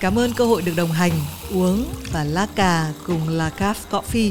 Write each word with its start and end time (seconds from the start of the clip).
Cảm 0.00 0.18
ơn 0.18 0.30
cơ 0.36 0.44
hội 0.44 0.62
được 0.62 0.72
đồng 0.76 0.92
hành, 0.92 1.12
uống 1.54 1.84
và 2.12 2.24
lá 2.24 2.46
cà 2.56 2.92
cùng 3.06 3.28
La 3.28 3.50
Caf 3.58 3.74
Coffee. 3.90 4.30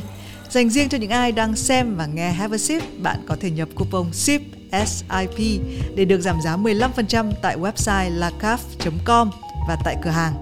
Dành 0.50 0.70
riêng 0.70 0.90
cho 0.90 0.98
những 0.98 1.10
ai 1.10 1.32
đang 1.32 1.56
xem 1.56 1.96
và 1.96 2.06
nghe 2.06 2.32
Have 2.32 2.56
a 2.56 2.58
Sip, 2.58 2.84
bạn 3.00 3.20
có 3.28 3.38
thể 3.40 3.52
nhập 3.52 3.70
coupon 3.76 4.14
SIP 4.14 4.42
SIP 4.72 5.62
để 5.96 6.06
được 6.06 6.22
giảm 6.22 6.42
giá 6.44 6.58
15% 6.58 7.32
tại 7.42 7.58
website 7.58 8.20
lacaf.com 8.20 9.30
và 9.68 9.78
tại 9.86 9.96
cửa 10.04 10.10
hàng. 10.10 10.34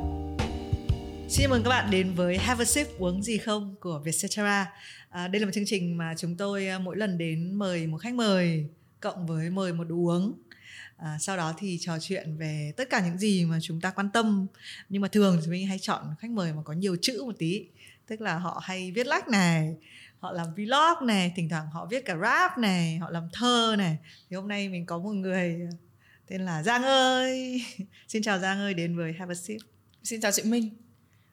Xin 1.30 1.50
mừng 1.50 1.64
các 1.64 1.70
bạn 1.70 1.92
đến 1.92 2.14
với 2.16 2.38
Have 2.38 2.64
a 2.64 2.66
Sip 2.66 2.88
uống 3.00 3.24
gì 3.24 3.38
không 3.38 3.76
của 3.80 4.02
Vietcetera. 4.06 4.72
À, 5.10 5.28
đây 5.28 5.40
là 5.40 5.46
một 5.46 5.52
chương 5.56 5.66
trình 5.68 5.98
mà 5.98 6.14
chúng 6.18 6.36
tôi 6.38 6.68
à, 6.68 6.80
mỗi 6.80 6.98
lần 6.98 7.18
đến 7.18 7.54
mời 7.54 7.88
một 7.88 7.98
khách 7.98 8.14
mời 8.14 8.66
cộng 9.00 9.28
với 9.28 9.50
mời 9.50 9.74
một 9.74 9.84
đồ 9.84 9.96
uống 9.96 10.34
à, 11.04 11.18
sau 11.20 11.38
đó 11.38 11.54
thì 11.58 11.78
trò 11.82 12.00
chuyện 12.02 12.38
về 12.38 12.74
tất 12.78 12.90
cả 12.90 13.02
những 13.06 13.18
gì 13.18 13.46
mà 13.46 13.58
chúng 13.62 13.82
ta 13.82 13.92
quan 13.92 14.10
tâm. 14.10 14.48
Nhưng 14.90 15.02
mà 15.02 15.08
thường 15.08 15.40
thì 15.44 15.52
mình 15.52 15.68
hay 15.68 15.80
chọn 15.80 16.04
khách 16.20 16.32
mời 16.32 16.54
mà 16.54 16.62
có 16.66 16.74
nhiều 16.74 16.98
chữ 17.02 17.24
một 17.26 17.36
tí. 17.40 17.66
Tức 18.08 18.22
là 18.22 18.38
họ 18.38 18.62
hay 18.64 18.92
viết 18.92 19.08
lách 19.08 19.28
này 19.28 19.76
họ 20.20 20.32
làm 20.32 20.48
vlog 20.56 21.08
này 21.08 21.34
thỉnh 21.36 21.50
thoảng 21.50 21.68
họ 21.74 21.88
viết 21.92 22.06
cả 22.06 22.18
rap 22.22 22.58
này 22.58 22.98
họ 22.98 23.10
làm 23.10 23.30
thơ 23.34 23.76
này. 23.78 23.98
Thì 24.30 24.36
hôm 24.36 24.48
nay 24.48 24.70
mình 24.70 24.86
có 24.86 24.98
một 24.98 25.12
người 25.12 25.60
tên 26.28 26.42
là 26.46 26.64
Giang 26.64 26.84
ơi. 26.84 27.62
Xin 28.08 28.24
chào 28.24 28.40
Giang 28.40 28.60
ơi 28.60 28.74
đến 28.74 28.98
với 28.98 29.14
Have 29.14 29.32
a 29.32 29.36
Sip. 29.36 29.62
Xin 30.04 30.22
chào 30.22 30.32
chị 30.32 30.44
Minh. 30.44 30.70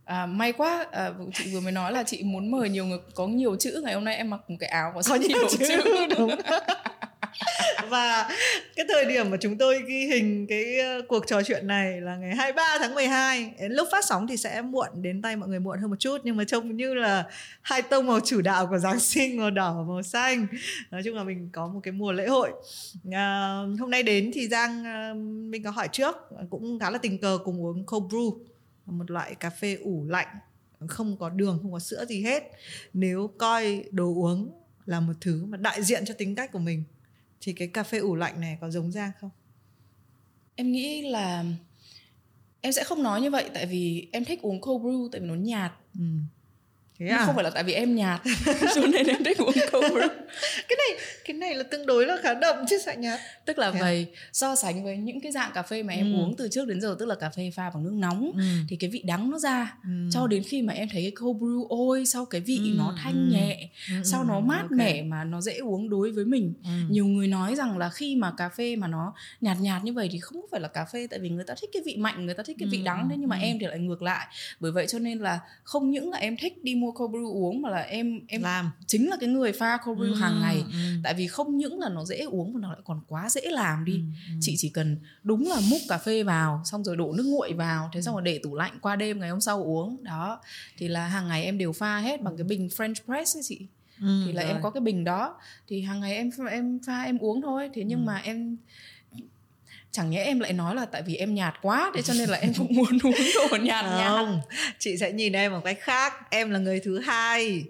À, 0.05 0.27
may 0.27 0.53
quá 0.53 0.87
à, 0.93 1.13
chị 1.35 1.55
vừa 1.55 1.61
mới 1.61 1.73
nói 1.73 1.93
là 1.93 2.03
chị 2.03 2.23
muốn 2.23 2.51
mời 2.51 2.69
nhiều 2.69 2.87
người 2.87 2.99
có 3.15 3.27
nhiều 3.27 3.57
chữ. 3.57 3.81
Ngày 3.85 3.95
hôm 3.95 4.05
nay 4.05 4.17
em 4.17 4.31
mặc 4.31 4.41
một 4.51 4.57
cái 4.61 4.71
áo 4.71 4.93
có, 4.95 5.03
có 5.09 5.15
nhiều, 5.15 5.29
nhiều 5.29 5.49
chữ, 5.51 5.67
chữ. 5.69 6.07
đúng 6.19 6.31
và 7.89 8.29
cái 8.77 8.87
thời 8.89 9.05
điểm 9.05 9.31
mà 9.31 9.37
chúng 9.41 9.59
tôi 9.59 9.83
ghi 9.89 10.07
hình 10.07 10.47
cái 10.47 10.79
ờ, 10.79 11.03
cuộc 11.09 11.27
trò 11.27 11.43
chuyện 11.43 11.67
này 11.67 12.01
là 12.01 12.17
ngày 12.17 12.37
23 12.37 12.79
tháng 12.79 12.95
12 12.95 13.53
lúc 13.59 13.89
phát 13.93 14.05
sóng 14.05 14.27
thì 14.27 14.37
sẽ 14.37 14.63
muộn 14.63 14.89
đến 14.95 15.23
tay 15.23 15.37
mọi 15.37 15.49
người 15.49 15.61
muộn 15.61 15.79
hơn 15.79 15.91
một 15.91 15.97
chút 15.99 16.19
nhưng 16.25 16.37
mà 16.37 16.45
trông 16.45 16.77
như 16.77 16.95
là 16.95 17.25
hai 17.63 17.83
tông 17.83 18.07
màu 18.07 18.21
chủ 18.21 18.41
đạo 18.41 18.67
của 18.67 18.79
Giáng 18.79 19.01
sinh 19.01 19.37
màu 19.37 19.51
đỏ 19.51 19.75
và 19.79 19.83
màu 19.83 20.03
xanh. 20.03 20.47
Nói 20.91 21.03
chung 21.05 21.17
là 21.17 21.25
mình 21.25 21.49
có 21.53 21.67
một 21.67 21.81
cái 21.83 21.93
mùa 21.93 22.13
lễ 22.13 22.27
hội. 22.27 22.51
À, 23.13 23.57
hôm 23.81 23.91
nay 23.91 24.03
đến 24.03 24.31
thì 24.35 24.49
Giang 24.49 24.85
ờ, 24.85 25.15
mình 25.51 25.63
có 25.63 25.71
hỏi 25.71 25.89
trước 25.93 26.17
cũng 26.51 26.79
khá 26.79 26.91
là 26.91 26.99
tình 26.99 27.19
cờ 27.19 27.39
cùng 27.45 27.65
uống 27.65 27.87
cold 27.87 28.15
brew 28.15 28.39
một 28.87 29.11
loại 29.11 29.35
cà 29.35 29.51
phê 29.51 29.79
ủ 29.81 30.07
lạnh 30.09 30.27
không 30.89 31.17
có 31.17 31.29
đường 31.29 31.59
không 31.63 31.73
có 31.73 31.79
sữa 31.79 32.05
gì 32.09 32.23
hết. 32.23 32.43
Nếu 32.93 33.31
coi 33.39 33.85
đồ 33.91 34.05
uống 34.05 34.51
là 34.87 35.01
một 35.01 35.13
thứ 35.21 35.45
mà 35.45 35.57
đại 35.57 35.83
diện 35.83 36.05
cho 36.05 36.15
tính 36.15 36.35
cách 36.35 36.53
của 36.53 36.59
mình 36.59 36.85
thì 37.41 37.53
cái 37.53 37.69
cà 37.69 37.83
phê 37.83 37.99
ủ 37.99 38.15
lạnh 38.15 38.41
này 38.41 38.59
có 38.61 38.71
giống 38.71 38.93
Giang 38.93 39.11
không? 39.21 39.31
Em 40.55 40.73
nghĩ 40.73 41.03
là 41.03 41.45
em 42.61 42.73
sẽ 42.73 42.85
không 42.85 43.03
nói 43.03 43.21
như 43.21 43.31
vậy 43.31 43.51
tại 43.55 43.67
vì 43.67 44.09
em 44.13 44.25
thích 44.25 44.43
uống 44.43 44.61
cold 44.61 44.85
brew 44.85 45.09
tại 45.13 45.21
vì 45.21 45.27
nó 45.27 45.35
nhạt. 45.35 45.73
Ừ 45.99 46.05
thế 47.01 47.07
à? 47.07 47.27
không 47.27 47.35
phải 47.35 47.45
là 47.45 47.51
tại 47.51 47.65
vì 47.65 47.73
em 47.73 47.95
nhạt 47.95 48.21
cho 48.75 48.87
nên 48.87 49.07
em 49.07 49.25
thích 49.25 49.39
uống 49.39 49.55
cold 49.73 49.93
brew 49.93 50.09
cái 50.69 50.79
này 50.79 50.99
cái 51.25 51.37
này 51.37 51.55
là 51.55 51.63
tương 51.63 51.87
đối 51.87 52.07
là 52.07 52.17
khá 52.23 52.35
đậm 52.35 52.57
chứ 52.71 52.79
sao 52.85 52.95
nhạt 52.95 53.21
tức 53.45 53.59
là 53.59 53.71
thế 53.71 53.81
vậy 53.81 54.07
so 54.33 54.57
sánh 54.57 54.85
với 54.85 54.97
những 54.97 55.21
cái 55.21 55.33
dạng 55.33 55.51
cà 55.55 55.63
phê 55.63 55.83
mà 55.83 55.95
em 55.95 56.13
ừ. 56.13 56.19
uống 56.19 56.35
từ 56.37 56.49
trước 56.49 56.69
đến 56.69 56.81
giờ 56.81 56.97
tức 56.99 57.07
là 57.07 57.15
cà 57.15 57.31
phê 57.31 57.51
pha 57.55 57.71
bằng 57.71 57.85
nước 57.85 57.93
nóng 57.95 58.33
ừ. 58.37 58.43
thì 58.69 58.77
cái 58.77 58.91
vị 58.91 59.03
đắng 59.07 59.31
nó 59.31 59.39
ra 59.39 59.75
ừ. 59.85 59.91
cho 60.13 60.27
đến 60.27 60.43
khi 60.43 60.63
mà 60.63 60.73
em 60.73 60.89
thấy 60.93 61.03
cái 61.03 61.11
cold 61.11 61.43
brew 61.43 61.67
ôi 61.69 62.07
sau 62.07 62.25
cái 62.25 62.41
vị 62.41 62.57
ừ. 62.57 62.75
nó 62.79 62.95
thanh 63.03 63.31
ừ. 63.31 63.37
nhẹ 63.37 63.69
ừ. 63.89 63.95
sau 64.05 64.25
nó 64.25 64.41
mát 64.41 64.63
okay. 64.63 64.79
mẻ 64.79 65.03
mà 65.03 65.25
nó 65.25 65.41
dễ 65.41 65.57
uống 65.57 65.91
đối 65.91 66.11
với 66.11 66.25
mình 66.25 66.55
ừ. 66.65 66.71
nhiều 66.91 67.07
người 67.07 67.27
nói 67.27 67.55
rằng 67.55 67.79
là 67.79 67.91
khi 67.91 68.17
mà 68.17 68.33
cà 68.37 68.49
phê 68.49 68.77
mà 68.77 68.87
nó 68.87 69.15
nhạt 69.41 69.57
nhạt 69.61 69.85
như 69.85 69.93
vậy 69.93 70.09
thì 70.13 70.19
không 70.21 70.47
phải 70.51 70.61
là 70.61 70.69
cà 70.69 70.85
phê 70.85 71.07
tại 71.11 71.19
vì 71.19 71.29
người 71.29 71.45
ta 71.45 71.55
thích 71.61 71.71
cái 71.73 71.83
vị 71.87 71.97
mạnh 71.97 72.27
người 72.27 72.35
ta 72.35 72.43
thích 72.43 72.57
cái 72.61 72.69
vị 72.69 72.79
ừ. 72.79 72.85
đắng 72.85 73.09
thế 73.11 73.17
nhưng 73.19 73.29
mà 73.29 73.37
ừ. 73.37 73.43
em 73.43 73.59
thì 73.61 73.67
lại 73.67 73.79
ngược 73.79 74.03
lại 74.03 74.27
bởi 74.61 74.73
vậy 74.73 74.87
cho 74.87 74.99
nên 74.99 75.19
là 75.19 75.41
không 75.63 75.91
những 75.91 76.11
là 76.11 76.19
em 76.19 76.37
thích 76.37 76.65
đi 76.65 76.75
mua 76.75 76.90
mua 76.91 77.07
cold 77.07 77.15
brew 77.15 77.33
uống 77.33 77.63
mà 77.63 77.71
là 77.71 77.81
em 77.81 78.21
em 78.29 78.43
làm. 78.43 78.71
chính 78.87 79.09
là 79.09 79.17
cái 79.21 79.29
người 79.29 79.53
pha 79.53 79.79
cold 79.85 80.01
brew 80.01 80.13
ừ, 80.13 80.15
hàng 80.15 80.41
ngày. 80.41 80.65
ừ. 80.73 80.79
tại 81.05 81.15
vì 81.15 81.27
không 81.27 81.57
những 81.57 81.79
là 81.79 81.89
nó 81.89 82.05
dễ 82.05 82.19
uống 82.19 82.53
mà 82.53 82.61
nó 82.61 82.69
lại 82.69 82.81
còn 82.85 83.01
quá 83.09 83.31
dễ 83.31 83.41
làm 83.45 83.85
đi. 83.85 83.93
Ừ, 83.93 83.99
ừ. 84.29 84.39
chị 84.41 84.55
chỉ 84.59 84.69
cần 84.69 84.97
đúng 85.23 85.49
là 85.49 85.61
múc 85.71 85.81
cà 85.89 85.99
phê 85.99 86.23
vào 86.23 86.63
xong 86.65 86.85
rồi 86.85 86.97
đổ 86.97 87.13
nước 87.13 87.27
nguội 87.27 87.53
vào 87.53 87.91
thế 87.93 88.03
xong 88.03 88.15
rồi 88.15 88.23
để 88.23 88.41
tủ 88.43 88.55
lạnh 88.55 88.79
qua 88.83 88.97
đêm 88.97 89.21
ngày 89.21 89.31
hôm 89.31 89.41
sau 89.41 89.65
uống. 89.65 90.05
Đó 90.05 90.41
thì 90.79 90.89
là 90.89 91.07
hàng 91.07 91.29
ngày 91.29 91.45
em 91.45 91.59
đều 91.59 91.73
pha 91.73 91.99
hết 91.99 92.23
bằng 92.23 92.37
cái 92.37 92.45
bình 92.45 92.69
French 92.77 92.95
press 93.05 93.37
ấy 93.37 93.43
chị. 93.45 93.67
Ừ, 94.01 94.23
thì 94.27 94.33
là 94.33 94.43
rồi. 94.43 94.53
em 94.53 94.63
có 94.63 94.71
cái 94.71 94.81
bình 94.81 95.05
đó. 95.05 95.37
Thì 95.69 95.83
hàng 95.83 96.01
ngày 96.01 96.15
em 96.17 96.31
em 96.51 96.81
pha 96.87 97.03
em 97.03 97.19
uống 97.19 97.43
thôi. 97.43 97.71
Thế 97.75 97.85
nhưng 97.85 98.01
ừ. 98.01 98.05
mà 98.05 98.17
em 98.17 98.57
chẳng 99.93 100.11
nhẽ 100.11 100.25
em 100.25 100.41
lại 100.41 100.53
nói 100.53 100.75
là 100.75 100.85
tại 100.85 101.03
vì 101.03 101.17
em 101.17 101.35
nhạt 101.35 101.55
quá 101.63 101.91
thế 101.95 102.03
cho 102.03 102.15
nên 102.15 102.29
là 102.29 102.39
em 102.39 102.53
cũng 102.59 102.75
muốn 102.75 102.99
uống 103.03 103.15
đồ 103.35 103.57
nhạt 103.57 103.85
nhạt. 103.85 104.27
chị 104.79 104.97
sẽ 104.97 105.13
nhìn 105.13 105.33
em 105.33 105.53
một 105.53 105.61
cách 105.65 105.79
khác. 105.81 106.15
Em 106.31 106.51
là 106.51 106.59
người 106.59 106.81
thứ 106.81 106.99
hai 106.99 107.65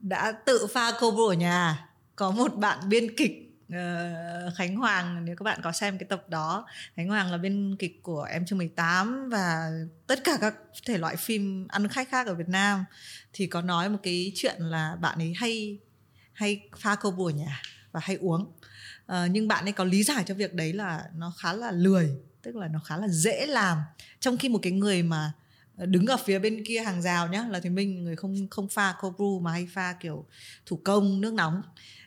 đã 0.00 0.32
tự 0.32 0.66
pha 0.66 0.92
combo 1.00 1.28
ở 1.28 1.34
nhà. 1.34 1.88
Có 2.16 2.30
một 2.30 2.54
bạn 2.54 2.78
biên 2.88 3.16
kịch 3.16 3.40
Uh, 3.68 4.54
Khánh 4.56 4.76
Hoàng 4.76 5.24
nếu 5.24 5.36
các 5.36 5.42
bạn 5.42 5.60
có 5.62 5.72
xem 5.72 5.98
cái 5.98 6.06
tập 6.08 6.24
đó. 6.28 6.66
Khánh 6.96 7.08
Hoàng 7.08 7.30
là 7.30 7.38
biên 7.38 7.76
kịch 7.76 8.02
của 8.02 8.22
Em 8.22 8.46
chưa 8.46 8.56
18 8.56 9.28
và 9.30 9.70
tất 10.06 10.24
cả 10.24 10.38
các 10.40 10.54
thể 10.86 10.98
loại 10.98 11.16
phim 11.16 11.66
ăn 11.68 11.88
khách 11.88 12.08
khác 12.10 12.26
ở 12.26 12.34
Việt 12.34 12.48
Nam. 12.48 12.84
Thì 13.32 13.46
có 13.46 13.62
nói 13.62 13.88
một 13.88 13.98
cái 14.02 14.32
chuyện 14.34 14.54
là 14.58 14.96
bạn 15.00 15.18
ấy 15.18 15.32
hay 15.36 15.78
hay 16.32 16.60
pha 16.76 16.94
câu 16.94 17.12
bùa 17.12 17.30
nhà 17.30 17.62
và 17.92 18.00
hay 18.02 18.16
uống 18.16 18.52
Ờ, 19.06 19.26
nhưng 19.26 19.48
bạn 19.48 19.64
ấy 19.64 19.72
có 19.72 19.84
lý 19.84 20.02
giải 20.02 20.24
cho 20.26 20.34
việc 20.34 20.54
đấy 20.54 20.72
là 20.72 21.04
nó 21.16 21.32
khá 21.38 21.52
là 21.52 21.70
lười, 21.70 22.10
tức 22.42 22.56
là 22.56 22.68
nó 22.68 22.78
khá 22.78 22.96
là 22.96 23.08
dễ 23.08 23.46
làm. 23.46 23.78
Trong 24.20 24.36
khi 24.38 24.48
một 24.48 24.58
cái 24.62 24.72
người 24.72 25.02
mà 25.02 25.32
ờ, 25.76 25.86
đứng 25.86 26.06
ở 26.06 26.16
phía 26.24 26.38
bên 26.38 26.64
kia 26.64 26.80
hàng 26.80 27.02
rào 27.02 27.28
nhá 27.28 27.46
là 27.50 27.60
thì 27.60 27.70
mình 27.70 28.04
người 28.04 28.16
không 28.16 28.48
không 28.50 28.68
pha 28.68 28.94
cold 29.00 29.16
brew 29.16 29.40
mà 29.40 29.52
hay 29.52 29.68
pha 29.72 29.92
kiểu 29.92 30.26
thủ 30.66 30.80
công, 30.84 31.20
nước 31.20 31.34
nóng, 31.34 31.62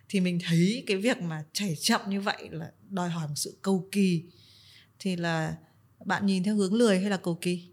thì 0.09 0.19
mình 0.19 0.39
thấy 0.47 0.83
cái 0.87 0.97
việc 0.97 1.21
mà 1.21 1.43
chảy 1.53 1.75
chậm 1.75 2.01
như 2.07 2.21
vậy 2.21 2.49
là 2.51 2.71
đòi 2.89 3.09
hỏi 3.09 3.27
một 3.27 3.35
sự 3.35 3.57
cầu 3.61 3.87
kỳ. 3.91 4.23
Thì 4.99 5.15
là 5.15 5.55
bạn 6.05 6.25
nhìn 6.25 6.43
theo 6.43 6.55
hướng 6.55 6.73
lười 6.73 6.99
hay 6.99 7.09
là 7.09 7.17
cầu 7.17 7.37
kỳ? 7.41 7.69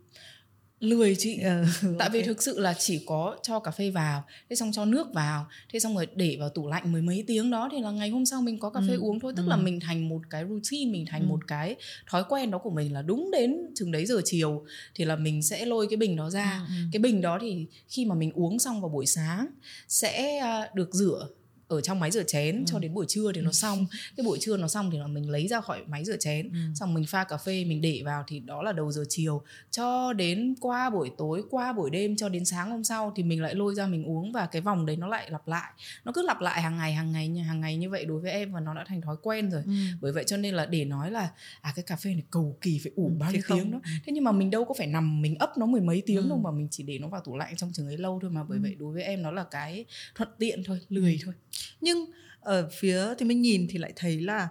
Lười 0.84 1.16
chị 1.18 1.40
ừ, 1.40 1.64
tại 1.98 2.10
vì 2.12 2.22
thực 2.22 2.42
sự 2.42 2.58
là 2.60 2.74
chỉ 2.78 3.04
có 3.06 3.36
cho 3.42 3.58
cà 3.58 3.70
phê 3.70 3.90
vào 3.90 4.24
thế 4.50 4.56
xong 4.56 4.72
cho 4.72 4.84
nước 4.84 5.06
vào 5.14 5.46
thế 5.72 5.78
xong 5.78 5.94
rồi 5.94 6.06
để 6.14 6.36
vào 6.40 6.48
tủ 6.48 6.68
lạnh 6.68 6.92
mười 6.92 7.02
mấy 7.02 7.24
tiếng 7.26 7.50
đó 7.50 7.68
thì 7.72 7.80
là 7.80 7.90
ngày 7.90 8.10
hôm 8.10 8.26
sau 8.26 8.42
mình 8.42 8.58
có 8.58 8.70
cà 8.70 8.80
phê 8.88 8.94
ừ. 8.94 9.00
uống 9.00 9.20
thôi 9.20 9.32
tức 9.36 9.42
ừ. 9.42 9.48
là 9.48 9.56
mình 9.56 9.80
thành 9.80 10.08
một 10.08 10.20
cái 10.30 10.44
routine 10.48 10.92
mình 10.92 11.06
thành 11.06 11.20
ừ. 11.20 11.26
một 11.26 11.40
cái 11.46 11.76
thói 12.10 12.24
quen 12.28 12.50
đó 12.50 12.58
của 12.58 12.70
mình 12.70 12.92
là 12.92 13.02
đúng 13.02 13.30
đến 13.30 13.56
chừng 13.74 13.92
đấy 13.92 14.06
giờ 14.06 14.20
chiều 14.24 14.64
thì 14.94 15.04
là 15.04 15.16
mình 15.16 15.42
sẽ 15.42 15.66
lôi 15.66 15.86
cái 15.90 15.96
bình 15.96 16.16
đó 16.16 16.30
ra 16.30 16.64
ừ. 16.68 16.74
ừ. 16.74 16.88
cái 16.92 17.00
bình 17.00 17.20
đó 17.20 17.38
thì 17.40 17.66
khi 17.88 18.04
mà 18.04 18.14
mình 18.14 18.32
uống 18.34 18.58
xong 18.58 18.80
vào 18.80 18.88
buổi 18.88 19.06
sáng 19.06 19.46
sẽ 19.88 20.36
à, 20.36 20.68
được 20.74 20.94
rửa 20.94 21.28
ở 21.68 21.80
trong 21.80 22.00
máy 22.00 22.10
rửa 22.10 22.22
chén 22.22 22.56
ừ. 22.56 22.64
cho 22.66 22.78
đến 22.78 22.94
buổi 22.94 23.06
trưa 23.08 23.32
thì 23.32 23.40
nó 23.40 23.50
ừ. 23.50 23.52
xong 23.52 23.86
cái 24.16 24.24
buổi 24.24 24.38
trưa 24.40 24.56
nó 24.56 24.68
xong 24.68 24.90
thì 24.90 24.98
là 24.98 25.06
mình 25.06 25.30
lấy 25.30 25.48
ra 25.48 25.60
khỏi 25.60 25.82
máy 25.86 26.04
rửa 26.04 26.16
chén 26.16 26.48
ừ. 26.48 26.58
xong 26.74 26.94
mình 26.94 27.06
pha 27.06 27.24
cà 27.24 27.36
phê 27.36 27.64
mình 27.64 27.80
để 27.80 28.02
vào 28.04 28.24
thì 28.26 28.40
đó 28.40 28.62
là 28.62 28.72
đầu 28.72 28.92
giờ 28.92 29.04
chiều 29.08 29.42
cho 29.70 30.12
đến 30.12 30.54
qua 30.60 30.90
buổi 30.90 31.10
tối 31.18 31.42
qua 31.50 31.72
buổi 31.72 31.90
đêm 31.90 32.16
cho 32.16 32.28
đến 32.28 32.44
sáng 32.44 32.70
hôm 32.70 32.84
sau 32.84 33.12
thì 33.16 33.22
mình 33.22 33.42
lại 33.42 33.54
lôi 33.54 33.74
ra 33.74 33.86
mình 33.86 34.04
uống 34.04 34.32
và 34.32 34.46
cái 34.46 34.62
vòng 34.62 34.86
đấy 34.86 34.96
nó 34.96 35.08
lại 35.08 35.30
lặp 35.30 35.48
lại 35.48 35.72
nó 36.04 36.12
cứ 36.12 36.22
lặp 36.22 36.40
lại 36.40 36.62
hàng 36.62 36.78
ngày 36.78 36.92
hàng 36.92 37.12
ngày 37.12 37.28
hàng 37.28 37.60
ngày 37.60 37.76
như 37.76 37.90
vậy 37.90 38.04
đối 38.04 38.20
với 38.20 38.30
em 38.30 38.52
và 38.52 38.60
nó 38.60 38.74
đã 38.74 38.84
thành 38.88 39.00
thói 39.00 39.16
quen 39.22 39.50
rồi 39.50 39.62
ừ. 39.66 39.72
bởi 40.00 40.12
vậy 40.12 40.24
cho 40.26 40.36
nên 40.36 40.54
là 40.54 40.66
để 40.66 40.84
nói 40.84 41.10
là 41.10 41.30
à 41.60 41.72
cái 41.76 41.82
cà 41.82 41.96
phê 41.96 42.10
này 42.10 42.24
cầu 42.30 42.58
kỳ 42.60 42.80
phải 42.82 42.92
ủ 42.96 43.08
ừ, 43.08 43.14
bao 43.18 43.32
nhiêu 43.32 43.42
tiếng 43.48 43.70
đó 43.70 43.80
thế 43.84 44.12
nhưng 44.12 44.24
mà 44.24 44.32
mình 44.32 44.50
đâu 44.50 44.64
có 44.64 44.74
phải 44.78 44.86
nằm 44.86 45.22
mình 45.22 45.36
ấp 45.38 45.58
nó 45.58 45.66
mười 45.66 45.80
mấy 45.80 46.02
tiếng 46.06 46.22
ừ. 46.22 46.28
đâu 46.28 46.38
mà 46.38 46.50
mình 46.50 46.68
chỉ 46.70 46.82
để 46.82 46.98
nó 46.98 47.08
vào 47.08 47.20
tủ 47.20 47.36
lạnh 47.36 47.56
trong 47.56 47.72
chừng 47.72 47.86
ấy 47.86 47.96
lâu 47.96 48.18
thôi 48.22 48.30
mà 48.30 48.44
bởi 48.44 48.58
ừ. 48.58 48.62
vậy 48.62 48.74
đối 48.78 48.94
với 48.94 49.02
em 49.02 49.22
nó 49.22 49.30
là 49.30 49.44
cái 49.50 49.84
thuận 50.14 50.28
tiện 50.38 50.64
thôi 50.64 50.80
lười 50.88 51.18
thôi 51.24 51.34
nhưng 51.80 52.10
ở 52.40 52.68
phía 52.78 53.14
thì 53.18 53.26
mình 53.26 53.42
nhìn 53.42 53.66
thì 53.70 53.78
lại 53.78 53.92
thấy 53.96 54.20
là 54.20 54.48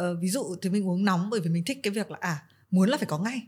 uh, 0.00 0.04
ví 0.20 0.28
dụ 0.28 0.56
thì 0.62 0.70
mình 0.70 0.88
uống 0.88 1.04
nóng 1.04 1.30
bởi 1.30 1.40
vì 1.40 1.50
mình 1.50 1.64
thích 1.64 1.78
cái 1.82 1.90
việc 1.90 2.10
là 2.10 2.18
à 2.20 2.42
muốn 2.70 2.88
là 2.88 2.96
phải 2.96 3.06
có 3.06 3.18
ngay. 3.18 3.42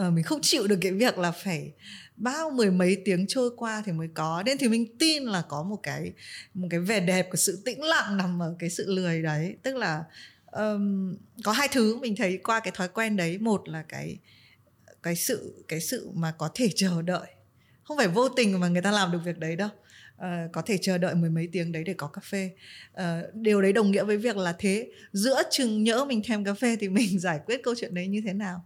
Uh, 0.00 0.12
mình 0.12 0.24
không 0.24 0.40
chịu 0.42 0.66
được 0.66 0.78
cái 0.80 0.92
việc 0.92 1.18
là 1.18 1.30
phải 1.30 1.72
bao 2.16 2.50
mười 2.50 2.70
mấy 2.70 3.02
tiếng 3.04 3.26
trôi 3.28 3.50
qua 3.56 3.82
thì 3.86 3.92
mới 3.92 4.08
có. 4.14 4.42
Nên 4.46 4.58
thì 4.58 4.68
mình 4.68 4.98
tin 4.98 5.22
là 5.22 5.42
có 5.48 5.62
một 5.62 5.78
cái 5.82 6.12
một 6.54 6.68
cái 6.70 6.80
vẻ 6.80 7.00
đẹp 7.00 7.28
của 7.30 7.36
sự 7.36 7.62
tĩnh 7.64 7.82
lặng 7.82 8.16
nằm 8.16 8.42
ở 8.42 8.56
cái 8.58 8.70
sự 8.70 8.84
lười 8.94 9.22
đấy. 9.22 9.56
Tức 9.62 9.76
là 9.76 10.04
um, 10.52 11.16
có 11.44 11.52
hai 11.52 11.68
thứ 11.72 11.96
mình 11.96 12.16
thấy 12.16 12.38
qua 12.44 12.60
cái 12.60 12.72
thói 12.76 12.88
quen 12.88 13.16
đấy. 13.16 13.38
Một 13.38 13.68
là 13.68 13.82
cái 13.88 14.18
cái 15.02 15.16
sự 15.16 15.64
cái 15.68 15.80
sự 15.80 16.10
mà 16.14 16.32
có 16.38 16.50
thể 16.54 16.68
chờ 16.76 17.02
đợi. 17.02 17.26
Không 17.82 17.96
phải 17.96 18.08
vô 18.08 18.28
tình 18.28 18.60
mà 18.60 18.68
người 18.68 18.82
ta 18.82 18.90
làm 18.90 19.12
được 19.12 19.20
việc 19.24 19.38
đấy 19.38 19.56
đâu 19.56 19.68
uh, 20.18 20.52
có 20.52 20.62
thể 20.62 20.78
chờ 20.78 20.98
đợi 20.98 21.14
mười 21.14 21.30
mấy 21.30 21.48
tiếng 21.52 21.72
đấy 21.72 21.84
để 21.84 21.94
có 21.94 22.06
cà 22.06 22.20
phê 22.24 22.50
uh, 22.92 23.02
điều 23.34 23.62
đấy 23.62 23.72
đồng 23.72 23.90
nghĩa 23.90 24.04
với 24.04 24.16
việc 24.16 24.36
là 24.36 24.54
thế 24.58 24.90
giữa 25.12 25.42
chừng 25.50 25.84
nhỡ 25.84 26.04
mình 26.04 26.22
thèm 26.24 26.44
cà 26.44 26.54
phê 26.54 26.76
thì 26.80 26.88
mình 26.98 27.18
giải 27.18 27.40
quyết 27.46 27.62
câu 27.62 27.74
chuyện 27.80 27.94
đấy 27.94 28.06
như 28.06 28.22
thế 28.26 28.32
nào 28.32 28.64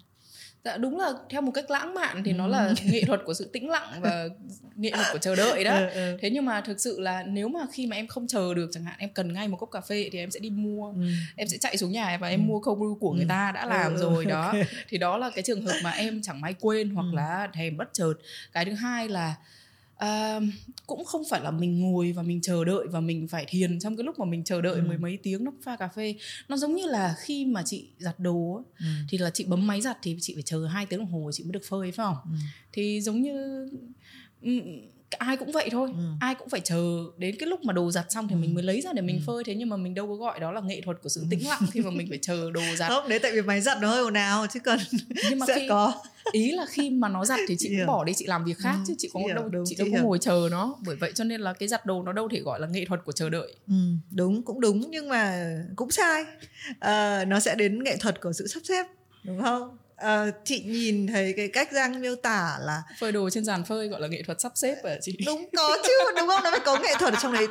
dạ 0.64 0.76
đúng 0.76 0.98
là 0.98 1.12
theo 1.30 1.40
một 1.40 1.52
cách 1.54 1.70
lãng 1.70 1.94
mạn 1.94 2.22
thì 2.24 2.32
nó 2.32 2.46
là 2.46 2.74
nghệ 2.84 3.02
thuật 3.06 3.20
của 3.24 3.34
sự 3.34 3.50
tĩnh 3.52 3.70
lặng 3.70 4.00
và 4.00 4.28
nghệ 4.76 4.90
thuật 4.90 5.06
của 5.12 5.18
chờ 5.18 5.34
đợi 5.36 5.64
đó 5.64 5.76
ừ, 5.76 5.88
ừ. 5.94 6.16
thế 6.20 6.30
nhưng 6.30 6.44
mà 6.44 6.60
thực 6.60 6.80
sự 6.80 7.00
là 7.00 7.22
nếu 7.22 7.48
mà 7.48 7.60
khi 7.72 7.86
mà 7.86 7.96
em 7.96 8.06
không 8.06 8.26
chờ 8.26 8.54
được 8.54 8.70
chẳng 8.72 8.84
hạn 8.84 8.94
em 8.98 9.10
cần 9.14 9.32
ngay 9.32 9.48
một 9.48 9.56
cốc 9.56 9.70
cà 9.72 9.80
phê 9.80 10.08
thì 10.12 10.18
em 10.18 10.30
sẽ 10.30 10.40
đi 10.40 10.50
mua 10.50 10.92
ừ. 10.92 11.02
em 11.36 11.48
sẽ 11.48 11.58
chạy 11.58 11.76
xuống 11.76 11.92
nhà 11.92 12.18
và 12.20 12.28
em 12.28 12.40
ừ. 12.40 12.44
mua 12.44 12.60
cold 12.60 12.80
brew 12.80 12.98
của 12.98 13.12
người 13.12 13.24
ừ. 13.24 13.28
ta 13.28 13.52
đã 13.54 13.66
làm 13.66 13.94
ừ, 13.94 14.00
rồi 14.00 14.24
đó 14.24 14.46
okay. 14.46 14.64
thì 14.88 14.98
đó 14.98 15.18
là 15.18 15.30
cái 15.30 15.42
trường 15.42 15.66
hợp 15.66 15.80
mà 15.82 15.90
em 15.90 16.22
chẳng 16.22 16.40
may 16.40 16.54
quên 16.60 16.90
hoặc 16.90 17.06
ừ. 17.12 17.16
là 17.16 17.48
thèm 17.52 17.76
bất 17.76 17.88
chợt 17.92 18.14
cái 18.52 18.64
thứ 18.64 18.72
hai 18.72 19.08
là 19.08 19.34
cũng 20.86 21.04
không 21.04 21.22
phải 21.30 21.40
là 21.40 21.50
mình 21.50 21.80
ngồi 21.80 22.12
và 22.12 22.22
mình 22.22 22.40
chờ 22.42 22.64
đợi 22.64 22.86
và 22.90 23.00
mình 23.00 23.28
phải 23.28 23.44
thiền 23.48 23.80
trong 23.80 23.96
cái 23.96 24.04
lúc 24.04 24.18
mà 24.18 24.24
mình 24.24 24.44
chờ 24.44 24.60
đợi 24.60 24.74
ừ. 24.74 24.82
mười 24.86 24.98
mấy 24.98 25.18
tiếng 25.22 25.44
nó 25.44 25.52
pha 25.62 25.76
cà 25.76 25.88
phê 25.88 26.14
nó 26.48 26.56
giống 26.56 26.74
như 26.74 26.86
là 26.86 27.14
khi 27.18 27.46
mà 27.46 27.62
chị 27.66 27.88
giặt 27.98 28.18
đồ 28.18 28.64
ừ. 28.78 28.86
thì 29.08 29.18
là 29.18 29.30
chị 29.30 29.44
bấm 29.44 29.66
máy 29.66 29.80
giặt 29.80 29.98
thì 30.02 30.16
chị 30.20 30.34
phải 30.34 30.42
chờ 30.42 30.66
hai 30.66 30.86
tiếng 30.86 30.98
đồng 30.98 31.10
hồ 31.10 31.30
chị 31.32 31.44
mới 31.44 31.52
được 31.52 31.64
phơi 31.68 31.92
phải 31.92 32.06
không 32.06 32.16
ừ. 32.24 32.38
thì 32.72 33.00
giống 33.00 33.22
như 33.22 33.68
ai 35.18 35.36
cũng 35.36 35.52
vậy 35.52 35.68
thôi 35.70 35.88
ừ. 35.96 36.02
ai 36.20 36.34
cũng 36.34 36.48
phải 36.48 36.60
chờ 36.60 37.04
đến 37.16 37.36
cái 37.38 37.48
lúc 37.48 37.64
mà 37.64 37.72
đồ 37.72 37.90
giặt 37.90 38.06
xong 38.08 38.28
thì 38.28 38.34
ừ. 38.34 38.38
mình 38.38 38.54
mới 38.54 38.62
lấy 38.62 38.80
ra 38.80 38.92
để 38.92 39.02
mình 39.02 39.16
ừ. 39.16 39.22
phơi. 39.26 39.44
Thế 39.44 39.54
nhưng 39.54 39.68
mà 39.68 39.76
mình 39.76 39.94
đâu 39.94 40.06
có 40.06 40.14
gọi 40.14 40.40
đó 40.40 40.52
là 40.52 40.60
nghệ 40.60 40.80
thuật 40.84 40.96
của 41.02 41.08
sự 41.08 41.24
tĩnh 41.30 41.48
lặng 41.48 41.60
khi 41.72 41.80
mà 41.80 41.90
mình 41.90 42.06
phải 42.08 42.18
chờ 42.22 42.50
đồ 42.50 42.60
giặt. 42.76 42.88
Không 42.88 43.08
đấy 43.08 43.18
tại 43.18 43.32
vì 43.32 43.42
máy 43.42 43.60
giặt 43.60 43.78
nó 43.80 43.88
hơi 43.88 44.02
ồn 44.02 44.14
ào 44.14 44.46
chứ 44.46 44.60
cần 44.60 44.78
nhưng 45.30 45.38
mà 45.38 45.46
sẽ 45.48 45.58
khi, 45.58 45.68
có. 45.68 45.92
ý 46.32 46.50
là 46.50 46.66
khi 46.68 46.90
mà 46.90 47.08
nó 47.08 47.24
giặt 47.24 47.40
thì 47.48 47.56
chị 47.58 47.68
cũng 47.68 47.86
bỏ 47.86 48.04
đi 48.04 48.12
chị 48.16 48.26
làm 48.26 48.44
việc 48.44 48.58
khác 48.58 48.74
ừ. 48.74 48.84
chứ 48.86 48.94
chị 48.98 49.10
có 49.14 49.20
hiểu, 49.20 49.34
đâu 49.34 49.48
đúng, 49.48 49.64
chị 49.66 49.76
đâu 49.78 49.88
có 49.92 50.02
ngồi 50.02 50.18
chờ 50.18 50.48
nó. 50.50 50.76
Bởi 50.86 50.96
vậy 50.96 51.12
cho 51.14 51.24
nên 51.24 51.40
là 51.40 51.52
cái 51.52 51.68
giặt 51.68 51.86
đồ 51.86 52.02
nó 52.02 52.12
đâu 52.12 52.28
thể 52.28 52.40
gọi 52.40 52.60
là 52.60 52.66
nghệ 52.66 52.84
thuật 52.84 53.04
của 53.04 53.12
chờ 53.12 53.30
đợi. 53.30 53.54
Ừ, 53.68 53.74
đúng 54.10 54.42
cũng 54.42 54.60
đúng 54.60 54.90
nhưng 54.90 55.08
mà 55.08 55.50
cũng 55.76 55.90
sai. 55.90 56.24
À, 56.78 57.24
nó 57.24 57.40
sẽ 57.40 57.54
đến 57.54 57.84
nghệ 57.84 57.96
thuật 57.96 58.20
của 58.20 58.32
sự 58.32 58.46
sắp 58.46 58.60
xếp 58.64 58.86
đúng 59.24 59.42
không 59.42 59.76
uh, 60.04 60.34
chị 60.44 60.62
nhìn 60.66 61.06
thấy 61.06 61.34
cái 61.36 61.48
cách 61.48 61.72
giang 61.72 62.00
miêu 62.00 62.16
tả 62.16 62.58
là 62.60 62.82
phơi 62.98 63.12
đồ 63.12 63.30
trên 63.30 63.44
giàn 63.44 63.64
phơi 63.64 63.88
gọi 63.88 64.00
là 64.00 64.08
nghệ 64.08 64.22
thuật 64.22 64.40
sắp 64.40 64.52
xếp 64.54 64.76
à 64.84 64.94
chị? 65.02 65.16
Đúng 65.26 65.48
có 65.56 65.78
chứ 65.82 65.92
đúng 66.16 66.28
không? 66.28 66.42
Nó 66.44 66.50
phải 66.50 66.60
có 66.64 66.78
nghệ 66.78 66.94
thuật 66.98 67.14
ở 67.14 67.20
trong 67.22 67.32
đấy. 67.32 67.46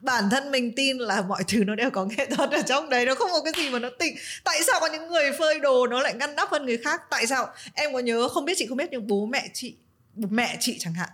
Bản 0.00 0.24
thân 0.30 0.50
mình 0.50 0.72
tin 0.76 0.98
là 0.98 1.22
mọi 1.22 1.44
thứ 1.48 1.64
nó 1.64 1.74
đều 1.74 1.90
có 1.90 2.04
nghệ 2.04 2.26
thuật 2.26 2.50
ở 2.50 2.62
trong 2.62 2.90
đấy 2.90 3.06
nó 3.06 3.14
không 3.14 3.30
có 3.32 3.42
cái 3.42 3.52
gì 3.56 3.70
mà 3.70 3.78
nó 3.78 3.88
tịnh. 3.98 4.16
Tại 4.44 4.60
sao 4.66 4.80
có 4.80 4.88
những 4.92 5.06
người 5.06 5.32
phơi 5.38 5.60
đồ 5.60 5.86
nó 5.86 6.00
lại 6.00 6.14
ngăn 6.14 6.36
nắp 6.36 6.48
hơn 6.48 6.66
người 6.66 6.78
khác? 6.78 7.00
Tại 7.10 7.26
sao? 7.26 7.48
Em 7.74 7.92
có 7.92 7.98
nhớ 7.98 8.28
không 8.28 8.44
biết 8.44 8.54
chị 8.56 8.66
không 8.66 8.78
biết 8.78 8.88
nhưng 8.90 9.06
bố 9.06 9.26
mẹ 9.26 9.48
chị 9.52 9.74
bố 10.14 10.28
mẹ 10.30 10.56
chị 10.60 10.76
chẳng 10.78 10.94
hạn. 10.94 11.08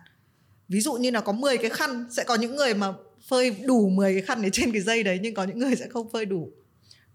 Ví 0.68 0.80
dụ 0.80 0.92
như 0.92 1.10
là 1.10 1.20
có 1.20 1.32
10 1.32 1.58
cái 1.58 1.70
khăn 1.70 2.06
sẽ 2.10 2.24
có 2.24 2.34
những 2.34 2.56
người 2.56 2.74
mà 2.74 2.92
phơi 3.28 3.50
đủ 3.50 3.88
10 3.88 4.12
cái 4.14 4.22
khăn 4.22 4.42
ở 4.42 4.48
trên 4.52 4.72
cái 4.72 4.82
dây 4.82 5.02
đấy 5.02 5.18
nhưng 5.22 5.34
có 5.34 5.44
những 5.44 5.58
người 5.58 5.76
sẽ 5.76 5.86
không 5.90 6.10
phơi 6.10 6.24
đủ. 6.24 6.50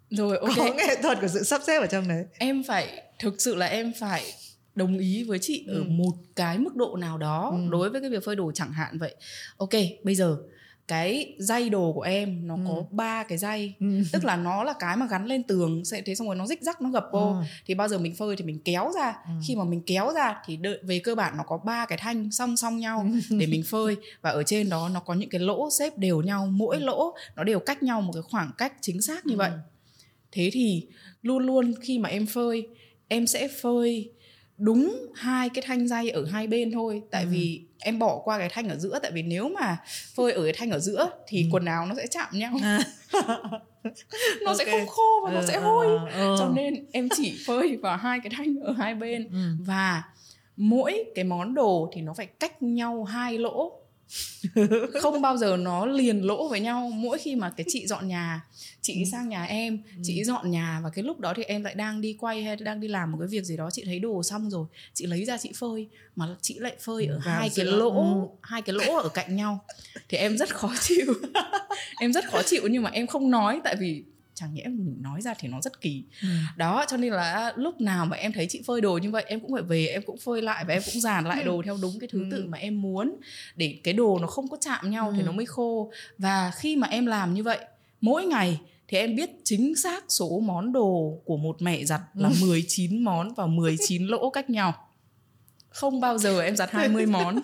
Rồi 0.10 0.38
ok. 0.38 0.58
Có 0.58 0.74
nghệ 0.74 0.96
thuật 1.02 1.18
của 1.22 1.28
sự 1.28 1.44
sắp 1.44 1.62
xếp 1.68 1.80
ở 1.80 1.88
trong 1.88 2.08
đấy. 2.08 2.26
Em 2.34 2.64
phải 2.68 3.04
thực 3.24 3.42
sự 3.42 3.56
là 3.56 3.66
em 3.66 3.92
phải 4.00 4.24
đồng 4.76 4.98
ý 4.98 5.24
với 5.24 5.40
chị 5.42 5.66
ừ. 5.68 5.80
ở 5.80 5.84
một 5.84 6.14
cái 6.36 6.58
mức 6.58 6.76
độ 6.76 6.96
nào 6.96 7.18
đó 7.18 7.50
ừ. 7.52 7.72
đối 7.72 7.90
với 7.90 8.02
cái 8.02 8.10
việc 8.10 8.26
phơi 8.26 8.36
đồ 8.36 8.52
chẳng 8.52 8.72
hạn 8.72 8.98
vậy 8.98 9.16
ok 9.58 9.70
bây 10.04 10.16
giờ 10.16 10.38
cái 10.88 11.36
dây 11.38 11.70
đồ 11.70 11.94
của 11.94 12.02
em 12.02 12.48
nó 12.48 12.56
ừ. 12.56 12.62
có 12.68 12.84
ba 12.92 13.24
cái 13.24 13.38
dây 13.38 13.74
ừ. 13.80 13.86
tức 14.12 14.26
là 14.26 14.38
nó 14.38 14.64
là 14.64 14.74
cái 14.80 14.98
mà 14.98 15.08
gắn 15.10 15.26
lên 15.26 15.44
tường 15.44 15.86
sẽ 15.86 16.02
thế 16.02 16.16
xong 16.16 16.28
rồi 16.28 16.36
nó 16.36 16.48
rích 16.48 16.62
rắc 16.62 16.82
nó 16.82 16.90
gập 16.90 17.06
vô 17.12 17.20
ừ. 17.20 17.44
thì 17.66 17.76
bao 17.76 17.88
giờ 17.88 17.98
mình 17.98 18.16
phơi 18.16 18.36
thì 18.36 18.46
mình 18.46 18.60
kéo 18.66 18.92
ra 18.96 19.16
ừ. 19.26 19.32
khi 19.48 19.56
mà 19.56 19.64
mình 19.64 19.82
kéo 19.86 20.12
ra 20.16 20.36
thì 20.46 20.58
đợi, 20.58 20.80
về 20.84 21.00
cơ 21.00 21.16
bản 21.16 21.38
nó 21.38 21.44
có 21.44 21.58
ba 21.58 21.86
cái 21.86 21.98
thanh 21.98 22.32
song 22.32 22.58
song 22.58 22.78
nhau 22.78 23.08
ừ. 23.30 23.36
để 23.40 23.46
mình 23.46 23.64
phơi 23.64 23.96
và 24.22 24.30
ở 24.30 24.44
trên 24.44 24.70
đó 24.70 24.90
nó 24.90 25.00
có 25.00 25.14
những 25.14 25.30
cái 25.30 25.42
lỗ 25.42 25.70
xếp 25.70 25.98
đều 25.98 26.22
nhau 26.22 26.48
mỗi 26.52 26.78
ừ. 26.78 26.84
lỗ 26.84 27.16
nó 27.36 27.44
đều 27.44 27.60
cách 27.60 27.84
nhau 27.84 28.02
một 28.02 28.14
cái 28.14 28.24
khoảng 28.32 28.52
cách 28.58 28.74
chính 28.82 29.02
xác 29.02 29.26
như 29.26 29.34
ừ. 29.34 29.38
vậy 29.38 29.52
thế 30.32 30.50
thì 30.54 30.88
luôn 31.22 31.46
luôn 31.46 31.74
khi 31.82 32.00
mà 32.00 32.10
em 32.10 32.26
phơi 32.26 32.68
em 33.08 33.28
sẽ 33.28 33.48
phơi 33.48 34.12
đúng 34.58 35.06
hai 35.16 35.50
cái 35.50 35.64
thanh 35.68 35.88
dây 35.88 36.10
ở 36.10 36.26
hai 36.26 36.48
bên 36.48 36.72
thôi 36.72 37.02
tại 37.12 37.24
ừ. 37.24 37.30
vì 37.32 37.62
em 37.80 38.00
bỏ 38.00 38.22
qua 38.24 38.38
cái 38.38 38.50
thanh 38.50 38.70
ở 38.70 38.78
giữa 38.78 39.00
tại 39.00 39.12
vì 39.12 39.22
nếu 39.22 39.50
mà 39.50 39.78
phơi 40.16 40.32
ở 40.32 40.44
cái 40.44 40.54
thanh 40.58 40.72
ở 40.72 40.80
giữa 40.80 41.10
thì 41.28 41.42
ừ. 41.42 41.48
quần 41.52 41.66
áo 41.66 41.86
nó 41.86 41.96
sẽ 41.96 42.08
chạm 42.08 42.28
nhau 42.32 42.54
à. 42.64 42.80
nó 44.42 44.52
okay. 44.52 44.56
sẽ 44.58 44.72
không 44.72 44.88
khô 44.88 45.22
và 45.26 45.32
ừ, 45.32 45.36
nó 45.36 45.42
sẽ 45.48 45.60
hôi 45.60 45.88
ừ. 46.14 46.36
cho 46.40 46.52
nên 46.56 46.86
em 46.92 47.10
chỉ 47.16 47.38
phơi 47.46 47.78
vào 47.78 47.98
hai 47.98 48.20
cái 48.24 48.32
thanh 48.38 48.56
ở 48.64 48.74
hai 48.74 48.96
bên 48.96 49.30
ừ. 49.32 49.56
và 49.60 50.04
mỗi 50.58 51.04
cái 51.16 51.26
món 51.26 51.54
đồ 51.54 51.92
thì 51.94 52.02
nó 52.02 52.14
phải 52.14 52.26
cách 52.26 52.64
nhau 52.64 53.04
hai 53.04 53.38
lỗ 53.38 53.72
không 55.02 55.22
bao 55.22 55.38
giờ 55.38 55.58
nó 55.58 55.86
liền 55.86 56.22
lỗ 56.22 56.48
với 56.48 56.60
nhau 56.60 56.92
mỗi 56.94 57.18
khi 57.18 57.36
mà 57.36 57.50
cái 57.50 57.66
chị 57.70 57.88
dọn 57.88 58.08
nhà 58.08 58.42
chị 58.84 59.04
ừ. 59.04 59.10
sang 59.12 59.30
nhà 59.30 59.44
em 59.44 59.80
chị 60.04 60.20
ừ. 60.20 60.24
dọn 60.24 60.52
nhà 60.52 60.80
và 60.84 60.90
cái 60.90 61.04
lúc 61.04 61.20
đó 61.20 61.34
thì 61.36 61.44
em 61.44 61.64
lại 61.64 61.74
đang 61.74 62.02
đi 62.02 62.18
quay 62.20 62.44
hay 62.44 62.56
đang 62.56 62.80
đi 62.80 62.88
làm 62.88 63.12
một 63.12 63.18
cái 63.20 63.28
việc 63.28 63.44
gì 63.44 63.58
đó 63.58 63.70
chị 63.72 63.84
thấy 63.86 64.00
đồ 64.00 64.24
xong 64.24 64.50
rồi 64.50 64.68
chị 64.94 65.06
lấy 65.06 65.26
ra 65.26 65.38
chị 65.38 65.52
phơi 65.56 65.88
mà 66.16 66.28
chị 66.42 66.60
lại 66.60 66.76
phơi 66.80 67.06
ở 67.06 67.20
Vào 67.26 67.36
hai 67.40 67.50
cái 67.56 67.66
lỗ 67.66 67.92
ừ. 67.92 68.28
hai 68.42 68.62
cái 68.62 68.74
lỗ 68.74 68.98
ở 68.98 69.10
cạnh 69.10 69.36
nhau 69.36 69.66
thì 70.10 70.18
em 70.18 70.38
rất 70.38 70.56
khó 70.56 70.74
chịu 70.82 71.14
em 72.00 72.14
rất 72.14 72.26
khó 72.26 72.42
chịu 72.46 72.68
nhưng 72.72 72.84
mà 72.84 72.90
em 72.90 73.08
không 73.08 73.32
nói 73.32 73.62
tại 73.64 73.76
vì 73.80 74.04
chẳng 74.34 74.54
nhẽ 74.54 74.64
mình 74.64 74.98
nói 75.02 75.22
ra 75.22 75.34
thì 75.40 75.48
nó 75.48 75.62
rất 75.62 75.82
kỳ 75.82 76.04
ừ. 76.22 76.28
đó 76.56 76.86
cho 76.88 76.98
nên 76.98 77.14
là 77.14 77.54
lúc 77.56 77.82
nào 77.82 78.06
mà 78.06 78.18
em 78.18 78.34
thấy 78.34 78.48
chị 78.50 78.62
phơi 78.66 78.82
đồ 78.82 78.98
như 78.98 79.12
vậy 79.12 79.24
em 79.28 79.40
cũng 79.40 79.54
phải 79.54 79.62
về 79.62 79.88
em 79.88 80.02
cũng 80.06 80.18
phơi 80.18 80.42
lại 80.42 80.66
và 80.66 80.74
em 80.74 80.82
cũng 80.86 81.02
dàn 81.02 81.26
lại 81.26 81.44
đồ 81.44 81.62
theo 81.66 81.78
đúng 81.82 82.00
cái 82.00 82.10
thứ 82.12 82.20
ừ. 82.20 82.28
tự 82.32 82.46
mà 82.46 82.58
em 82.58 82.82
muốn 82.82 83.16
để 83.56 83.80
cái 83.84 83.94
đồ 83.94 84.20
nó 84.22 84.28
không 84.28 84.48
có 84.48 84.58
chạm 84.62 84.92
nhau 84.92 85.08
ừ. 85.08 85.14
thì 85.18 85.24
nó 85.24 85.32
mới 85.32 85.46
khô 85.46 85.92
và 86.18 86.52
khi 86.56 86.76
mà 86.76 86.88
em 86.88 87.06
làm 87.06 87.34
như 87.34 87.44
vậy 87.44 87.60
mỗi 88.02 88.26
ngày 88.26 88.60
thì 88.94 89.00
em 89.00 89.16
biết 89.16 89.30
chính 89.44 89.76
xác 89.76 90.04
số 90.10 90.40
món 90.40 90.74
đồ 90.74 91.22
của 91.26 91.38
một 91.38 91.62
mẹ 91.62 91.84
giặt 91.84 92.02
là 92.14 92.30
19 92.42 93.04
món 93.04 93.34
và 93.34 93.46
19 93.46 94.08
lỗ 94.08 94.30
cách 94.30 94.50
nhau. 94.50 94.74
Không 95.70 96.00
bao 96.00 96.18
giờ 96.18 96.42
em 96.42 96.56
giặt 96.56 96.72
20 96.72 97.06
món. 97.06 97.40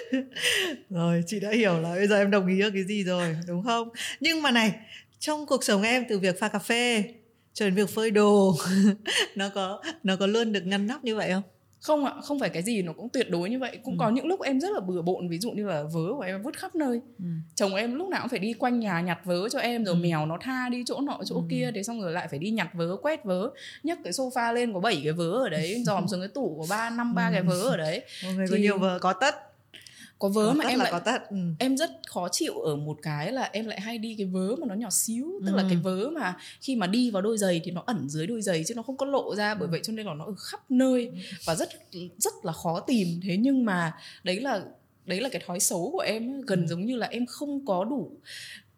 Rồi 0.90 1.22
chị 1.26 1.40
đã 1.40 1.50
hiểu 1.50 1.80
là 1.80 1.94
bây 1.94 2.08
giờ 2.08 2.16
em 2.16 2.30
đồng 2.30 2.46
ý 2.46 2.60
cái 2.72 2.84
gì 2.84 3.04
rồi 3.04 3.36
đúng 3.46 3.64
không? 3.64 3.88
Nhưng 4.20 4.42
mà 4.42 4.50
này 4.50 4.72
trong 5.18 5.46
cuộc 5.46 5.64
sống 5.64 5.82
em 5.82 6.04
từ 6.08 6.18
việc 6.18 6.40
pha 6.40 6.48
cà 6.48 6.58
phê 6.58 7.04
cho 7.52 7.64
đến 7.64 7.74
việc 7.74 7.90
phơi 7.90 8.10
đồ 8.10 8.56
nó 9.34 9.48
có 9.48 9.82
nó 10.02 10.16
có 10.16 10.26
luôn 10.26 10.52
được 10.52 10.66
ngăn 10.66 10.86
nắp 10.86 11.04
như 11.04 11.16
vậy 11.16 11.30
không 11.30 11.42
không 11.80 12.04
ạ 12.04 12.14
không 12.22 12.38
phải 12.38 12.48
cái 12.48 12.62
gì 12.62 12.82
nó 12.82 12.92
cũng 12.92 13.08
tuyệt 13.08 13.30
đối 13.30 13.50
như 13.50 13.58
vậy 13.58 13.78
cũng 13.82 13.94
ừ. 13.94 13.96
có 14.00 14.10
những 14.10 14.26
lúc 14.26 14.40
em 14.40 14.60
rất 14.60 14.68
là 14.74 14.80
bừa 14.80 15.02
bộn 15.02 15.28
ví 15.28 15.38
dụ 15.38 15.50
như 15.50 15.66
là 15.66 15.82
vớ 15.82 16.14
của 16.16 16.22
em 16.22 16.42
vứt 16.42 16.58
khắp 16.58 16.74
nơi 16.74 17.00
ừ. 17.18 17.24
chồng 17.54 17.74
em 17.74 17.94
lúc 17.94 18.08
nào 18.08 18.20
cũng 18.20 18.28
phải 18.28 18.38
đi 18.38 18.52
quanh 18.52 18.80
nhà 18.80 19.00
nhặt 19.00 19.18
vớ 19.24 19.48
cho 19.48 19.58
em 19.58 19.84
rồi 19.84 19.94
ừ. 19.94 19.98
mèo 19.98 20.26
nó 20.26 20.38
tha 20.40 20.68
đi 20.68 20.84
chỗ 20.86 21.00
nọ 21.00 21.18
chỗ 21.24 21.36
ừ. 21.36 21.42
kia 21.50 21.70
thế 21.74 21.82
xong 21.82 22.00
rồi 22.00 22.12
lại 22.12 22.28
phải 22.30 22.38
đi 22.38 22.50
nhặt 22.50 22.68
vớ 22.74 22.96
quét 23.02 23.24
vớ 23.24 23.50
nhấc 23.82 23.98
cái 24.04 24.12
sofa 24.12 24.52
lên 24.52 24.72
có 24.72 24.80
bảy 24.80 25.00
cái 25.04 25.12
vớ 25.12 25.30
ở 25.30 25.48
đấy 25.48 25.82
dòm 25.86 26.06
xuống 26.10 26.20
cái 26.20 26.28
tủ 26.28 26.56
có 26.60 26.66
ba 26.70 26.90
năm 26.90 27.14
ba 27.14 27.26
ừ. 27.26 27.32
cái 27.32 27.42
vớ 27.42 27.60
ở 27.60 27.76
đấy 27.76 28.02
Mọi 28.24 28.34
người 28.34 28.46
thì... 28.46 28.52
có 28.52 28.58
nhiều 28.58 28.78
vớ 28.78 28.98
có 28.98 29.12
tất 29.12 29.49
có 30.20 30.28
vớ 30.28 30.46
có 30.46 30.54
mà 30.54 30.64
em 30.64 30.78
lại 30.78 30.88
có 30.92 30.98
tất. 30.98 31.28
Ừ. 31.30 31.36
em 31.58 31.76
rất 31.76 31.90
khó 32.06 32.28
chịu 32.32 32.54
ở 32.54 32.76
một 32.76 32.98
cái 33.02 33.32
là 33.32 33.50
em 33.52 33.66
lại 33.66 33.80
hay 33.80 33.98
đi 33.98 34.14
cái 34.18 34.26
vớ 34.26 34.56
mà 34.56 34.66
nó 34.66 34.74
nhỏ 34.74 34.90
xíu 34.90 35.40
tức 35.46 35.52
ừ. 35.52 35.56
là 35.56 35.64
cái 35.68 35.76
vớ 35.76 36.10
mà 36.10 36.36
khi 36.60 36.76
mà 36.76 36.86
đi 36.86 37.10
vào 37.10 37.22
đôi 37.22 37.38
giày 37.38 37.60
thì 37.64 37.70
nó 37.70 37.82
ẩn 37.86 38.08
dưới 38.08 38.26
đôi 38.26 38.42
giày 38.42 38.64
chứ 38.66 38.74
nó 38.74 38.82
không 38.82 38.96
có 38.96 39.06
lộ 39.06 39.34
ra 39.34 39.54
bởi 39.54 39.68
ừ. 39.68 39.70
vậy 39.70 39.80
cho 39.82 39.92
nên 39.92 40.06
là 40.06 40.14
nó 40.14 40.24
ở 40.24 40.34
khắp 40.34 40.70
nơi 40.70 41.06
ừ. 41.06 41.12
và 41.44 41.54
rất 41.54 41.68
rất 42.18 42.32
là 42.42 42.52
khó 42.52 42.80
tìm 42.80 43.20
thế 43.22 43.36
nhưng 43.36 43.64
mà 43.64 43.92
đấy 44.24 44.40
là 44.40 44.62
đấy 45.06 45.20
là 45.20 45.28
cái 45.28 45.42
thói 45.46 45.60
xấu 45.60 45.90
của 45.92 46.00
em 46.00 46.40
gần 46.40 46.60
ừ. 46.60 46.66
giống 46.66 46.86
như 46.86 46.96
là 46.96 47.06
em 47.06 47.26
không 47.26 47.66
có 47.66 47.84
đủ 47.84 48.10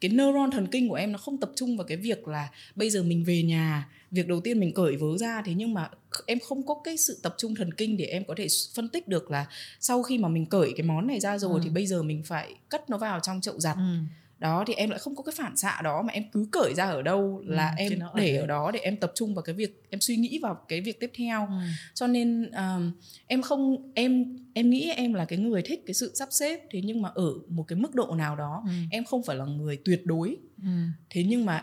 cái 0.01 0.11
neuron 0.11 0.51
thần 0.51 0.67
kinh 0.67 0.89
của 0.89 0.95
em 0.95 1.13
nó 1.13 1.19
không 1.19 1.41
tập 1.41 1.51
trung 1.57 1.77
vào 1.77 1.87
cái 1.87 1.97
việc 1.97 2.29
là 2.29 2.49
bây 2.75 2.91
giờ 2.91 3.03
mình 3.03 3.25
về 3.25 3.43
nhà 3.43 3.89
việc 4.13 4.29
đầu 4.29 4.41
tiên 4.41 4.61
mình 4.61 4.75
cởi 4.75 4.97
vớ 4.97 5.19
ra 5.19 5.43
thế 5.45 5.55
nhưng 5.55 5.75
mà 5.75 5.91
em 6.27 6.39
không 6.41 6.67
có 6.67 6.81
cái 6.85 6.97
sự 6.97 7.19
tập 7.23 7.35
trung 7.39 7.55
thần 7.55 7.75
kinh 7.75 7.97
để 7.97 8.05
em 8.05 8.25
có 8.25 8.35
thể 8.37 8.47
phân 8.75 8.89
tích 8.89 9.09
được 9.09 9.31
là 9.31 9.47
sau 9.81 10.03
khi 10.03 10.19
mà 10.19 10.29
mình 10.29 10.47
cởi 10.47 10.73
cái 10.77 10.87
món 10.87 11.07
này 11.07 11.21
ra 11.21 11.39
rồi 11.39 11.53
ừ. 11.53 11.61
thì 11.65 11.71
bây 11.71 11.87
giờ 11.87 12.03
mình 12.03 12.23
phải 12.23 12.55
cất 12.69 12.91
nó 12.91 12.99
vào 12.99 13.21
trong 13.21 13.41
chậu 13.41 13.61
giặt 13.61 13.77
ừ 13.77 13.97
đó 14.43 14.65
thì 14.67 14.75
em 14.75 14.91
lại 14.91 14.99
không 14.99 15.17
có 15.17 15.23
cái 15.23 15.35
phản 15.39 15.57
xạ 15.57 15.81
đó 15.85 16.03
mà 16.03 16.13
em 16.13 16.25
cứ 16.33 16.47
cởi 16.53 16.75
ra 16.75 16.85
ở 16.85 17.03
đâu 17.03 17.43
là 17.47 17.69
ừ, 17.69 17.75
em 17.77 17.93
để 18.15 18.37
ở 18.37 18.47
đó 18.47 18.71
để 18.71 18.81
em 18.81 18.97
tập 18.97 19.13
trung 19.15 19.35
vào 19.35 19.43
cái 19.43 19.55
việc 19.55 19.83
em 19.91 20.01
suy 20.01 20.17
nghĩ 20.17 20.39
vào 20.43 20.55
cái 20.69 20.81
việc 20.81 21.01
tiếp 21.01 21.11
theo 21.17 21.47
ừ. 21.47 21.55
cho 21.95 22.07
nên 22.07 22.51
um, 22.51 22.93
em 23.27 23.43
không 23.43 23.93
em 23.95 24.37
em 24.55 24.71
nghĩ 24.71 24.91
em 24.91 25.15
là 25.15 25.25
cái 25.25 25.39
người 25.39 25.63
thích 25.63 25.83
cái 25.87 25.95
sự 25.95 26.13
sắp 26.15 26.29
xếp 26.31 26.61
thế 26.71 26.81
nhưng 26.85 27.03
mà 27.03 27.09
ở 27.15 27.33
một 27.49 27.65
cái 27.69 27.79
mức 27.79 27.95
độ 27.95 28.15
nào 28.15 28.37
đó 28.37 28.63
ừ. 28.67 28.73
em 28.91 29.05
không 29.05 29.23
phải 29.23 29.37
là 29.37 29.45
người 29.45 29.79
tuyệt 29.85 30.07
đối 30.07 30.37
ừ. 30.63 30.71
thế 31.11 31.25
nhưng 31.25 31.47
mà 31.47 31.63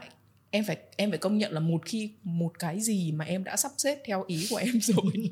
em 0.51 0.63
phải 0.63 0.77
em 0.97 1.09
phải 1.11 1.19
công 1.19 1.37
nhận 1.37 1.51
là 1.51 1.59
một 1.59 1.85
khi 1.85 2.11
một 2.23 2.59
cái 2.59 2.79
gì 2.79 3.11
mà 3.11 3.25
em 3.25 3.43
đã 3.43 3.57
sắp 3.57 3.71
xếp 3.77 4.01
theo 4.05 4.23
ý 4.27 4.47
của 4.49 4.57
em 4.57 4.79
rồi 4.81 5.29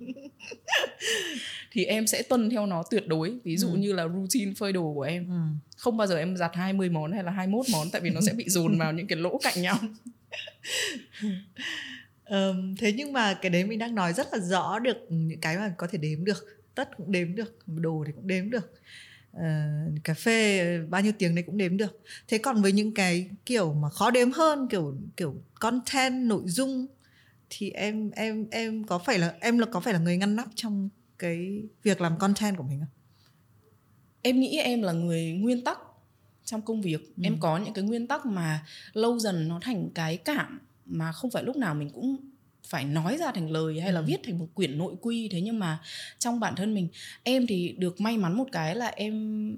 thì 1.72 1.86
em 1.86 2.08
sẽ 2.08 2.22
tuân 2.22 2.50
theo 2.50 2.66
nó 2.66 2.84
tuyệt 2.92 3.08
đối 3.08 3.40
ví 3.44 3.58
dụ 3.58 3.68
ừ. 3.68 3.78
như 3.78 3.94
là 3.94 4.08
routine 4.08 4.54
phơi 4.58 4.74
đồ 4.74 4.94
của 4.94 5.02
em 5.02 5.30
ừ. 5.30 5.40
không 5.78 5.98
bao 5.98 6.08
giờ 6.08 6.18
em 6.18 6.38
giặt 6.38 6.52
20 6.54 6.90
món 6.90 7.12
hay 7.12 7.24
là 7.24 7.32
21 7.32 7.66
món 7.72 7.90
tại 7.92 8.02
vì 8.02 8.10
nó 8.10 8.22
sẽ 8.22 8.34
bị 8.34 8.50
dồn 8.50 8.78
vào 8.78 8.94
những 8.94 9.08
cái 9.08 9.18
lỗ 9.18 9.40
cạnh 9.44 9.62
nhau 9.62 9.78
um, 12.30 12.76
thế 12.76 12.94
nhưng 12.94 13.14
mà 13.14 13.34
cái 13.34 13.50
đấy 13.50 13.64
mình 13.64 13.80
đang 13.80 13.96
nói 13.96 14.14
rất 14.14 14.28
là 14.32 14.40
rõ 14.40 14.80
được 14.80 14.98
những 15.10 15.42
cái 15.42 15.58
mà 15.58 15.74
có 15.78 15.88
thể 15.92 15.98
đếm 15.98 16.26
được 16.26 16.46
tất 16.76 16.98
cũng 16.98 17.12
đếm 17.12 17.36
được 17.36 17.58
đồ 17.68 18.04
thì 18.08 18.12
cũng 18.16 18.28
đếm 18.28 18.50
được 18.50 18.74
uh, 19.38 20.04
cà 20.04 20.14
phê 20.14 20.80
bao 20.90 21.02
nhiêu 21.02 21.12
tiếng 21.20 21.36
đấy 21.36 21.44
cũng 21.48 21.58
đếm 21.58 21.78
được 21.78 22.02
thế 22.28 22.38
còn 22.38 22.62
với 22.62 22.72
những 22.72 22.94
cái 22.94 23.30
kiểu 23.46 23.74
mà 23.74 23.90
khó 23.90 24.12
đếm 24.12 24.32
hơn 24.32 24.68
kiểu 24.70 24.98
kiểu 25.18 25.36
content 25.60 26.26
nội 26.26 26.44
dung 26.46 26.88
thì 27.50 27.72
em 27.72 28.12
em 28.12 28.48
em 28.52 28.84
có 28.84 28.98
phải 28.98 29.20
là 29.20 29.36
em 29.40 29.58
là 29.58 29.66
có 29.72 29.80
phải 29.80 29.94
là 29.94 30.00
người 30.00 30.18
ngăn 30.18 30.36
nắp 30.36 30.48
trong 30.56 30.90
cái 31.20 31.64
việc 31.84 32.02
làm 32.02 32.20
content 32.20 32.58
của 32.58 32.64
mình 32.64 32.80
không? 32.80 32.90
Em 34.22 34.40
nghĩ 34.40 34.58
em 34.58 34.82
là 34.82 34.92
người 34.92 35.32
nguyên 35.32 35.64
tắc 35.64 35.80
trong 36.44 36.62
công 36.62 36.82
việc. 36.82 37.16
Ừ. 37.18 37.22
Em 37.24 37.38
có 37.40 37.58
những 37.58 37.74
cái 37.74 37.84
nguyên 37.84 38.08
tắc 38.08 38.26
mà 38.26 38.66
lâu 38.94 39.20
dần 39.20 39.48
nó 39.48 39.60
thành 39.62 39.90
cái 39.96 40.18
cảm 40.18 40.60
mà 40.86 41.12
không 41.12 41.32
phải 41.32 41.44
lúc 41.44 41.56
nào 41.56 41.76
mình 41.76 41.90
cũng 41.90 42.18
phải 42.68 42.86
nói 42.86 43.18
ra 43.18 43.32
thành 43.32 43.52
lời 43.52 43.82
hay 43.82 43.94
là 43.94 44.00
ừ. 44.00 44.06
viết 44.08 44.18
thành 44.24 44.40
một 44.40 44.48
quyển 44.54 44.78
nội 44.78 44.96
quy 45.02 45.30
thế 45.32 45.42
nhưng 45.42 45.60
mà 45.60 45.80
trong 46.20 46.40
bản 46.40 46.56
thân 46.56 46.74
mình 46.74 46.88
em 47.24 47.48
thì 47.48 47.76
được 47.78 48.02
may 48.02 48.18
mắn 48.18 48.38
một 48.38 48.48
cái 48.52 48.76
là 48.76 48.88
em 48.88 49.56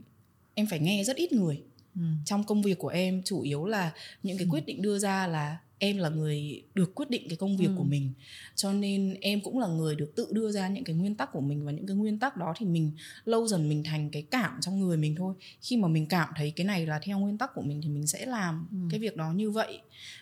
em 0.54 0.68
phải 0.68 0.80
nghe 0.80 1.04
rất 1.04 1.16
ít 1.16 1.32
người 1.32 1.62
ừ. 1.96 2.02
trong 2.26 2.44
công 2.44 2.62
việc 2.62 2.78
của 2.78 2.88
em 2.88 3.22
chủ 3.26 3.42
yếu 3.42 3.66
là 3.66 3.92
những 4.24 4.38
cái 4.38 4.46
ừ. 4.46 4.50
quyết 4.52 4.66
định 4.66 4.82
đưa 4.82 5.00
ra 5.00 5.28
là 5.28 5.58
em 5.80 5.98
là 5.98 6.10
người 6.10 6.64
được 6.74 6.96
quyết 6.96 7.10
định 7.10 7.26
cái 7.30 7.38
công 7.38 7.58
việc 7.58 7.68
ừ. 7.68 7.74
của 7.78 7.84
mình 7.84 8.14
cho 8.56 8.74
nên 8.74 9.18
em 9.22 9.42
cũng 9.42 9.60
là 9.60 9.68
người 9.68 9.96
được 9.96 10.16
tự 10.16 10.28
đưa 10.32 10.52
ra 10.52 10.68
những 10.68 10.84
cái 10.84 10.96
nguyên 10.96 11.16
tắc 11.16 11.32
của 11.32 11.42
mình 11.42 11.66
và 11.66 11.72
những 11.72 11.88
cái 11.88 11.96
nguyên 11.96 12.20
tắc 12.20 12.38
đó 12.38 12.54
thì 12.58 12.66
mình 12.66 12.92
lâu 13.26 13.48
dần 13.48 13.70
mình 13.70 13.84
thành 13.84 14.10
cái 14.10 14.22
cảm 14.22 14.58
trong 14.62 14.80
người 14.80 14.98
mình 14.98 15.16
thôi 15.16 15.36
khi 15.62 15.78
mà 15.78 15.88
mình 15.88 16.06
cảm 16.08 16.30
thấy 16.36 16.52
cái 16.52 16.66
này 16.66 16.86
là 16.86 17.00
theo 17.04 17.20
nguyên 17.20 17.38
tắc 17.38 17.52
của 17.56 17.62
mình 17.62 17.82
thì 17.82 17.90
mình 17.90 18.08
sẽ 18.08 18.26
làm 18.26 18.68
ừ. 18.72 18.78
cái 18.92 19.00
việc 19.00 19.18
đó 19.18 19.32
như 19.32 19.52
vậy 19.52 19.80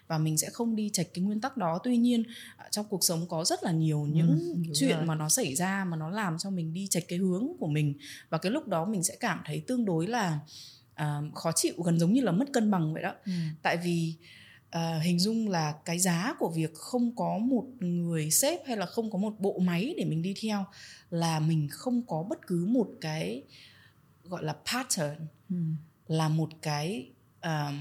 và 0.08 0.18
mình 0.18 0.38
sẽ 0.38 0.50
không 0.50 0.76
đi 0.76 0.90
chạch 0.94 1.08
cái 1.14 1.24
nguyên 1.24 1.42
tắc 1.42 1.58
đó 1.58 1.80
tuy 1.84 1.98
nhiên 1.98 2.24
trong 2.72 2.86
cuộc 2.90 3.04
sống 3.04 3.28
có 3.30 3.46
rất 3.46 3.64
là 3.64 3.72
nhiều 3.72 4.04
ừ, 4.04 4.10
những 4.14 4.64
ừ, 4.68 4.72
chuyện 4.74 4.98
rồi. 4.98 5.06
mà 5.06 5.16
nó 5.16 5.30
xảy 5.30 5.56
ra 5.56 5.86
mà 5.86 5.98
nó 5.98 6.10
làm 6.10 6.38
cho 6.38 6.50
mình 6.50 6.74
đi 6.74 6.88
chạch 6.88 7.04
cái 7.08 7.20
hướng 7.20 7.48
của 7.60 7.68
mình 7.68 7.94
và 8.30 8.38
cái 8.38 8.52
lúc 8.52 8.68
đó 8.68 8.86
mình 8.86 9.04
sẽ 9.04 9.16
cảm 9.20 9.42
thấy 9.46 9.64
tương 9.68 9.86
đối 9.86 10.08
là 10.08 10.40
uh, 11.02 11.36
khó 11.36 11.52
chịu 11.56 11.74
gần 11.86 12.00
giống 12.00 12.14
như 12.14 12.22
là 12.22 12.32
mất 12.32 12.46
cân 12.54 12.72
bằng 12.72 12.94
vậy 12.94 13.04
đó 13.04 13.14
ừ. 13.26 13.32
tại 13.62 13.78
vì 13.78 14.14
uh, 14.20 14.37
hình 15.04 15.20
dung 15.20 15.50
là 15.50 15.72
cái 15.86 16.00
giá 16.00 16.36
của 16.40 16.50
việc 16.50 16.74
không 16.74 17.16
có 17.16 17.38
một 17.38 17.66
người 17.80 18.32
sếp 18.32 18.68
hay 18.68 18.78
là 18.78 18.86
không 18.86 19.12
có 19.12 19.18
một 19.18 19.34
bộ 19.40 19.60
máy 19.60 19.94
để 19.98 20.06
mình 20.06 20.22
đi 20.22 20.34
theo 20.42 20.66
là 21.10 21.40
mình 21.40 21.68
không 21.72 22.02
có 22.08 22.24
bất 22.24 22.48
cứ 22.48 22.66
một 22.66 22.88
cái 23.02 23.44
gọi 24.24 24.44
là 24.44 24.56
pattern 24.74 25.16
ừ. 25.50 25.56
là 26.08 26.30
một 26.30 26.50
cái 26.62 27.10
uh, 27.40 27.74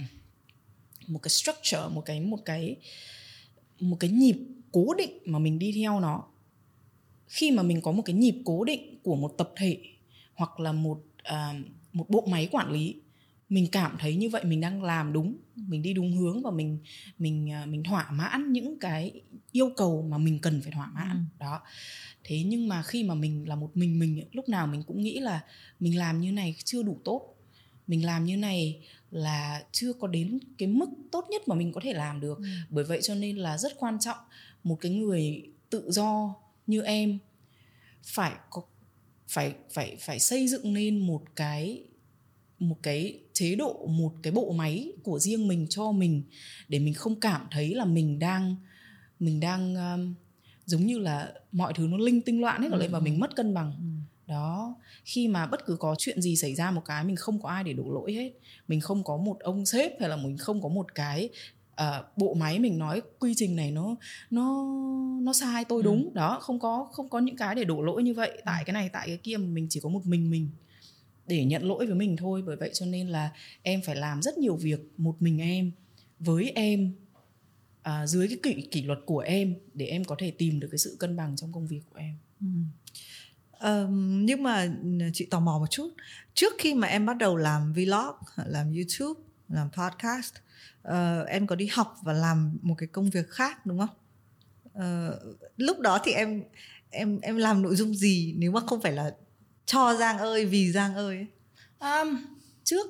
một 1.07 1.19
cái 1.23 1.31
structure 1.31 1.89
một 1.91 2.03
cái 2.05 2.21
một 2.21 2.39
cái 2.45 2.77
một 3.81 3.97
cái 4.01 4.11
nhịp 4.11 4.37
cố 4.73 4.95
định 4.95 5.19
mà 5.25 5.39
mình 5.39 5.59
đi 5.59 5.73
theo 5.73 6.01
nó 6.01 6.25
khi 7.29 7.51
mà 7.51 7.63
mình 7.63 7.81
có 7.81 7.93
một 7.93 8.03
cái 8.05 8.17
nhịp 8.17 8.43
cố 8.45 8.65
định 8.65 8.99
của 9.03 9.17
một 9.17 9.35
tập 9.39 9.53
thể 9.57 9.79
hoặc 10.35 10.61
là 10.61 10.73
một 10.73 11.03
uh, 11.33 11.67
một 11.93 12.11
bộ 12.11 12.27
máy 12.31 12.49
quản 12.53 12.71
lý 12.71 12.95
mình 13.49 13.69
cảm 13.73 13.97
thấy 13.99 14.17
như 14.17 14.29
vậy 14.29 14.45
mình 14.45 14.61
đang 14.61 14.83
làm 14.83 15.13
đúng 15.13 15.37
mình 15.57 15.83
đi 15.83 15.93
đúng 15.93 16.17
hướng 16.17 16.43
và 16.43 16.51
mình 16.51 16.79
mình 17.19 17.51
à, 17.53 17.67
mình 17.67 17.83
thỏa 17.85 18.11
mãn 18.11 18.53
những 18.53 18.79
cái 18.79 19.21
yêu 19.53 19.71
cầu 19.77 20.07
mà 20.11 20.19
mình 20.19 20.39
cần 20.39 20.61
phải 20.63 20.73
thỏa 20.73 20.87
mãn 20.87 21.11
ừ. 21.11 21.21
đó 21.39 21.61
thế 22.25 22.43
nhưng 22.43 22.69
mà 22.69 22.83
khi 22.83 23.05
mà 23.05 23.15
mình 23.15 23.49
là 23.49 23.57
một 23.57 23.71
mình 23.75 23.99
mình 23.99 24.25
lúc 24.33 24.49
nào 24.49 24.67
mình 24.67 24.83
cũng 24.83 25.03
nghĩ 25.03 25.21
là 25.21 25.41
mình 25.81 25.99
làm 25.99 26.21
như 26.21 26.33
này 26.33 26.57
chưa 26.65 26.83
đủ 26.83 26.99
tốt 27.05 27.37
mình 27.87 28.07
làm 28.07 28.25
như 28.25 28.37
này 28.37 28.81
là 29.11 29.63
chưa 29.73 29.93
có 29.93 30.09
đến 30.09 30.39
cái 30.59 30.69
mức 30.69 30.89
tốt 31.13 31.27
nhất 31.31 31.49
mà 31.49 31.55
mình 31.55 31.73
có 31.73 31.81
thể 31.85 31.93
làm 31.93 32.21
được 32.21 32.39
ừ. 32.39 32.45
bởi 32.71 32.85
vậy 32.85 32.99
cho 33.03 33.15
nên 33.15 33.37
là 33.37 33.59
rất 33.59 33.73
quan 33.79 33.99
trọng 34.01 34.19
một 34.65 34.77
cái 34.81 34.93
người 34.93 35.43
tự 35.71 35.91
do 35.91 36.35
như 36.67 36.83
em 36.83 37.19
phải 38.03 38.33
có 38.51 38.63
phải 39.29 39.55
phải 39.71 39.97
phải 40.01 40.21
xây 40.21 40.49
dựng 40.49 40.75
nên 40.75 41.07
một 41.07 41.23
cái 41.37 41.85
một 42.59 42.77
cái 42.83 43.21
chế 43.33 43.55
độ 43.55 43.87
một 43.87 44.13
cái 44.23 44.33
bộ 44.33 44.53
máy 44.53 44.93
của 45.03 45.19
riêng 45.19 45.49
mình 45.49 45.67
cho 45.71 45.93
mình 45.93 46.23
để 46.69 46.79
mình 46.79 46.95
không 46.95 47.21
cảm 47.21 47.47
thấy 47.51 47.75
là 47.75 47.85
mình 47.85 48.19
đang 48.19 48.57
mình 49.21 49.41
đang 49.41 49.75
um, 49.75 50.15
giống 50.67 50.87
như 50.87 50.99
là 50.99 51.33
mọi 51.53 51.73
thứ 51.77 51.87
nó 51.87 51.97
linh 51.97 52.21
tinh 52.21 52.41
loạn 52.41 52.63
hết 52.63 52.69
cả 52.71 52.77
lên 52.77 52.91
và 52.91 53.01
mình 53.01 53.21
mất 53.21 53.37
cân 53.37 53.55
bằng. 53.55 53.73
Ừ. 53.79 53.85
đó 54.27 54.75
khi 55.05 55.29
mà 55.29 55.47
bất 55.47 55.67
cứ 55.67 55.77
có 55.77 55.95
chuyện 55.99 56.23
gì 56.23 56.37
xảy 56.37 56.55
ra 56.55 56.71
một 56.71 56.83
cái 56.85 57.05
mình 57.05 57.17
không 57.17 57.43
có 57.43 57.49
ai 57.49 57.65
để 57.65 57.73
đổ 57.73 57.91
lỗi 57.93 58.13
hết. 58.13 58.33
Mình 58.69 58.81
không 58.81 59.05
có 59.05 59.17
một 59.17 59.41
ông 59.41 59.67
sếp 59.67 60.01
hay 60.01 60.09
là 60.09 60.17
mình 60.17 60.39
không 60.39 60.63
có 60.63 60.69
một 60.69 60.95
cái 60.95 61.29
uh, 61.83 62.17
bộ 62.17 62.35
máy 62.35 62.59
mình 62.59 62.79
nói 62.79 63.03
quy 63.19 63.35
trình 63.37 63.57
này 63.57 63.71
nó 63.71 63.97
nó 64.31 64.65
nó 65.23 65.33
sai 65.33 65.65
tôi 65.65 65.83
đúng. 65.83 66.05
Ừ. 66.05 66.11
đó 66.15 66.39
không 66.41 66.61
có 66.61 66.89
không 66.93 67.09
có 67.09 67.19
những 67.19 67.37
cái 67.37 67.55
để 67.55 67.65
đổ 67.65 67.83
lỗi 67.83 68.03
như 68.03 68.15
vậy 68.15 68.43
tại 68.45 68.65
cái 68.65 68.75
này 68.75 68.91
tại 68.93 69.07
cái 69.07 69.17
kia 69.23 69.37
mà 69.37 69.47
mình 69.47 69.67
chỉ 69.71 69.81
có 69.81 69.89
một 69.89 70.07
mình 70.07 70.31
mình 70.31 70.51
để 71.27 71.45
nhận 71.45 71.69
lỗi 71.69 71.87
với 71.87 71.95
mình 71.95 72.17
thôi. 72.17 72.43
Bởi 72.47 72.57
vậy 72.57 72.71
cho 72.75 72.87
nên 72.87 73.09
là 73.09 73.33
em 73.63 73.81
phải 73.83 73.97
làm 73.97 74.23
rất 74.23 74.39
nhiều 74.39 74.57
việc 74.57 74.81
một 74.97 75.17
mình 75.23 75.39
em 75.39 75.73
với 76.19 76.53
em 76.55 76.93
à, 77.83 78.07
dưới 78.07 78.29
cái 78.29 78.39
kỷ 78.43 78.69
kỷ 78.71 78.83
luật 78.83 78.99
của 79.07 79.19
em 79.19 79.55
để 79.75 79.87
em 79.87 80.05
có 80.05 80.17
thể 80.19 80.31
tìm 80.31 80.61
được 80.61 80.69
cái 80.71 80.79
sự 80.79 80.97
cân 80.99 81.17
bằng 81.17 81.37
trong 81.37 81.53
công 81.53 81.67
việc 81.67 81.81
của 81.91 81.99
em. 81.99 82.15
Ừ. 82.41 82.47
Nhưng 83.99 84.43
mà 84.43 84.77
ừ, 84.83 85.11
chị 85.13 85.27
tò 85.31 85.41
mò 85.41 85.59
một 85.59 85.71
chút. 85.71 85.91
Trước 86.35 86.53
khi 86.59 86.75
mà 86.75 86.89
em 86.89 87.07
bắt 87.07 87.17
đầu 87.17 87.37
làm 87.37 87.73
vlog 87.73 88.15
làm 88.47 88.75
youtube 88.75 89.21
làm 89.49 89.71
podcast 89.71 90.35
uh, 90.89 91.29
em 91.29 91.47
có 91.47 91.57
đi 91.57 91.69
học 91.73 91.97
và 92.03 92.13
làm 92.13 92.59
một 92.63 92.75
cái 92.79 92.87
công 92.87 93.11
việc 93.11 93.31
khác 93.31 93.67
đúng 93.67 93.79
không? 93.79 93.89
Uh, 94.79 95.39
lúc 95.57 95.81
đó 95.81 96.01
thì 96.05 96.13
em 96.13 96.43
em 96.91 97.21
em 97.21 97.37
làm 97.37 97.63
nội 97.63 97.77
dung 97.77 97.95
gì? 97.95 98.35
Nếu 98.39 98.53
mà 98.53 98.61
không 98.61 98.81
phải 98.81 98.93
là 98.93 99.15
cho 99.67 99.95
giang 99.95 100.19
ơi 100.19 100.47
vì 100.47 100.73
giang 100.73 100.95
ơi 100.95 101.27
um, 101.81 102.17
trước 102.65 102.87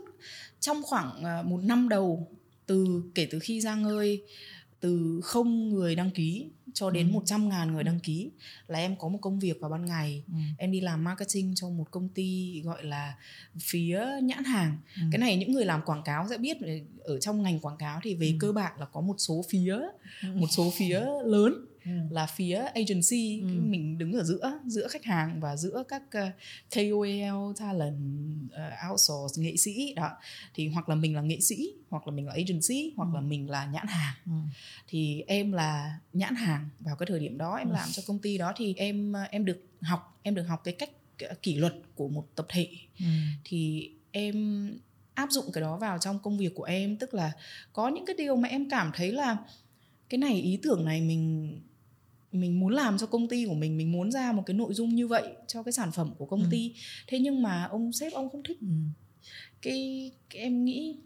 trong 0.60 0.82
khoảng 0.82 1.22
uh, 1.40 1.46
một 1.46 1.60
năm 1.62 1.88
đầu 1.88 2.28
từ 2.66 3.02
kể 3.14 3.28
từ 3.30 3.38
khi 3.38 3.60
giang 3.60 3.84
ơi 3.84 4.22
từ 4.80 5.20
không 5.24 5.68
người 5.68 5.94
đăng 5.94 6.10
ký 6.10 6.46
cho 6.74 6.90
đến 6.90 7.08
ừ. 7.08 7.12
100 7.12 7.48
ngàn 7.48 7.72
người 7.72 7.84
đăng 7.84 8.00
ký 8.00 8.30
là 8.66 8.78
em 8.78 8.96
có 8.96 9.08
một 9.08 9.18
công 9.22 9.38
việc 9.38 9.60
vào 9.60 9.70
ban 9.70 9.86
ngày 9.86 10.22
ừ. 10.26 10.38
em 10.58 10.72
đi 10.72 10.80
làm 10.80 11.04
marketing 11.04 11.54
cho 11.54 11.68
một 11.68 11.90
công 11.90 12.08
ty 12.08 12.60
gọi 12.64 12.84
là 12.84 13.14
phía 13.60 14.06
nhãn 14.22 14.44
hàng 14.44 14.78
ừ. 14.96 15.02
cái 15.12 15.18
này 15.18 15.36
những 15.36 15.52
người 15.52 15.64
làm 15.64 15.82
quảng 15.82 16.02
cáo 16.04 16.26
sẽ 16.30 16.38
biết 16.38 16.56
ở 17.04 17.20
trong 17.20 17.42
ngành 17.42 17.60
quảng 17.60 17.76
cáo 17.76 18.00
thì 18.02 18.14
về 18.14 18.26
ừ. 18.26 18.36
cơ 18.40 18.52
bản 18.52 18.72
là 18.80 18.86
có 18.86 19.00
một 19.00 19.14
số 19.18 19.44
phía 19.48 19.78
ừ. 20.22 20.28
một 20.34 20.46
số 20.50 20.72
phía 20.76 21.00
lớn 21.24 21.66
Ừ. 21.86 21.92
là 22.10 22.26
phía 22.26 22.56
agency 22.74 23.40
ừ. 23.40 23.46
mình 23.46 23.98
đứng 23.98 24.12
ở 24.12 24.24
giữa 24.24 24.58
giữa 24.66 24.88
khách 24.88 25.04
hàng 25.04 25.40
và 25.40 25.56
giữa 25.56 25.84
các 25.88 26.02
uh, 26.02 26.12
ờ, 26.12 26.30
KOL 26.74 27.52
talent 27.58 27.96
uh, 28.46 28.90
outsource 28.90 29.42
nghệ 29.42 29.56
sĩ 29.56 29.94
đó 29.94 30.10
thì 30.54 30.68
hoặc 30.68 30.88
là 30.88 30.94
mình 30.94 31.14
là 31.14 31.20
nghệ 31.20 31.40
sĩ 31.40 31.68
hoặc 31.88 32.06
là 32.06 32.12
mình 32.12 32.26
là 32.26 32.32
agency 32.32 32.92
hoặc 32.96 33.08
ừ. 33.12 33.14
là 33.14 33.20
mình 33.20 33.50
là 33.50 33.66
nhãn 33.66 33.86
hàng 33.86 34.14
ừ. 34.26 34.32
thì 34.88 35.24
em 35.26 35.52
là 35.52 35.98
nhãn 36.12 36.34
hàng 36.34 36.68
vào 36.80 36.96
cái 36.96 37.06
thời 37.06 37.20
điểm 37.20 37.38
đó 37.38 37.56
em 37.56 37.68
ừ. 37.68 37.72
làm 37.72 37.88
cho 37.92 38.02
công 38.06 38.18
ty 38.18 38.38
đó 38.38 38.52
thì 38.56 38.74
em 38.76 39.12
ờ, 39.12 39.22
em 39.30 39.44
được 39.44 39.66
học 39.82 40.18
em 40.22 40.34
được 40.34 40.44
học 40.44 40.60
cái 40.64 40.74
cách 40.74 40.90
kỷ 41.42 41.54
luật 41.54 41.74
của 41.94 42.08
một 42.08 42.26
tập 42.34 42.46
thể 42.48 42.68
ừ. 42.98 43.06
thì 43.44 43.90
em 44.12 44.68
áp 45.14 45.30
dụng 45.30 45.52
cái 45.52 45.62
đó 45.62 45.76
vào 45.76 45.98
trong 45.98 46.18
công 46.18 46.38
việc 46.38 46.54
của 46.54 46.64
em 46.64 46.96
tức 46.96 47.14
là 47.14 47.32
có 47.72 47.88
những 47.88 48.06
cái 48.06 48.16
điều 48.18 48.36
mà 48.36 48.48
em 48.48 48.70
cảm 48.70 48.90
thấy 48.94 49.12
là 49.12 49.36
cái 50.08 50.18
này 50.18 50.40
ý 50.40 50.58
tưởng 50.62 50.84
này 50.84 51.00
mình 51.00 51.52
mình 52.40 52.60
muốn 52.60 52.72
làm 52.72 52.98
cho 52.98 53.06
công 53.06 53.28
ty 53.28 53.46
của 53.46 53.54
mình 53.54 53.76
mình 53.76 53.92
muốn 53.92 54.12
ra 54.12 54.32
một 54.32 54.42
cái 54.46 54.54
nội 54.54 54.74
dung 54.74 54.94
như 54.94 55.08
vậy 55.08 55.28
cho 55.46 55.62
cái 55.62 55.72
sản 55.72 55.92
phẩm 55.92 56.14
của 56.18 56.26
công 56.26 56.42
ừ. 56.42 56.48
ty 56.50 56.74
thế 57.06 57.18
nhưng 57.18 57.42
mà 57.42 57.64
ông 57.64 57.92
sếp 57.92 58.12
ông 58.12 58.30
không 58.30 58.42
thích 58.42 58.58
ừ. 58.60 58.66
cái, 59.62 60.12
cái 60.30 60.42
em 60.42 60.64
nghĩ 60.64 60.98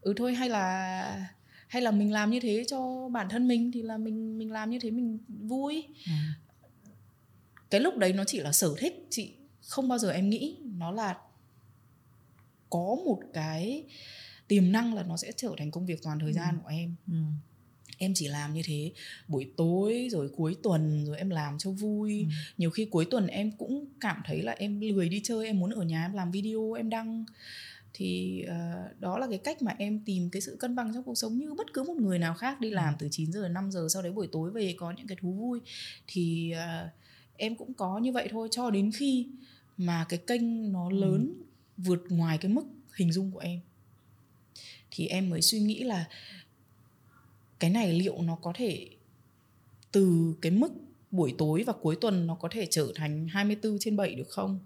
ừ 0.00 0.14
thôi 0.16 0.34
hay 0.34 0.48
là 0.48 1.28
hay 1.68 1.82
là 1.82 1.90
mình 1.90 2.12
làm 2.12 2.30
như 2.30 2.40
thế 2.40 2.64
cho 2.68 3.08
bản 3.08 3.28
thân 3.28 3.48
mình 3.48 3.72
thì 3.72 3.82
là 3.82 3.98
mình 3.98 4.38
mình 4.38 4.52
làm 4.52 4.70
như 4.70 4.78
thế 4.78 4.90
mình 4.90 5.18
vui 5.28 5.84
ừ. 6.06 6.12
cái 7.70 7.80
lúc 7.80 7.96
đấy 7.96 8.12
nó 8.12 8.24
chỉ 8.24 8.40
là 8.40 8.52
sở 8.52 8.74
thích 8.78 9.06
chị 9.10 9.32
không 9.66 9.88
bao 9.88 9.98
giờ 9.98 10.10
em 10.10 10.30
nghĩ 10.30 10.56
nó 10.64 10.90
là 10.90 11.16
có 12.70 12.96
một 13.04 13.20
cái 13.32 13.84
tiềm 14.48 14.72
năng 14.72 14.94
là 14.94 15.02
nó 15.02 15.16
sẽ 15.16 15.32
trở 15.36 15.54
thành 15.58 15.70
công 15.70 15.86
việc 15.86 16.02
toàn 16.02 16.18
thời 16.18 16.32
gian 16.32 16.54
ừ. 16.54 16.60
của 16.62 16.68
em 16.68 16.94
ừ 17.06 17.14
em 18.02 18.14
chỉ 18.14 18.28
làm 18.28 18.54
như 18.54 18.62
thế 18.64 18.92
buổi 19.28 19.50
tối 19.56 20.08
rồi 20.10 20.28
cuối 20.36 20.56
tuần 20.62 21.04
rồi 21.06 21.18
em 21.18 21.30
làm 21.30 21.58
cho 21.58 21.70
vui 21.70 22.20
ừ. 22.20 22.34
nhiều 22.58 22.70
khi 22.70 22.84
cuối 22.84 23.04
tuần 23.04 23.26
em 23.26 23.52
cũng 23.58 23.86
cảm 24.00 24.22
thấy 24.24 24.42
là 24.42 24.52
em 24.52 24.80
lười 24.80 25.08
đi 25.08 25.20
chơi 25.24 25.46
em 25.46 25.58
muốn 25.58 25.70
ở 25.70 25.82
nhà 25.82 26.04
em 26.04 26.12
làm 26.12 26.30
video 26.30 26.72
em 26.72 26.90
đăng 26.90 27.24
thì 27.94 28.42
uh, 28.46 29.00
đó 29.00 29.18
là 29.18 29.26
cái 29.30 29.38
cách 29.38 29.62
mà 29.62 29.74
em 29.78 30.00
tìm 30.04 30.30
cái 30.30 30.42
sự 30.42 30.56
cân 30.60 30.76
bằng 30.76 30.94
trong 30.94 31.04
cuộc 31.04 31.14
sống 31.14 31.38
như 31.38 31.54
bất 31.54 31.72
cứ 31.72 31.82
một 31.82 31.96
người 31.96 32.18
nào 32.18 32.34
khác 32.34 32.60
đi 32.60 32.70
ừ. 32.70 32.74
làm 32.74 32.94
từ 32.98 33.08
9 33.10 33.32
giờ 33.32 33.48
5 33.48 33.70
giờ 33.70 33.86
sau 33.90 34.02
đấy 34.02 34.12
buổi 34.12 34.28
tối 34.32 34.50
về 34.50 34.74
có 34.78 34.90
những 34.90 35.06
cái 35.06 35.16
thú 35.20 35.32
vui 35.32 35.60
thì 36.06 36.54
uh, 36.54 36.90
em 37.36 37.56
cũng 37.56 37.74
có 37.74 37.98
như 37.98 38.12
vậy 38.12 38.28
thôi 38.30 38.48
cho 38.50 38.70
đến 38.70 38.90
khi 38.94 39.26
mà 39.76 40.06
cái 40.08 40.18
kênh 40.26 40.72
nó 40.72 40.88
ừ. 40.88 40.94
lớn 40.94 41.34
ừ. 41.38 41.44
vượt 41.76 42.02
ngoài 42.08 42.38
cái 42.38 42.52
mức 42.52 42.64
hình 42.94 43.12
dung 43.12 43.30
của 43.30 43.38
em 43.38 43.60
thì 44.90 45.06
em 45.06 45.30
mới 45.30 45.42
suy 45.42 45.60
nghĩ 45.60 45.84
là 45.84 46.08
cái 47.62 47.70
này 47.70 47.92
liệu 47.92 48.22
nó 48.22 48.34
có 48.34 48.52
thể 48.54 48.88
từ 49.92 50.34
cái 50.42 50.52
mức 50.52 50.72
buổi 51.10 51.34
tối 51.38 51.64
và 51.66 51.72
cuối 51.72 51.96
tuần 52.00 52.26
nó 52.26 52.34
có 52.34 52.48
thể 52.52 52.66
trở 52.70 52.92
thành 52.94 53.28
24 53.28 53.78
trên 53.80 53.96
7 53.96 54.14
được 54.14 54.28
không? 54.28 54.60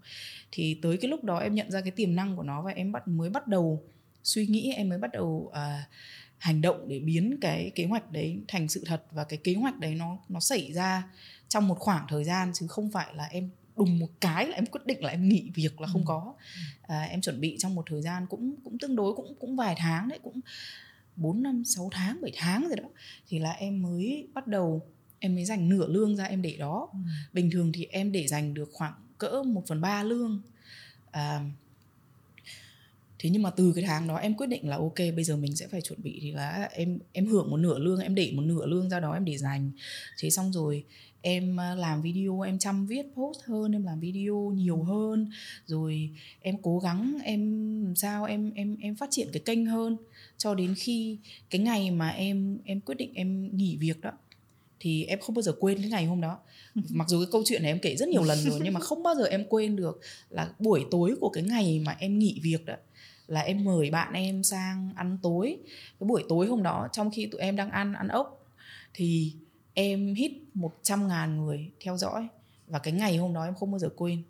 Thì 0.51 0.79
tới 0.81 0.97
cái 0.97 1.09
lúc 1.09 1.23
đó 1.23 1.37
em 1.37 1.55
nhận 1.55 1.71
ra 1.71 1.81
cái 1.81 1.91
tiềm 1.91 2.15
năng 2.15 2.35
của 2.35 2.43
nó 2.43 2.61
và 2.61 2.71
em 2.71 2.91
bắt 2.91 3.07
mới 3.07 3.29
bắt 3.29 3.47
đầu 3.47 3.83
suy 4.23 4.47
nghĩ 4.47 4.73
em 4.75 4.89
mới 4.89 4.97
bắt 4.97 5.11
đầu 5.13 5.25
uh, 5.25 5.53
hành 6.37 6.61
động 6.61 6.87
để 6.87 6.99
biến 6.99 7.37
cái 7.41 7.71
kế 7.75 7.85
hoạch 7.85 8.11
đấy 8.11 8.39
thành 8.47 8.67
sự 8.67 8.83
thật 8.85 9.03
và 9.11 9.23
cái 9.23 9.39
kế 9.43 9.53
hoạch 9.53 9.79
đấy 9.79 9.95
nó 9.95 10.17
nó 10.29 10.39
xảy 10.39 10.73
ra 10.73 11.03
trong 11.49 11.67
một 11.67 11.79
khoảng 11.79 12.05
thời 12.09 12.23
gian 12.23 12.51
chứ 12.53 12.67
không 12.67 12.91
phải 12.91 13.07
là 13.15 13.25
em 13.25 13.49
đùng 13.77 13.99
một 13.99 14.09
cái 14.21 14.47
là 14.47 14.55
em 14.55 14.65
quyết 14.65 14.85
định 14.85 15.03
là 15.03 15.09
em 15.09 15.29
nghỉ 15.29 15.51
việc 15.55 15.81
là 15.81 15.87
không 15.87 16.01
ừ. 16.01 16.05
có 16.07 16.33
à, 16.81 17.01
em 17.01 17.21
chuẩn 17.21 17.41
bị 17.41 17.55
trong 17.59 17.75
một 17.75 17.85
thời 17.89 18.01
gian 18.01 18.27
cũng 18.29 18.55
cũng 18.63 18.77
tương 18.77 18.95
đối 18.95 19.13
cũng 19.13 19.35
cũng 19.39 19.55
vài 19.55 19.75
tháng 19.77 20.09
đấy 20.09 20.19
cũng 20.23 20.39
4 21.17 21.43
năm 21.43 21.63
6 21.65 21.89
tháng 21.91 22.21
7 22.21 22.31
tháng 22.35 22.67
rồi 22.67 22.75
đó 22.75 22.89
thì 23.27 23.39
là 23.39 23.51
em 23.51 23.81
mới 23.81 24.27
bắt 24.33 24.47
đầu 24.47 24.85
em 25.19 25.35
mới 25.35 25.45
dành 25.45 25.69
nửa 25.69 25.87
lương 25.87 26.15
ra 26.15 26.23
em 26.23 26.41
để 26.41 26.55
đó. 26.59 26.89
Ừ. 26.93 26.97
bình 27.33 27.49
thường 27.51 27.71
thì 27.71 27.85
em 27.85 28.11
để 28.11 28.27
dành 28.27 28.53
được 28.53 28.69
khoảng 28.73 28.93
cỡ 29.17 29.43
1 29.45 29.63
phần 29.67 29.81
ba 29.81 30.03
lương. 30.03 30.41
À, 31.11 31.41
thế 33.19 33.29
nhưng 33.29 33.43
mà 33.43 33.49
từ 33.49 33.73
cái 33.75 33.83
tháng 33.87 34.07
đó 34.07 34.15
em 34.15 34.33
quyết 34.33 34.47
định 34.47 34.69
là 34.69 34.77
ok 34.77 34.97
bây 34.97 35.23
giờ 35.23 35.37
mình 35.37 35.55
sẽ 35.55 35.67
phải 35.67 35.81
chuẩn 35.81 36.03
bị 36.03 36.19
thì 36.21 36.31
là 36.31 36.69
em 36.71 36.99
em 37.13 37.25
hưởng 37.25 37.49
một 37.51 37.57
nửa 37.57 37.79
lương 37.79 37.99
em 37.99 38.15
để 38.15 38.31
một 38.35 38.41
nửa 38.41 38.65
lương 38.65 38.89
ra 38.89 38.99
đó 38.99 39.13
em 39.13 39.25
để 39.25 39.37
dành. 39.37 39.71
Thế 40.19 40.29
xong 40.29 40.53
rồi 40.53 40.83
em 41.21 41.59
à, 41.59 41.75
làm 41.75 42.01
video 42.01 42.41
em 42.41 42.59
chăm 42.59 42.87
viết 42.87 43.05
post 43.15 43.39
hơn 43.45 43.71
em 43.71 43.83
làm 43.83 43.99
video 43.99 44.51
nhiều 44.55 44.83
hơn. 44.83 45.29
Rồi 45.65 46.09
em 46.41 46.55
cố 46.61 46.79
gắng 46.79 47.17
em 47.23 47.41
làm 47.85 47.95
sao 47.95 48.25
em 48.25 48.51
em 48.55 48.77
em 48.81 48.95
phát 48.95 49.07
triển 49.11 49.27
cái 49.33 49.41
kênh 49.45 49.65
hơn 49.65 49.97
cho 50.37 50.55
đến 50.55 50.75
khi 50.77 51.17
cái 51.49 51.61
ngày 51.61 51.91
mà 51.91 52.09
em 52.09 52.57
em 52.65 52.81
quyết 52.81 52.95
định 52.95 53.11
em 53.13 53.57
nghỉ 53.57 53.77
việc 53.77 54.01
đó 54.01 54.11
thì 54.79 55.05
em 55.05 55.19
không 55.19 55.35
bao 55.35 55.41
giờ 55.41 55.51
quên 55.59 55.77
cái 55.77 55.89
ngày 55.89 56.05
hôm 56.05 56.21
đó. 56.21 56.39
Mặc 56.89 57.09
dù 57.09 57.19
cái 57.19 57.27
câu 57.31 57.43
chuyện 57.45 57.63
này 57.63 57.71
em 57.71 57.79
kể 57.79 57.95
rất 57.95 58.09
nhiều 58.09 58.23
lần 58.23 58.37
rồi 58.37 58.59
nhưng 58.63 58.73
mà 58.73 58.79
không 58.79 59.03
bao 59.03 59.15
giờ 59.15 59.25
em 59.25 59.45
quên 59.49 59.75
được 59.75 59.99
là 60.29 60.49
buổi 60.59 60.85
tối 60.91 61.15
của 61.19 61.29
cái 61.29 61.43
ngày 61.43 61.81
mà 61.85 61.95
em 61.99 62.19
nghỉ 62.19 62.39
việc 62.43 62.65
đó 62.65 62.75
là 63.27 63.41
em 63.41 63.63
mời 63.63 63.89
bạn 63.89 64.13
em 64.13 64.43
sang 64.43 64.89
ăn 64.95 65.17
tối. 65.21 65.57
Cái 65.99 66.07
buổi 66.07 66.23
tối 66.29 66.47
hôm 66.47 66.63
đó 66.63 66.87
trong 66.91 67.11
khi 67.11 67.25
tụi 67.25 67.41
em 67.41 67.55
đang 67.55 67.71
ăn 67.71 67.93
ăn 67.93 68.07
ốc 68.07 68.45
thì 68.93 69.33
em 69.73 70.13
hit 70.13 70.31
100 70.53 71.07
ngàn 71.07 71.37
người 71.37 71.71
theo 71.79 71.97
dõi. 71.97 72.27
Và 72.67 72.79
cái 72.79 72.93
ngày 72.93 73.17
hôm 73.17 73.33
đó 73.33 73.43
em 73.43 73.55
không 73.55 73.71
bao 73.71 73.79
giờ 73.79 73.89
quên. 73.95 74.23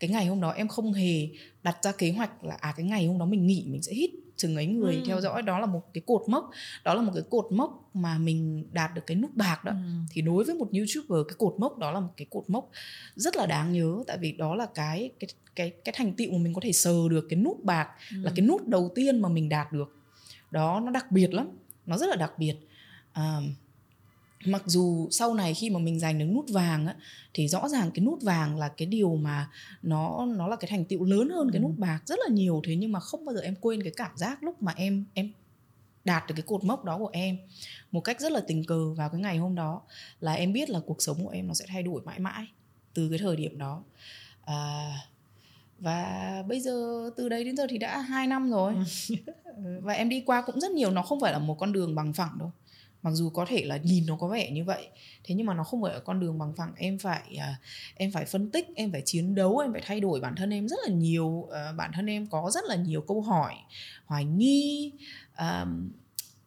Cái 0.00 0.10
ngày 0.10 0.26
hôm 0.26 0.40
đó 0.40 0.50
em 0.50 0.68
không 0.68 0.92
hề 0.92 1.28
đặt 1.62 1.76
ra 1.82 1.92
kế 1.92 2.12
hoạch 2.12 2.44
là 2.44 2.56
à 2.60 2.74
cái 2.76 2.86
ngày 2.86 3.06
hôm 3.06 3.18
đó 3.18 3.26
mình 3.26 3.46
nghỉ 3.46 3.64
mình 3.66 3.82
sẽ 3.82 3.94
hit 3.94 4.10
chừng 4.36 4.56
ấy 4.56 4.66
người 4.66 4.94
ừ. 4.94 5.02
theo 5.06 5.20
dõi 5.20 5.42
đó 5.42 5.58
là 5.58 5.66
một 5.66 5.82
cái 5.94 6.02
cột 6.06 6.22
mốc 6.28 6.50
đó 6.84 6.94
là 6.94 7.02
một 7.02 7.12
cái 7.14 7.24
cột 7.30 7.46
mốc 7.50 7.90
mà 7.94 8.18
mình 8.18 8.64
đạt 8.72 8.94
được 8.94 9.02
cái 9.06 9.16
nút 9.16 9.30
bạc 9.34 9.64
đó 9.64 9.72
ừ. 9.72 9.78
thì 10.10 10.22
đối 10.22 10.44
với 10.44 10.54
một 10.54 10.68
youtuber 10.72 11.28
cái 11.28 11.34
cột 11.38 11.54
mốc 11.58 11.78
đó 11.78 11.90
là 11.90 12.00
một 12.00 12.12
cái 12.16 12.26
cột 12.30 12.44
mốc 12.50 12.70
rất 13.16 13.36
là 13.36 13.46
đáng 13.46 13.72
nhớ 13.72 14.02
tại 14.06 14.18
vì 14.20 14.32
đó 14.32 14.54
là 14.54 14.66
cái 14.74 15.10
cái 15.20 15.28
cái 15.54 15.70
cái 15.84 15.94
thành 15.96 16.12
tựu 16.12 16.32
mà 16.32 16.38
mình 16.38 16.54
có 16.54 16.60
thể 16.60 16.72
sờ 16.72 17.08
được 17.10 17.26
cái 17.30 17.38
nút 17.38 17.64
bạc 17.64 17.88
ừ. 18.10 18.16
là 18.22 18.32
cái 18.36 18.46
nút 18.46 18.68
đầu 18.68 18.92
tiên 18.94 19.22
mà 19.22 19.28
mình 19.28 19.48
đạt 19.48 19.72
được 19.72 19.96
đó 20.50 20.80
nó 20.84 20.90
đặc 20.90 21.12
biệt 21.12 21.34
lắm 21.34 21.48
nó 21.86 21.98
rất 21.98 22.08
là 22.08 22.16
đặc 22.16 22.38
biệt 22.38 22.54
à, 23.12 23.40
mặc 24.46 24.62
dù 24.66 25.08
sau 25.10 25.34
này 25.34 25.54
khi 25.54 25.70
mà 25.70 25.78
mình 25.78 26.00
giành 26.00 26.18
được 26.18 26.24
nút 26.24 26.44
vàng 26.48 26.86
á 26.86 26.94
thì 27.34 27.48
rõ 27.48 27.68
ràng 27.68 27.90
cái 27.94 28.04
nút 28.04 28.22
vàng 28.22 28.58
là 28.58 28.68
cái 28.68 28.86
điều 28.86 29.16
mà 29.16 29.50
nó 29.82 30.26
nó 30.26 30.48
là 30.48 30.56
cái 30.56 30.70
thành 30.70 30.84
tựu 30.84 31.04
lớn 31.04 31.28
hơn 31.28 31.50
cái 31.52 31.58
ừ. 31.58 31.62
nút 31.62 31.78
bạc 31.78 32.00
rất 32.06 32.18
là 32.18 32.34
nhiều. 32.34 32.62
Thế 32.64 32.76
nhưng 32.76 32.92
mà 32.92 33.00
không 33.00 33.24
bao 33.24 33.34
giờ 33.34 33.40
em 33.40 33.54
quên 33.60 33.82
cái 33.82 33.92
cảm 33.96 34.10
giác 34.16 34.42
lúc 34.42 34.62
mà 34.62 34.72
em 34.76 35.04
em 35.14 35.32
đạt 36.04 36.26
được 36.28 36.34
cái 36.36 36.42
cột 36.42 36.64
mốc 36.64 36.84
đó 36.84 36.98
của 36.98 37.10
em 37.12 37.38
một 37.92 38.00
cách 38.00 38.20
rất 38.20 38.32
là 38.32 38.40
tình 38.40 38.64
cờ 38.64 38.94
vào 38.94 39.08
cái 39.08 39.20
ngày 39.20 39.38
hôm 39.38 39.54
đó. 39.54 39.82
Là 40.20 40.32
em 40.32 40.52
biết 40.52 40.70
là 40.70 40.80
cuộc 40.86 41.02
sống 41.02 41.24
của 41.24 41.30
em 41.30 41.48
nó 41.48 41.54
sẽ 41.54 41.64
thay 41.68 41.82
đổi 41.82 42.02
mãi 42.04 42.18
mãi 42.18 42.46
từ 42.94 43.08
cái 43.08 43.18
thời 43.18 43.36
điểm 43.36 43.58
đó. 43.58 43.82
À, 44.44 44.92
và 45.78 46.42
bây 46.48 46.60
giờ 46.60 47.10
từ 47.16 47.28
đấy 47.28 47.44
đến 47.44 47.56
giờ 47.56 47.66
thì 47.70 47.78
đã 47.78 48.00
hai 48.00 48.26
năm 48.26 48.50
rồi. 48.50 48.74
Và 49.82 49.92
em 49.92 50.08
đi 50.08 50.22
qua 50.26 50.42
cũng 50.42 50.60
rất 50.60 50.70
nhiều. 50.70 50.90
Nó 50.90 51.02
không 51.02 51.20
phải 51.20 51.32
là 51.32 51.38
một 51.38 51.54
con 51.58 51.72
đường 51.72 51.94
bằng 51.94 52.12
phẳng 52.12 52.38
đâu 52.38 52.50
mặc 53.06 53.12
dù 53.12 53.30
có 53.30 53.46
thể 53.48 53.64
là 53.64 53.76
nhìn 53.76 54.06
nó 54.06 54.16
có 54.16 54.28
vẻ 54.28 54.50
như 54.50 54.64
vậy, 54.64 54.88
thế 55.24 55.34
nhưng 55.34 55.46
mà 55.46 55.54
nó 55.54 55.64
không 55.64 55.82
phải 55.82 55.92
ở 55.92 56.00
con 56.00 56.20
đường 56.20 56.38
bằng 56.38 56.52
phẳng. 56.56 56.72
Em 56.76 56.98
phải 56.98 57.36
à, 57.40 57.56
em 57.94 58.12
phải 58.12 58.24
phân 58.24 58.50
tích, 58.50 58.66
em 58.74 58.92
phải 58.92 59.02
chiến 59.04 59.34
đấu, 59.34 59.58
em 59.58 59.72
phải 59.72 59.82
thay 59.84 60.00
đổi 60.00 60.20
bản 60.20 60.34
thân 60.36 60.50
em 60.50 60.68
rất 60.68 60.76
là 60.86 60.94
nhiều. 60.94 61.46
Ờ, 61.50 61.72
bản 61.76 61.90
thân 61.94 62.06
em 62.06 62.26
có 62.26 62.50
rất 62.54 62.64
là 62.64 62.76
nhiều 62.76 63.00
câu 63.00 63.20
hỏi, 63.22 63.54
hoài 64.06 64.24
nghi 64.24 64.92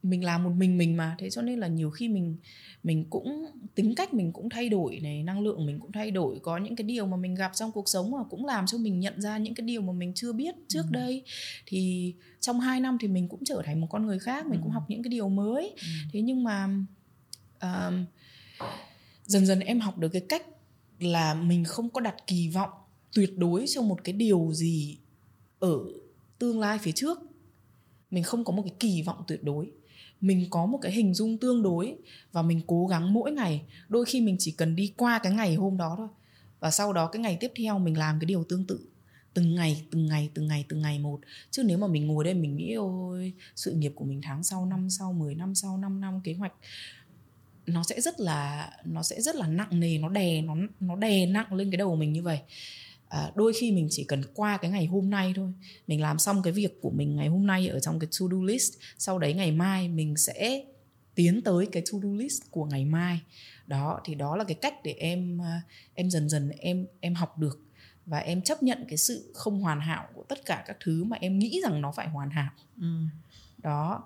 mình 0.04 0.24
làm 0.24 0.44
một 0.44 0.52
mình 0.58 0.78
mình 0.78 0.98
mà 0.98 1.16
thế 1.20 1.30
cho 1.30 1.42
nên 1.42 1.60
là 1.60 1.68
nhiều 1.68 1.90
khi 1.90 2.10
mình 2.10 2.36
mình 2.84 3.06
cũng 3.10 3.46
tính 3.76 3.96
cách 3.96 4.14
mình 4.14 4.32
cũng 4.32 4.50
thay 4.50 4.70
đổi 4.70 5.00
này 5.04 5.24
năng 5.24 5.42
lượng 5.42 5.66
mình 5.66 5.80
cũng 5.80 5.92
thay 5.92 6.12
đổi 6.12 6.40
có 6.40 6.58
những 6.58 6.76
cái 6.76 6.84
điều 6.84 7.06
mà 7.06 7.18
mình 7.18 7.36
gặp 7.36 7.52
trong 7.56 7.72
cuộc 7.72 7.90
sống 7.90 8.12
mà 8.12 8.24
cũng 8.30 8.46
làm 8.46 8.66
cho 8.66 8.78
mình 8.78 9.00
nhận 9.00 9.22
ra 9.22 9.38
những 9.38 9.56
cái 9.56 9.66
điều 9.66 9.82
mà 9.82 9.94
mình 9.94 10.12
chưa 10.16 10.34
biết 10.34 10.56
trước 10.68 10.84
ừ. 10.84 10.92
đây 10.92 11.24
thì 11.66 12.14
trong 12.40 12.60
hai 12.60 12.80
năm 12.80 12.98
thì 13.02 13.08
mình 13.08 13.28
cũng 13.28 13.46
trở 13.46 13.62
thành 13.66 13.82
một 13.82 13.88
con 13.90 14.06
người 14.06 14.20
khác 14.20 14.46
mình 14.46 14.60
ừ. 14.60 14.64
cũng 14.64 14.72
học 14.72 14.84
những 14.88 15.04
cái 15.04 15.10
điều 15.10 15.30
mới 15.30 15.74
ừ. 15.76 15.88
thế 16.14 16.22
nhưng 16.22 16.44
mà 16.44 16.70
uh, 17.58 17.94
dần 19.26 19.46
dần 19.46 19.60
em 19.60 19.80
học 19.80 19.98
được 19.98 20.10
cái 20.10 20.26
cách 20.30 20.46
là 21.00 21.34
mình 21.34 21.64
không 21.64 21.90
có 21.90 22.02
đặt 22.02 22.16
kỳ 22.28 22.50
vọng 22.50 22.70
tuyệt 23.14 23.38
đối 23.38 23.66
cho 23.68 23.82
một 23.82 24.04
cái 24.04 24.14
điều 24.14 24.50
gì 24.54 24.98
ở 25.60 25.80
tương 26.40 26.60
lai 26.60 26.78
phía 26.82 26.92
trước 26.92 27.20
mình 28.12 28.24
không 28.24 28.46
có 28.46 28.54
một 28.54 28.62
cái 28.66 28.74
kỳ 28.80 29.02
vọng 29.02 29.24
tuyệt 29.28 29.44
đối 29.44 29.72
mình 30.22 30.46
có 30.50 30.66
một 30.66 30.78
cái 30.82 30.92
hình 30.92 31.14
dung 31.14 31.38
tương 31.38 31.64
đối 31.64 31.96
và 32.32 32.42
mình 32.42 32.62
cố 32.68 32.88
gắng 32.88 33.14
mỗi 33.14 33.32
ngày. 33.32 33.62
Đôi 33.88 34.06
khi 34.06 34.22
mình 34.22 34.36
chỉ 34.40 34.52
cần 34.52 34.76
đi 34.76 34.94
qua 34.98 35.20
cái 35.20 35.34
ngày 35.34 35.56
hôm 35.56 35.78
đó 35.78 35.94
thôi. 35.98 36.08
Và 36.60 36.72
sau 36.72 36.94
đó 36.94 37.08
cái 37.08 37.22
ngày 37.22 37.38
tiếp 37.40 37.52
theo 37.56 37.80
mình 37.80 37.98
làm 37.98 38.20
cái 38.20 38.26
điều 38.26 38.44
tương 38.44 38.66
tự. 38.66 38.80
Từng 39.34 39.56
ngày 39.56 39.84
từng 39.92 40.08
ngày 40.08 40.30
từng 40.34 40.48
ngày 40.48 40.66
từng 40.70 40.82
ngày 40.82 41.00
một. 41.00 41.20
Chứ 41.52 41.64
nếu 41.64 41.78
mà 41.78 41.88
mình 41.88 42.08
ngồi 42.08 42.24
đây 42.24 42.34
mình 42.34 42.56
nghĩ, 42.56 42.74
ôi, 42.74 43.34
sự 43.56 43.72
nghiệp 43.72 43.92
của 43.96 44.06
mình 44.06 44.22
tháng 44.24 44.44
sau, 44.44 44.66
năm 44.66 44.90
sau 44.90 45.14
10 45.14 45.36
năm 45.36 45.56
sau 45.56 45.78
5 45.78 46.02
năm, 46.02 46.22
kế 46.24 46.34
hoạch 46.34 46.54
nó 47.66 47.84
sẽ 47.84 48.02
rất 48.02 48.20
là, 48.20 48.70
nó 48.86 49.04
sẽ 49.04 49.22
rất 49.22 49.36
là 49.36 49.48
nặng 49.48 49.80
nề, 49.80 49.98
nó 49.98 50.10
đè, 50.10 50.42
nó 50.42 50.56
nó 50.80 50.96
đè 50.96 51.26
nặng 51.26 51.54
lên 51.54 51.72
cái 51.72 51.78
đầu 51.78 51.96
mình 51.96 52.14
như 52.14 52.24
vậy 52.24 52.40
à, 53.10 53.32
đôi 53.36 53.54
khi 53.54 53.72
mình 53.72 53.88
chỉ 53.92 54.04
cần 54.04 54.22
qua 54.34 54.58
cái 54.58 54.72
ngày 54.72 54.86
hôm 54.86 55.10
nay 55.10 55.34
thôi. 55.36 55.54
Mình 55.88 56.02
làm 56.02 56.20
xong 56.20 56.42
cái 56.42 56.54
việc 56.54 56.82
của 56.82 56.90
mình 56.90 57.16
ngày 57.16 57.28
hôm 57.28 57.48
nay 57.48 57.68
ở 57.68 57.80
trong 57.80 58.00
cái 58.00 58.08
to 58.20 58.26
do 58.32 58.38
list 58.44 58.74
sau 58.98 59.20
đấy 59.20 59.34
ngày 59.34 59.52
mai 59.52 59.90
mình 59.90 60.18
sẽ 60.18 60.64
tiến 61.16 61.42
tới 61.42 61.68
cái 61.72 61.84
to 61.92 62.00
do 62.04 62.10
list 62.10 62.42
của 62.52 62.66
ngày 62.66 62.86
mai. 62.86 63.20
Đó 63.68 64.00
thì 64.06 64.16
đó 64.16 64.36
là 64.36 64.44
cái 64.44 64.56
cách 64.62 64.74
để 64.84 64.92
em 64.92 65.42
à, 65.42 65.62
em 65.94 66.10
dần 66.10 66.30
dần 66.30 66.50
em 66.50 66.88
em 67.00 67.16
học 67.16 67.38
được 67.38 67.60
và 68.06 68.18
em 68.18 68.42
chấp 68.42 68.64
nhận 68.64 68.86
cái 68.88 68.98
sự 68.98 69.32
không 69.34 69.62
hoàn 69.62 69.80
hảo 69.80 70.08
của 70.14 70.24
tất 70.28 70.46
cả 70.46 70.64
các 70.68 70.78
thứ 70.80 71.04
mà 71.04 71.18
em 71.22 71.40
nghĩ 71.40 71.62
rằng 71.64 71.82
nó 71.82 71.92
phải 71.92 72.10
hoàn 72.10 72.30
hảo. 72.30 72.52
Ừ. 72.82 72.88
đó 73.58 74.04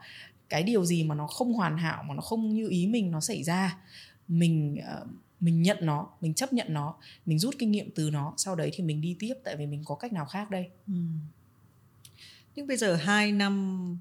cái 0.50 0.64
điều 0.64 0.86
gì 0.86 1.04
mà 1.04 1.16
nó 1.16 1.28
không 1.28 1.54
hoàn 1.54 1.78
hảo 1.78 2.04
mà 2.04 2.16
nó 2.16 2.22
không 2.22 2.54
như 2.54 2.70
ý 2.70 2.88
mình 2.88 3.12
nó 3.12 3.20
xảy 3.20 3.44
ra 3.44 3.78
mình 4.28 4.78
uh, 4.80 5.08
mình 5.44 5.62
nhận 5.62 5.78
nó 5.82 6.10
mình 6.22 6.34
chấp 6.34 6.54
nhận 6.54 6.74
nó 6.74 6.96
mình 7.26 7.40
rút 7.40 7.56
kinh 7.60 7.72
nghiệm 7.72 7.92
từ 7.96 8.10
nó 8.10 8.34
sau 8.38 8.56
đấy 8.56 8.72
thì 8.74 8.84
mình 8.84 9.02
đi 9.02 9.16
tiếp 9.20 9.34
tại 9.44 9.56
vì 9.56 9.66
mình 9.66 9.84
có 9.86 9.96
cách 9.96 10.14
nào 10.14 10.26
khác 10.26 10.52
đây. 10.52 10.70
Ừ. 10.88 10.94
nhưng 12.56 12.68
bây 12.68 12.78
giờ 12.78 12.96
hai 12.96 13.32
năm 13.32 13.98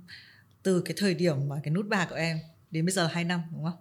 từ 0.62 0.82
cái 0.84 0.94
thời 0.96 1.14
điểm 1.14 1.48
mà 1.48 1.60
cái 1.62 1.74
nút 1.74 1.88
bạc 1.88 2.06
của 2.10 2.16
em 2.16 2.38
đến 2.70 2.84
bây 2.84 2.92
giờ 2.92 3.06
hai 3.06 3.24
năm 3.24 3.42
đúng 3.52 3.64
không? 3.64 3.76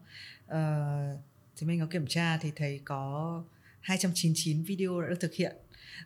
Ờ, 0.47 1.17
thì 1.58 1.67
mình 1.67 1.80
có 1.80 1.86
kiểm 1.86 2.08
tra 2.08 2.38
thì 2.38 2.52
thấy 2.56 2.82
có 2.86 3.43
299 3.82 4.63
video 4.63 5.02
đã 5.02 5.08
được 5.08 5.19
thực 5.19 5.34
hiện. 5.34 5.56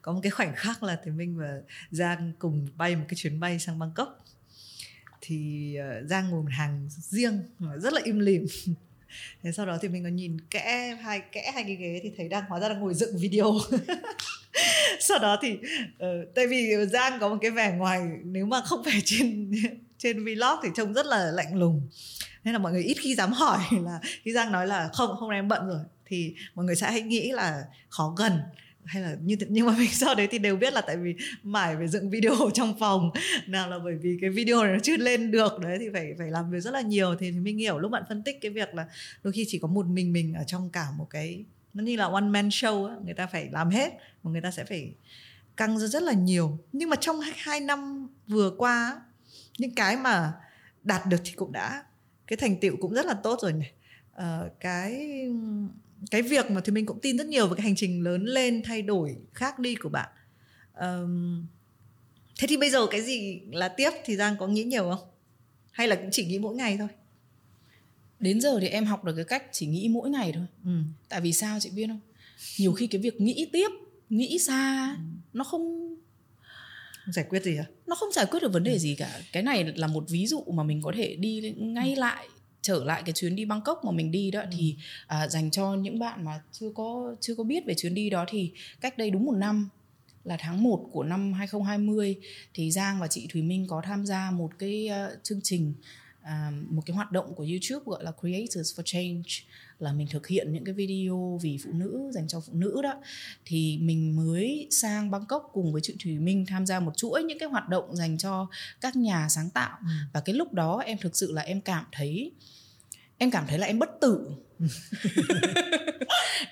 Có 0.02 0.14
một 0.14 0.20
cái 0.24 0.32
khoảnh 0.32 0.54
khắc 0.56 0.84
là 0.84 1.00
thì 1.04 1.12
mình 1.12 1.38
và 1.38 1.62
Giang 1.92 2.32
cùng 2.40 2.68
bay 2.78 2.96
một 2.96 3.06
cái 3.08 3.16
chuyến 3.16 3.40
bay 3.40 3.60
sang 3.60 3.80
Bangkok. 3.80 4.26
Thì 5.22 5.76
ờ, 5.76 6.04
Giang 6.04 6.30
ngồi 6.30 6.44
một 6.44 6.52
hàng 6.52 6.90
riêng 6.90 7.44
rất 7.78 7.94
là 7.94 8.02
im 8.04 8.20
lìm 8.20 8.46
thế 9.44 9.52
sau 9.52 9.66
đó 9.66 9.78
thì 9.82 9.88
mình 9.88 10.04
có 10.04 10.10
nhìn 10.10 10.38
kẽ 10.50 10.98
hai 11.02 11.22
kẽ 11.32 11.52
hai 11.54 11.64
cái 11.64 11.76
ghế 11.76 12.00
thì 12.04 12.12
thấy 12.18 12.30
đang 12.30 12.44
hóa 12.50 12.60
ra 12.60 12.70
đang 12.70 12.80
ngồi 12.80 12.94
dựng 12.94 13.18
video. 13.18 13.52
Sau 15.00 15.20
đó 15.20 15.38
thì 15.42 15.54
uh, 15.54 16.36
tại 16.36 16.48
vì 16.48 16.76
giang 16.92 17.20
có 17.20 17.30
một 17.30 17.38
cái 17.42 17.52
vẻ 17.52 17.72
ngoài 17.72 18.02
nếu 18.24 18.46
mà 18.46 18.62
không 18.62 18.84
phải 18.84 19.02
trên 19.06 19.52
trên 19.98 20.26
vlog 20.26 20.60
thì 20.64 20.70
trông 20.76 20.94
rất 20.94 21.06
là 21.06 21.32
lạnh 21.32 21.56
lùng. 21.56 21.82
Nên 22.44 22.54
là 22.54 22.60
mọi 22.60 22.72
người 22.72 22.84
ít 22.84 22.98
khi 23.02 23.16
dám 23.16 23.32
hỏi 23.32 23.60
là 23.84 24.00
khi 24.24 24.34
giang 24.34 24.52
nói 24.52 24.68
là 24.68 24.90
không 24.94 25.16
hôm 25.16 25.30
nay 25.30 25.40
em 25.40 25.48
bận 25.48 25.68
rồi 25.68 25.80
thì 26.06 26.36
mọi 26.56 26.66
người 26.66 26.76
sẽ 26.76 26.92
hay 26.92 27.02
nghĩ 27.02 27.32
là 27.32 27.64
khó 27.90 28.16
gần 28.18 28.40
hay 28.86 29.04
là 29.04 29.16
như 29.24 29.36
nhưng 29.50 29.66
mà 29.66 29.76
mình 29.78 29.90
sau 29.92 30.16
đấy 30.16 30.28
thì 30.32 30.38
đều 30.38 30.56
biết 30.56 30.74
là 30.74 30.82
tại 30.82 30.98
vì 30.98 31.16
mải 31.44 31.76
phải 31.76 31.88
dựng 31.88 32.10
video 32.10 32.34
ở 32.34 32.50
trong 32.54 32.80
phòng. 32.80 33.12
Nào 33.48 33.70
là 33.70 33.80
bởi 33.80 33.96
vì 33.96 34.18
cái 34.22 34.30
video 34.30 34.64
này 34.64 34.74
nó 34.74 34.80
chưa 34.80 34.98
lên 34.98 35.32
được 35.32 35.60
đấy 35.60 35.78
thì 35.80 35.90
phải 35.94 36.14
phải 36.18 36.32
làm 36.32 36.52
việc 36.52 36.60
rất 36.60 36.72
là 36.72 36.82
nhiều. 36.82 37.16
Thì, 37.20 37.32
thì 37.32 37.40
mình 37.40 37.58
hiểu 37.58 37.80
lúc 37.80 37.92
bạn 37.92 38.04
phân 38.10 38.24
tích 38.24 38.42
cái 38.42 38.52
việc 38.52 38.76
là 38.76 38.86
đôi 39.24 39.34
khi 39.34 39.46
chỉ 39.48 39.60
có 39.60 39.68
một 39.68 39.86
mình 39.86 40.14
mình 40.14 40.34
ở 40.34 40.44
trong 40.44 40.70
cả 40.70 40.88
một 40.98 41.08
cái 41.10 41.46
nó 41.74 41.84
như 41.84 41.96
là 41.96 42.06
one 42.06 42.26
man 42.26 42.50
show 42.50 42.86
á, 42.88 42.96
người 43.06 43.14
ta 43.14 43.28
phải 43.28 43.50
làm 43.52 43.70
hết 43.70 43.94
mà 44.24 44.32
người 44.32 44.42
ta 44.42 44.52
sẽ 44.52 44.64
phải 44.64 44.94
căng 45.58 45.80
ra 45.80 45.88
rất 45.88 46.04
là 46.04 46.14
nhiều. 46.14 46.58
Nhưng 46.72 46.90
mà 46.90 46.96
trong 46.96 47.20
hai 47.36 47.60
năm 47.60 48.08
vừa 48.28 48.52
qua 48.58 49.02
những 49.58 49.76
cái 49.76 49.98
mà 49.98 50.34
đạt 50.84 51.02
được 51.08 51.18
thì 51.24 51.32
cũng 51.32 51.52
đã 51.52 51.84
cái 52.28 52.38
thành 52.38 52.60
tựu 52.60 52.76
cũng 52.82 52.94
rất 52.94 53.06
là 53.06 53.14
tốt 53.14 53.40
rồi 53.42 53.54
này. 53.54 53.72
Uh, 54.16 54.60
cái 54.60 55.08
cái 56.12 56.22
việc 56.22 56.52
mà 56.52 56.62
thì 56.62 56.72
mình 56.72 56.86
cũng 56.86 57.00
tin 57.00 57.18
rất 57.18 57.28
nhiều 57.28 57.48
về 57.48 57.54
cái 57.58 57.64
hành 57.64 57.76
trình 57.76 58.04
lớn 58.04 58.26
lên 58.26 58.62
thay 58.64 58.82
đổi 58.82 59.16
khác 59.34 59.60
đi 59.60 59.76
của 59.76 59.90
bạn 59.90 60.10
um, 60.80 61.46
thế 62.40 62.48
thì 62.48 62.58
bây 62.58 62.70
giờ 62.70 62.88
cái 62.88 63.02
gì 63.02 63.42
là 63.52 63.68
tiếp 63.68 63.90
thì 64.06 64.16
giang 64.16 64.38
có 64.38 64.48
nghĩ 64.48 64.64
nhiều 64.64 64.90
không 64.90 65.08
hay 65.72 65.88
là 65.88 65.96
cũng 65.96 66.10
chỉ 66.12 66.26
nghĩ 66.26 66.40
mỗi 66.40 66.56
ngày 66.56 66.78
thôi 66.78 66.88
đến 68.20 68.42
giờ 68.42 68.58
thì 68.62 68.68
em 68.68 68.86
học 68.86 69.04
được 69.04 69.14
cái 69.16 69.26
cách 69.26 69.44
chỉ 69.52 69.66
nghĩ 69.66 69.90
mỗi 69.92 70.10
ngày 70.10 70.32
thôi 70.32 70.46
ừ. 70.66 70.72
tại 71.10 71.22
vì 71.22 71.34
sao 71.34 71.60
chị 71.60 71.70
biết 71.70 71.88
không 71.88 72.00
nhiều 72.58 72.74
khi 72.74 72.88
cái 72.88 73.02
việc 73.02 73.22
nghĩ 73.22 73.50
tiếp 73.54 73.70
nghĩ 74.10 74.40
xa 74.40 74.96
ừ. 74.98 75.04
nó 75.34 75.44
không 75.44 75.96
giải 77.08 77.26
quyết 77.30 77.44
gì 77.44 77.58
à 77.58 77.66
nó 77.88 77.96
không 77.96 78.12
giải 78.12 78.26
quyết 78.26 78.40
được 78.44 78.54
vấn 78.54 78.64
đề 78.64 78.72
ừ. 78.72 78.78
gì 78.78 78.96
cả 78.96 79.22
cái 79.32 79.44
này 79.44 79.74
là 79.76 79.88
một 79.88 80.06
ví 80.10 80.28
dụ 80.28 80.44
mà 80.44 80.64
mình 80.64 80.82
có 80.82 80.92
thể 80.96 81.16
đi 81.16 81.54
ngay 81.58 81.96
lại 81.96 82.28
trở 82.66 82.84
lại 82.84 83.02
cái 83.06 83.14
chuyến 83.14 83.36
đi 83.36 83.46
Bangkok 83.46 83.86
mà 83.86 83.92
mình 83.92 84.12
đi 84.12 84.32
đó 84.32 84.42
ừ. 84.42 84.48
thì 84.52 84.76
à, 85.08 85.28
dành 85.28 85.52
cho 85.52 85.74
những 85.74 86.00
bạn 86.00 86.26
mà 86.26 86.42
chưa 86.52 86.70
có 86.76 87.16
chưa 87.22 87.36
có 87.36 87.44
biết 87.44 87.66
về 87.66 87.74
chuyến 87.74 87.94
đi 87.94 88.10
đó 88.10 88.26
thì 88.28 88.52
cách 88.82 88.98
đây 88.98 89.12
đúng 89.12 89.26
một 89.26 89.36
năm 89.36 89.70
là 90.24 90.38
tháng 90.40 90.64
1 90.64 90.90
của 90.92 91.04
năm 91.04 91.34
2020 91.34 92.16
thì 92.54 92.72
Giang 92.72 93.00
và 93.00 93.08
chị 93.08 93.28
Thùy 93.34 93.42
Minh 93.42 93.68
có 93.70 93.82
tham 93.86 94.06
gia 94.06 94.32
một 94.32 94.52
cái 94.60 94.90
uh, 94.92 95.24
chương 95.24 95.42
trình 95.44 95.74
uh, 96.22 96.28
một 96.70 96.82
cái 96.86 96.96
hoạt 96.96 97.12
động 97.12 97.36
của 97.36 97.46
YouTube 97.50 97.84
gọi 97.86 98.04
là 98.04 98.12
Creators 98.12 98.80
for 98.80 98.84
Change 98.86 99.30
là 99.80 99.94
mình 99.94 100.08
thực 100.12 100.28
hiện 100.28 100.54
những 100.54 100.66
cái 100.66 100.74
video 100.74 101.40
vì 101.42 101.58
phụ 101.64 101.72
nữ 101.74 102.12
dành 102.14 102.28
cho 102.28 102.40
phụ 102.40 102.54
nữ 102.54 102.82
đó 102.84 102.94
thì 103.46 103.78
mình 103.82 104.16
mới 104.16 104.68
sang 104.72 105.12
Bangkok 105.12 105.50
cùng 105.54 105.74
với 105.74 105.82
chị 105.82 105.96
Thùy 106.04 106.20
Minh 106.20 106.46
tham 106.48 106.66
gia 106.66 106.80
một 106.80 106.98
chuỗi 106.98 107.24
những 107.24 107.40
cái 107.40 107.50
hoạt 107.50 107.70
động 107.70 107.96
dành 107.96 108.18
cho 108.18 108.48
các 108.82 108.96
nhà 108.96 109.28
sáng 109.30 109.50
tạo 109.50 109.78
ừ. 109.82 109.88
và 110.14 110.20
cái 110.20 110.36
lúc 110.36 110.54
đó 110.54 110.84
em 110.86 110.98
thực 110.98 111.18
sự 111.18 111.32
là 111.32 111.42
em 111.42 111.62
cảm 111.62 111.86
thấy 111.92 112.32
em 113.18 113.32
cảm 113.32 113.48
thấy 113.48 113.58
là 113.58 113.68
em 113.68 113.80
bất 113.80 113.90
tử 114.02 114.30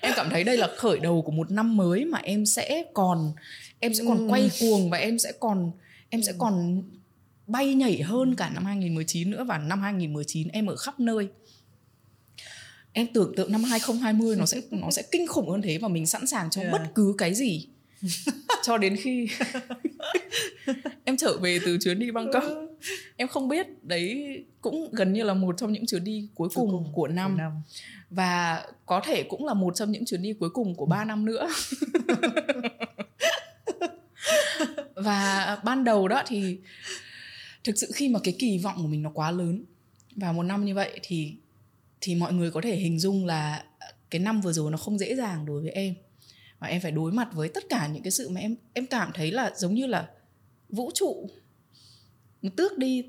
em 0.00 0.12
cảm 0.16 0.30
thấy 0.30 0.44
đây 0.44 0.56
là 0.56 0.68
khởi 0.76 0.98
đầu 0.98 1.22
của 1.22 1.32
một 1.32 1.50
năm 1.50 1.76
mới 1.76 2.04
mà 2.04 2.18
em 2.18 2.46
sẽ 2.46 2.84
còn 2.94 3.32
em 3.80 3.94
sẽ 3.94 4.04
còn 4.08 4.18
ừ. 4.18 4.26
quay 4.30 4.50
cuồng 4.60 4.90
và 4.90 4.98
em 4.98 5.18
sẽ 5.18 5.32
còn 5.40 5.72
em 6.10 6.22
sẽ 6.22 6.32
ừ. 6.32 6.36
còn 6.38 6.82
bay 7.46 7.74
nhảy 7.74 8.02
hơn 8.02 8.34
cả 8.34 8.50
năm 8.50 8.64
2019 8.64 9.30
nữa 9.30 9.44
và 9.44 9.58
năm 9.58 9.82
2019 9.82 10.48
em 10.48 10.66
ở 10.66 10.76
khắp 10.76 11.00
nơi 11.00 11.28
em 12.94 13.06
tưởng 13.14 13.32
tượng 13.36 13.52
năm 13.52 13.64
2020 13.64 14.36
nó 14.36 14.46
sẽ 14.46 14.60
nó 14.70 14.90
sẽ 14.90 15.02
kinh 15.10 15.26
khủng 15.26 15.50
hơn 15.50 15.62
thế 15.62 15.78
và 15.78 15.88
mình 15.88 16.06
sẵn 16.06 16.26
sàng 16.26 16.50
cho 16.50 16.60
yeah. 16.60 16.72
bất 16.72 16.82
cứ 16.94 17.14
cái 17.18 17.34
gì 17.34 17.68
cho 18.62 18.78
đến 18.78 18.96
khi 18.96 19.28
em 21.04 21.16
trở 21.16 21.38
về 21.38 21.58
từ 21.64 21.78
chuyến 21.80 21.98
đi 21.98 22.10
Bangkok 22.10 22.42
ừ. 22.42 22.68
em 23.16 23.28
không 23.28 23.48
biết 23.48 23.66
đấy 23.82 24.24
cũng 24.60 24.88
gần 24.92 25.12
như 25.12 25.22
là 25.22 25.34
một 25.34 25.54
trong 25.58 25.72
những 25.72 25.86
chuyến 25.86 26.04
đi 26.04 26.28
cuối 26.34 26.48
cùng, 26.54 26.70
cùng 26.70 26.92
của, 26.92 27.08
năm. 27.08 27.36
năm 27.36 27.52
và 28.10 28.66
có 28.86 29.00
thể 29.04 29.22
cũng 29.22 29.46
là 29.46 29.54
một 29.54 29.76
trong 29.76 29.92
những 29.92 30.04
chuyến 30.04 30.22
đi 30.22 30.32
cuối 30.32 30.50
cùng 30.50 30.74
của 30.74 30.86
3 30.86 31.04
năm 31.04 31.24
nữa 31.24 31.48
và 34.94 35.58
ban 35.64 35.84
đầu 35.84 36.08
đó 36.08 36.22
thì 36.26 36.58
thực 37.64 37.78
sự 37.78 37.90
khi 37.94 38.08
mà 38.08 38.20
cái 38.24 38.36
kỳ 38.38 38.58
vọng 38.58 38.76
của 38.76 38.88
mình 38.88 39.02
nó 39.02 39.10
quá 39.14 39.30
lớn 39.30 39.64
và 40.16 40.32
một 40.32 40.42
năm 40.42 40.64
như 40.64 40.74
vậy 40.74 41.00
thì 41.02 41.34
thì 42.04 42.14
mọi 42.14 42.32
người 42.32 42.50
có 42.50 42.60
thể 42.60 42.76
hình 42.76 42.98
dung 42.98 43.26
là 43.26 43.64
ờ, 43.78 43.86
cái 44.10 44.20
năm 44.20 44.40
vừa 44.40 44.52
rồi 44.52 44.70
nó 44.70 44.76
không 44.76 44.98
dễ 44.98 45.16
dàng 45.16 45.46
đối 45.46 45.62
với 45.62 45.70
em. 45.70 45.94
Và 46.58 46.66
em 46.66 46.80
phải 46.80 46.90
đối 46.90 47.12
mặt 47.12 47.28
với 47.32 47.48
tất 47.48 47.64
cả 47.68 47.88
những 47.92 48.02
cái 48.02 48.10
sự 48.10 48.28
mà 48.28 48.40
em 48.40 48.56
em 48.72 48.86
cảm 48.86 49.10
thấy 49.14 49.32
là 49.32 49.52
giống 49.56 49.74
như 49.74 49.86
là 49.86 50.08
vũ 50.68 50.90
trụ 50.94 51.30
nó 52.42 52.50
tước 52.56 52.78
đi 52.78 53.04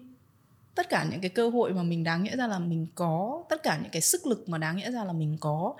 tất 0.76 0.90
cả 0.90 1.08
những 1.12 1.22
cái 1.22 1.30
cơ 1.30 1.50
hội 1.50 1.74
mà 1.74 1.84
mình 1.84 2.04
đáng 2.04 2.24
nghĩa 2.24 2.38
ra 2.38 2.48
là 2.48 2.60
mình 2.60 2.88
có, 2.96 3.44
tất 3.50 3.64
cả 3.64 3.80
những 3.82 3.92
cái 3.92 4.02
sức 4.02 4.28
lực 4.28 4.50
mà 4.50 4.58
đáng 4.58 4.78
nghĩa 4.78 4.92
ra 4.92 5.04
là 5.04 5.14
mình 5.14 5.38
có. 5.40 5.76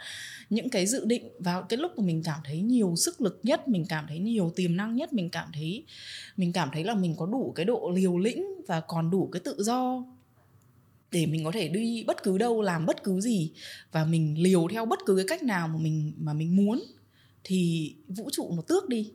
Những 0.50 0.70
cái 0.70 0.86
dự 0.86 1.06
định 1.06 1.30
vào 1.40 1.64
cái 1.64 1.78
lúc 1.78 1.92
mà 1.98 2.06
mình 2.06 2.22
cảm 2.24 2.40
thấy 2.46 2.62
nhiều 2.62 2.94
sức 2.98 3.22
lực 3.22 3.40
nhất, 3.44 3.68
mình 3.68 3.86
cảm 3.90 4.06
thấy 4.08 4.20
nhiều 4.20 4.52
tiềm 4.56 4.76
năng 4.78 4.96
nhất, 4.96 5.14
mình 5.14 5.30
cảm 5.30 5.50
thấy, 5.54 5.86
mình 6.38 6.54
cảm 6.54 6.70
thấy 6.74 6.84
là 6.84 6.96
mình 6.96 7.16
có 7.18 7.26
đủ 7.26 7.54
cái 7.56 7.66
độ 7.66 7.92
liều 7.96 8.18
lĩnh 8.18 8.46
và 8.68 8.82
còn 8.82 9.12
đủ 9.12 9.30
cái 9.32 9.40
tự 9.46 9.56
do 9.64 10.04
để 11.16 11.26
mình 11.26 11.44
có 11.44 11.52
thể 11.52 11.68
đi 11.68 12.04
bất 12.08 12.24
cứ 12.24 12.38
đâu 12.38 12.62
làm 12.62 12.86
bất 12.86 13.04
cứ 13.04 13.22
gì 13.22 13.52
và 13.92 14.06
mình 14.06 14.36
liều 14.38 14.68
theo 14.72 14.86
bất 14.86 15.00
cứ 15.06 15.16
cái 15.16 15.26
cách 15.28 15.44
nào 15.44 15.68
mà 15.68 15.78
mình 15.78 16.14
mà 16.18 16.34
mình 16.34 16.56
muốn 16.56 16.84
thì 17.44 17.92
vũ 18.08 18.30
trụ 18.32 18.54
nó 18.56 18.62
tước 18.62 18.90
đi 18.90 19.12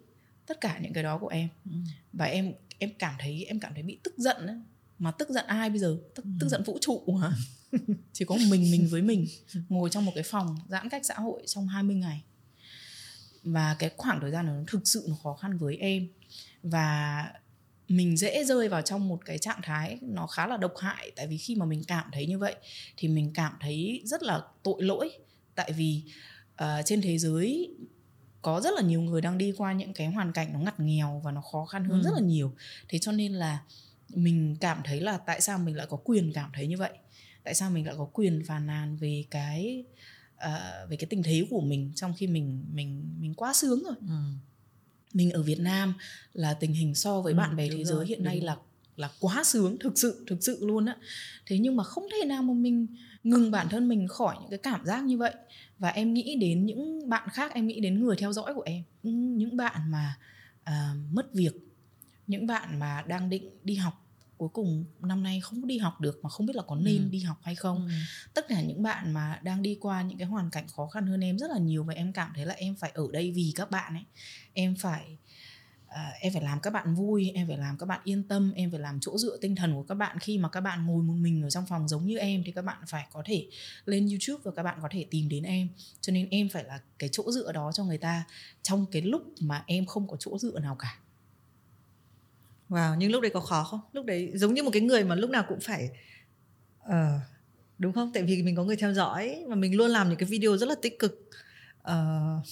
tất 0.47 0.61
cả 0.61 0.79
những 0.83 0.93
cái 0.93 1.03
đó 1.03 1.19
của 1.19 1.29
em 1.29 1.49
ừ. 1.65 1.77
và 2.13 2.25
em 2.25 2.53
em 2.79 2.91
cảm 2.99 3.15
thấy 3.19 3.45
em 3.45 3.61
cảm 3.61 3.75
thấy 3.75 3.83
bị 3.83 3.99
tức 4.03 4.15
giận 4.17 4.47
ấy. 4.47 4.57
mà 4.99 5.11
tức 5.11 5.29
giận 5.31 5.47
ai 5.47 5.71
bây 5.71 5.79
giờ 5.79 5.99
tức, 6.15 6.23
ừ. 6.25 6.31
tức 6.41 6.49
giận 6.49 6.63
vũ 6.63 6.79
trụ 6.81 7.17
hả 7.23 7.33
chỉ 8.13 8.25
có 8.25 8.37
mình 8.51 8.71
mình 8.71 8.89
với 8.91 9.03
mình 9.03 9.27
ngồi 9.69 9.91
trong 9.91 10.05
một 10.05 10.13
cái 10.15 10.25
phòng 10.25 10.57
giãn 10.69 10.89
cách 10.89 11.07
xã 11.07 11.15
hội 11.15 11.43
trong 11.47 11.69
20 11.69 11.97
ngày 11.97 12.23
và 13.43 13.77
cái 13.79 13.91
khoảng 13.97 14.21
thời 14.21 14.31
gian 14.31 14.47
nó 14.47 14.53
thực 14.67 14.89
sự 14.89 15.07
nó 15.09 15.17
khó 15.23 15.35
khăn 15.35 15.59
với 15.59 15.77
em 15.77 16.09
và 16.63 17.25
mình 17.91 18.17
dễ 18.17 18.45
rơi 18.45 18.69
vào 18.69 18.83
trong 18.83 19.09
một 19.09 19.25
cái 19.25 19.39
trạng 19.39 19.61
thái 19.63 19.99
nó 20.03 20.27
khá 20.27 20.47
là 20.47 20.57
độc 20.57 20.73
hại. 20.79 21.13
Tại 21.17 21.27
vì 21.27 21.37
khi 21.37 21.55
mà 21.55 21.67
mình 21.67 21.83
cảm 21.87 22.11
thấy 22.13 22.27
như 22.27 22.39
vậy 22.39 22.55
thì 22.97 23.09
mình 23.09 23.31
cảm 23.35 23.53
thấy 23.61 24.03
rất 24.05 24.23
là 24.23 24.41
tội 24.63 24.83
lỗi. 24.83 25.11
Tại 25.55 25.73
vì 25.73 26.03
uh, 26.63 26.67
trên 26.85 27.03
thế 27.03 27.19
giới 27.19 27.71
có 28.43 28.61
rất 28.61 28.75
là 28.75 28.83
nhiều 28.83 29.01
người 29.01 29.21
đang 29.21 29.39
đi 29.39 29.53
qua 29.57 29.73
những 29.73 29.93
cái 29.93 30.07
hoàn 30.07 30.33
cảnh 30.33 30.53
nó 30.53 30.59
ngặt 30.59 30.81
nghèo 30.81 31.21
và 31.25 31.33
nó 31.33 31.41
khó 31.41 31.65
khăn 31.65 31.85
hơn 31.85 32.01
ừ. 32.01 32.05
rất 32.05 32.11
là 32.15 32.21
nhiều. 32.21 32.53
Thế 32.89 32.99
cho 32.99 33.13
nên 33.13 33.33
là 33.33 33.63
mình 34.09 34.57
cảm 34.61 34.81
thấy 34.85 35.01
là 35.01 35.19
tại 35.19 35.41
sao 35.41 35.59
mình 35.59 35.77
lại 35.77 35.87
có 35.91 35.97
quyền 35.97 36.33
cảm 36.33 36.51
thấy 36.55 36.67
như 36.67 36.77
vậy? 36.77 36.93
Tại 37.45 37.55
sao 37.55 37.71
mình 37.71 37.87
lại 37.87 37.95
có 37.99 38.05
quyền 38.05 38.45
phàn 38.47 38.67
nàn 38.67 38.97
về 38.97 39.25
cái 39.31 39.85
uh, 40.35 40.91
về 40.91 40.97
cái 40.97 41.07
tình 41.11 41.23
thế 41.23 41.47
của 41.51 41.61
mình 41.61 41.93
trong 41.95 42.15
khi 42.17 42.27
mình 42.27 42.65
mình 42.73 43.15
mình 43.19 43.35
quá 43.35 43.55
sướng 43.55 43.83
rồi? 43.85 43.95
Ừ. 44.01 44.15
mình 45.13 45.31
ở 45.31 45.43
Việt 45.43 45.61
Nam 45.61 45.95
là 46.33 46.55
tình 46.55 46.73
hình 46.73 46.95
so 46.95 47.21
với 47.21 47.33
ừ, 47.33 47.37
bạn 47.37 47.57
bè 47.57 47.69
thế 47.69 47.85
giới 47.85 48.07
hiện 48.07 48.25
nay 48.25 48.41
là 48.41 48.57
là 48.97 49.11
quá 49.21 49.45
sướng 49.45 49.79
thực 49.79 49.99
sự 49.99 50.25
thực 50.27 50.45
sự 50.45 50.59
luôn 50.61 50.87
á. 50.87 50.97
Thế 51.47 51.59
nhưng 51.59 51.77
mà 51.77 51.85
không 51.85 52.05
thể 52.13 52.27
nào 52.27 52.43
mà 52.43 52.55
mình 52.55 52.87
ngừng 53.25 53.51
bản 53.51 53.69
thân 53.69 53.89
mình 53.89 54.09
khỏi 54.09 54.37
những 54.41 54.51
cái 54.51 54.59
cảm 54.59 54.87
giác 54.87 55.05
như 55.05 55.19
vậy. 55.19 55.35
Và 55.79 55.89
em 55.89 56.15
nghĩ 56.15 56.37
đến 56.41 56.67
những 56.67 57.09
bạn 57.09 57.29
khác 57.33 57.55
em 57.55 57.67
nghĩ 57.67 57.81
đến 57.81 58.05
người 58.05 58.17
theo 58.17 58.33
dõi 58.33 58.55
của 58.55 58.63
em. 58.63 58.83
Những 59.39 59.57
bạn 59.57 59.91
mà 59.91 60.19
uh, 60.71 61.13
mất 61.13 61.35
việc 61.35 61.53
những 62.27 62.47
bạn 62.47 62.79
mà 62.79 63.05
đang 63.09 63.31
định 63.31 63.51
đi 63.65 63.75
học 63.75 64.10
cuối 64.41 64.49
cùng 64.53 64.85
năm 65.01 65.23
nay 65.23 65.41
không 65.41 65.67
đi 65.67 65.79
học 65.79 66.01
được 66.01 66.21
mà 66.23 66.31
không 66.31 66.47
biết 66.47 66.57
là 66.57 66.63
có 66.67 66.77
nên 66.77 67.03
ừ. 67.03 67.09
đi 67.11 67.21
học 67.21 67.39
hay 67.43 67.55
không. 67.55 67.87
Ừ. 67.87 67.93
tất 68.35 68.49
cả 68.49 68.63
những 68.63 68.83
bạn 68.83 69.13
mà 69.13 69.41
đang 69.43 69.63
đi 69.63 69.79
qua 69.81 70.03
những 70.03 70.19
cái 70.19 70.27
hoàn 70.27 70.51
cảnh 70.51 70.67
khó 70.69 70.87
khăn 70.87 71.07
hơn 71.07 71.21
em 71.21 71.39
rất 71.39 71.51
là 71.51 71.59
nhiều 71.59 71.85
và 71.85 71.95
em 71.95 72.13
cảm 72.13 72.33
thấy 72.35 72.47
là 72.47 72.55
em 72.55 72.75
phải 72.75 72.91
ở 72.95 73.05
đây 73.13 73.31
vì 73.31 73.53
các 73.57 73.71
bạn 73.71 73.95
ấy. 73.95 74.05
Em 74.53 74.77
phải 74.77 75.17
à, 75.89 76.13
em 76.21 76.33
phải 76.33 76.43
làm 76.43 76.61
các 76.61 76.73
bạn 76.73 76.95
vui 76.95 77.33
em 77.35 77.49
phải 77.49 77.59
làm 77.59 77.79
các 77.79 77.87
bạn 77.87 78.01
yên 78.05 78.23
tâm 78.23 78.53
em 78.53 78.71
phải 78.71 78.81
làm 78.81 79.01
chỗ 79.01 79.19
dựa 79.19 79.39
tinh 79.41 79.57
thần 79.57 79.75
của 79.75 79.83
các 79.83 79.95
bạn. 79.95 80.19
Khi 80.19 80.39
mà 80.39 80.49
các 80.49 80.61
bạn 80.61 80.87
ngồi 80.87 81.03
một 81.03 81.15
mình 81.15 81.43
ở 81.43 81.51
trong 81.51 81.67
phòng 81.67 81.89
giống 81.89 82.07
như 82.07 82.19
em 82.19 82.43
thì 82.47 82.53
các 82.53 82.65
bạn 82.65 82.79
phải 82.87 83.07
có 83.13 83.23
thể 83.27 83.47
lên 83.85 84.09
youtube 84.09 84.43
và 84.45 84.53
các 84.57 84.63
bạn 84.63 84.79
có 84.83 84.89
thể 84.91 85.07
tìm 85.11 85.29
đến 85.29 85.43
em. 85.43 85.69
Cho 86.01 86.13
nên 86.13 86.29
em 86.31 86.49
phải 86.49 86.65
là 86.65 86.81
cái 86.99 87.09
chỗ 87.13 87.33
dựa 87.33 87.53
đó 87.53 87.73
cho 87.75 87.85
người 87.85 87.99
ta 87.99 88.25
trong 88.63 88.87
cái 88.87 89.03
lúc 89.03 89.23
mà 89.41 89.65
em 89.67 89.87
không 89.87 90.09
có 90.09 90.17
chỗ 90.21 90.39
dựa 90.39 90.59
nào 90.59 90.77
cả 90.79 90.99
Wow, 92.71 92.97
nhưng 92.99 93.13
lúc 93.13 93.23
đấy 93.23 93.31
có 93.35 93.41
khó 93.41 93.65
không? 93.65 93.81
Lúc 93.93 94.07
đấy 94.07 94.33
giống 94.35 94.55
như 94.55 94.63
một 94.63 94.71
cái 94.73 94.83
người 94.83 95.05
mà 95.05 95.15
lúc 95.15 95.31
nào 95.31 95.45
cũng 95.49 95.61
phải 95.61 95.89
uh, 96.89 97.21
đúng 97.79 97.93
không? 97.93 98.11
Tại 98.15 98.23
vì 98.23 98.43
mình 98.43 98.57
có 98.57 98.65
người 98.65 98.77
theo 98.77 98.95
dõi 98.95 99.45
và 99.49 99.55
mình 99.55 99.77
luôn 99.77 99.91
làm 99.91 100.09
những 100.09 100.19
cái 100.19 100.29
video 100.29 100.57
rất 100.57 100.69
là 100.69 100.75
tích 100.83 100.99
cực 100.99 101.31
uh, 101.83 102.47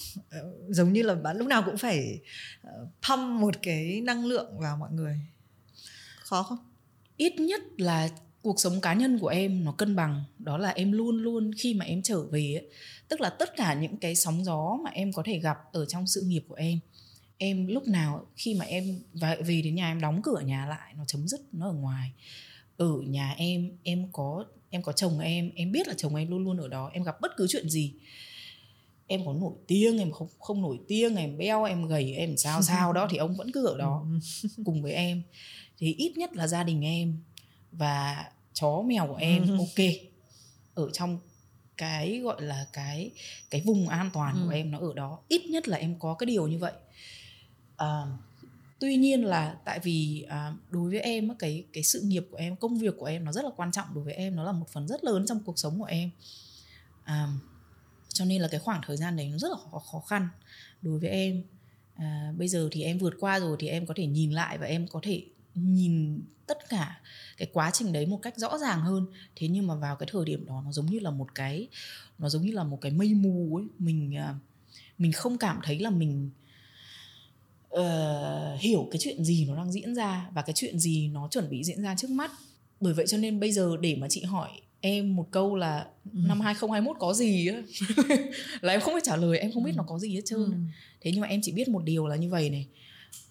giống 0.69 0.93
như 0.93 1.03
là 1.03 1.15
bạn 1.15 1.37
lúc 1.37 1.47
nào 1.47 1.63
cũng 1.65 1.77
phải 1.77 2.19
uh, 2.67 2.89
pump 3.09 3.41
một 3.41 3.55
cái 3.61 4.01
năng 4.01 4.25
lượng 4.25 4.59
vào 4.59 4.77
mọi 4.77 4.91
người 4.91 5.19
khó 6.23 6.43
không 6.43 6.57
ít 7.17 7.39
nhất 7.39 7.61
là 7.77 8.09
cuộc 8.41 8.59
sống 8.59 8.81
cá 8.81 8.93
nhân 8.93 9.19
của 9.19 9.27
em 9.27 9.63
nó 9.63 9.71
cân 9.71 9.95
bằng 9.95 10.23
đó 10.39 10.57
là 10.57 10.69
em 10.69 10.91
luôn 10.91 11.23
luôn 11.23 11.51
khi 11.57 11.73
mà 11.73 11.85
em 11.85 12.01
trở 12.01 12.21
về 12.21 12.53
ấy, 12.55 12.69
tức 13.07 13.21
là 13.21 13.29
tất 13.29 13.55
cả 13.57 13.73
những 13.73 13.97
cái 13.97 14.15
sóng 14.15 14.45
gió 14.45 14.77
mà 14.83 14.91
em 14.93 15.13
có 15.13 15.23
thể 15.25 15.39
gặp 15.39 15.57
ở 15.71 15.85
trong 15.85 16.07
sự 16.07 16.21
nghiệp 16.21 16.43
của 16.47 16.55
em 16.55 16.79
em 17.39 17.67
lúc 17.67 17.87
nào 17.87 18.25
khi 18.35 18.53
mà 18.53 18.65
em 18.65 18.99
về 19.39 19.61
đến 19.61 19.75
nhà 19.75 19.91
em 19.91 20.01
đóng 20.01 20.21
cửa 20.23 20.39
nhà 20.39 20.65
lại 20.65 20.93
nó 20.97 21.05
chấm 21.07 21.27
dứt 21.27 21.41
nó 21.51 21.69
ở 21.69 21.73
ngoài 21.73 22.11
ở 22.77 23.01
nhà 23.07 23.33
em 23.37 23.71
em 23.83 24.07
có 24.11 24.45
em 24.69 24.81
có 24.81 24.91
chồng 24.91 25.19
em 25.19 25.51
em 25.55 25.71
biết 25.71 25.87
là 25.87 25.93
chồng 25.97 26.15
em 26.15 26.29
luôn 26.29 26.43
luôn 26.43 26.57
ở 26.57 26.67
đó 26.67 26.89
em 26.93 27.03
gặp 27.03 27.21
bất 27.21 27.31
cứ 27.37 27.47
chuyện 27.49 27.69
gì 27.69 27.93
em 29.07 29.25
có 29.25 29.33
nổi 29.33 29.53
tiếng 29.67 29.97
em 29.97 30.11
không 30.11 30.27
không 30.39 30.61
nổi 30.61 30.79
tiếng 30.87 31.15
em 31.15 31.37
beo 31.37 31.63
em 31.63 31.87
gầy 31.87 32.13
em 32.13 32.37
sao 32.37 32.61
sao 32.67 32.93
đó 32.93 33.07
thì 33.11 33.17
ông 33.17 33.35
vẫn 33.35 33.51
cứ 33.51 33.65
ở 33.65 33.77
đó 33.77 34.05
ừ. 34.43 34.49
cùng 34.65 34.81
với 34.81 34.91
em 34.91 35.21
thì 35.77 35.93
ít 35.93 36.17
nhất 36.17 36.35
là 36.35 36.47
gia 36.47 36.63
đình 36.63 36.85
em 36.85 37.17
và 37.71 38.25
chó 38.53 38.81
mèo 38.81 39.07
của 39.07 39.15
em 39.15 39.47
ừ. 39.47 39.57
ok 39.57 39.85
ở 40.73 40.89
trong 40.93 41.19
cái 41.77 42.19
gọi 42.19 42.41
là 42.41 42.67
cái 42.73 43.11
cái 43.49 43.61
vùng 43.65 43.89
an 43.89 44.09
toàn 44.13 44.35
của 44.43 44.49
ừ. 44.49 44.55
em 44.55 44.71
nó 44.71 44.79
ở 44.79 44.93
đó 44.95 45.19
ít 45.27 45.41
nhất 45.49 45.67
là 45.67 45.77
em 45.77 45.99
có 45.99 46.13
cái 46.13 46.25
điều 46.25 46.47
như 46.47 46.57
vậy 46.57 46.73
à, 47.79 48.05
tuy 48.79 48.95
nhiên 48.95 49.23
là 49.23 49.55
tại 49.65 49.79
vì 49.83 50.25
à, 50.29 50.53
đối 50.69 50.89
với 50.89 50.99
em 50.99 51.35
cái 51.39 51.63
cái 51.73 51.83
sự 51.83 52.01
nghiệp 52.01 52.27
của 52.31 52.37
em 52.37 52.55
công 52.55 52.77
việc 52.77 52.95
của 52.97 53.05
em 53.05 53.25
nó 53.25 53.31
rất 53.31 53.45
là 53.45 53.51
quan 53.55 53.71
trọng 53.71 53.87
đối 53.93 54.03
với 54.03 54.13
em 54.13 54.35
nó 54.35 54.43
là 54.43 54.51
một 54.51 54.69
phần 54.69 54.87
rất 54.87 55.03
lớn 55.03 55.25
trong 55.27 55.39
cuộc 55.43 55.59
sống 55.59 55.79
của 55.79 55.85
em. 55.85 56.09
À, 57.03 57.27
cho 58.09 58.25
nên 58.25 58.41
là 58.41 58.47
cái 58.47 58.59
khoảng 58.59 58.81
thời 58.85 58.97
gian 58.97 59.17
đấy 59.17 59.29
nó 59.31 59.37
rất 59.37 59.51
là 59.51 59.57
khó, 59.71 59.79
khó 59.79 59.99
khăn 59.99 60.27
đối 60.81 60.99
với 60.99 61.09
em. 61.09 61.43
À, 61.95 62.33
bây 62.37 62.47
giờ 62.47 62.69
thì 62.71 62.83
em 62.83 62.97
vượt 62.97 63.13
qua 63.19 63.39
rồi 63.39 63.57
thì 63.59 63.67
em 63.67 63.85
có 63.85 63.93
thể 63.97 64.05
nhìn 64.05 64.31
lại 64.31 64.57
và 64.57 64.65
em 64.65 64.87
có 64.87 64.99
thể 65.03 65.25
nhìn 65.55 66.21
tất 66.47 66.69
cả 66.69 67.01
cái 67.37 67.47
quá 67.53 67.71
trình 67.73 67.93
đấy 67.93 68.05
một 68.05 68.19
cách 68.21 68.37
rõ 68.37 68.57
ràng 68.57 68.81
hơn. 68.81 69.05
Thế 69.35 69.47
nhưng 69.47 69.67
mà 69.67 69.75
vào 69.75 69.95
cái 69.95 70.09
thời 70.11 70.25
điểm 70.25 70.45
đó 70.45 70.61
nó 70.65 70.71
giống 70.71 70.85
như 70.85 70.99
là 70.99 71.11
một 71.11 71.35
cái 71.35 71.67
nó 72.17 72.29
giống 72.29 72.41
như 72.41 72.51
là 72.51 72.63
một 72.63 72.81
cái 72.81 72.91
mây 72.91 73.13
mù 73.13 73.57
ấy. 73.57 73.65
Mình 73.79 74.15
à, 74.15 74.35
mình 74.97 75.11
không 75.11 75.37
cảm 75.37 75.59
thấy 75.63 75.79
là 75.79 75.89
mình 75.89 76.29
uh, 77.75 78.59
hiểu 78.59 78.87
cái 78.91 78.99
chuyện 78.99 79.23
gì 79.23 79.45
nó 79.45 79.55
đang 79.55 79.71
diễn 79.71 79.95
ra 79.95 80.29
và 80.33 80.41
cái 80.41 80.53
chuyện 80.55 80.79
gì 80.79 81.07
nó 81.07 81.27
chuẩn 81.31 81.49
bị 81.49 81.63
diễn 81.63 81.81
ra 81.81 81.95
trước 81.95 82.09
mắt 82.09 82.31
bởi 82.79 82.93
vậy 82.93 83.07
cho 83.07 83.17
nên 83.17 83.39
bây 83.39 83.51
giờ 83.51 83.77
để 83.81 83.95
mà 83.95 84.07
chị 84.09 84.23
hỏi 84.23 84.49
em 84.81 85.15
một 85.15 85.27
câu 85.31 85.55
là 85.55 85.87
ừ. 86.13 86.19
năm 86.27 86.41
2021 86.41 86.97
có 86.99 87.13
gì 87.13 87.47
á 87.47 87.61
là 88.61 88.73
em 88.73 88.81
không 88.81 88.93
biết 88.93 89.03
trả 89.03 89.15
lời 89.15 89.37
em 89.37 89.51
không 89.51 89.63
biết 89.63 89.71
ừ. 89.71 89.77
nó 89.77 89.83
có 89.83 89.99
gì 89.99 90.15
hết 90.15 90.21
trơn 90.25 90.43
ừ. 90.43 90.57
thế 91.01 91.11
nhưng 91.11 91.21
mà 91.21 91.27
em 91.27 91.39
chỉ 91.43 91.51
biết 91.51 91.69
một 91.69 91.83
điều 91.83 92.07
là 92.07 92.15
như 92.15 92.29
vậy 92.29 92.49
này 92.49 92.67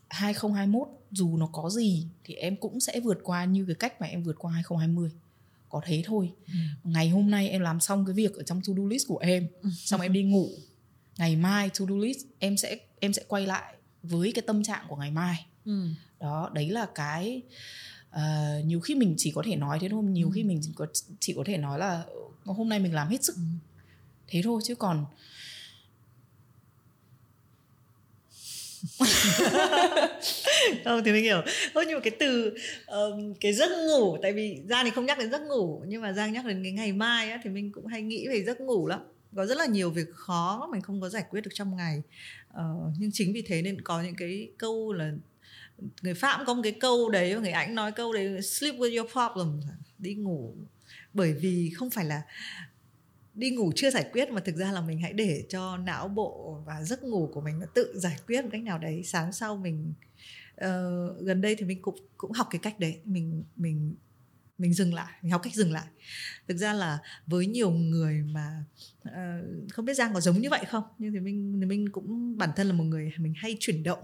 2021 0.09 0.89
dù 1.11 1.37
nó 1.37 1.47
có 1.53 1.71
gì 1.71 2.07
thì 2.25 2.35
em 2.35 2.57
cũng 2.57 2.81
sẽ 2.81 3.01
vượt 3.01 3.19
qua 3.23 3.45
như 3.45 3.65
cái 3.65 3.75
cách 3.75 4.01
mà 4.01 4.07
em 4.07 4.23
vượt 4.23 4.37
qua 4.39 4.53
2020 4.53 5.11
có 5.69 5.81
thế 5.85 6.03
thôi 6.07 6.33
ừ. 6.47 6.53
ngày 6.85 7.09
hôm 7.09 7.31
nay 7.31 7.49
em 7.49 7.61
làm 7.61 7.81
xong 7.81 8.05
cái 8.07 8.15
việc 8.15 8.35
ở 8.35 8.43
trong 8.43 8.61
to 8.67 8.73
do 8.77 8.85
list 8.85 9.09
của 9.09 9.19
em 9.19 9.47
ừ. 9.63 9.69
xong 9.77 10.01
em 10.01 10.13
đi 10.13 10.23
ngủ 10.23 10.49
ngày 11.19 11.37
mai 11.37 11.71
to 11.79 11.85
do 11.89 11.97
list 11.97 12.19
em 12.39 12.57
sẽ 12.57 12.77
em 13.01 13.13
sẽ 13.13 13.23
quay 13.29 13.47
lại 13.47 13.75
với 14.03 14.33
cái 14.35 14.43
tâm 14.47 14.63
trạng 14.63 14.85
của 14.89 14.97
ngày 14.97 15.11
mai 15.11 15.47
ừ. 15.65 15.89
đó 16.21 16.51
đấy 16.55 16.71
là 16.71 16.87
cái 16.95 17.43
uh, 18.11 18.65
nhiều 18.65 18.81
khi 18.81 18.95
mình 18.95 19.15
chỉ 19.19 19.33
có 19.35 19.43
thể 19.47 19.57
nói 19.57 19.79
thế 19.81 19.89
thôi 19.89 20.05
nhiều 20.05 20.27
ừ. 20.27 20.33
khi 20.35 20.45
mình 20.45 20.61
chỉ 20.63 20.71
có 20.77 20.87
chỉ 21.21 21.35
có 21.37 21.43
thể 21.47 21.57
nói 21.57 21.79
là 21.79 22.05
hôm 22.45 22.69
nay 22.69 22.79
mình 22.79 22.95
làm 22.95 23.09
hết 23.09 23.25
sức 23.25 23.37
ừ. 23.37 23.43
thế 24.27 24.41
thôi 24.45 24.61
chứ 24.65 24.75
còn 24.75 25.07
không 30.85 31.03
thì 31.05 31.13
mình 31.13 31.25
hiểu 31.25 31.43
thôi 31.75 31.85
nhưng 31.89 31.95
mà 31.95 32.01
cái 32.01 32.11
từ 32.19 32.55
um, 32.87 33.35
cái 33.41 33.53
giấc 33.53 33.71
ngủ 33.89 34.19
tại 34.23 34.33
vì 34.33 34.63
giang 34.69 34.85
thì 34.85 34.91
không 34.91 35.07
nhắc 35.07 35.19
đến 35.19 35.31
giấc 35.31 35.43
ngủ 35.43 35.83
nhưng 35.87 36.03
mà 36.03 36.13
giang 36.13 36.33
nhắc 36.33 36.45
đến 36.45 36.63
cái 36.63 36.73
ngày 36.73 36.93
mai 36.93 37.31
á, 37.31 37.41
thì 37.45 37.51
mình 37.51 37.73
cũng 37.73 37.87
hay 37.87 38.03
nghĩ 38.03 38.29
về 38.29 38.45
giấc 38.45 38.61
ngủ 38.61 38.87
lắm 38.87 39.01
có 39.37 39.47
rất 39.47 39.59
là 39.59 39.67
nhiều 39.67 39.91
việc 39.91 40.09
khó 40.15 40.69
mình 40.73 40.83
không 40.83 41.01
có 41.01 41.09
giải 41.09 41.25
quyết 41.31 41.41
được 41.41 41.51
trong 41.55 41.77
ngày 41.77 42.03
Ờ, 42.59 42.93
nhưng 42.99 43.11
chính 43.13 43.33
vì 43.33 43.43
thế 43.47 43.63
nên 43.63 43.81
có 43.81 44.03
những 44.03 44.15
cái 44.15 44.51
câu 44.59 44.93
là 44.93 45.13
người 46.03 46.15
phạm 46.15 46.47
có 46.47 46.55
một 46.55 46.61
cái 46.63 46.73
câu 46.73 47.11
đấy 47.11 47.41
người 47.41 47.51
anh 47.51 47.75
nói 47.75 47.93
câu 47.93 48.13
đấy 48.13 48.43
sleep 48.43 48.75
with 48.75 48.99
your 48.99 49.13
problem. 49.13 49.61
Đi 49.99 50.15
ngủ. 50.15 50.55
Bởi 51.15 51.33
vì 51.33 51.71
không 51.77 51.91
phải 51.91 52.05
là 52.05 52.23
đi 53.35 53.51
ngủ 53.51 53.73
chưa 53.77 53.91
giải 53.91 54.09
quyết 54.13 54.31
mà 54.31 54.41
thực 54.41 54.57
ra 54.57 54.73
là 54.73 54.81
mình 54.81 55.01
hãy 55.01 55.13
để 55.13 55.45
cho 55.49 55.77
não 55.77 56.09
bộ 56.09 56.63
và 56.67 56.83
giấc 56.83 57.05
ngủ 57.05 57.31
của 57.33 57.41
mình 57.41 57.59
nó 57.59 57.67
tự 57.75 57.93
giải 57.99 58.17
quyết 58.27 58.43
một 58.43 58.49
cách 58.53 58.63
nào 58.63 58.79
đấy. 58.79 59.03
Sáng 59.05 59.33
sau 59.33 59.57
mình 59.57 59.93
uh, 60.65 61.21
gần 61.21 61.41
đây 61.41 61.57
thì 61.57 61.65
mình 61.65 61.83
cũng 61.83 61.97
cũng 62.17 62.33
học 62.33 62.47
cái 62.51 62.59
cách 62.63 62.81
đấy. 62.81 63.01
Mình 63.05 63.45
mình 63.57 63.95
mình 64.59 64.75
dừng 64.75 64.95
lại 64.95 65.13
mình 65.23 65.33
học 65.33 65.41
cách 65.45 65.55
dừng 65.55 65.73
lại. 65.73 65.87
Thực 66.49 66.57
ra 66.57 66.73
là 66.73 66.99
với 67.27 67.47
nhiều 67.47 67.71
người 67.71 68.23
mà 68.23 68.65
uh, 69.09 69.73
không 69.73 69.85
biết 69.85 69.95
giang 69.95 70.15
có 70.15 70.21
giống 70.21 70.41
như 70.41 70.51
vậy 70.51 70.65
không? 70.69 70.85
Nhưng 70.99 71.13
thì 71.13 71.21
mình 71.21 71.59
thì 71.61 71.67
mình 71.67 71.89
cũng 71.93 72.39
bản 72.39 72.51
thân 72.57 72.67
là 72.67 72.73
một 72.73 72.85
người 72.85 73.13
mình 73.19 73.35
hay 73.37 73.57
chuyển 73.61 73.83
động. 73.83 73.99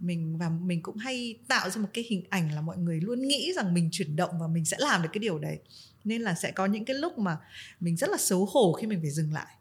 Mình 0.00 0.38
và 0.38 0.48
mình 0.48 0.82
cũng 0.82 0.96
hay 0.96 1.38
tạo 1.48 1.70
ra 1.70 1.80
một 1.80 1.88
cái 1.92 2.04
hình 2.08 2.24
ảnh 2.30 2.54
là 2.54 2.60
mọi 2.60 2.78
người 2.78 3.00
luôn 3.00 3.28
nghĩ 3.28 3.52
rằng 3.56 3.74
mình 3.74 3.88
chuyển 3.92 4.16
động 4.16 4.38
và 4.40 4.46
mình 4.46 4.64
sẽ 4.64 4.76
làm 4.80 5.02
được 5.02 5.08
cái 5.12 5.18
điều 5.18 5.38
đấy. 5.38 5.58
Nên 6.04 6.22
là 6.22 6.34
sẽ 6.34 6.50
có 6.50 6.66
những 6.66 6.84
cái 6.84 6.96
lúc 6.96 7.18
mà 7.18 7.36
mình 7.80 7.96
rất 7.96 8.10
là 8.10 8.16
xấu 8.16 8.44
hổ 8.44 8.72
khi 8.72 8.86
mình 8.86 9.00
phải 9.00 9.10
dừng 9.10 9.32
lại. 9.32 9.56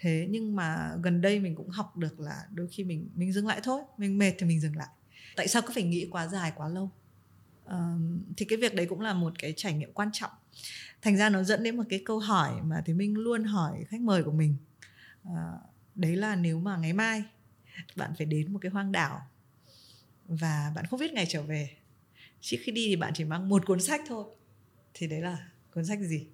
Thế 0.00 0.26
nhưng 0.30 0.56
mà 0.56 0.92
gần 1.02 1.20
đây 1.20 1.40
mình 1.40 1.54
cũng 1.54 1.68
học 1.68 1.96
được 1.96 2.20
là 2.20 2.36
đôi 2.50 2.68
khi 2.70 2.84
mình 2.84 3.08
mình 3.14 3.32
dừng 3.32 3.46
lại 3.46 3.60
thôi 3.64 3.82
mình 3.98 4.18
mệt 4.18 4.32
thì 4.38 4.46
mình 4.46 4.60
dừng 4.60 4.76
lại. 4.76 4.88
Tại 5.36 5.48
sao 5.48 5.62
cứ 5.62 5.72
phải 5.74 5.82
nghĩ 5.82 6.08
quá 6.10 6.28
dài 6.28 6.52
quá 6.56 6.68
lâu? 6.68 6.90
Thì 8.36 8.46
cái 8.48 8.58
việc 8.58 8.74
đấy 8.74 8.86
cũng 8.86 9.00
là 9.00 9.14
một 9.14 9.32
cái 9.38 9.54
trải 9.56 9.72
nghiệm 9.72 9.92
quan 9.92 10.10
trọng. 10.12 10.30
Thành 11.02 11.16
ra 11.16 11.28
nó 11.28 11.42
dẫn 11.42 11.62
đến 11.62 11.76
một 11.76 11.82
cái 11.88 12.02
câu 12.04 12.18
hỏi 12.18 12.52
mà 12.62 12.82
thì 12.86 12.92
mình 12.92 13.18
luôn 13.18 13.44
hỏi 13.44 13.84
khách 13.88 14.00
mời 14.00 14.22
của 14.22 14.32
mình. 14.32 14.56
Uh, 15.28 15.34
đấy 15.94 16.16
là 16.16 16.36
nếu 16.36 16.60
mà 16.60 16.76
ngày 16.76 16.92
mai 16.92 17.24
bạn 17.96 18.12
phải 18.18 18.26
đến 18.26 18.52
một 18.52 18.58
cái 18.62 18.70
hoang 18.70 18.92
đảo 18.92 19.20
và 20.28 20.72
bạn 20.74 20.86
không 20.86 21.00
biết 21.00 21.12
ngày 21.12 21.26
trở 21.28 21.42
về 21.42 21.70
trước 22.40 22.56
khi 22.62 22.72
đi 22.72 22.86
thì 22.88 22.96
bạn 22.96 23.12
chỉ 23.14 23.24
mang 23.24 23.48
một 23.48 23.66
cuốn 23.66 23.80
sách 23.80 24.00
thôi 24.08 24.24
thì 24.94 25.06
đấy 25.06 25.20
là 25.20 25.48
cuốn 25.74 25.86
sách 25.86 25.98
gì? 26.00 26.26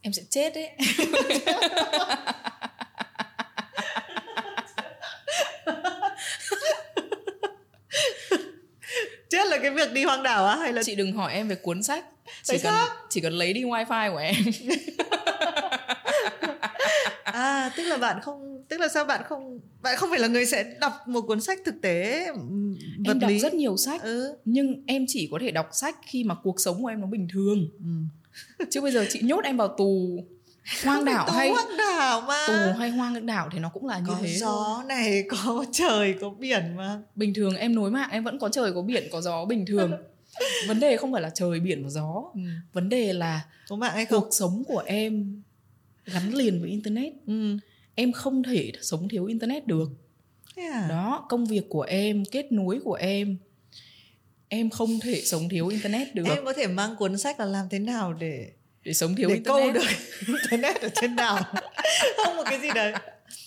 Em 0.00 0.12
sẽ 0.12 0.22
chết 0.30 0.52
đấy 0.54 0.70
chết 9.30 9.46
là 9.46 9.58
cái 9.62 9.65
việc 9.76 9.92
đi 9.92 10.04
hoang 10.04 10.22
đảo 10.22 10.46
á 10.46 10.56
hay 10.56 10.72
là 10.72 10.82
chị 10.82 10.94
đừng 10.94 11.12
hỏi 11.12 11.32
em 11.32 11.48
về 11.48 11.54
cuốn 11.54 11.82
sách 11.82 12.04
chỉ 12.42 12.58
cần 12.58 12.74
chỉ 13.10 13.20
cần 13.20 13.32
lấy 13.32 13.52
đi 13.52 13.64
wifi 13.64 14.12
của 14.12 14.18
em 14.18 14.34
à 17.24 17.70
tức 17.76 17.82
là 17.82 17.96
bạn 17.96 18.20
không 18.22 18.64
tức 18.68 18.80
là 18.80 18.88
sao 18.88 19.04
bạn 19.04 19.20
không 19.28 19.60
bạn 19.82 19.96
không 19.96 20.10
phải 20.10 20.18
là 20.18 20.28
người 20.28 20.46
sẽ 20.46 20.64
đọc 20.80 20.92
một 21.06 21.20
cuốn 21.20 21.40
sách 21.40 21.58
thực 21.64 21.74
tế 21.82 22.26
vật 22.26 22.36
em 23.04 23.18
đọc 23.18 23.30
lý. 23.30 23.38
rất 23.38 23.54
nhiều 23.54 23.76
sách 23.76 24.02
ừ. 24.02 24.36
nhưng 24.44 24.82
em 24.86 25.04
chỉ 25.08 25.28
có 25.32 25.38
thể 25.40 25.50
đọc 25.50 25.68
sách 25.72 25.96
khi 26.06 26.24
mà 26.24 26.34
cuộc 26.42 26.60
sống 26.60 26.82
của 26.82 26.88
em 26.88 27.00
nó 27.00 27.06
bình 27.06 27.28
thường 27.32 27.68
ừ. 27.78 28.64
chứ 28.70 28.80
bây 28.80 28.92
giờ 28.92 29.06
chị 29.10 29.20
nhốt 29.22 29.44
em 29.44 29.56
vào 29.56 29.68
tù 29.78 30.24
hoang 30.84 31.04
đảo 31.04 31.30
hay 31.30 31.50
hoang 31.50 31.76
đảo 31.78 32.20
mà. 32.20 32.46
Tù 32.46 32.78
hay 32.78 32.90
hoang 32.90 33.26
đảo 33.26 33.48
thì 33.52 33.58
nó 33.58 33.68
cũng 33.68 33.86
là 33.86 33.98
như 33.98 34.04
có 34.06 34.18
thế 34.22 34.36
gió 34.36 34.84
này 34.88 35.24
có 35.28 35.64
trời 35.72 36.14
có 36.20 36.30
biển 36.30 36.76
mà. 36.76 37.00
Bình 37.14 37.34
thường 37.34 37.56
em 37.56 37.74
nối 37.74 37.90
mạng 37.90 38.08
em 38.12 38.24
vẫn 38.24 38.38
có 38.38 38.48
trời 38.48 38.72
có 38.72 38.82
biển 38.82 39.08
có 39.12 39.20
gió 39.20 39.44
bình 39.44 39.66
thường. 39.66 39.92
Vấn 40.68 40.80
đề 40.80 40.96
không 40.96 41.12
phải 41.12 41.22
là 41.22 41.30
trời 41.30 41.60
biển 41.60 41.84
và 41.84 41.90
gió. 41.90 42.24
Ừ. 42.34 42.40
vấn 42.72 42.88
đề 42.88 43.12
là 43.12 43.40
có 43.68 43.76
mạng 43.76 43.94
hay 43.94 44.04
không? 44.04 44.20
cuộc 44.20 44.28
sống 44.30 44.62
của 44.66 44.82
em 44.86 45.42
gắn 46.04 46.34
liền 46.34 46.60
với 46.60 46.70
internet. 46.70 47.12
Ừ. 47.26 47.56
em 47.94 48.12
không 48.12 48.42
thể 48.42 48.72
sống 48.80 49.08
thiếu 49.08 49.24
internet 49.24 49.66
được. 49.66 49.88
Yeah. 50.56 50.90
đó 50.90 51.26
công 51.28 51.46
việc 51.46 51.68
của 51.68 51.82
em 51.82 52.24
kết 52.24 52.52
nối 52.52 52.80
của 52.84 52.94
em 52.94 53.36
em 54.48 54.70
không 54.70 55.00
thể 55.00 55.22
sống 55.24 55.48
thiếu 55.48 55.68
internet 55.68 56.14
được. 56.14 56.24
Em 56.28 56.44
có 56.44 56.52
thể 56.52 56.66
mang 56.66 56.96
cuốn 56.96 57.18
sách 57.18 57.40
là 57.40 57.46
làm 57.46 57.68
thế 57.68 57.78
nào 57.78 58.12
để 58.12 58.50
để 58.86 58.92
sống 58.92 59.14
thiếu 59.14 59.28
để 59.28 59.34
internet. 59.34 59.62
câu 59.62 59.72
được 59.72 59.86
internet 60.26 60.80
ở 60.80 60.88
trên 61.00 61.16
nào 61.16 61.36
không 62.24 62.36
một 62.36 62.42
cái 62.46 62.60
gì 62.60 62.68
đấy. 62.74 62.92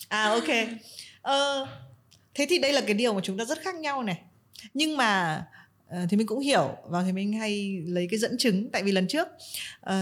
À 0.07 0.23
ok. 0.23 0.47
Ờ, 1.21 1.67
thế 2.33 2.45
thì 2.49 2.59
đây 2.59 2.73
là 2.73 2.81
cái 2.81 2.93
điều 2.93 3.13
mà 3.13 3.21
chúng 3.23 3.37
ta 3.37 3.45
rất 3.45 3.61
khác 3.61 3.75
nhau 3.75 4.03
này. 4.03 4.21
Nhưng 4.73 4.97
mà 4.97 5.43
uh, 5.87 6.09
thì 6.09 6.17
mình 6.17 6.27
cũng 6.27 6.39
hiểu 6.39 6.77
và 6.89 7.03
thì 7.03 7.11
mình 7.11 7.33
hay 7.33 7.81
lấy 7.85 8.07
cái 8.11 8.19
dẫn 8.19 8.37
chứng. 8.37 8.69
Tại 8.69 8.83
vì 8.83 8.91
lần 8.91 9.07
trước 9.07 9.27
uh, 9.89 9.93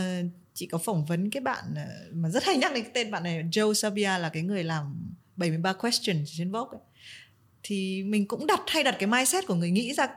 chị 0.53 0.65
có 0.65 0.77
phỏng 0.77 1.05
vấn 1.05 1.29
cái 1.29 1.41
bạn 1.41 1.63
ờ, 1.75 1.85
mà 2.11 2.29
rất 2.29 2.43
hay 2.43 2.57
nhắc 2.57 2.73
đến 2.73 2.83
cái 2.83 2.91
tên 2.93 3.11
bạn 3.11 3.23
này 3.23 3.43
Joe 3.51 3.73
Sabia 3.73 4.17
là 4.17 4.29
cái 4.29 4.43
người 4.43 4.63
làm 4.63 5.13
73 5.35 5.73
questions 5.73 6.29
trên 6.37 6.51
Vogue 6.51 6.77
ấy. 6.77 6.81
thì 7.63 8.03
mình 8.03 8.27
cũng 8.27 8.47
đặt 8.47 8.61
hay 8.67 8.83
đặt 8.83 8.95
cái 8.99 9.07
mindset 9.07 9.47
của 9.47 9.55
người 9.55 9.71
nghĩ 9.71 9.93
ra 9.93 10.07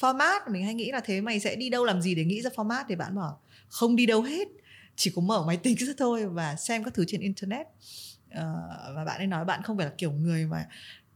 format. 0.00 0.40
Mình 0.52 0.64
hay 0.64 0.74
nghĩ 0.74 0.90
là 0.90 1.00
thế 1.00 1.20
mày 1.20 1.40
sẽ 1.40 1.56
đi 1.56 1.70
đâu 1.70 1.84
làm 1.84 2.02
gì 2.02 2.14
để 2.14 2.24
nghĩ 2.24 2.42
ra 2.42 2.50
format? 2.56 2.84
Thì 2.88 2.96
bạn 2.96 3.16
bảo 3.16 3.40
không 3.68 3.96
đi 3.96 4.06
đâu 4.06 4.22
hết 4.22 4.48
chỉ 4.98 5.10
có 5.14 5.22
mở 5.22 5.44
máy 5.46 5.56
tính 5.56 5.76
ra 5.76 5.92
thôi 5.98 6.26
và 6.26 6.56
xem 6.56 6.84
các 6.84 6.94
thứ 6.94 7.04
trên 7.08 7.20
internet. 7.20 7.66
Uh, 8.30 8.34
và 8.94 9.04
bạn 9.06 9.16
ấy 9.18 9.26
nói 9.26 9.44
bạn 9.44 9.62
không 9.62 9.76
phải 9.76 9.86
là 9.86 9.92
kiểu 9.98 10.12
người 10.12 10.46
mà 10.46 10.68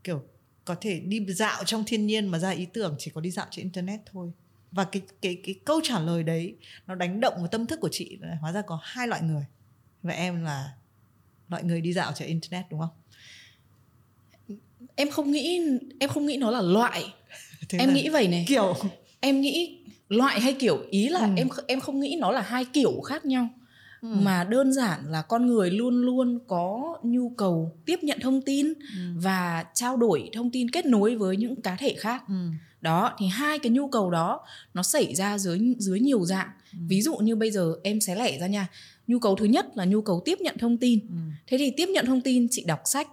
kiểu 0.05 0.23
có 0.65 0.75
thể 0.81 1.01
đi 1.01 1.27
dạo 1.29 1.65
trong 1.65 1.85
thiên 1.87 2.07
nhiên 2.07 2.27
mà 2.27 2.39
ra 2.39 2.51
ý 2.51 2.67
tưởng 2.73 2.95
chỉ 2.99 3.11
có 3.15 3.21
đi 3.21 3.31
dạo 3.31 3.47
trên 3.51 3.63
internet 3.63 4.01
thôi. 4.13 4.33
Và 4.73 4.85
cái 4.85 5.03
cái 5.23 5.41
cái 5.45 5.55
câu 5.65 5.81
trả 5.85 5.99
lời 5.99 6.23
đấy 6.23 6.57
nó 6.87 6.95
đánh 6.95 7.21
động 7.21 7.35
vào 7.37 7.47
tâm 7.47 7.67
thức 7.67 7.81
của 7.81 7.89
chị 7.93 8.19
là 8.21 8.37
hóa 8.41 8.53
ra 8.53 8.63
có 8.63 8.79
hai 8.83 9.09
loại 9.09 9.23
người. 9.23 9.45
Và 10.03 10.13
em 10.13 10.45
là 10.45 10.73
loại 11.49 11.63
người 11.63 11.81
đi 11.81 11.93
dạo 11.93 12.13
trên 12.15 12.29
internet 12.29 12.65
đúng 12.71 12.81
không? 12.81 12.91
Em 14.95 15.11
không 15.11 15.31
nghĩ 15.31 15.61
em 16.01 16.11
không 16.11 16.27
nghĩ 16.27 16.37
nó 16.37 16.51
là 16.51 16.61
loại. 16.61 17.15
Thế 17.69 17.79
em 17.79 17.95
nghĩ 17.95 18.09
vậy 18.09 18.29
này. 18.29 18.45
kiểu 18.49 18.75
em 19.21 19.41
nghĩ 19.41 19.79
loại 20.09 20.41
hay 20.41 20.53
kiểu 20.53 20.87
ý 20.91 21.09
là 21.09 21.21
ừ. 21.21 21.33
em 21.37 21.49
em 21.67 21.81
không 21.81 22.01
nghĩ 22.01 22.17
nó 22.21 22.31
là 22.31 22.41
hai 22.41 22.65
kiểu 22.65 23.01
khác 23.01 23.25
nhau 23.25 23.49
ừ. 24.03 24.09
mà 24.23 24.45
đơn 24.45 24.73
giản 24.73 25.01
là 25.11 25.23
con 25.23 25.47
người 25.47 25.71
luôn 25.71 26.03
luôn 26.03 26.39
có 26.47 26.99
nhu 27.03 27.31
cầu 27.31 27.77
tiếp 27.87 27.99
nhận 28.03 28.19
thông 28.21 28.43
tin 28.43 28.67
ừ. 28.97 29.01
và 29.17 29.65
trao 29.75 29.97
đổi 29.97 30.31
thông 30.33 30.51
tin 30.51 30.71
kết 30.71 30.87
nối 30.87 31.17
với 31.17 31.37
những 31.37 31.63
cá 31.63 31.77
thể 31.77 31.95
khác 31.99 32.23
ừ 32.29 32.35
đó 32.83 33.13
thì 33.19 33.27
hai 33.27 33.59
cái 33.59 33.71
nhu 33.71 33.89
cầu 33.89 34.11
đó 34.11 34.41
nó 34.75 34.83
xảy 34.83 35.15
ra 35.15 35.39
dưới 35.39 35.61
dưới 35.79 36.01
nhiều 36.01 36.25
dạng 36.25 36.49
ừ. 36.73 36.79
ví 36.89 37.03
dụ 37.03 37.17
như 37.17 37.37
bây 37.37 37.51
giờ 37.51 37.75
em 37.83 38.01
xé 38.01 38.15
lẻ 38.15 38.39
ra 38.39 38.47
nha 38.47 38.67
nhu 39.07 39.19
cầu 39.19 39.37
thứ 39.37 39.45
nhất 39.45 39.67
là 39.75 39.85
nhu 39.85 40.03
cầu 40.03 40.23
tiếp 40.25 40.39
nhận 40.41 40.57
thông 40.59 40.77
tin 40.77 41.01
ừ. 41.01 41.17
thế 41.47 41.59
thì 41.59 41.73
tiếp 41.77 41.89
nhận 41.95 42.07
thông 42.07 42.21
tin 42.21 42.49
chị 42.51 42.65
đọc 42.67 42.81
sách 42.85 43.09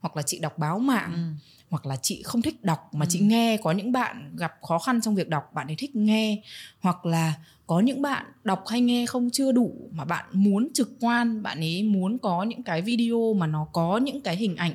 hoặc 0.00 0.16
là 0.16 0.22
chị 0.22 0.38
đọc 0.38 0.58
báo 0.58 0.78
mạng 0.78 1.12
ừ. 1.14 1.46
hoặc 1.70 1.86
là 1.86 1.96
chị 1.96 2.22
không 2.22 2.42
thích 2.42 2.64
đọc 2.64 2.88
mà 2.92 3.04
ừ. 3.06 3.08
chị 3.10 3.20
nghe 3.20 3.56
có 3.56 3.72
những 3.72 3.92
bạn 3.92 4.36
gặp 4.36 4.52
khó 4.62 4.78
khăn 4.78 5.00
trong 5.00 5.14
việc 5.14 5.28
đọc 5.28 5.50
bạn 5.54 5.66
ấy 5.66 5.76
thích 5.76 5.96
nghe 5.96 6.42
hoặc 6.80 7.06
là 7.06 7.34
có 7.66 7.80
những 7.80 8.02
bạn 8.02 8.26
đọc 8.44 8.64
hay 8.68 8.80
nghe 8.80 9.06
không 9.06 9.30
chưa 9.30 9.52
đủ 9.52 9.90
mà 9.92 10.04
bạn 10.04 10.24
muốn 10.32 10.68
trực 10.74 10.90
quan 11.00 11.42
bạn 11.42 11.60
ấy 11.60 11.82
muốn 11.82 12.18
có 12.18 12.42
những 12.42 12.62
cái 12.62 12.82
video 12.82 13.34
mà 13.34 13.46
nó 13.46 13.66
có 13.72 13.98
những 13.98 14.20
cái 14.20 14.36
hình 14.36 14.56
ảnh 14.56 14.72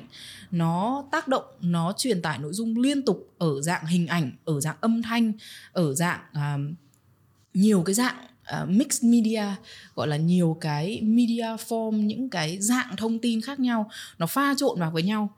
nó 0.50 1.04
tác 1.12 1.28
động 1.28 1.44
nó 1.60 1.92
truyền 1.96 2.22
tải 2.22 2.38
nội 2.38 2.52
dung 2.52 2.78
liên 2.78 3.02
tục 3.02 3.34
ở 3.38 3.62
dạng 3.62 3.86
hình 3.86 4.06
ảnh 4.06 4.32
ở 4.44 4.60
dạng 4.60 4.76
âm 4.80 5.02
thanh 5.02 5.32
ở 5.72 5.94
dạng 5.94 6.20
uh, 6.32 6.76
nhiều 7.54 7.82
cái 7.82 7.94
dạng 7.94 8.16
uh, 8.62 8.68
mixed 8.68 9.04
media 9.04 9.44
gọi 9.94 10.08
là 10.08 10.16
nhiều 10.16 10.56
cái 10.60 11.00
media 11.02 11.56
form 11.68 11.92
những 11.92 12.30
cái 12.30 12.58
dạng 12.60 12.96
thông 12.96 13.18
tin 13.18 13.40
khác 13.40 13.60
nhau 13.60 13.90
nó 14.18 14.26
pha 14.26 14.54
trộn 14.58 14.80
vào 14.80 14.90
với 14.90 15.02
nhau 15.02 15.30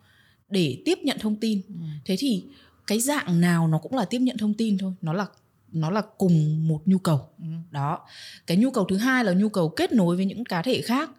để 0.49 0.83
tiếp 0.85 0.99
nhận 1.03 1.19
thông 1.21 1.37
tin 1.37 1.61
ừ. 1.69 1.75
thế 2.05 2.17
thì 2.19 2.45
cái 2.87 3.01
dạng 3.01 3.41
nào 3.41 3.69
nó 3.69 3.79
cũng 3.79 3.95
là 3.95 4.05
tiếp 4.05 4.19
nhận 4.19 4.39
thông 4.39 4.55
tin 4.55 4.79
thôi 4.79 4.93
nó 5.03 5.13
là 5.13 5.27
nó 5.73 5.91
là 5.91 6.03
cùng 6.19 6.69
một 6.69 6.83
nhu 6.87 6.99
cầu. 6.99 7.21
Ừ. 7.39 7.45
đó. 7.71 7.99
Cái 8.47 8.57
nhu 8.57 8.71
cầu 8.71 8.85
thứ 8.89 8.97
hai 8.97 9.25
là 9.25 9.33
nhu 9.33 9.49
cầu 9.49 9.69
kết 9.69 9.93
nối 9.93 10.17
với 10.17 10.25
những 10.25 10.45
cá 10.45 10.63
thể 10.63 10.81
khác. 10.81 11.11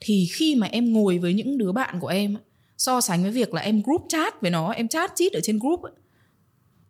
Thì 0.00 0.28
khi 0.32 0.54
mà 0.54 0.66
em 0.66 0.92
ngồi 0.92 1.18
với 1.18 1.34
những 1.34 1.58
đứa 1.58 1.72
bạn 1.72 2.00
của 2.00 2.08
em 2.08 2.36
so 2.78 3.00
sánh 3.00 3.22
với 3.22 3.30
việc 3.30 3.54
là 3.54 3.60
em 3.60 3.82
group 3.82 4.04
chat 4.08 4.40
với 4.40 4.50
nó 4.50 4.72
em 4.72 4.88
chat 4.88 5.12
chít 5.16 5.32
ở 5.32 5.40
trên 5.42 5.58
group 5.58 5.80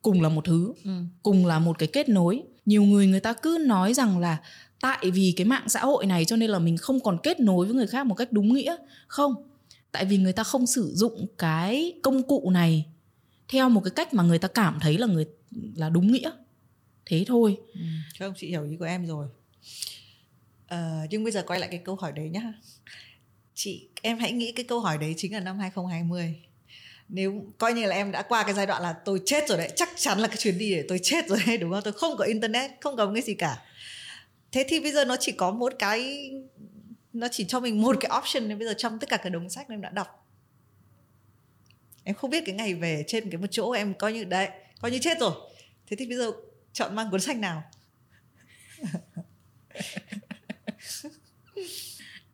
cùng 0.02 0.22
là 0.22 0.28
một 0.28 0.44
thứ 0.44 0.72
ừ. 0.84 0.90
cùng 1.22 1.46
là 1.46 1.58
một 1.58 1.78
cái 1.78 1.88
kết 1.92 2.08
nối. 2.08 2.42
Nhiều 2.66 2.82
người 2.82 3.06
người 3.06 3.20
ta 3.20 3.32
cứ 3.32 3.58
nói 3.66 3.94
rằng 3.94 4.18
là 4.18 4.38
tại 4.80 5.10
vì 5.10 5.34
cái 5.36 5.44
mạng 5.44 5.68
xã 5.68 5.80
hội 5.80 6.06
này 6.06 6.24
cho 6.24 6.36
nên 6.36 6.50
là 6.50 6.58
mình 6.58 6.76
không 6.76 7.00
còn 7.00 7.18
kết 7.22 7.40
nối 7.40 7.66
với 7.66 7.74
người 7.74 7.86
khác 7.86 8.06
một 8.06 8.14
cách 8.14 8.32
đúng 8.32 8.54
nghĩa. 8.54 8.76
Không. 9.06 9.34
Tại 9.92 10.04
vì 10.04 10.16
người 10.16 10.32
ta 10.32 10.42
không 10.42 10.66
sử 10.66 10.92
dụng 10.94 11.26
cái 11.38 11.92
công 12.02 12.22
cụ 12.22 12.50
này 12.50 12.86
theo 13.48 13.68
một 13.68 13.80
cái 13.84 13.90
cách 13.90 14.14
mà 14.14 14.22
người 14.22 14.38
ta 14.38 14.48
cảm 14.48 14.78
thấy 14.80 14.98
là 14.98 15.06
người 15.06 15.26
là 15.74 15.88
đúng 15.88 16.12
nghĩa 16.12 16.30
thế 17.10 17.24
thôi. 17.26 17.56
Ừ. 17.74 17.80
không 18.18 18.34
chị 18.36 18.48
hiểu 18.48 18.64
ý 18.64 18.76
của 18.76 18.84
em 18.84 19.06
rồi. 19.06 19.26
À, 20.66 21.06
nhưng 21.10 21.24
bây 21.24 21.32
giờ 21.32 21.44
quay 21.46 21.60
lại 21.60 21.68
cái 21.72 21.80
câu 21.84 21.94
hỏi 21.94 22.12
đấy 22.12 22.28
nhá. 22.28 22.52
Chị 23.54 23.88
em 24.02 24.18
hãy 24.18 24.32
nghĩ 24.32 24.52
cái 24.52 24.64
câu 24.64 24.80
hỏi 24.80 24.98
đấy 24.98 25.14
chính 25.16 25.32
là 25.32 25.40
năm 25.40 25.58
2020 25.58 26.34
nếu 27.08 27.44
coi 27.58 27.72
như 27.72 27.86
là 27.86 27.96
em 27.96 28.12
đã 28.12 28.22
qua 28.22 28.42
cái 28.42 28.54
giai 28.54 28.66
đoạn 28.66 28.82
là 28.82 28.92
tôi 28.92 29.20
chết 29.26 29.48
rồi 29.48 29.58
đấy. 29.58 29.70
Chắc 29.76 29.88
chắn 29.96 30.18
là 30.18 30.28
cái 30.28 30.36
chuyến 30.36 30.58
đi 30.58 30.70
để 30.70 30.84
tôi 30.88 30.98
chết 31.02 31.28
rồi 31.28 31.38
đấy 31.46 31.58
đúng 31.58 31.70
không? 31.70 31.80
Tôi 31.84 31.92
không 31.92 32.16
có 32.16 32.24
internet 32.24 32.70
không 32.80 32.96
có 32.96 33.12
cái 33.14 33.22
gì 33.22 33.34
cả. 33.34 33.62
Thế 34.52 34.64
thì 34.68 34.80
bây 34.80 34.92
giờ 34.92 35.04
nó 35.04 35.16
chỉ 35.20 35.32
có 35.32 35.50
một 35.50 35.72
cái 35.78 36.30
nó 37.12 37.28
chỉ 37.30 37.44
cho 37.44 37.60
mình 37.60 37.82
một 37.82 37.96
cái 38.00 38.10
option 38.18 38.48
nên 38.48 38.58
bây 38.58 38.68
giờ 38.68 38.74
trong 38.78 38.98
tất 38.98 39.08
cả 39.08 39.16
cái 39.16 39.30
đống 39.30 39.50
sách 39.50 39.68
em 39.68 39.80
đã 39.80 39.90
đọc. 39.90 40.26
Em 42.04 42.14
không 42.14 42.30
biết 42.30 42.42
cái 42.46 42.54
ngày 42.54 42.74
về 42.74 43.04
trên 43.06 43.30
cái 43.30 43.40
một 43.40 43.46
chỗ 43.50 43.70
em 43.70 43.94
coi 43.94 44.12
như 44.12 44.24
đấy 44.24 44.48
coi 44.80 44.90
như 44.90 44.98
chết 44.98 45.20
rồi. 45.20 45.32
Thế 45.86 45.96
thì 45.96 46.06
bây 46.06 46.16
giờ 46.16 46.32
chọn 46.80 46.94
mang 46.94 47.10
cuốn 47.10 47.20
sách 47.20 47.36
nào? 47.36 47.62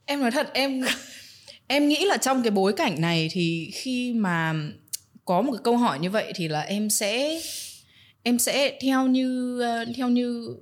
Em 0.09 0.20
nói 0.20 0.30
thật, 0.30 0.50
em 0.54 0.85
em 1.66 1.88
nghĩ 1.88 2.04
là 2.04 2.16
trong 2.16 2.42
cái 2.42 2.50
bối 2.50 2.72
cảnh 2.72 3.00
này 3.00 3.28
thì 3.32 3.70
khi 3.74 4.12
mà 4.12 4.54
có 5.24 5.42
một 5.42 5.52
cái 5.52 5.61
câu 5.64 5.76
hỏi 5.76 5.98
như 5.98 6.11
vậy 6.11 6.32
thì 6.37 6.48
là 6.48 6.61
em 6.61 6.90
sẽ 6.90 7.40
em 8.22 8.38
sẽ 8.38 8.78
theo 8.80 9.06
như 9.06 9.61
ờ, 9.61 9.85
theo 9.96 10.09
như 10.09 10.56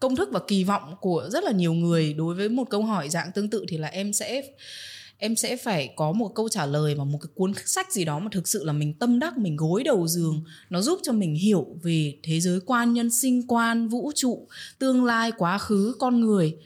công 0.00 0.16
thức 0.16 0.28
và 0.32 0.40
kỳ 0.48 0.64
vọng 0.64 0.94
của 1.00 1.28
rất 1.32 1.44
là 1.44 1.52
nhiều 1.52 1.72
người 1.72 2.12
đối 2.12 2.34
với 2.34 2.48
một 2.48 2.70
câu 2.70 2.82
hỏi 2.82 3.08
dạng 3.08 3.32
tương 3.32 3.50
tự 3.50 3.64
thì 3.68 3.76
là 3.78 3.88
em 3.88 4.12
sẽ 4.12 4.42
em 5.18 5.36
sẽ 5.36 5.56
phải 5.56 5.92
có 5.96 6.12
một 6.12 6.32
câu 6.34 6.48
trả 6.48 6.66
lời 6.66 6.94
và 6.94 7.04
một 7.04 7.18
cái 7.22 7.30
cuốn 7.34 7.52
sách 7.64 7.92
gì 7.92 8.04
đó 8.04 8.18
mà 8.18 8.28
thực 8.32 8.48
sự 8.48 8.64
là 8.64 8.72
mình 8.72 8.94
tâm 8.94 9.18
đắc, 9.18 9.38
mình 9.38 9.56
gối 9.56 9.82
đầu 9.84 10.08
giường. 10.08 10.44
Nó 10.70 10.80
giúp 10.80 11.00
cho 11.02 11.12
mình 11.12 11.34
hiểu 11.34 11.66
về 11.82 12.14
thế 12.22 12.40
giới 12.40 12.60
quan 12.66 12.92
nhân 12.92 13.10
sinh, 13.10 13.42
quan 13.48 13.88
vũ 13.88 14.12
trụ, 14.14 14.48
tương 14.78 15.04
lai, 15.04 15.32
quá 15.38 15.58
khứ, 15.58 15.94
con 15.98 16.20
người. 16.20 16.56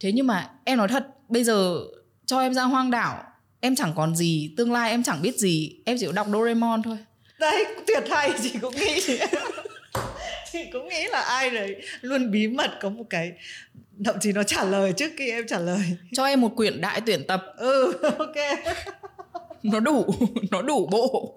Thế 0.00 0.12
nhưng 0.12 0.26
mà 0.26 0.50
em 0.64 0.78
nói 0.78 0.88
thật, 0.88 1.06
bây 1.28 1.44
giờ 1.44 1.80
cho 2.26 2.40
em 2.40 2.54
ra 2.54 2.62
hoang 2.62 2.90
đảo, 2.90 3.24
em 3.60 3.76
chẳng 3.76 3.92
còn 3.96 4.16
gì, 4.16 4.54
tương 4.56 4.72
lai 4.72 4.90
em 4.90 5.02
chẳng 5.02 5.22
biết 5.22 5.38
gì, 5.38 5.76
em 5.84 5.96
chỉ 6.00 6.06
có 6.06 6.12
đọc 6.12 6.26
Doraemon 6.32 6.82
thôi. 6.82 6.98
Đấy, 7.38 7.64
tuyệt 7.86 8.02
hay 8.10 8.32
chị 8.42 8.52
cũng 8.60 8.76
nghĩ 8.76 9.00
chị 10.52 10.58
cũng 10.72 10.88
nghĩ 10.88 11.06
là 11.10 11.20
ai 11.20 11.50
đấy 11.50 11.82
luôn 12.00 12.30
bí 12.30 12.48
mật 12.48 12.70
có 12.80 12.88
một 12.88 13.04
cái 13.10 13.32
thậm 14.04 14.16
chí 14.20 14.32
nó 14.32 14.42
trả 14.42 14.64
lời 14.64 14.92
trước 14.92 15.10
khi 15.18 15.30
em 15.30 15.46
trả 15.48 15.58
lời. 15.58 15.80
Cho 16.12 16.24
em 16.24 16.40
một 16.40 16.56
quyển 16.56 16.80
đại 16.80 17.00
tuyển 17.06 17.26
tập. 17.26 17.44
Ừ 17.56 17.92
ok. 18.18 18.36
Nó 19.62 19.80
đủ 19.80 20.14
nó 20.50 20.62
đủ 20.62 20.86
bộ. 20.86 21.36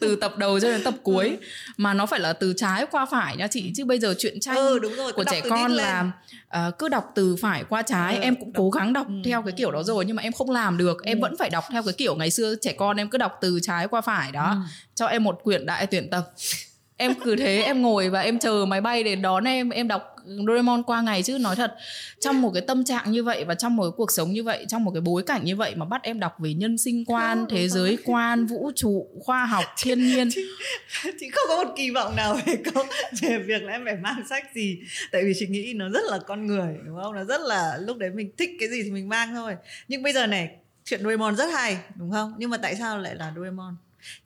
Từ 0.00 0.16
tập 0.16 0.38
đầu 0.38 0.60
cho 0.60 0.68
đến 0.68 0.84
tập 0.84 0.94
cuối. 1.02 1.28
Ừ. 1.28 1.36
mà 1.76 1.94
nó 1.94 2.06
phải 2.06 2.20
là 2.20 2.32
từ 2.32 2.54
trái 2.56 2.86
qua 2.90 3.06
phải 3.06 3.36
nha 3.36 3.46
chị. 3.46 3.72
Chứ 3.76 3.84
bây 3.84 3.98
giờ 3.98 4.14
chuyện 4.18 4.40
tranh 4.40 4.56
ừ, 4.56 4.78
đúng 4.78 4.94
rồi, 4.94 5.12
của 5.12 5.24
trẻ 5.24 5.40
con 5.50 5.72
là 5.72 6.12
uh, 6.56 6.78
cứ 6.78 6.88
đọc 6.88 7.12
từ 7.14 7.36
phải 7.40 7.64
qua 7.68 7.82
trái. 7.82 8.16
Ừ, 8.16 8.22
em 8.22 8.36
cũng 8.36 8.52
đọc. 8.52 8.60
cố 8.60 8.70
gắng 8.70 8.92
đọc 8.92 9.06
ừ. 9.08 9.14
theo 9.24 9.42
cái 9.42 9.52
kiểu 9.52 9.70
đó 9.70 9.82
rồi 9.82 10.04
nhưng 10.04 10.16
mà 10.16 10.22
em 10.22 10.32
không 10.32 10.50
làm 10.50 10.78
được. 10.78 10.98
Ừ. 10.98 11.08
em 11.08 11.20
vẫn 11.20 11.36
phải 11.36 11.50
đọc 11.50 11.64
theo 11.70 11.82
cái 11.82 11.92
kiểu 11.92 12.14
ngày 12.14 12.30
xưa 12.30 12.54
trẻ 12.60 12.72
con 12.72 12.96
em 12.96 13.08
cứ 13.08 13.18
đọc 13.18 13.38
từ 13.40 13.58
trái 13.62 13.88
qua 13.88 14.00
phải 14.00 14.32
đó. 14.32 14.50
Ừ. 14.50 14.56
cho 14.94 15.06
em 15.06 15.24
một 15.24 15.40
quyển 15.42 15.66
đại 15.66 15.86
tuyển 15.86 16.10
tập. 16.10 16.32
Em 16.96 17.14
cứ 17.24 17.36
thế 17.36 17.62
em 17.62 17.82
ngồi 17.82 18.08
và 18.08 18.20
em 18.20 18.38
chờ 18.38 18.64
máy 18.68 18.80
bay 18.80 19.02
để 19.02 19.16
đón 19.16 19.44
em. 19.44 19.70
Em 19.70 19.88
đọc 19.88 20.15
Doraemon 20.26 20.82
qua 20.82 21.02
ngày 21.02 21.22
chứ 21.22 21.38
nói 21.38 21.56
thật 21.56 21.76
trong 22.20 22.42
một 22.42 22.50
cái 22.54 22.62
tâm 22.66 22.84
trạng 22.84 23.12
như 23.12 23.22
vậy 23.22 23.44
và 23.44 23.54
trong 23.54 23.76
một 23.76 23.82
cái 23.82 23.92
cuộc 23.96 24.10
sống 24.10 24.32
như 24.32 24.42
vậy 24.42 24.66
trong 24.68 24.84
một 24.84 24.90
cái 24.90 25.00
bối 25.00 25.22
cảnh 25.22 25.44
như 25.44 25.56
vậy 25.56 25.74
mà 25.74 25.84
bắt 25.84 26.02
em 26.02 26.20
đọc 26.20 26.32
về 26.38 26.54
nhân 26.54 26.78
sinh 26.78 27.04
quan 27.04 27.38
không, 27.38 27.48
thế 27.50 27.68
giới 27.68 27.98
quan 28.04 28.46
vũ 28.46 28.70
trụ 28.76 29.08
khoa 29.24 29.46
học 29.46 29.64
thiên 29.82 30.06
nhiên. 30.06 30.28
Chị, 30.34 30.42
chị 31.20 31.30
không 31.30 31.44
có 31.48 31.64
một 31.64 31.74
kỳ 31.76 31.90
vọng 31.90 32.16
nào 32.16 32.38
về 32.46 32.56
câu 32.72 32.84
về 33.22 33.38
việc 33.38 33.62
là 33.62 33.72
em 33.72 33.84
phải 33.84 33.96
mang 33.96 34.22
sách 34.28 34.44
gì. 34.54 34.78
Tại 35.12 35.24
vì 35.24 35.32
chị 35.38 35.46
nghĩ 35.46 35.72
nó 35.74 35.88
rất 35.88 36.04
là 36.04 36.18
con 36.18 36.46
người 36.46 36.74
đúng 36.86 36.98
không? 37.02 37.14
Nó 37.14 37.24
rất 37.24 37.40
là 37.40 37.78
lúc 37.80 37.96
đấy 37.96 38.10
mình 38.14 38.30
thích 38.36 38.50
cái 38.60 38.68
gì 38.68 38.82
thì 38.82 38.90
mình 38.90 39.08
mang 39.08 39.34
thôi. 39.34 39.56
Nhưng 39.88 40.02
bây 40.02 40.12
giờ 40.12 40.26
này 40.26 40.50
chuyện 40.84 41.00
Doraemon 41.00 41.36
rất 41.36 41.46
hay 41.52 41.78
đúng 41.94 42.12
không? 42.12 42.34
Nhưng 42.38 42.50
mà 42.50 42.56
tại 42.56 42.76
sao 42.76 42.98
lại 42.98 43.14
là 43.14 43.32
Doraemon? 43.36 43.76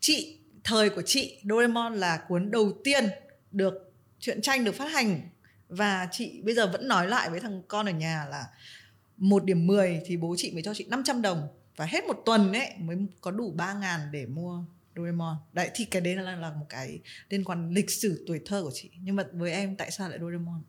Chị 0.00 0.38
thời 0.64 0.90
của 0.90 1.02
chị 1.02 1.36
Doraemon 1.42 1.94
là 1.94 2.20
cuốn 2.28 2.50
đầu 2.50 2.72
tiên 2.84 3.08
được 3.50 3.92
truyện 4.20 4.42
tranh 4.42 4.64
được 4.64 4.74
phát 4.74 4.92
hành 4.92 5.20
và 5.70 6.08
chị 6.12 6.40
bây 6.44 6.54
giờ 6.54 6.66
vẫn 6.66 6.88
nói 6.88 7.08
lại 7.08 7.30
với 7.30 7.40
thằng 7.40 7.62
con 7.68 7.86
ở 7.86 7.92
nhà 7.92 8.26
là 8.30 8.46
một 9.16 9.44
điểm 9.44 9.66
10 9.66 10.02
thì 10.06 10.16
bố 10.16 10.34
chị 10.38 10.50
mới 10.50 10.62
cho 10.62 10.74
chị 10.74 10.86
500 10.88 11.22
đồng 11.22 11.48
và 11.76 11.86
hết 11.86 12.04
một 12.04 12.22
tuần 12.26 12.52
ấy 12.52 12.72
mới 12.78 12.96
có 13.20 13.30
đủ 13.30 13.50
3 13.50 13.74
ngàn 13.74 14.00
để 14.12 14.26
mua 14.26 14.64
Doraemon. 14.96 15.36
Đấy 15.52 15.70
thì 15.74 15.84
cái 15.84 16.02
đấy 16.02 16.16
là 16.16 16.36
là 16.36 16.50
một 16.50 16.66
cái 16.68 17.00
liên 17.28 17.44
quan 17.44 17.70
lịch 17.70 17.90
sử 17.90 18.24
tuổi 18.26 18.40
thơ 18.46 18.62
của 18.62 18.70
chị. 18.74 18.90
Nhưng 19.02 19.16
mà 19.16 19.24
với 19.32 19.52
em 19.52 19.76
tại 19.76 19.90
sao 19.90 20.08
lại 20.08 20.18
Doraemon? 20.18 20.62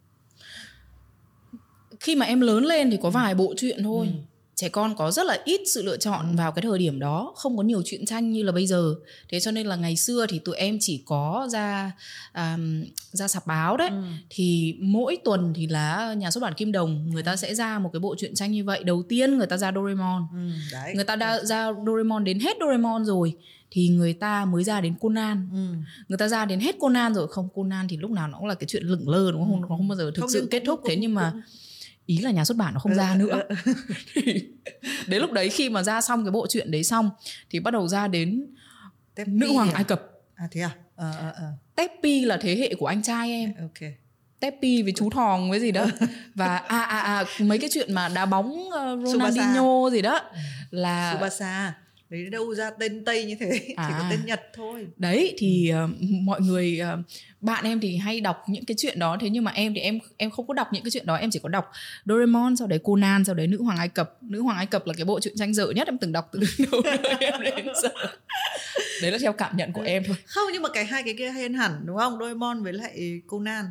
Khi 1.99 2.15
mà 2.15 2.25
em 2.25 2.41
lớn 2.41 2.65
lên 2.65 2.91
thì 2.91 2.99
có 3.01 3.09
vài 3.09 3.35
bộ 3.35 3.53
truyện 3.57 3.83
thôi. 3.83 4.07
Ừ 4.07 4.30
trẻ 4.55 4.69
con 4.69 4.95
có 4.95 5.11
rất 5.11 5.25
là 5.25 5.39
ít 5.45 5.61
sự 5.65 5.83
lựa 5.83 5.97
chọn 5.97 6.35
vào 6.35 6.51
cái 6.51 6.61
thời 6.61 6.79
điểm 6.79 6.99
đó 6.99 7.33
không 7.35 7.57
có 7.57 7.63
nhiều 7.63 7.81
truyện 7.85 8.05
tranh 8.05 8.31
như 8.31 8.43
là 8.43 8.51
bây 8.51 8.67
giờ 8.67 8.95
thế 9.29 9.39
cho 9.39 9.51
nên 9.51 9.67
là 9.67 9.75
ngày 9.75 9.95
xưa 9.95 10.25
thì 10.29 10.39
tụi 10.39 10.55
em 10.55 10.77
chỉ 10.81 11.03
có 11.05 11.47
ra 11.51 11.91
um, 12.35 12.83
ra 13.11 13.27
sạp 13.27 13.47
báo 13.47 13.77
đấy 13.77 13.89
ừ. 13.89 14.03
thì 14.29 14.75
mỗi 14.79 15.17
tuần 15.23 15.53
thì 15.55 15.67
là 15.67 16.13
nhà 16.13 16.31
xuất 16.31 16.41
bản 16.41 16.53
kim 16.53 16.71
đồng 16.71 17.09
người 17.09 17.23
ta 17.23 17.35
sẽ 17.35 17.55
ra 17.55 17.79
một 17.79 17.89
cái 17.93 17.99
bộ 17.99 18.15
truyện 18.17 18.35
tranh 18.35 18.51
như 18.51 18.63
vậy 18.63 18.83
đầu 18.83 19.03
tiên 19.09 19.37
người 19.37 19.47
ta 19.47 19.57
ra 19.57 19.71
Doraemon 19.71 20.23
ừ, 20.33 20.49
đấy. 20.71 20.93
người 20.95 21.05
ta 21.05 21.15
đã 21.15 21.39
ra 21.43 21.71
Doraemon 21.85 22.23
đến 22.23 22.39
hết 22.39 22.57
Doraemon 22.59 23.05
rồi 23.05 23.33
thì 23.71 23.87
người 23.87 24.13
ta 24.13 24.45
mới 24.45 24.63
ra 24.63 24.81
đến 24.81 24.93
Conan 24.99 25.49
ừ. 25.53 25.77
người 26.07 26.17
ta 26.17 26.27
ra 26.27 26.45
đến 26.45 26.59
hết 26.59 26.75
Conan 26.79 27.13
rồi 27.13 27.27
không 27.27 27.49
Conan 27.55 27.87
thì 27.87 27.97
lúc 27.97 28.11
nào 28.11 28.27
nó 28.27 28.37
cũng 28.37 28.47
là 28.47 28.55
cái 28.55 28.67
chuyện 28.67 28.83
lửng 28.83 29.09
lơ 29.09 29.31
đúng 29.31 29.41
không 29.41 29.53
ừ. 29.53 29.59
nó 29.61 29.67
không 29.77 29.87
bao 29.87 29.95
giờ 29.95 30.11
thực 30.15 30.21
không 30.21 30.29
sự 30.29 30.47
kết 30.51 30.63
thúc 30.65 30.81
thế 30.85 30.95
nhưng 30.95 31.13
mà 31.13 31.33
ý 32.11 32.17
là 32.17 32.31
nhà 32.31 32.45
xuất 32.45 32.57
bản 32.57 32.73
nó 32.73 32.79
không 32.79 32.95
ra 32.95 33.15
nữa. 33.15 33.41
đến 35.07 35.21
lúc 35.21 35.31
đấy 35.31 35.49
khi 35.49 35.69
mà 35.69 35.83
ra 35.83 36.01
xong 36.01 36.25
cái 36.25 36.31
bộ 36.31 36.47
truyện 36.49 36.71
đấy 36.71 36.83
xong 36.83 37.09
thì 37.49 37.59
bắt 37.59 37.71
đầu 37.71 37.87
ra 37.87 38.07
đến 38.07 38.45
Tepi 39.15 39.31
nữ 39.31 39.53
hoàng 39.53 39.69
à? 39.69 39.73
ai 39.75 39.83
cập. 39.83 40.01
À 40.35 40.47
thế 40.51 40.61
à? 40.61 40.71
Ờ 40.95 41.11
ờ 41.19 41.31
ờ. 41.35 41.51
Tepi 41.75 42.25
là 42.25 42.37
thế 42.41 42.55
hệ 42.55 42.75
của 42.75 42.85
anh 42.85 43.03
trai 43.03 43.31
em. 43.31 43.53
Ok. 43.61 43.89
Tepi 44.39 44.81
với 44.81 44.93
chú 44.95 45.09
Thòng 45.09 45.49
với 45.49 45.59
gì 45.59 45.71
đó. 45.71 45.85
Và 46.35 46.57
à 46.57 46.81
à 46.81 46.99
à 46.99 47.25
mấy 47.39 47.57
cái 47.57 47.69
chuyện 47.73 47.93
mà 47.93 48.09
đá 48.09 48.25
bóng 48.25 48.51
uh, 48.51 48.73
Ronaldinho 49.07 49.53
Subasa. 49.53 49.89
gì 49.91 50.01
đó 50.01 50.13
ừ. 50.31 50.37
là 50.71 51.13
Subasa 51.13 51.73
đấy 52.11 52.29
đâu 52.29 52.55
ra 52.55 52.69
tên 52.69 53.05
tây 53.05 53.25
như 53.25 53.35
thế 53.39 53.49
à, 53.75 53.85
chỉ 53.87 53.93
có 53.97 54.03
à. 54.03 54.07
tên 54.11 54.19
nhật 54.25 54.41
thôi. 54.53 54.87
Đấy 54.97 55.35
thì 55.37 55.73
uh, 55.83 55.89
mọi 56.23 56.41
người 56.41 56.81
uh, 56.93 57.05
bạn 57.41 57.63
em 57.63 57.79
thì 57.79 57.97
hay 57.97 58.21
đọc 58.21 58.43
những 58.47 58.65
cái 58.65 58.75
chuyện 58.77 58.99
đó 58.99 59.17
thế 59.21 59.29
nhưng 59.29 59.43
mà 59.43 59.51
em 59.51 59.73
thì 59.73 59.81
em 59.81 59.99
em 60.17 60.31
không 60.31 60.47
có 60.47 60.53
đọc 60.53 60.67
những 60.71 60.83
cái 60.83 60.91
chuyện 60.91 61.05
đó 61.05 61.15
em 61.15 61.31
chỉ 61.31 61.39
có 61.43 61.49
đọc 61.49 61.71
Doraemon 62.05 62.55
sau 62.55 62.67
đấy 62.67 62.79
Conan 62.83 63.25
sau 63.25 63.35
đấy 63.35 63.47
nữ 63.47 63.63
hoàng 63.63 63.77
Ai 63.77 63.87
Cập. 63.87 64.17
Nữ 64.23 64.41
hoàng 64.41 64.57
Ai 64.57 64.65
Cập 64.65 64.87
là 64.87 64.93
cái 64.93 65.05
bộ 65.05 65.19
truyện 65.19 65.33
tranh 65.37 65.53
dở 65.53 65.71
nhất 65.75 65.87
em 65.87 65.97
từng 65.97 66.11
đọc 66.11 66.29
từ 66.31 66.39
đầu 66.71 66.81
em 67.19 67.41
đến 67.41 67.67
giờ. 67.83 67.89
Đấy 69.01 69.11
là 69.11 69.17
theo 69.21 69.33
cảm 69.33 69.57
nhận 69.57 69.71
của 69.71 69.81
em 69.81 70.03
thôi. 70.07 70.15
Không 70.25 70.43
nhưng 70.53 70.61
mà 70.61 70.69
cái 70.73 70.85
hai 70.85 71.03
cái 71.03 71.13
kia 71.17 71.29
hay 71.29 71.41
hơn 71.41 71.53
hẳn 71.53 71.81
đúng 71.85 71.97
không? 71.97 72.19
Doraemon 72.19 72.63
với 72.63 72.73
lại 72.73 73.21
Conan. 73.27 73.65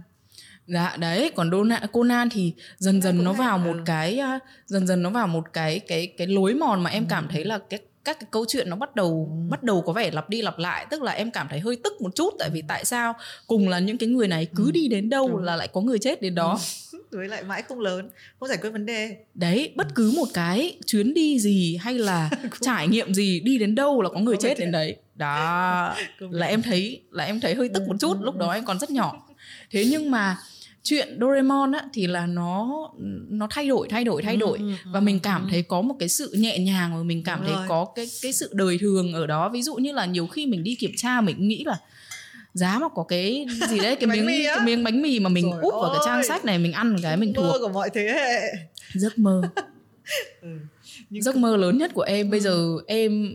Dạ 0.66 0.96
đấy, 0.96 1.32
còn 1.36 1.50
Dona, 1.50 1.80
Conan 1.92 2.30
thì 2.30 2.54
dần 2.78 3.02
dần 3.02 3.24
nó 3.24 3.32
vào 3.32 3.58
một 3.58 3.76
cái 3.86 4.20
dần 4.66 4.86
dần 4.86 5.02
nó 5.02 5.10
vào 5.10 5.26
một 5.26 5.52
cái 5.52 5.78
cái 5.78 6.06
cái 6.06 6.26
lối 6.26 6.54
mòn 6.54 6.82
mà 6.82 6.90
em 6.90 7.06
cảm 7.08 7.28
thấy 7.30 7.44
là 7.44 7.58
cái 7.70 7.80
các 8.04 8.20
cái 8.20 8.28
câu 8.30 8.44
chuyện 8.48 8.70
nó 8.70 8.76
bắt 8.76 8.96
đầu 8.96 9.28
ừ. 9.30 9.50
bắt 9.50 9.62
đầu 9.62 9.82
có 9.82 9.92
vẻ 9.92 10.10
lặp 10.10 10.30
đi 10.30 10.42
lặp 10.42 10.58
lại 10.58 10.86
tức 10.90 11.02
là 11.02 11.12
em 11.12 11.30
cảm 11.30 11.46
thấy 11.50 11.60
hơi 11.60 11.76
tức 11.84 12.00
một 12.00 12.14
chút 12.14 12.34
tại 12.38 12.50
vì 12.50 12.62
tại 12.68 12.84
sao 12.84 13.14
cùng 13.46 13.68
là 13.68 13.78
những 13.78 13.98
cái 13.98 14.08
người 14.08 14.28
này 14.28 14.46
cứ 14.56 14.64
ừ. 14.64 14.70
đi 14.70 14.88
đến 14.88 15.10
đâu 15.10 15.28
Đúng. 15.28 15.42
là 15.42 15.56
lại 15.56 15.68
có 15.68 15.80
người 15.80 15.98
chết 15.98 16.22
đến 16.22 16.34
đó 16.34 16.58
ừ. 16.92 17.02
với 17.10 17.28
lại 17.28 17.42
mãi 17.42 17.62
không 17.62 17.80
lớn 17.80 18.10
không 18.40 18.48
giải 18.48 18.58
quyết 18.62 18.70
vấn 18.70 18.86
đề 18.86 19.16
đấy 19.34 19.72
bất 19.76 19.86
cứ 19.94 20.12
một 20.16 20.26
cái 20.34 20.78
chuyến 20.86 21.14
đi 21.14 21.38
gì 21.38 21.78
hay 21.80 21.94
là 21.94 22.30
trải 22.60 22.88
nghiệm 22.88 23.14
gì 23.14 23.40
đi 23.40 23.58
đến 23.58 23.74
đâu 23.74 24.02
là 24.02 24.08
có 24.08 24.20
người 24.20 24.36
chết 24.40 24.58
đến 24.58 24.72
đấy 24.72 24.96
đó 25.14 25.94
là 26.18 26.46
em 26.46 26.62
thấy 26.62 27.02
là 27.10 27.24
em 27.24 27.40
thấy 27.40 27.54
hơi 27.54 27.68
tức 27.74 27.82
một 27.88 27.96
chút 28.00 28.16
lúc 28.20 28.36
đó 28.36 28.52
em 28.52 28.64
còn 28.64 28.78
rất 28.78 28.90
nhỏ 28.90 29.26
thế 29.70 29.84
nhưng 29.90 30.10
mà 30.10 30.36
chuyện 30.82 31.18
Doraemon 31.20 31.72
á 31.72 31.84
thì 31.92 32.06
là 32.06 32.26
nó 32.26 32.88
nó 33.28 33.46
thay 33.50 33.68
đổi 33.68 33.88
thay 33.90 34.04
đổi 34.04 34.22
thay 34.22 34.36
đổi 34.36 34.58
ừ, 34.58 34.68
ừ, 34.68 34.90
và 34.92 35.00
mình 35.00 35.20
cảm 35.20 35.42
ừ. 35.42 35.48
thấy 35.50 35.62
có 35.62 35.82
một 35.82 35.94
cái 35.98 36.08
sự 36.08 36.32
nhẹ 36.38 36.58
nhàng 36.58 36.96
và 36.96 37.02
mình 37.02 37.22
cảm 37.24 37.38
Đúng 37.38 37.46
thấy 37.46 37.56
rồi. 37.56 37.66
có 37.68 37.86
cái 37.94 38.06
cái 38.22 38.32
sự 38.32 38.50
đời 38.52 38.78
thường 38.80 39.12
ở 39.12 39.26
đó 39.26 39.48
ví 39.48 39.62
dụ 39.62 39.74
như 39.76 39.92
là 39.92 40.06
nhiều 40.06 40.26
khi 40.26 40.46
mình 40.46 40.62
đi 40.64 40.74
kiểm 40.74 40.92
tra 40.96 41.20
mình 41.20 41.48
nghĩ 41.48 41.64
là 41.64 41.78
giá 42.54 42.78
mà 42.78 42.88
có 42.94 43.02
cái 43.02 43.46
gì 43.68 43.78
đấy 43.78 43.96
cái 43.96 44.06
miếng 44.16 44.26
cái 44.26 44.60
miếng 44.64 44.84
bánh 44.84 45.02
mì 45.02 45.20
mà 45.20 45.28
mình 45.28 45.50
Rồi 45.50 45.60
úp 45.62 45.74
ơi. 45.74 45.80
vào 45.82 45.90
cái 45.92 46.02
trang 46.06 46.24
sách 46.28 46.44
này 46.44 46.58
mình 46.58 46.72
ăn 46.72 46.96
cái 47.02 47.16
mình 47.16 47.34
thuộc 47.34 47.56
của 47.60 47.68
mọi 47.68 47.90
thế 47.94 48.02
hệ 48.02 48.40
giấc 48.94 49.18
mơ 49.18 49.42
ừ. 50.42 50.48
giấc 51.10 51.36
mơ 51.36 51.56
lớn 51.56 51.78
nhất 51.78 51.90
của 51.94 52.02
em 52.02 52.30
bây 52.30 52.40
giờ 52.40 52.76
em 52.86 53.34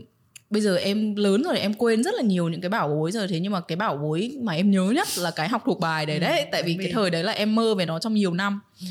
bây 0.56 0.60
giờ 0.60 0.76
em 0.76 1.16
lớn 1.16 1.42
rồi 1.42 1.58
em 1.58 1.74
quên 1.74 2.02
rất 2.02 2.14
là 2.14 2.22
nhiều 2.22 2.48
những 2.48 2.60
cái 2.60 2.68
bảo 2.68 2.88
bối 2.88 3.12
rồi 3.12 3.28
thế 3.28 3.40
nhưng 3.40 3.52
mà 3.52 3.60
cái 3.60 3.76
bảo 3.76 3.96
bối 3.96 4.36
mà 4.42 4.52
em 4.52 4.70
nhớ 4.70 4.82
nhất 4.82 5.08
là 5.18 5.30
cái 5.30 5.48
học 5.48 5.62
thuộc 5.66 5.80
bài 5.80 6.06
đấy 6.06 6.18
đấy. 6.18 6.40
Ừ, 6.40 6.46
tại 6.52 6.62
vì 6.62 6.76
cái 6.78 6.92
thời 6.92 7.10
đấy 7.10 7.24
là 7.24 7.32
em 7.32 7.54
mơ 7.54 7.74
về 7.74 7.86
nó 7.86 7.98
trong 7.98 8.14
nhiều 8.14 8.34
năm. 8.34 8.60
Ừ. 8.80 8.86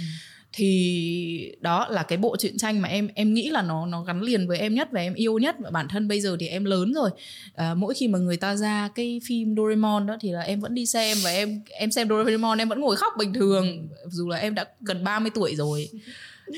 thì 0.53 1.51
đó 1.61 1.87
là 1.89 2.03
cái 2.03 2.17
bộ 2.17 2.37
truyện 2.37 2.57
tranh 2.57 2.81
mà 2.81 2.89
em 2.89 3.09
em 3.15 3.33
nghĩ 3.33 3.49
là 3.49 3.61
nó 3.61 3.85
nó 3.85 4.03
gắn 4.03 4.21
liền 4.21 4.47
với 4.47 4.57
em 4.57 4.73
nhất 4.73 4.87
và 4.91 5.01
em 5.01 5.13
yêu 5.13 5.37
nhất. 5.37 5.55
Và 5.59 5.69
bản 5.69 5.87
thân 5.87 6.07
bây 6.07 6.21
giờ 6.21 6.37
thì 6.39 6.47
em 6.47 6.65
lớn 6.65 6.93
rồi. 6.93 7.09
À, 7.55 7.73
mỗi 7.73 7.93
khi 7.93 8.07
mà 8.07 8.19
người 8.19 8.37
ta 8.37 8.55
ra 8.55 8.89
cái 8.95 9.21
phim 9.25 9.55
Doraemon 9.55 10.07
đó 10.07 10.17
thì 10.21 10.31
là 10.31 10.41
em 10.41 10.59
vẫn 10.59 10.75
đi 10.75 10.85
xem 10.85 11.17
và 11.23 11.29
em 11.29 11.61
em 11.69 11.91
xem 11.91 12.09
Doraemon 12.09 12.57
em 12.57 12.69
vẫn 12.69 12.79
ngồi 12.79 12.95
khóc 12.95 13.13
bình 13.17 13.33
thường. 13.33 13.87
Dù 14.07 14.29
là 14.29 14.37
em 14.37 14.55
đã 14.55 14.65
gần 14.81 15.03
30 15.03 15.31
tuổi 15.35 15.55
rồi 15.55 15.89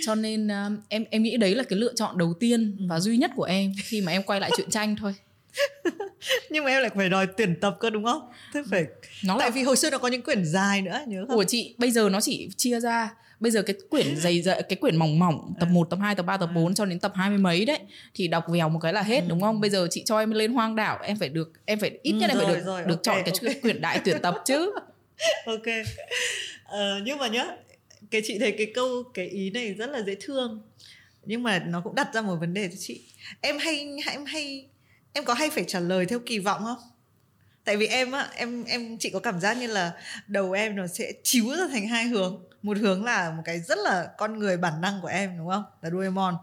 cho 0.06 0.16
nên 0.16 0.48
uh, 0.48 0.80
em 0.90 1.06
em 1.10 1.24
nghĩ 1.24 1.38
đấy 1.38 1.56
là 1.56 1.64
cái 1.64 1.80
lựa 1.80 1.94
chọn 1.96 2.18
đầu 2.18 2.34
tiên 2.40 2.88
và 2.90 3.00
duy 3.00 3.18
nhất 3.18 3.32
của 3.36 3.44
em 3.44 3.74
khi 3.84 4.02
mà 4.02 4.12
em 4.12 4.24
quay 4.24 4.40
lại 4.40 4.52
truyện 4.58 4.70
tranh 4.70 4.96
thôi 4.96 5.16
nhưng 6.50 6.64
mà 6.64 6.72
em 6.72 6.82
lại 6.82 6.92
phải 6.96 7.10
đòi 7.10 7.28
tuyển 7.28 7.56
tập 7.62 7.78
cơ 7.80 7.90
đúng 7.90 8.04
không 8.04 8.30
thế 8.54 8.64
phải 8.70 8.86
nó 9.26 9.36
tại 9.40 9.50
là... 9.50 9.56
vì 9.56 9.64
hồi 9.64 9.78
xưa 9.78 9.90
nó 9.90 9.98
có 9.98 10.08
những 10.08 10.22
quyển 10.22 10.46
dài 10.46 10.82
nữa 10.82 11.00
nhớ 11.08 11.26
không 11.28 11.38
của 11.38 11.44
chị 11.44 11.76
bây 11.78 11.92
giờ 11.92 12.10
nó 12.10 12.22
chỉ 12.22 12.50
chia 12.58 12.80
ra 12.80 13.16
bây 13.40 13.52
giờ 13.52 13.62
cái 13.62 13.76
quyển 13.90 14.16
dày 14.18 14.42
dày 14.42 14.64
cái 14.64 14.76
quyển 14.76 14.96
mỏng 14.98 15.20
mỏng 15.20 15.54
tập 15.60 15.70
1, 15.72 15.90
tập 15.90 16.00
2, 16.02 16.16
tập 16.16 16.24
3, 16.24 16.38
tập 16.38 16.50
4 16.56 16.74
cho 16.74 16.86
đến 16.86 17.00
tập 17.00 17.12
hai 17.16 17.30
mươi 17.30 17.38
mấy 17.38 17.66
đấy 17.66 17.80
thì 18.14 18.28
đọc 18.28 18.46
vèo 18.50 18.70
một 18.70 18.80
cái 18.80 18.94
là 18.94 19.02
hết 19.02 19.20
ừ. 19.20 19.26
đúng 19.30 19.42
không? 19.42 19.62
Bây 19.62 19.70
giờ 19.70 19.88
chị 19.92 20.04
cho 20.06 20.20
em 20.20 20.32
lên 20.32 20.54
hoang 20.54 20.76
đảo 20.76 21.00
em 21.04 21.18
phải 21.20 21.30
được 21.30 21.52
em 21.66 21.80
phải 21.80 21.92
ít 22.04 22.12
nhất 22.12 22.30
ừ, 22.30 22.34
em 22.34 22.46
phải 22.46 22.56
được 22.56 22.66
rồi, 22.66 22.82
được 22.86 23.04
okay, 23.06 23.24
chọn 23.26 23.36
cái 23.42 23.54
quyển 23.62 23.82
đại 23.82 24.02
tuyển 24.06 24.18
tập 24.22 24.36
chứ. 24.46 24.72
ok. 25.46 25.66
Ờ, 26.66 27.00
nhưng 27.04 27.18
mà 27.18 27.28
nhá 27.28 27.46
cái 28.12 28.22
chị 28.26 28.40
thấy 28.40 28.52
cái 28.52 28.72
câu, 28.76 29.04
cái 29.14 29.28
ý 29.28 29.50
này 29.50 29.74
rất 29.74 29.90
là 29.90 30.02
dễ 30.02 30.16
thương. 30.20 30.62
Nhưng 31.26 31.44
mà 31.44 31.60
nó 31.60 31.82
cũng 31.82 31.96
đặt 31.96 32.14
ra 32.14 32.22
một 32.22 32.36
vấn 32.36 32.54
đề 32.54 32.68
cho 32.68 32.76
chị. 32.80 33.02
Em 33.42 33.58
hay 33.58 33.90
em 34.12 34.26
hay, 34.26 34.68
em 35.14 35.26
có 35.26 35.34
hay 35.34 35.50
phải 35.50 35.64
trả 35.68 35.80
lời 35.80 36.06
theo 36.06 36.20
kỳ 36.20 36.40
vọng 36.40 36.64
không? 36.64 36.78
Tại 37.64 37.78
vì 37.78 37.88
em 37.88 38.12
á, 38.12 38.30
em 38.36 38.64
em, 38.64 38.98
chị 38.98 39.10
có 39.10 39.20
cảm 39.20 39.40
giác 39.40 39.58
như 39.58 39.68
là 39.68 39.92
đầu 40.28 40.52
em 40.52 40.76
nó 40.76 40.88
sẽ 40.88 41.12
chiếu 41.24 41.50
ra 41.50 41.68
thành 41.72 41.88
hai 41.88 42.06
hướng. 42.06 42.44
Một 42.62 42.78
hướng 42.78 43.06
là 43.06 43.32
một 43.32 43.42
cái 43.46 43.60
rất 43.60 43.78
là 43.78 44.10
con 44.18 44.40
người 44.40 44.58
bản 44.58 44.82
năng 44.82 45.02
của 45.02 45.08
em, 45.08 45.38
đúng 45.38 45.50
không? 45.50 45.64
Là 45.82 45.90
Doraemon. 45.90 46.36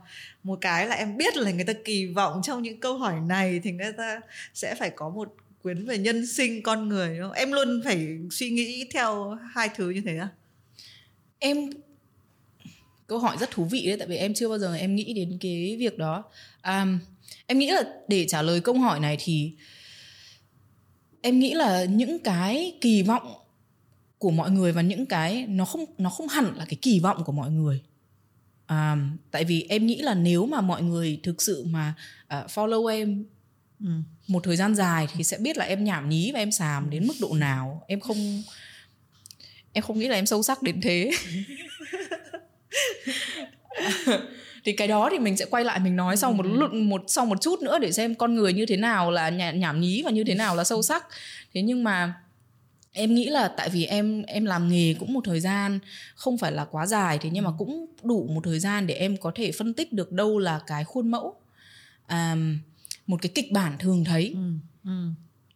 Một 0.43 0.59
cái 0.61 0.87
là 0.87 0.95
em 0.95 1.17
biết 1.17 1.37
là 1.37 1.51
người 1.51 1.65
ta 1.65 1.73
kỳ 1.85 2.07
vọng 2.07 2.41
trong 2.45 2.63
những 2.63 2.81
câu 2.81 2.99
hỏi 2.99 3.15
này 3.29 3.61
thì 3.65 3.73
người 3.73 3.93
ta 3.93 4.21
sẽ 4.55 4.75
phải 4.75 4.91
có 4.91 5.09
một 5.09 5.35
quyến 5.63 5.87
về 5.87 5.99
nhân 5.99 6.27
sinh, 6.27 6.63
con 6.63 6.89
người, 6.89 7.19
đúng 7.19 7.29
không? 7.29 7.37
Em 7.37 7.53
luôn 7.53 7.83
phải 7.85 8.19
suy 8.31 8.51
nghĩ 8.51 8.89
theo 8.93 9.39
hai 9.55 9.69
thứ 9.69 9.91
như 9.91 10.03
thế 10.07 10.19
à 10.19 10.29
em 11.45 11.71
câu 13.07 13.19
hỏi 13.19 13.37
rất 13.41 13.51
thú 13.51 13.65
vị 13.65 13.87
đấy 13.87 13.97
tại 13.99 14.09
vì 14.09 14.17
em 14.17 14.35
chưa 14.35 14.49
bao 14.49 14.59
giờ 14.59 14.75
em 14.75 14.95
nghĩ 14.95 15.13
đến 15.13 15.39
cái 15.41 15.77
việc 15.79 15.99
đó. 15.99 16.25
À, 16.61 16.87
em 17.47 17.59
nghĩ 17.59 17.71
là 17.71 17.83
để 18.09 18.27
trả 18.29 18.43
lời 18.43 18.61
câu 18.61 18.79
hỏi 18.79 19.01
này 19.01 19.17
thì 19.21 19.53
em 21.21 21.39
nghĩ 21.39 21.55
là 21.55 21.85
những 21.85 22.19
cái 22.19 22.79
kỳ 22.81 23.03
vọng 23.03 23.35
của 24.19 24.31
mọi 24.31 24.51
người 24.51 24.73
và 24.73 24.83
những 24.83 25.07
cái 25.07 25.47
nó 25.47 25.65
không 25.65 25.85
nó 25.99 26.11
không 26.11 26.29
hẳn 26.29 26.57
là 26.57 26.65
cái 26.65 26.79
kỳ 26.83 27.01
vọng 27.01 27.25
của 27.25 27.33
mọi 27.33 27.51
người. 27.51 27.81
À, 28.67 28.97
tại 29.31 29.45
vì 29.45 29.67
em 29.69 29.87
nghĩ 29.87 30.03
là 30.03 30.15
nếu 30.15 30.47
mà 30.47 30.61
mọi 30.61 30.83
người 30.83 31.21
thực 31.23 31.43
sự 31.43 31.65
mà 31.65 31.95
uh, 32.25 32.51
follow 32.51 32.87
em 32.87 33.25
ừ. 33.81 33.91
một 34.29 34.45
thời 34.45 34.57
gian 34.57 34.75
dài 34.75 35.07
thì 35.15 35.25
sẽ 35.25 35.39
biết 35.39 35.57
là 35.57 35.65
em 35.65 35.85
nhảm 35.85 36.09
nhí 36.09 36.33
và 36.33 36.39
em 36.39 36.53
xàm 36.53 36.91
đến 36.91 37.07
mức 37.07 37.15
độ 37.21 37.35
nào. 37.35 37.85
Em 37.87 38.01
không 38.01 38.43
em 39.75 39.85
không 39.85 39.99
nghĩ 39.99 40.09
là 40.09 40.17
em 40.17 40.27
sâu 40.27 40.43
sắc 40.43 40.63
đến 40.63 40.81
thế. 40.81 41.11
Thì 44.65 44.73
cái 44.73 44.89
đó 44.89 45.09
thì 45.13 45.19
mình 45.19 45.37
sẽ 45.37 45.45
quay 45.45 45.65
lại 45.65 45.79
mình 45.79 45.97
nói 45.97 46.17
sau 46.17 46.33
một 46.33 46.47
lúc 46.47 46.73
một 46.73 47.05
sau 47.07 47.27
một 47.27 47.41
chút 47.41 47.63
nữa 47.63 47.79
để 47.79 47.93
xem 47.93 48.15
con 48.15 48.35
người 48.35 48.53
như 48.53 48.67
thế 48.67 48.77
nào 48.77 49.11
là 49.11 49.31
nhảm 49.31 49.81
nhí 49.81 50.03
và 50.03 50.11
như 50.11 50.25
thế 50.25 50.35
nào 50.35 50.57
là 50.57 50.65
sâu 50.65 50.83
sắc. 50.83 51.07
Thế 51.55 51.63
nhưng 51.63 51.85
mà 51.85 52.15
em 52.93 53.15
nghĩ 53.15 53.29
là 53.29 53.49
tại 53.49 53.69
vì 53.69 53.85
em 53.85 54.23
em 54.23 54.45
làm 54.45 54.69
nghề 54.69 54.95
cũng 54.95 55.13
một 55.13 55.21
thời 55.25 55.41
gian 55.41 55.79
không 56.15 56.39
phải 56.39 56.53
là 56.53 56.65
quá 56.65 56.87
dài 56.87 57.19
thế 57.19 57.31
nhưng 57.33 57.45
mà 57.45 57.51
cũng 57.59 57.87
đủ 58.03 58.29
một 58.35 58.41
thời 58.45 58.61
gian 58.61 58.87
để 58.87 58.95
em 58.95 59.17
có 59.17 59.33
thể 59.35 59.53
phân 59.53 59.75
tích 59.75 59.93
được 59.93 60.13
đâu 60.13 60.39
là 60.39 60.61
cái 60.67 60.85
khuôn 60.85 61.11
mẫu 61.11 61.35
à, 62.07 62.37
một 63.07 63.23
cái 63.23 63.33
kịch 63.35 63.53
bản 63.53 63.79
thường 63.79 64.05
thấy. 64.05 64.35
Ừ, 64.35 64.51
ừ. 64.85 65.09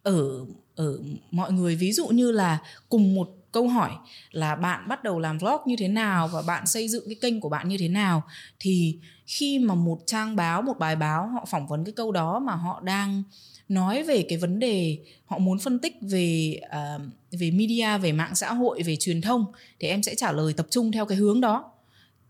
ở 0.03 0.45
ở 0.75 0.99
mọi 1.31 1.51
người 1.51 1.75
ví 1.75 1.91
dụ 1.91 2.07
như 2.07 2.31
là 2.31 2.59
cùng 2.89 3.15
một 3.15 3.38
câu 3.51 3.67
hỏi 3.67 3.91
là 4.31 4.55
bạn 4.55 4.87
bắt 4.87 5.03
đầu 5.03 5.19
làm 5.19 5.37
vlog 5.37 5.61
như 5.65 5.75
thế 5.79 5.87
nào 5.87 6.27
và 6.27 6.41
bạn 6.41 6.67
xây 6.67 6.87
dựng 6.87 7.03
cái 7.05 7.15
kênh 7.21 7.41
của 7.41 7.49
bạn 7.49 7.69
như 7.69 7.77
thế 7.77 7.87
nào 7.87 8.23
thì 8.59 8.97
khi 9.25 9.59
mà 9.59 9.75
một 9.75 9.99
trang 10.05 10.35
báo 10.35 10.61
một 10.61 10.79
bài 10.79 10.95
báo 10.95 11.27
họ 11.27 11.45
phỏng 11.45 11.67
vấn 11.67 11.85
cái 11.85 11.93
câu 11.95 12.11
đó 12.11 12.39
mà 12.39 12.55
họ 12.55 12.81
đang 12.83 13.23
nói 13.69 14.03
về 14.03 14.25
cái 14.29 14.37
vấn 14.37 14.59
đề 14.59 14.97
họ 15.25 15.37
muốn 15.37 15.59
phân 15.59 15.79
tích 15.79 15.97
về 16.01 16.59
uh, 16.65 17.01
về 17.31 17.51
media 17.51 17.97
về 17.97 18.11
mạng 18.11 18.35
xã 18.35 18.53
hội 18.53 18.83
về 18.83 18.95
truyền 18.95 19.21
thông 19.21 19.45
thì 19.79 19.87
em 19.87 20.03
sẽ 20.03 20.15
trả 20.15 20.31
lời 20.31 20.53
tập 20.53 20.67
trung 20.69 20.91
theo 20.91 21.05
cái 21.05 21.17
hướng 21.17 21.41
đó. 21.41 21.71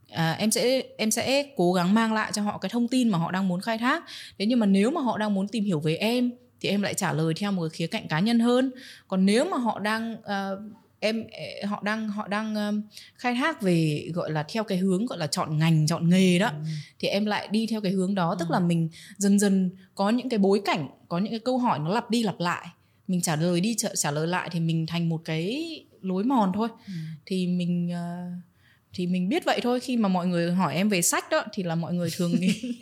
À, 0.09 0.31
em 0.31 0.51
sẽ 0.51 0.81
em 0.97 1.11
sẽ 1.11 1.45
cố 1.55 1.73
gắng 1.73 1.93
mang 1.93 2.13
lại 2.13 2.31
cho 2.33 2.41
họ 2.41 2.57
cái 2.57 2.69
thông 2.69 2.87
tin 2.87 3.09
mà 3.09 3.17
họ 3.17 3.31
đang 3.31 3.47
muốn 3.47 3.61
khai 3.61 3.77
thác. 3.77 4.03
Thế 4.39 4.45
nhưng 4.45 4.59
mà 4.59 4.65
nếu 4.65 4.91
mà 4.91 5.01
họ 5.01 5.17
đang 5.17 5.33
muốn 5.33 5.47
tìm 5.47 5.63
hiểu 5.63 5.79
về 5.79 5.95
em 5.95 6.31
thì 6.61 6.69
em 6.69 6.81
lại 6.81 6.93
trả 6.93 7.13
lời 7.13 7.33
theo 7.37 7.51
một 7.51 7.61
cái 7.61 7.69
khía 7.69 7.87
cạnh 7.87 8.07
cá 8.07 8.19
nhân 8.19 8.39
hơn. 8.39 8.71
Còn 9.07 9.25
nếu 9.25 9.45
mà 9.45 9.57
họ 9.57 9.79
đang 9.79 10.13
uh, 10.13 10.59
em 10.99 11.23
họ 11.67 11.81
đang 11.83 12.09
họ 12.09 12.27
đang 12.27 12.55
um, 12.55 12.81
khai 13.15 13.35
thác 13.35 13.61
về 13.61 14.07
gọi 14.13 14.31
là 14.31 14.45
theo 14.49 14.63
cái 14.63 14.77
hướng 14.77 15.05
gọi 15.05 15.17
là 15.17 15.27
chọn 15.27 15.57
ngành 15.57 15.87
chọn 15.87 16.09
nghề 16.09 16.39
đó 16.39 16.47
ừ. 16.47 16.55
thì 16.99 17.07
em 17.07 17.25
lại 17.25 17.47
đi 17.51 17.67
theo 17.67 17.81
cái 17.81 17.91
hướng 17.91 18.15
đó 18.15 18.29
ừ. 18.29 18.35
tức 18.39 18.51
là 18.51 18.59
mình 18.59 18.89
dần 19.17 19.39
dần 19.39 19.69
có 19.95 20.09
những 20.09 20.29
cái 20.29 20.39
bối 20.39 20.61
cảnh 20.65 20.89
có 21.09 21.17
những 21.17 21.31
cái 21.31 21.39
câu 21.39 21.57
hỏi 21.57 21.79
nó 21.79 21.89
lặp 21.89 22.09
đi 22.09 22.23
lặp 22.23 22.39
lại 22.39 22.67
mình 23.07 23.21
trả 23.21 23.35
lời 23.35 23.61
đi 23.61 23.75
trả, 23.77 23.89
trả 23.95 24.11
lời 24.11 24.27
lại 24.27 24.49
thì 24.51 24.59
mình 24.59 24.85
thành 24.85 25.09
một 25.09 25.21
cái 25.25 25.65
lối 26.01 26.23
mòn 26.23 26.51
thôi 26.53 26.67
ừ. 26.87 26.93
thì 27.25 27.47
mình 27.47 27.91
uh, 27.91 28.48
thì 28.93 29.07
mình 29.07 29.29
biết 29.29 29.45
vậy 29.45 29.59
thôi 29.63 29.79
khi 29.79 29.97
mà 29.97 30.09
mọi 30.09 30.27
người 30.27 30.51
hỏi 30.51 30.75
em 30.75 30.89
về 30.89 31.01
sách 31.01 31.29
đó 31.29 31.43
thì 31.53 31.63
là 31.63 31.75
mọi 31.75 31.93
người 31.93 32.09
thường 32.17 32.35
nghĩ. 32.39 32.73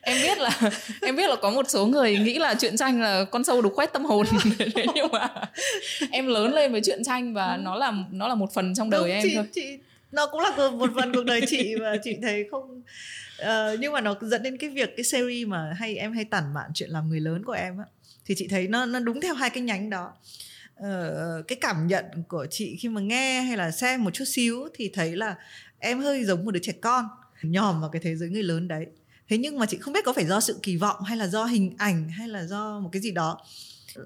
Em 0.00 0.22
biết 0.22 0.38
là 0.38 0.60
em 1.02 1.16
biết 1.16 1.30
là 1.30 1.36
có 1.36 1.50
một 1.50 1.66
số 1.68 1.86
người 1.86 2.16
nghĩ 2.18 2.38
là 2.38 2.54
chuyện 2.54 2.76
tranh 2.76 3.00
là 3.00 3.24
con 3.24 3.44
sâu 3.44 3.62
đục 3.62 3.72
khoét 3.76 3.92
tâm 3.92 4.04
hồn. 4.04 4.26
Nhưng 4.94 5.06
mà 5.12 5.28
em 6.10 6.26
lớn 6.26 6.54
lên 6.54 6.72
với 6.72 6.80
chuyện 6.84 7.04
tranh 7.04 7.34
và 7.34 7.56
nó 7.56 7.74
là 7.76 7.92
nó 8.10 8.28
là 8.28 8.34
một 8.34 8.54
phần 8.54 8.74
trong 8.74 8.90
đời 8.90 9.00
Đúng, 9.00 9.10
em 9.10 9.22
chị, 9.22 9.34
thôi. 9.34 9.44
chị 9.52 9.78
nó 10.12 10.26
cũng 10.26 10.40
là 10.40 10.70
một 10.70 10.90
phần 10.94 11.14
cuộc 11.14 11.24
đời 11.24 11.40
chị 11.46 11.74
và 11.74 11.96
chị 12.04 12.16
thấy 12.22 12.44
không 12.50 12.82
uh, 13.42 13.80
nhưng 13.80 13.92
mà 13.92 14.00
nó 14.00 14.14
dẫn 14.20 14.42
đến 14.42 14.58
cái 14.58 14.70
việc 14.70 14.96
cái 14.96 15.04
series 15.04 15.48
mà 15.48 15.72
hay 15.78 15.96
em 15.96 16.12
hay 16.12 16.24
tản 16.24 16.44
mạn 16.54 16.70
chuyện 16.74 16.90
làm 16.90 17.08
người 17.08 17.20
lớn 17.20 17.44
của 17.44 17.52
em 17.52 17.78
á. 17.78 17.84
Thì 18.26 18.34
chị 18.38 18.48
thấy 18.48 18.68
nó 18.68 18.86
nó 18.86 18.98
đúng 18.98 19.20
theo 19.20 19.34
hai 19.34 19.50
cái 19.50 19.62
nhánh 19.62 19.90
đó 19.90 20.12
uh, 20.80 21.48
cái 21.48 21.58
cảm 21.60 21.86
nhận 21.86 22.04
của 22.28 22.46
chị 22.50 22.76
khi 22.76 22.88
mà 22.88 23.00
nghe 23.00 23.40
hay 23.40 23.56
là 23.56 23.70
xem 23.70 24.04
một 24.04 24.10
chút 24.10 24.24
xíu 24.24 24.68
thì 24.74 24.90
thấy 24.94 25.16
là 25.16 25.36
em 25.78 26.00
hơi 26.00 26.24
giống 26.24 26.44
một 26.44 26.50
đứa 26.50 26.60
trẻ 26.62 26.72
con 26.72 27.08
nhòm 27.42 27.80
vào 27.80 27.90
cái 27.90 28.00
thế 28.04 28.16
giới 28.16 28.28
người 28.28 28.42
lớn 28.42 28.68
đấy. 28.68 28.86
Thế 29.28 29.38
nhưng 29.38 29.58
mà 29.58 29.66
chị 29.66 29.78
không 29.78 29.94
biết 29.94 30.04
có 30.04 30.12
phải 30.12 30.26
do 30.26 30.40
sự 30.40 30.58
kỳ 30.62 30.76
vọng 30.76 31.02
hay 31.02 31.16
là 31.16 31.26
do 31.26 31.44
hình 31.44 31.74
ảnh 31.78 32.08
hay 32.08 32.28
là 32.28 32.44
do 32.44 32.80
một 32.80 32.88
cái 32.92 33.02
gì 33.02 33.10
đó. 33.10 33.38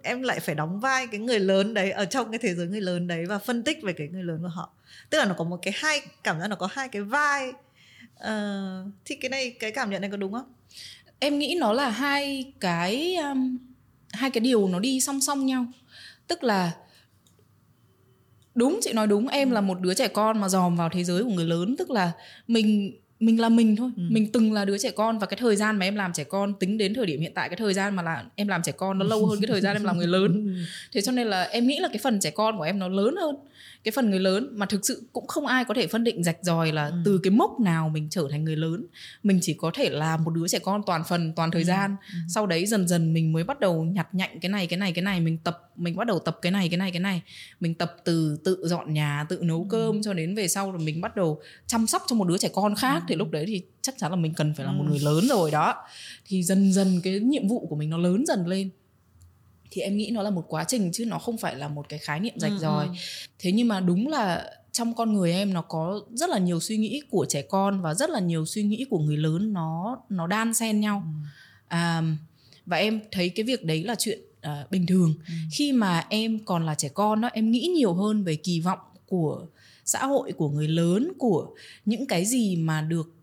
Em 0.02 0.22
lại 0.22 0.40
phải 0.40 0.54
đóng 0.54 0.80
vai 0.80 1.06
cái 1.06 1.20
người 1.20 1.38
lớn 1.38 1.74
đấy 1.74 1.90
ở 1.90 2.04
trong 2.04 2.30
cái 2.30 2.38
thế 2.38 2.54
giới 2.54 2.66
người 2.66 2.80
lớn 2.80 3.06
đấy 3.06 3.26
và 3.26 3.38
phân 3.38 3.62
tích 3.62 3.78
về 3.82 3.92
cái 3.92 4.08
người 4.08 4.22
lớn 4.22 4.38
của 4.42 4.48
họ. 4.48 4.70
Tức 5.10 5.18
là 5.18 5.24
nó 5.24 5.34
có 5.38 5.44
một 5.44 5.58
cái 5.62 5.74
hai 5.76 6.00
cảm 6.24 6.40
giác 6.40 6.46
nó 6.46 6.56
có 6.56 6.68
hai 6.72 6.88
cái 6.88 7.02
vai. 7.02 7.52
Uh, 8.18 8.92
thì 9.04 9.16
cái 9.16 9.28
này 9.28 9.50
cái 9.50 9.72
cảm 9.72 9.90
nhận 9.90 10.00
này 10.00 10.10
có 10.10 10.16
đúng 10.16 10.32
không? 10.32 10.52
Em 11.18 11.38
nghĩ 11.38 11.56
nó 11.60 11.72
là 11.72 11.88
hai 11.90 12.52
cái 12.60 13.16
um, 13.16 13.58
hai 14.12 14.30
cái 14.30 14.40
điều 14.40 14.68
nó 14.68 14.78
đi 14.78 15.00
song 15.00 15.20
song 15.20 15.46
nhau 15.46 15.66
tức 16.28 16.44
là 16.44 16.72
đúng 18.54 18.78
chị 18.82 18.92
nói 18.92 19.06
đúng 19.06 19.28
em 19.28 19.50
là 19.50 19.60
một 19.60 19.80
đứa 19.80 19.94
trẻ 19.94 20.08
con 20.08 20.40
mà 20.40 20.48
dòm 20.48 20.76
vào 20.76 20.88
thế 20.88 21.04
giới 21.04 21.24
của 21.24 21.30
người 21.30 21.44
lớn 21.44 21.74
tức 21.78 21.90
là 21.90 22.12
mình 22.48 22.98
mình 23.20 23.40
là 23.40 23.48
mình 23.48 23.76
thôi 23.76 23.90
ừ. 23.96 24.02
mình 24.10 24.32
từng 24.32 24.52
là 24.52 24.64
đứa 24.64 24.78
trẻ 24.78 24.90
con 24.90 25.18
và 25.18 25.26
cái 25.26 25.38
thời 25.40 25.56
gian 25.56 25.76
mà 25.78 25.86
em 25.86 25.96
làm 25.96 26.12
trẻ 26.12 26.24
con 26.24 26.54
tính 26.54 26.78
đến 26.78 26.94
thời 26.94 27.06
điểm 27.06 27.20
hiện 27.20 27.32
tại 27.34 27.48
cái 27.48 27.56
thời 27.56 27.74
gian 27.74 27.96
mà 27.96 28.02
là 28.02 28.24
em 28.34 28.48
làm 28.48 28.62
trẻ 28.62 28.72
con 28.72 28.98
nó 28.98 29.04
lâu 29.04 29.26
hơn 29.26 29.40
cái 29.40 29.48
thời 29.48 29.60
gian 29.60 29.76
em 29.76 29.84
làm 29.84 29.98
người 29.98 30.06
lớn 30.06 30.54
ừ. 30.54 30.62
thế 30.92 31.00
cho 31.00 31.12
nên 31.12 31.26
là 31.26 31.42
em 31.42 31.66
nghĩ 31.66 31.78
là 31.78 31.88
cái 31.88 31.98
phần 31.98 32.20
trẻ 32.20 32.30
con 32.30 32.58
của 32.58 32.62
em 32.62 32.78
nó 32.78 32.88
lớn 32.88 33.14
hơn 33.20 33.36
cái 33.84 33.92
phần 33.92 34.10
người 34.10 34.20
lớn 34.20 34.48
mà 34.52 34.66
thực 34.66 34.86
sự 34.86 35.02
cũng 35.12 35.26
không 35.26 35.46
ai 35.46 35.64
có 35.64 35.74
thể 35.74 35.86
phân 35.86 36.04
định 36.04 36.24
rạch 36.24 36.38
ròi 36.42 36.72
là 36.72 36.86
ừ. 36.86 36.94
từ 37.04 37.20
cái 37.22 37.30
mốc 37.30 37.60
nào 37.60 37.88
mình 37.88 38.08
trở 38.10 38.28
thành 38.30 38.44
người 38.44 38.56
lớn 38.56 38.86
mình 39.22 39.38
chỉ 39.42 39.54
có 39.54 39.70
thể 39.74 39.90
là 39.90 40.16
một 40.16 40.30
đứa 40.30 40.48
trẻ 40.48 40.58
con 40.58 40.82
toàn 40.86 41.02
phần 41.08 41.32
toàn 41.36 41.50
thời 41.50 41.62
ừ. 41.62 41.66
gian 41.66 41.96
ừ. 42.12 42.18
sau 42.28 42.46
đấy 42.46 42.66
dần 42.66 42.88
dần 42.88 43.12
mình 43.12 43.32
mới 43.32 43.44
bắt 43.44 43.60
đầu 43.60 43.84
nhặt 43.84 44.08
nhạnh 44.12 44.40
cái 44.40 44.48
này 44.48 44.66
cái 44.66 44.78
này 44.78 44.92
cái 44.92 45.02
này 45.02 45.20
mình 45.20 45.38
tập 45.38 45.70
mình 45.76 45.96
bắt 45.96 46.06
đầu 46.06 46.18
tập 46.18 46.38
cái 46.42 46.52
này 46.52 46.68
cái 46.68 46.78
này 46.78 46.90
cái 46.90 47.00
này 47.00 47.22
mình 47.60 47.74
tập 47.74 47.96
từ 48.04 48.38
tự 48.44 48.58
dọn 48.64 48.94
nhà 48.94 49.26
tự 49.28 49.38
nấu 49.42 49.62
ừ. 49.62 49.66
cơm 49.70 50.02
cho 50.02 50.12
đến 50.12 50.34
về 50.34 50.48
sau 50.48 50.72
rồi 50.72 50.80
mình 50.80 51.00
bắt 51.00 51.16
đầu 51.16 51.40
chăm 51.66 51.86
sóc 51.86 52.02
cho 52.06 52.16
một 52.16 52.28
đứa 52.28 52.38
trẻ 52.38 52.48
con 52.54 52.74
khác 52.74 53.02
ừ. 53.02 53.04
thì 53.08 53.14
lúc 53.14 53.30
đấy 53.30 53.44
thì 53.46 53.62
chắc 53.82 53.94
chắn 53.98 54.10
là 54.10 54.16
mình 54.16 54.34
cần 54.34 54.54
phải 54.54 54.66
là 54.66 54.72
một 54.72 54.84
ừ. 54.86 54.90
người 54.90 55.00
lớn 55.00 55.28
rồi 55.28 55.50
đó 55.50 55.74
thì 56.26 56.42
dần 56.42 56.72
dần 56.72 57.00
cái 57.04 57.20
nhiệm 57.20 57.48
vụ 57.48 57.66
của 57.66 57.76
mình 57.76 57.90
nó 57.90 57.98
lớn 57.98 58.24
dần 58.26 58.46
lên 58.46 58.70
thì 59.70 59.82
em 59.82 59.96
nghĩ 59.96 60.10
nó 60.10 60.22
là 60.22 60.30
một 60.30 60.44
quá 60.48 60.64
trình 60.64 60.90
chứ 60.92 61.04
nó 61.04 61.18
không 61.18 61.38
phải 61.38 61.56
là 61.56 61.68
một 61.68 61.88
cái 61.88 61.98
khái 61.98 62.20
niệm 62.20 62.34
rạch 62.36 62.50
ừ, 62.50 62.58
ròi 62.58 62.86
ừ. 62.86 62.92
thế 63.38 63.52
nhưng 63.52 63.68
mà 63.68 63.80
đúng 63.80 64.08
là 64.08 64.52
trong 64.72 64.94
con 64.94 65.12
người 65.12 65.32
em 65.32 65.52
nó 65.52 65.62
có 65.62 66.00
rất 66.14 66.30
là 66.30 66.38
nhiều 66.38 66.60
suy 66.60 66.76
nghĩ 66.76 67.02
của 67.10 67.26
trẻ 67.28 67.42
con 67.42 67.82
và 67.82 67.94
rất 67.94 68.10
là 68.10 68.20
nhiều 68.20 68.46
suy 68.46 68.62
nghĩ 68.62 68.84
của 68.90 68.98
người 68.98 69.16
lớn 69.16 69.52
nó 69.52 69.98
nó 70.08 70.26
đan 70.26 70.54
xen 70.54 70.80
nhau 70.80 71.02
ừ. 71.06 71.28
à, 71.68 72.02
và 72.66 72.76
em 72.76 73.00
thấy 73.12 73.28
cái 73.28 73.44
việc 73.44 73.64
đấy 73.64 73.84
là 73.84 73.94
chuyện 73.98 74.18
uh, 74.38 74.70
bình 74.70 74.86
thường 74.86 75.14
ừ. 75.26 75.34
khi 75.52 75.72
mà 75.72 76.06
em 76.08 76.38
còn 76.44 76.66
là 76.66 76.74
trẻ 76.74 76.88
con 76.88 77.20
đó 77.20 77.30
em 77.32 77.50
nghĩ 77.50 77.72
nhiều 77.76 77.94
hơn 77.94 78.24
về 78.24 78.36
kỳ 78.36 78.60
vọng 78.60 78.78
của 79.06 79.46
xã 79.84 80.06
hội 80.06 80.32
của 80.32 80.48
người 80.48 80.68
lớn 80.68 81.12
của 81.18 81.54
những 81.84 82.06
cái 82.06 82.24
gì 82.24 82.56
mà 82.56 82.82
được 82.82 83.14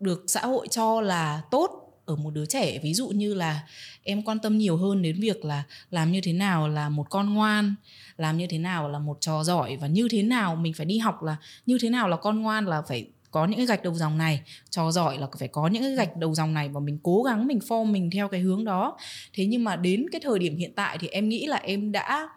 được 0.00 0.24
xã 0.26 0.40
hội 0.40 0.68
cho 0.68 1.00
là 1.00 1.42
tốt 1.50 1.79
ở 2.10 2.16
một 2.16 2.30
đứa 2.30 2.46
trẻ, 2.46 2.78
ví 2.78 2.94
dụ 2.94 3.08
như 3.08 3.34
là 3.34 3.60
em 4.02 4.22
quan 4.22 4.38
tâm 4.38 4.58
nhiều 4.58 4.76
hơn 4.76 5.02
đến 5.02 5.20
việc 5.20 5.44
là 5.44 5.62
làm 5.90 6.12
như 6.12 6.20
thế 6.20 6.32
nào 6.32 6.68
là 6.68 6.88
một 6.88 7.06
con 7.10 7.34
ngoan, 7.34 7.74
làm 8.16 8.38
như 8.38 8.46
thế 8.46 8.58
nào 8.58 8.88
là 8.88 8.98
một 8.98 9.16
trò 9.20 9.44
giỏi 9.44 9.76
và 9.76 9.86
như 9.86 10.08
thế 10.10 10.22
nào 10.22 10.56
mình 10.56 10.72
phải 10.72 10.86
đi 10.86 10.98
học 10.98 11.22
là 11.22 11.36
như 11.66 11.78
thế 11.80 11.90
nào 11.90 12.08
là 12.08 12.16
con 12.16 12.42
ngoan 12.42 12.66
là 12.66 12.82
phải 12.82 13.08
có 13.30 13.46
những 13.46 13.56
cái 13.56 13.66
gạch 13.66 13.82
đầu 13.82 13.94
dòng 13.94 14.18
này, 14.18 14.42
trò 14.70 14.90
giỏi 14.90 15.18
là 15.18 15.26
phải 15.38 15.48
có 15.48 15.68
những 15.68 15.82
cái 15.82 15.94
gạch 15.94 16.16
đầu 16.16 16.34
dòng 16.34 16.54
này 16.54 16.68
và 16.68 16.80
mình 16.80 16.98
cố 17.02 17.22
gắng 17.22 17.46
mình 17.46 17.58
form 17.58 17.84
mình 17.84 18.10
theo 18.10 18.28
cái 18.28 18.40
hướng 18.40 18.64
đó. 18.64 18.96
Thế 19.34 19.46
nhưng 19.46 19.64
mà 19.64 19.76
đến 19.76 20.06
cái 20.12 20.20
thời 20.24 20.38
điểm 20.38 20.56
hiện 20.56 20.72
tại 20.76 20.98
thì 21.00 21.08
em 21.08 21.28
nghĩ 21.28 21.46
là 21.46 21.56
em 21.56 21.92
đã 21.92 22.28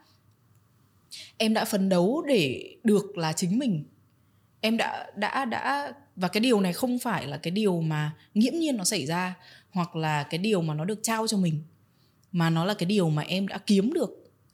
em 1.38 1.54
đã 1.54 1.66
phấn 1.66 1.90
đấu 1.90 2.24
để 2.28 2.76
được 2.84 3.18
là 3.18 3.34
chính 3.34 3.60
mình. 3.60 3.84
Em 4.62 4.78
đã 4.78 5.12
đã 5.16 5.46
đã 5.46 5.94
và 6.16 6.28
cái 6.28 6.42
điều 6.42 6.62
này 6.62 6.74
không 6.74 7.00
phải 7.00 7.28
là 7.28 7.38
cái 7.38 7.52
điều 7.52 7.82
mà 7.82 8.12
nghiễm 8.34 8.54
nhiên 8.54 8.78
nó 8.78 8.84
xảy 8.84 9.06
ra 9.06 9.36
hoặc 9.74 9.96
là 9.96 10.24
cái 10.24 10.38
điều 10.38 10.62
mà 10.62 10.74
nó 10.74 10.86
được 10.86 11.00
trao 11.04 11.28
cho 11.28 11.38
mình 11.38 11.64
mà 12.34 12.50
nó 12.50 12.66
là 12.66 12.74
cái 12.74 12.86
điều 12.86 13.10
mà 13.10 13.22
em 13.22 13.48
đã 13.48 13.58
kiếm 13.58 13.94
được. 13.94 14.10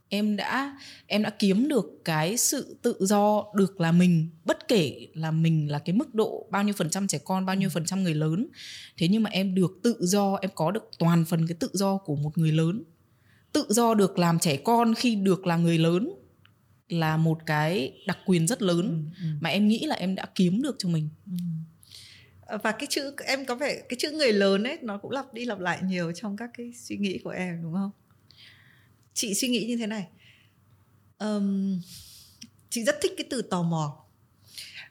Em 0.10 0.36
đã 0.36 0.78
em 1.08 1.24
đã 1.24 1.30
kiếm 1.40 1.68
được 1.68 2.02
cái 2.06 2.38
sự 2.38 2.78
tự 2.82 2.96
do 3.00 3.44
được 3.56 3.82
là 3.82 3.92
mình 3.92 4.30
bất 4.46 4.68
kể 4.68 5.08
là 5.14 5.32
mình 5.32 5.72
là 5.72 5.80
cái 5.80 5.96
mức 5.96 6.16
độ 6.16 6.48
bao 6.52 6.64
nhiêu 6.64 6.74
phần 6.78 6.90
trăm 6.90 7.08
trẻ 7.08 7.18
con 7.18 7.46
bao 7.46 7.56
nhiêu 7.56 7.70
phần 7.70 7.86
trăm 7.86 8.04
người 8.04 8.14
lớn. 8.14 8.48
Thế 8.98 9.08
nhưng 9.08 9.24
mà 9.24 9.30
em 9.30 9.56
được 9.56 9.72
tự 9.84 9.98
do 10.00 10.38
em 10.42 10.52
có 10.56 10.72
được 10.72 10.90
toàn 11.00 11.26
phần 11.26 11.48
cái 11.48 11.58
tự 11.60 11.70
do 11.74 11.98
của 11.98 12.16
một 12.16 12.38
người 12.38 12.52
lớn. 12.52 12.84
Tự 13.54 13.66
do 13.70 13.94
được 13.94 14.20
làm 14.20 14.40
trẻ 14.40 14.58
con 14.58 14.96
khi 14.96 15.16
được 15.16 15.48
là 15.48 15.58
người 15.58 15.78
lớn 15.78 16.14
là 16.90 17.18
một 17.18 17.38
cái 17.46 17.94
đặc 18.08 18.18
quyền 18.26 18.48
rất 18.48 18.62
lớn 18.62 19.06
ừ, 19.18 19.24
ừ. 19.24 19.30
mà 19.42 19.50
em 19.50 19.68
nghĩ 19.68 19.86
là 19.86 19.96
em 19.96 20.16
đã 20.16 20.26
kiếm 20.36 20.62
được 20.62 20.76
cho 20.80 20.90
mình. 20.90 21.10
Ừ 21.26 21.32
Ờ, 22.50 22.58
và 22.64 22.72
cái 22.72 22.88
chữ 22.90 23.14
em 23.26 23.46
có 23.46 23.56
vẻ 23.56 23.82
cái 23.90 23.98
chữ 24.00 24.12
người 24.12 24.34
lớn 24.34 24.64
ấy 24.64 24.78
nó 24.82 24.98
cũng 24.98 25.12
lặp 25.12 25.34
đi 25.34 25.46
lặp 25.46 25.60
lại 25.60 25.80
nhiều 25.84 26.12
trong 26.12 26.38
các 26.38 26.50
cái 26.58 26.74
suy 26.76 26.98
nghĩ 26.98 27.20
của 27.24 27.30
em 27.30 27.62
đúng 27.64 27.74
không? 27.74 27.92
Chị 29.14 29.34
suy 29.34 29.48
nghĩ 29.48 29.66
như 29.66 29.78
thế 29.78 29.88
này. 29.88 30.08
Um, 31.20 31.82
chị 32.70 32.84
rất 32.84 32.96
thích 33.02 33.12
cái 33.18 33.28
từ 33.30 33.42
tò 33.42 33.64
mò. 33.64 34.06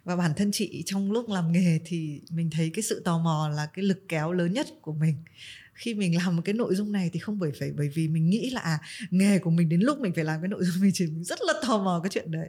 Và 0.05 0.17
bản 0.17 0.33
thân 0.37 0.53
chị 0.53 0.83
trong 0.87 1.13
lúc 1.13 1.29
làm 1.29 1.53
nghề 1.53 1.81
thì 1.85 2.21
mình 2.31 2.51
thấy 2.51 2.71
cái 2.75 2.83
sự 2.83 3.03
tò 3.05 3.19
mò 3.19 3.51
là 3.57 3.67
cái 3.67 3.85
lực 3.85 4.09
kéo 4.09 4.33
lớn 4.33 4.53
nhất 4.53 4.67
của 4.83 4.93
mình. 4.93 5.17
Khi 5.75 5.95
mình 5.95 6.17
làm 6.17 6.37
một 6.37 6.43
cái 6.45 6.55
nội 6.55 6.75
dung 6.75 6.93
này 6.93 7.11
thì 7.13 7.21
không 7.21 7.39
bởi 7.39 7.53
phải 7.59 7.71
bởi 7.77 7.89
vì 7.89 8.09
mình 8.09 8.31
nghĩ 8.31 8.51
là 8.51 8.61
à, 8.61 8.79
nghề 9.11 9.39
của 9.39 9.51
mình 9.51 9.69
đến 9.69 9.81
lúc 9.81 10.01
mình 10.01 10.13
phải 10.15 10.25
làm 10.25 10.41
cái 10.41 10.49
nội 10.49 10.65
dung 10.65 10.83
mình 10.83 10.91
chỉ 10.95 11.07
rất 11.23 11.39
là 11.43 11.53
tò 11.63 11.79
mò 11.79 12.01
cái 12.03 12.11
chuyện 12.11 12.31
đấy. 12.31 12.49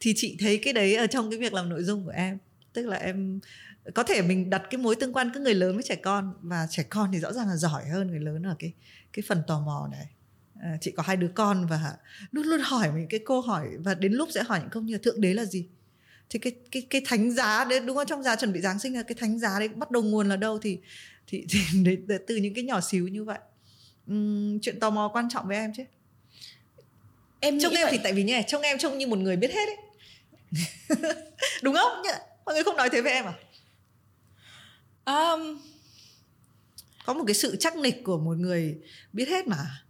Thì 0.00 0.12
chị 0.16 0.36
thấy 0.38 0.58
cái 0.58 0.72
đấy 0.72 0.94
ở 0.94 1.06
trong 1.06 1.30
cái 1.30 1.38
việc 1.38 1.52
làm 1.52 1.68
nội 1.68 1.82
dung 1.82 2.04
của 2.04 2.10
em 2.10 2.38
tức 2.72 2.86
là 2.86 2.96
em 2.96 3.40
có 3.94 4.02
thể 4.02 4.22
mình 4.22 4.50
đặt 4.50 4.62
cái 4.70 4.78
mối 4.78 4.96
tương 4.96 5.12
quan 5.12 5.30
cứ 5.34 5.40
người 5.40 5.54
lớn 5.54 5.74
với 5.74 5.82
trẻ 5.82 5.94
con 5.94 6.34
và 6.42 6.66
trẻ 6.70 6.82
con 6.82 7.10
thì 7.12 7.18
rõ 7.18 7.32
ràng 7.32 7.48
là 7.48 7.56
giỏi 7.56 7.84
hơn 7.88 8.10
người 8.10 8.20
lớn 8.20 8.42
ở 8.42 8.54
cái 8.58 8.72
cái 9.12 9.22
phần 9.28 9.42
tò 9.46 9.60
mò 9.60 9.88
này. 9.90 10.06
À, 10.62 10.76
chị 10.80 10.90
có 10.90 11.02
hai 11.02 11.16
đứa 11.16 11.28
con 11.34 11.66
và 11.66 11.92
luôn 12.32 12.46
luôn 12.46 12.60
hỏi 12.60 12.92
mình 12.92 13.06
cái 13.10 13.20
câu 13.26 13.40
hỏi 13.40 13.68
và 13.78 13.94
đến 13.94 14.12
lúc 14.12 14.28
sẽ 14.32 14.42
hỏi 14.42 14.60
những 14.60 14.70
câu 14.70 14.82
như 14.82 14.98
thượng 14.98 15.20
đế 15.20 15.34
là 15.34 15.44
gì? 15.44 15.66
Thì 16.30 16.38
cái 16.38 16.52
cái 16.70 16.82
cái 16.90 17.02
thánh 17.06 17.30
giá 17.30 17.64
đấy 17.64 17.80
đúng 17.80 17.96
không? 17.96 18.06
Trong 18.06 18.22
giá 18.22 18.36
chuẩn 18.36 18.52
bị 18.52 18.60
giáng 18.60 18.78
sinh 18.78 18.94
là 18.94 19.02
cái 19.02 19.14
thánh 19.14 19.38
giá 19.38 19.58
đấy 19.58 19.68
bắt 19.68 19.90
đầu 19.90 20.02
nguồn 20.02 20.28
là 20.28 20.36
đâu 20.36 20.58
thì 20.58 20.78
thì, 21.26 21.46
thì 21.50 21.60
để, 21.84 21.96
để, 22.06 22.18
từ 22.26 22.36
những 22.36 22.54
cái 22.54 22.64
nhỏ 22.64 22.80
xíu 22.80 23.08
như 23.08 23.24
vậy. 23.24 23.38
Uhm, 24.12 24.58
chuyện 24.62 24.80
tò 24.80 24.90
mò 24.90 25.10
quan 25.12 25.28
trọng 25.30 25.48
với 25.48 25.56
em 25.56 25.72
chứ? 25.76 25.82
Em 27.40 27.60
trông 27.60 27.72
em 27.72 27.82
vậy. 27.82 27.92
thì 27.92 28.00
tại 28.02 28.12
vì 28.12 28.22
như 28.22 28.32
này 28.32 28.44
trông 28.46 28.62
em 28.62 28.78
trông 28.78 28.98
như 28.98 29.06
một 29.06 29.18
người 29.18 29.36
biết 29.36 29.50
hết 29.50 29.68
ấy. 29.68 29.76
Đúng 31.62 31.74
không? 31.74 32.02
Mọi 32.44 32.54
người 32.54 32.64
không 32.64 32.76
nói 32.76 32.88
thế 32.90 33.00
với 33.00 33.12
em 33.12 33.24
à 33.24 33.34
um, 35.08 35.58
có 37.06 37.14
một 37.14 37.24
cái 37.26 37.34
sự 37.34 37.56
chắc 37.60 37.76
nịch 37.76 38.04
của 38.04 38.18
một 38.18 38.36
người 38.36 38.78
biết 39.12 39.28
hết 39.28 39.46
mà. 39.46 39.82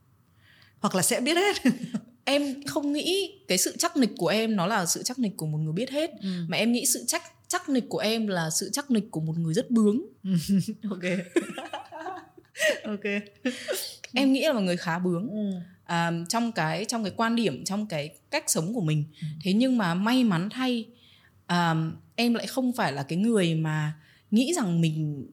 Hoặc 0.81 0.95
là 0.95 1.03
sẽ 1.03 1.21
biết 1.21 1.37
hết. 1.37 1.57
Em 2.25 2.63
không 2.67 2.93
nghĩ 2.93 3.39
cái 3.49 3.59
sự 3.59 3.77
chắc 3.79 3.97
nịch 3.97 4.11
của 4.17 4.29
em 4.29 4.57
nó 4.57 4.67
là 4.67 4.87
sự 4.87 5.03
chắc 5.03 5.19
nịch 5.19 5.37
của 5.37 5.47
một 5.47 5.59
người 5.59 5.73
biết 5.73 5.91
hết. 5.91 6.11
Ừ. 6.23 6.29
mà 6.49 6.57
em 6.57 6.73
nghĩ 6.73 6.87
sự 6.87 7.05
chắc 7.07 7.23
chắc 7.49 7.69
nịch 7.69 7.85
của 7.89 7.99
em 7.99 8.27
là 8.27 8.51
sự 8.51 8.71
chắc 8.73 8.91
nịch 8.91 9.11
của 9.11 9.21
một 9.21 9.39
người 9.39 9.55
rất 9.55 9.71
bướng. 9.71 10.01
Ok. 10.91 11.03
Ok. 12.85 13.05
Em 14.13 14.33
nghĩ 14.33 14.43
là 14.47 14.53
một 14.53 14.61
người 14.61 14.77
khá 14.77 14.99
bướng. 14.99 15.31
Ừ. 15.31 15.59
à, 15.85 16.13
trong 16.29 16.53
cái 16.53 16.85
trong 16.85 17.05
cái 17.05 17.13
quan 17.17 17.37
điểm 17.37 17.65
trong 17.65 17.87
cái 17.87 18.15
cách 18.31 18.45
sống 18.51 18.75
của 18.75 18.81
mình. 18.81 19.05
Ừ. 19.21 19.27
thế 19.43 19.53
nhưng 19.53 19.79
mà 19.79 19.95
may 19.95 20.25
mắn 20.25 20.49
thay 20.51 20.87
à, 21.47 21.75
em 22.17 22.35
lại 22.35 22.47
không 22.47 22.73
phải 22.73 22.93
là 22.93 23.03
cái 23.03 23.19
người 23.19 23.55
mà 23.55 23.93
nghĩ 24.31 24.53
rằng 24.55 24.81
mình 24.81 25.27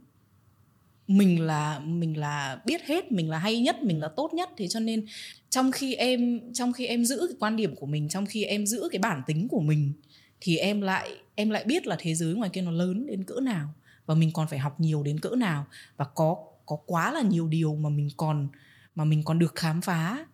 mình 1.08 1.42
là 1.42 1.80
mình 1.80 2.18
là 2.18 2.62
biết 2.66 2.82
hết, 2.86 3.12
mình 3.12 3.30
là 3.30 3.38
hay 3.38 3.60
nhất, 3.60 3.84
mình 3.84 4.00
là 4.00 4.08
tốt 4.08 4.34
nhất. 4.34 4.50
Thế 4.58 4.68
cho 4.68 4.80
nên 4.80 5.06
trong 5.50 5.72
khi 5.72 5.96
em, 5.96 6.42
trong 6.54 6.74
khi 6.74 6.86
em 6.86 7.06
giữ 7.06 7.18
cái 7.28 7.38
quan 7.40 7.56
điểm 7.56 7.76
của 7.76 7.86
mình, 7.86 8.10
trong 8.10 8.26
khi 8.26 8.44
em 8.44 8.66
giữ 8.66 8.90
cái 8.92 9.00
bản 9.00 9.22
tính 9.28 9.48
của 9.48 9.62
mình, 9.62 9.94
thì 10.42 10.58
em 10.58 10.82
lại 10.82 11.12
em 11.36 11.50
lại 11.50 11.64
biết 11.64 11.88
là 11.88 11.96
thế 12.00 12.16
giới 12.16 12.34
ngoài 12.34 12.50
kia 12.54 12.62
nó 12.62 12.72
lớn 12.72 13.06
đến 13.08 13.24
cỡ 13.24 13.40
nào 13.40 13.70
và 14.06 14.16
mình 14.16 14.32
còn 14.34 14.48
phải 14.48 14.60
học 14.60 14.80
nhiều 14.80 15.04
đến 15.04 15.20
cỡ 15.20 15.30
nào 15.30 15.66
và 15.98 16.06
có 16.06 16.36
có 16.66 16.76
quá 16.86 17.12
là 17.12 17.22
nhiều 17.22 17.48
điều 17.48 17.76
mà 17.76 17.90
mình 17.90 18.10
còn, 18.18 18.48
mà 18.96 19.06
mình 19.06 19.24
còn 19.24 19.40
được 19.40 19.56
khám 19.56 19.82
phá. 19.82 20.26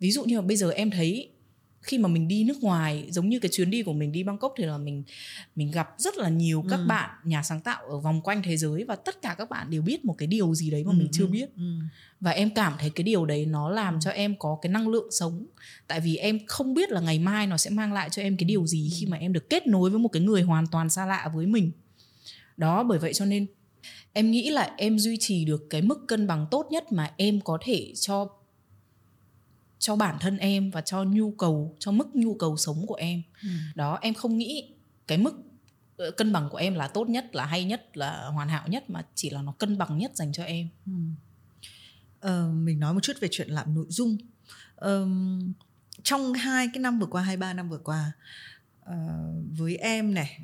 Ví 0.00 0.10
dụ 0.10 0.24
như 0.24 0.36
là 0.36 0.42
bây 0.42 0.56
giờ 0.56 0.70
em 0.70 0.90
thấy 0.90 1.28
khi 1.82 1.98
mà 1.98 2.08
mình 2.08 2.28
đi 2.28 2.44
nước 2.44 2.62
ngoài 2.62 3.08
giống 3.10 3.28
như 3.28 3.38
cái 3.38 3.50
chuyến 3.52 3.70
đi 3.70 3.82
của 3.82 3.92
mình 3.92 4.12
đi 4.12 4.22
Bangkok 4.22 4.54
thì 4.56 4.64
là 4.64 4.78
mình 4.78 5.02
mình 5.56 5.70
gặp 5.70 5.88
rất 5.98 6.16
là 6.16 6.28
nhiều 6.28 6.64
các 6.68 6.76
ừ. 6.76 6.86
bạn 6.86 7.10
nhà 7.24 7.42
sáng 7.42 7.60
tạo 7.60 7.82
ở 7.88 7.98
vòng 7.98 8.20
quanh 8.22 8.42
thế 8.42 8.56
giới 8.56 8.84
và 8.84 8.96
tất 8.96 9.22
cả 9.22 9.34
các 9.38 9.50
bạn 9.50 9.70
đều 9.70 9.82
biết 9.82 10.04
một 10.04 10.14
cái 10.18 10.26
điều 10.26 10.54
gì 10.54 10.70
đấy 10.70 10.84
mà 10.84 10.92
ừ. 10.92 10.96
mình 10.96 11.08
chưa 11.12 11.24
ừ, 11.24 11.30
biết 11.30 11.56
ừ. 11.56 11.62
và 12.20 12.30
em 12.30 12.50
cảm 12.54 12.72
thấy 12.78 12.90
cái 12.90 13.04
điều 13.04 13.26
đấy 13.26 13.46
nó 13.46 13.70
làm 13.70 13.94
ừ. 13.94 13.98
cho 14.02 14.10
em 14.10 14.34
có 14.38 14.58
cái 14.62 14.72
năng 14.72 14.88
lượng 14.88 15.08
sống 15.10 15.46
tại 15.86 16.00
vì 16.00 16.16
em 16.16 16.38
không 16.46 16.74
biết 16.74 16.90
là 16.90 17.00
ngày 17.00 17.18
mai 17.18 17.46
nó 17.46 17.56
sẽ 17.56 17.70
mang 17.70 17.92
lại 17.92 18.10
cho 18.10 18.22
em 18.22 18.36
cái 18.36 18.44
điều 18.44 18.66
gì 18.66 18.90
khi 19.00 19.06
mà 19.06 19.16
em 19.16 19.32
được 19.32 19.50
kết 19.50 19.66
nối 19.66 19.90
với 19.90 19.98
một 19.98 20.08
cái 20.08 20.22
người 20.22 20.42
hoàn 20.42 20.66
toàn 20.66 20.90
xa 20.90 21.06
lạ 21.06 21.30
với 21.34 21.46
mình 21.46 21.72
đó 22.56 22.82
bởi 22.82 22.98
vậy 22.98 23.14
cho 23.14 23.24
nên 23.24 23.46
em 24.12 24.30
nghĩ 24.30 24.50
là 24.50 24.74
em 24.76 24.98
duy 24.98 25.16
trì 25.20 25.44
được 25.44 25.66
cái 25.70 25.82
mức 25.82 26.04
cân 26.08 26.26
bằng 26.26 26.46
tốt 26.50 26.66
nhất 26.70 26.92
mà 26.92 27.10
em 27.16 27.40
có 27.40 27.58
thể 27.62 27.92
cho 28.00 28.28
cho 29.80 29.96
bản 29.96 30.16
thân 30.20 30.38
em 30.38 30.70
và 30.70 30.80
cho 30.80 31.04
nhu 31.04 31.30
cầu 31.30 31.76
cho 31.78 31.92
mức 31.92 32.08
nhu 32.14 32.34
cầu 32.34 32.56
sống 32.56 32.86
của 32.86 32.94
em 32.94 33.22
ừ. 33.42 33.48
đó 33.74 33.98
em 34.02 34.14
không 34.14 34.38
nghĩ 34.38 34.74
cái 35.06 35.18
mức 35.18 35.34
ờ, 35.96 36.10
cân 36.10 36.32
bằng 36.32 36.48
của 36.50 36.56
em 36.56 36.74
là 36.74 36.88
tốt 36.88 37.08
nhất 37.08 37.34
là 37.34 37.46
hay 37.46 37.64
nhất 37.64 37.96
là 37.96 38.26
hoàn 38.26 38.48
hảo 38.48 38.68
nhất 38.68 38.90
mà 38.90 39.06
chỉ 39.14 39.30
là 39.30 39.42
nó 39.42 39.52
cân 39.52 39.78
bằng 39.78 39.98
nhất 39.98 40.16
dành 40.16 40.32
cho 40.32 40.44
em 40.44 40.68
ừ. 40.86 40.92
ờ, 42.20 42.48
mình 42.52 42.80
nói 42.80 42.94
một 42.94 43.00
chút 43.02 43.12
về 43.20 43.28
chuyện 43.30 43.48
làm 43.48 43.74
nội 43.74 43.86
dung 43.88 44.16
ờ, 44.76 45.06
trong 46.02 46.32
hai 46.32 46.68
cái 46.74 46.80
năm 46.80 46.98
vừa 46.98 47.06
qua 47.06 47.22
hai 47.22 47.36
ba 47.36 47.52
năm 47.52 47.68
vừa 47.68 47.78
qua 47.78 48.12
uh, 48.90 48.94
với 49.58 49.76
em 49.76 50.14
này 50.14 50.40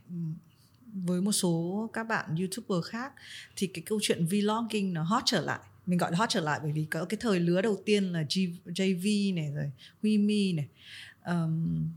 với 0.92 1.20
một 1.20 1.32
số 1.32 1.90
các 1.92 2.04
bạn 2.04 2.36
youtuber 2.36 2.84
khác 2.90 3.12
thì 3.56 3.66
cái 3.66 3.82
câu 3.86 3.98
chuyện 4.02 4.26
vlogging 4.26 4.92
nó 4.92 5.02
hot 5.02 5.22
trở 5.26 5.40
lại 5.40 5.60
mình 5.86 5.98
gọi 5.98 6.12
là 6.12 6.18
hot 6.18 6.28
trở 6.28 6.40
lại 6.40 6.60
bởi 6.62 6.72
vì 6.72 6.86
có 6.90 7.04
cái 7.04 7.18
thời 7.20 7.40
lứa 7.40 7.62
đầu 7.62 7.82
tiên 7.84 8.12
là 8.12 8.22
G, 8.22 8.38
JV 8.64 9.34
này 9.34 9.52
rồi 9.54 9.70
Huy 10.02 10.18
Mi 10.18 10.52
này. 10.52 10.68
Um, 11.26 11.88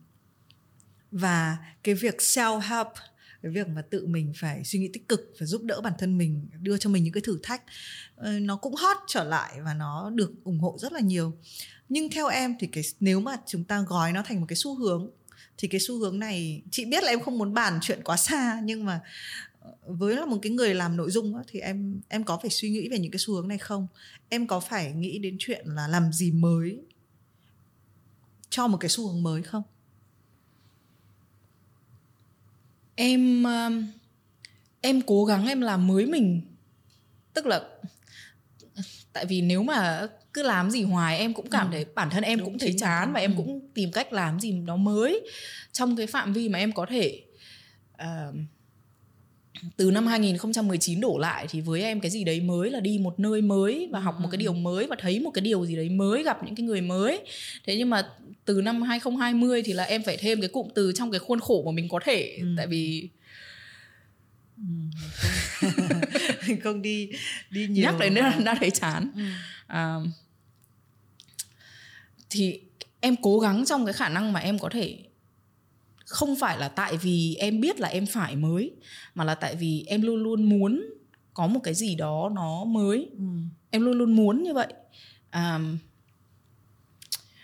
và 1.11 1.57
cái 1.83 1.95
việc 1.95 2.17
self 2.17 2.59
help 2.59 2.87
cái 3.43 3.51
việc 3.51 3.67
mà 3.67 3.81
tự 3.81 4.07
mình 4.07 4.33
phải 4.35 4.63
suy 4.63 4.79
nghĩ 4.79 4.89
tích 4.93 5.07
cực 5.07 5.33
và 5.39 5.45
giúp 5.45 5.61
đỡ 5.63 5.81
bản 5.81 5.93
thân 5.99 6.17
mình 6.17 6.47
đưa 6.61 6.77
cho 6.77 6.89
mình 6.89 7.03
những 7.03 7.13
cái 7.13 7.21
thử 7.21 7.39
thách 7.43 7.63
ờ, 8.15 8.39
nó 8.39 8.55
cũng 8.55 8.75
hot 8.75 8.97
trở 9.07 9.23
lại 9.23 9.61
và 9.65 9.73
nó 9.73 10.09
được 10.09 10.31
ủng 10.43 10.59
hộ 10.59 10.77
rất 10.79 10.93
là 10.93 10.99
nhiều. 10.99 11.33
Nhưng 11.89 12.09
theo 12.09 12.27
em 12.27 12.55
thì 12.59 12.67
cái 12.67 12.83
nếu 12.99 13.19
mà 13.19 13.35
chúng 13.45 13.63
ta 13.63 13.81
gói 13.81 14.11
nó 14.11 14.23
thành 14.25 14.39
một 14.39 14.45
cái 14.49 14.55
xu 14.55 14.75
hướng 14.75 15.09
thì 15.57 15.67
cái 15.67 15.79
xu 15.79 15.99
hướng 15.99 16.19
này 16.19 16.61
chị 16.71 16.85
biết 16.85 17.03
là 17.03 17.09
em 17.09 17.19
không 17.19 17.37
muốn 17.37 17.53
bàn 17.53 17.79
chuyện 17.81 17.99
quá 18.03 18.17
xa 18.17 18.59
nhưng 18.63 18.85
mà 18.85 19.01
với 19.85 20.15
là 20.15 20.25
một 20.25 20.39
cái 20.41 20.51
người 20.51 20.75
làm 20.75 20.97
nội 20.97 21.11
dung 21.11 21.33
đó, 21.33 21.43
thì 21.47 21.59
em 21.59 22.01
em 22.09 22.23
có 22.23 22.37
phải 22.37 22.49
suy 22.49 22.69
nghĩ 22.69 22.89
về 22.89 22.99
những 22.99 23.11
cái 23.11 23.19
xu 23.19 23.33
hướng 23.33 23.47
này 23.47 23.57
không 23.57 23.87
em 24.29 24.47
có 24.47 24.59
phải 24.59 24.93
nghĩ 24.93 25.19
đến 25.19 25.35
chuyện 25.39 25.65
là 25.67 25.87
làm 25.87 26.13
gì 26.13 26.31
mới 26.31 26.79
cho 28.49 28.67
một 28.67 28.77
cái 28.77 28.89
xu 28.89 29.07
hướng 29.07 29.23
mới 29.23 29.43
không 29.43 29.63
em 32.95 33.43
em 34.81 35.01
cố 35.01 35.25
gắng 35.25 35.47
em 35.47 35.61
làm 35.61 35.87
mới 35.87 36.05
mình 36.05 36.41
tức 37.33 37.45
là 37.45 37.61
tại 39.13 39.25
vì 39.25 39.41
nếu 39.41 39.63
mà 39.63 40.07
cứ 40.33 40.43
làm 40.43 40.71
gì 40.71 40.83
hoài 40.83 41.17
em 41.17 41.33
cũng 41.33 41.49
cảm 41.49 41.67
ừ. 41.67 41.71
thấy 41.71 41.85
bản 41.95 42.09
thân 42.09 42.23
em 42.23 42.39
Đúng 42.39 42.45
cũng 42.45 42.59
thấy 42.59 42.75
chán 42.77 43.13
và 43.13 43.19
em 43.19 43.31
ừ. 43.31 43.37
cũng 43.37 43.69
tìm 43.73 43.91
cách 43.91 44.13
làm 44.13 44.39
gì 44.39 44.61
đó 44.65 44.75
mới 44.75 45.27
trong 45.71 45.95
cái 45.95 46.07
phạm 46.07 46.33
vi 46.33 46.49
mà 46.49 46.59
em 46.59 46.71
có 46.71 46.85
thể 46.89 47.23
uh, 47.93 48.35
từ 49.77 49.91
năm 49.91 50.07
2019 50.07 51.01
đổ 51.01 51.17
lại 51.17 51.47
thì 51.49 51.61
với 51.61 51.83
em 51.83 51.99
cái 51.99 52.11
gì 52.11 52.23
đấy 52.23 52.41
mới 52.41 52.69
là 52.69 52.79
đi 52.79 52.97
một 52.97 53.19
nơi 53.19 53.41
mới 53.41 53.89
và 53.91 53.99
học 53.99 54.19
một 54.19 54.29
cái 54.31 54.37
điều 54.37 54.53
mới 54.53 54.87
và 54.87 54.95
thấy 54.99 55.19
một 55.19 55.31
cái 55.31 55.41
điều 55.41 55.65
gì 55.65 55.75
đấy 55.75 55.89
mới 55.89 56.23
gặp 56.23 56.43
những 56.43 56.55
cái 56.55 56.65
người 56.65 56.81
mới. 56.81 57.19
Thế 57.65 57.75
nhưng 57.77 57.89
mà 57.89 58.09
từ 58.45 58.61
năm 58.61 58.81
2020 58.81 59.63
thì 59.63 59.73
là 59.73 59.83
em 59.83 60.03
phải 60.03 60.17
thêm 60.17 60.41
cái 60.41 60.49
cụm 60.49 60.67
từ 60.75 60.91
trong 60.95 61.11
cái 61.11 61.19
khuôn 61.19 61.39
khổ 61.39 61.63
mà 61.65 61.71
mình 61.71 61.89
có 61.89 61.99
thể. 62.05 62.37
Ừ. 62.41 62.47
tại 62.57 62.67
vì 62.67 63.09
ừ, 64.57 64.63
không, 65.61 66.57
không 66.63 66.81
đi 66.81 67.09
đi 67.49 67.67
nhiều 67.67 67.83
nhắc 67.83 67.95
đến 67.99 68.13
đã, 68.13 68.39
đã 68.45 68.55
thấy 68.59 68.71
chán. 68.71 69.11
Ừ. 69.15 69.23
à, 69.67 69.95
thì 72.29 72.59
em 72.99 73.15
cố 73.21 73.39
gắng 73.39 73.65
trong 73.65 73.85
cái 73.85 73.93
khả 73.93 74.09
năng 74.09 74.33
mà 74.33 74.39
em 74.39 74.59
có 74.59 74.69
thể 74.69 74.97
không 76.09 76.35
phải 76.35 76.57
là 76.57 76.67
tại 76.67 76.97
vì 76.97 77.35
em 77.35 77.61
biết 77.61 77.79
là 77.79 77.87
em 77.87 78.05
phải 78.05 78.35
mới 78.35 78.71
mà 79.15 79.23
là 79.23 79.35
tại 79.35 79.55
vì 79.55 79.83
em 79.87 80.01
luôn 80.01 80.23
luôn 80.23 80.43
muốn 80.43 80.85
có 81.33 81.47
một 81.47 81.59
cái 81.63 81.73
gì 81.73 81.95
đó 81.95 82.31
nó 82.35 82.65
mới. 82.65 83.09
Ừ. 83.17 83.23
em 83.69 83.85
luôn 83.85 83.97
luôn 83.97 84.15
muốn 84.15 84.43
như 84.43 84.53
vậy. 84.53 84.73
À, 85.29 85.59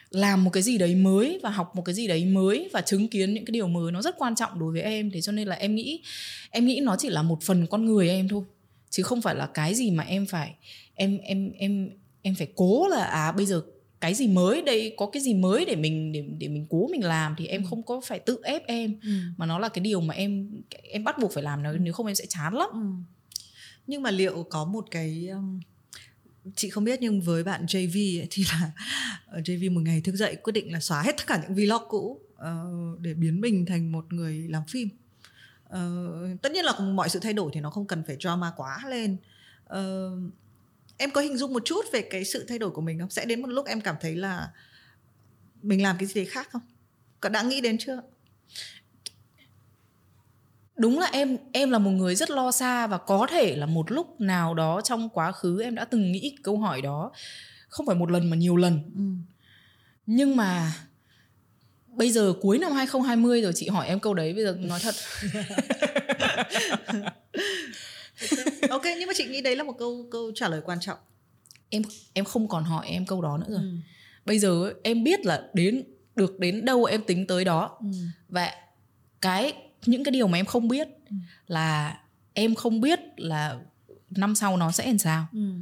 làm 0.10 0.44
một 0.44 0.50
cái 0.50 0.64
gì 0.64 0.78
đấy 0.78 0.96
mới 0.96 1.40
và 1.44 1.50
học 1.50 1.76
một 1.76 1.82
cái 1.82 1.96
gì 1.96 2.08
đấy 2.08 2.26
mới 2.26 2.70
và 2.74 2.82
chứng 2.82 3.08
kiến 3.08 3.34
những 3.34 3.46
cái 3.46 3.52
điều 3.52 3.68
mới 3.68 3.92
nó 3.92 4.02
rất 4.02 4.16
quan 4.18 4.36
trọng 4.36 4.60
đối 4.60 4.74
với 4.74 4.82
em. 4.82 5.12
Thế 5.12 5.22
cho 5.22 5.32
nên 5.32 5.48
là 5.48 5.56
em 5.56 5.76
nghĩ 5.76 6.02
em 6.50 6.66
nghĩ 6.66 6.80
nó 6.84 6.96
chỉ 7.00 7.10
là 7.10 7.22
một 7.22 7.44
phần 7.44 7.68
con 7.68 7.86
người 7.86 8.10
em 8.10 8.28
thôi 8.28 8.44
chứ 8.90 9.04
không 9.04 9.22
phải 9.22 9.36
là 9.36 9.46
cái 9.54 9.76
gì 9.76 9.92
mà 9.92 10.04
em 10.04 10.26
phải 10.26 10.56
em 10.94 11.18
em 11.18 11.52
em 11.58 11.90
em 12.22 12.36
phải 12.36 12.48
cố 12.56 12.88
là 12.88 13.04
à 13.06 13.32
bây 13.32 13.46
giờ 13.46 13.62
cái 14.00 14.14
gì 14.14 14.28
mới 14.28 14.62
đây 14.62 14.94
có 14.98 15.10
cái 15.14 15.22
gì 15.22 15.34
mới 15.34 15.66
để 15.66 15.76
mình 15.76 16.12
để 16.12 16.26
để 16.38 16.48
mình 16.48 16.66
cố 16.70 16.88
mình 16.92 17.04
làm 17.04 17.36
thì 17.38 17.48
em 17.48 17.64
ừ. 17.64 17.68
không 17.70 17.84
có 17.84 18.02
phải 18.06 18.20
tự 18.20 18.40
ép 18.44 18.68
em 18.68 18.96
ừ. 19.04 19.10
mà 19.38 19.46
nó 19.46 19.60
là 19.60 19.70
cái 19.70 19.82
điều 19.82 20.02
mà 20.02 20.14
em 20.14 20.50
em 20.84 21.04
bắt 21.04 21.20
buộc 21.20 21.34
phải 21.34 21.44
làm 21.44 21.64
nó 21.64 21.72
nếu 21.72 21.94
không 21.94 22.06
em 22.06 22.16
sẽ 22.16 22.26
chán 22.30 22.54
lắm 22.54 22.70
ừ. 22.74 23.14
nhưng 23.88 24.02
mà 24.02 24.12
liệu 24.12 24.44
có 24.50 24.66
một 24.66 24.86
cái 24.92 25.28
um, 25.28 25.60
chị 26.56 26.70
không 26.70 26.84
biết 26.84 27.00
nhưng 27.02 27.22
với 27.22 27.44
bạn 27.44 27.66
JV 27.66 28.22
ấy, 28.22 28.28
thì 28.30 28.44
là 28.52 28.72
ờ, 29.28 29.40
JV 29.40 29.74
một 29.74 29.82
ngày 29.82 30.02
thức 30.02 30.16
dậy 30.16 30.36
quyết 30.36 30.54
định 30.54 30.74
là 30.74 30.80
xóa 30.80 31.02
hết 31.02 31.18
tất 31.18 31.28
cả 31.28 31.42
những 31.42 31.56
vlog 31.56 31.84
cũ 31.90 32.20
uh, 32.34 33.00
để 33.00 33.14
biến 33.14 33.42
mình 33.42 33.66
thành 33.66 33.92
một 33.92 34.14
người 34.14 34.48
làm 34.50 34.64
phim 34.68 34.90
uh, 35.70 36.42
tất 36.42 36.52
nhiên 36.52 36.66
là 36.66 36.80
mọi 36.80 37.10
sự 37.10 37.20
thay 37.20 37.34
đổi 37.34 37.52
thì 37.54 37.62
nó 37.62 37.70
không 37.70 37.88
cần 37.88 38.04
phải 38.08 38.18
drama 38.20 38.52
quá 38.58 38.80
lên 38.90 39.18
uh, 39.74 40.34
em 40.98 41.12
có 41.12 41.22
hình 41.22 41.38
dung 41.38 41.54
một 41.54 41.66
chút 41.66 41.86
về 41.94 42.02
cái 42.02 42.26
sự 42.26 42.46
thay 42.48 42.60
đổi 42.60 42.72
của 42.72 42.82
mình 42.82 43.00
không? 43.00 43.10
Sẽ 43.10 43.26
đến 43.26 43.42
một 43.42 43.48
lúc 43.48 43.66
em 43.66 43.82
cảm 43.82 43.96
thấy 44.02 44.16
là 44.16 44.50
mình 45.62 45.84
làm 45.84 45.96
cái 46.00 46.08
gì 46.08 46.14
đấy 46.14 46.26
khác 46.26 46.50
không? 46.52 46.62
Có 47.20 47.30
đã 47.30 47.42
nghĩ 47.42 47.62
đến 47.62 47.78
chưa? 47.78 48.02
Đúng 50.76 51.00
là 51.00 51.10
em 51.12 51.38
em 51.54 51.72
là 51.72 51.80
một 51.80 51.92
người 51.92 52.16
rất 52.16 52.30
lo 52.30 52.52
xa 52.52 52.88
và 52.88 52.98
có 52.98 53.28
thể 53.30 53.56
là 53.56 53.66
một 53.66 53.92
lúc 53.92 54.22
nào 54.22 54.54
đó 54.54 54.82
trong 54.82 55.10
quá 55.10 55.32
khứ 55.32 55.62
em 55.62 55.76
đã 55.76 55.86
từng 55.86 56.12
nghĩ 56.12 56.36
câu 56.44 56.58
hỏi 56.58 56.82
đó. 56.82 57.12
Không 57.68 57.86
phải 57.86 57.96
một 57.96 58.12
lần 58.12 58.30
mà 58.30 58.38
nhiều 58.38 58.56
lần. 58.56 58.80
Ừ. 58.96 59.02
nhưng 60.06 60.38
mà 60.38 60.72
bây 61.88 62.12
giờ 62.12 62.34
cuối 62.42 62.60
năm 62.60 62.72
2020 62.72 63.42
rồi 63.42 63.52
chị 63.56 63.68
hỏi 63.68 63.88
em 63.88 64.00
câu 64.00 64.14
đấy 64.14 64.34
bây 64.34 64.44
giờ 64.44 64.58
nói 64.60 64.80
thật 64.84 64.96
ok 68.70 68.84
nhưng 69.00 69.08
mà 69.08 69.14
chị 69.16 69.26
nghĩ 69.26 69.42
đấy 69.42 69.56
là 69.56 69.64
một 69.64 69.76
câu 69.80 70.08
câu 70.12 70.32
trả 70.36 70.50
lời 70.50 70.62
quan 70.66 70.80
trọng 70.82 70.98
em 71.70 71.82
em 72.14 72.26
không 72.26 72.48
còn 72.48 72.64
hỏi 72.64 72.88
em 72.88 73.06
câu 73.06 73.22
đó 73.22 73.38
nữa 73.38 73.48
rồi 73.50 73.62
ừ. 73.62 73.76
bây 74.26 74.40
giờ 74.40 74.74
em 74.84 75.04
biết 75.04 75.26
là 75.26 75.50
đến 75.54 75.84
được 76.16 76.40
đến 76.40 76.66
đâu 76.66 76.86
em 76.86 77.02
tính 77.04 77.28
tới 77.28 77.46
đó 77.46 77.78
ừ. 77.80 77.88
và 78.30 78.52
cái 79.22 79.54
những 79.86 80.04
cái 80.04 80.12
điều 80.12 80.28
mà 80.28 80.38
em 80.38 80.46
không 80.46 80.68
biết 80.68 80.88
ừ. 81.10 81.16
là 81.48 82.00
em 82.34 82.56
không 82.56 82.82
biết 82.82 83.00
là 83.18 83.60
năm 84.10 84.36
sau 84.36 84.58
nó 84.58 84.72
sẽ 84.72 84.88
làm 84.88 84.98
sao 84.98 85.28
ừ. 85.34 85.54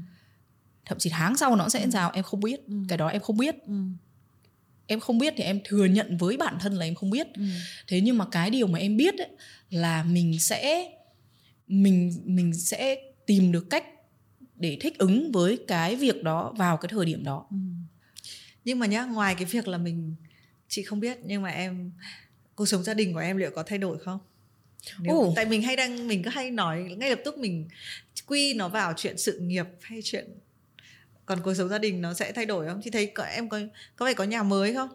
thậm 0.85 0.97
chí 0.99 1.09
tháng 1.09 1.37
sau 1.37 1.55
nó 1.55 1.69
sẽ 1.69 1.79
làm 1.79 1.89
ừ. 1.89 1.93
sao 1.93 2.11
em 2.13 2.23
không 2.23 2.39
biết 2.39 2.67
ừ. 2.67 2.73
cái 2.87 2.97
đó 2.97 3.07
em 3.07 3.21
không 3.21 3.37
biết 3.37 3.55
ừ. 3.67 3.73
em 4.87 4.99
không 4.99 5.17
biết 5.17 5.33
thì 5.37 5.43
em 5.43 5.59
thừa 5.63 5.85
nhận 5.85 6.17
với 6.17 6.37
bản 6.37 6.57
thân 6.59 6.73
là 6.73 6.85
em 6.85 6.95
không 6.95 7.09
biết 7.09 7.27
ừ. 7.33 7.43
thế 7.87 8.01
nhưng 8.01 8.17
mà 8.17 8.25
cái 8.31 8.49
điều 8.49 8.67
mà 8.67 8.79
em 8.79 8.97
biết 8.97 9.17
ấy, 9.17 9.29
là 9.69 10.03
mình 10.03 10.39
sẽ 10.39 10.91
mình 11.67 12.21
mình 12.25 12.53
sẽ 12.53 12.95
tìm 13.25 13.51
được 13.51 13.69
cách 13.69 13.85
để 14.55 14.77
thích 14.81 14.97
ứng 14.97 15.31
với 15.31 15.59
cái 15.67 15.95
việc 15.95 16.23
đó 16.23 16.53
vào 16.57 16.77
cái 16.77 16.89
thời 16.89 17.05
điểm 17.05 17.23
đó 17.23 17.47
ừ. 17.49 17.57
nhưng 18.65 18.79
mà 18.79 18.85
nhá 18.85 19.05
ngoài 19.05 19.35
cái 19.35 19.45
việc 19.45 19.67
là 19.67 19.77
mình 19.77 20.15
chị 20.67 20.83
không 20.83 20.99
biết 20.99 21.17
nhưng 21.25 21.41
mà 21.41 21.49
em 21.49 21.91
cuộc 22.55 22.65
sống 22.65 22.83
gia 22.83 22.93
đình 22.93 23.13
của 23.13 23.19
em 23.19 23.37
liệu 23.37 23.51
có 23.51 23.63
thay 23.63 23.77
đổi 23.77 23.99
không 23.99 24.19
Nếu, 24.99 25.15
uh. 25.15 25.33
tại 25.35 25.45
mình 25.45 25.61
hay 25.61 25.75
đang 25.75 26.07
mình 26.07 26.23
cứ 26.23 26.29
hay 26.29 26.51
nói 26.51 26.95
ngay 26.97 27.09
lập 27.09 27.19
tức 27.25 27.37
mình 27.37 27.67
quy 28.27 28.53
nó 28.53 28.69
vào 28.69 28.93
chuyện 28.97 29.17
sự 29.17 29.39
nghiệp 29.39 29.65
hay 29.81 29.99
chuyện 30.03 30.25
còn 31.25 31.41
cuộc 31.43 31.53
sống 31.53 31.69
gia 31.69 31.77
đình 31.77 32.01
nó 32.01 32.13
sẽ 32.13 32.31
thay 32.31 32.45
đổi 32.45 32.67
không 32.67 32.81
chị 32.83 32.89
thấy 32.89 33.05
có, 33.05 33.23
em 33.23 33.49
có 33.49 33.59
có 33.95 34.05
phải 34.05 34.13
có 34.13 34.23
nhà 34.23 34.43
mới 34.43 34.73
không 34.73 34.89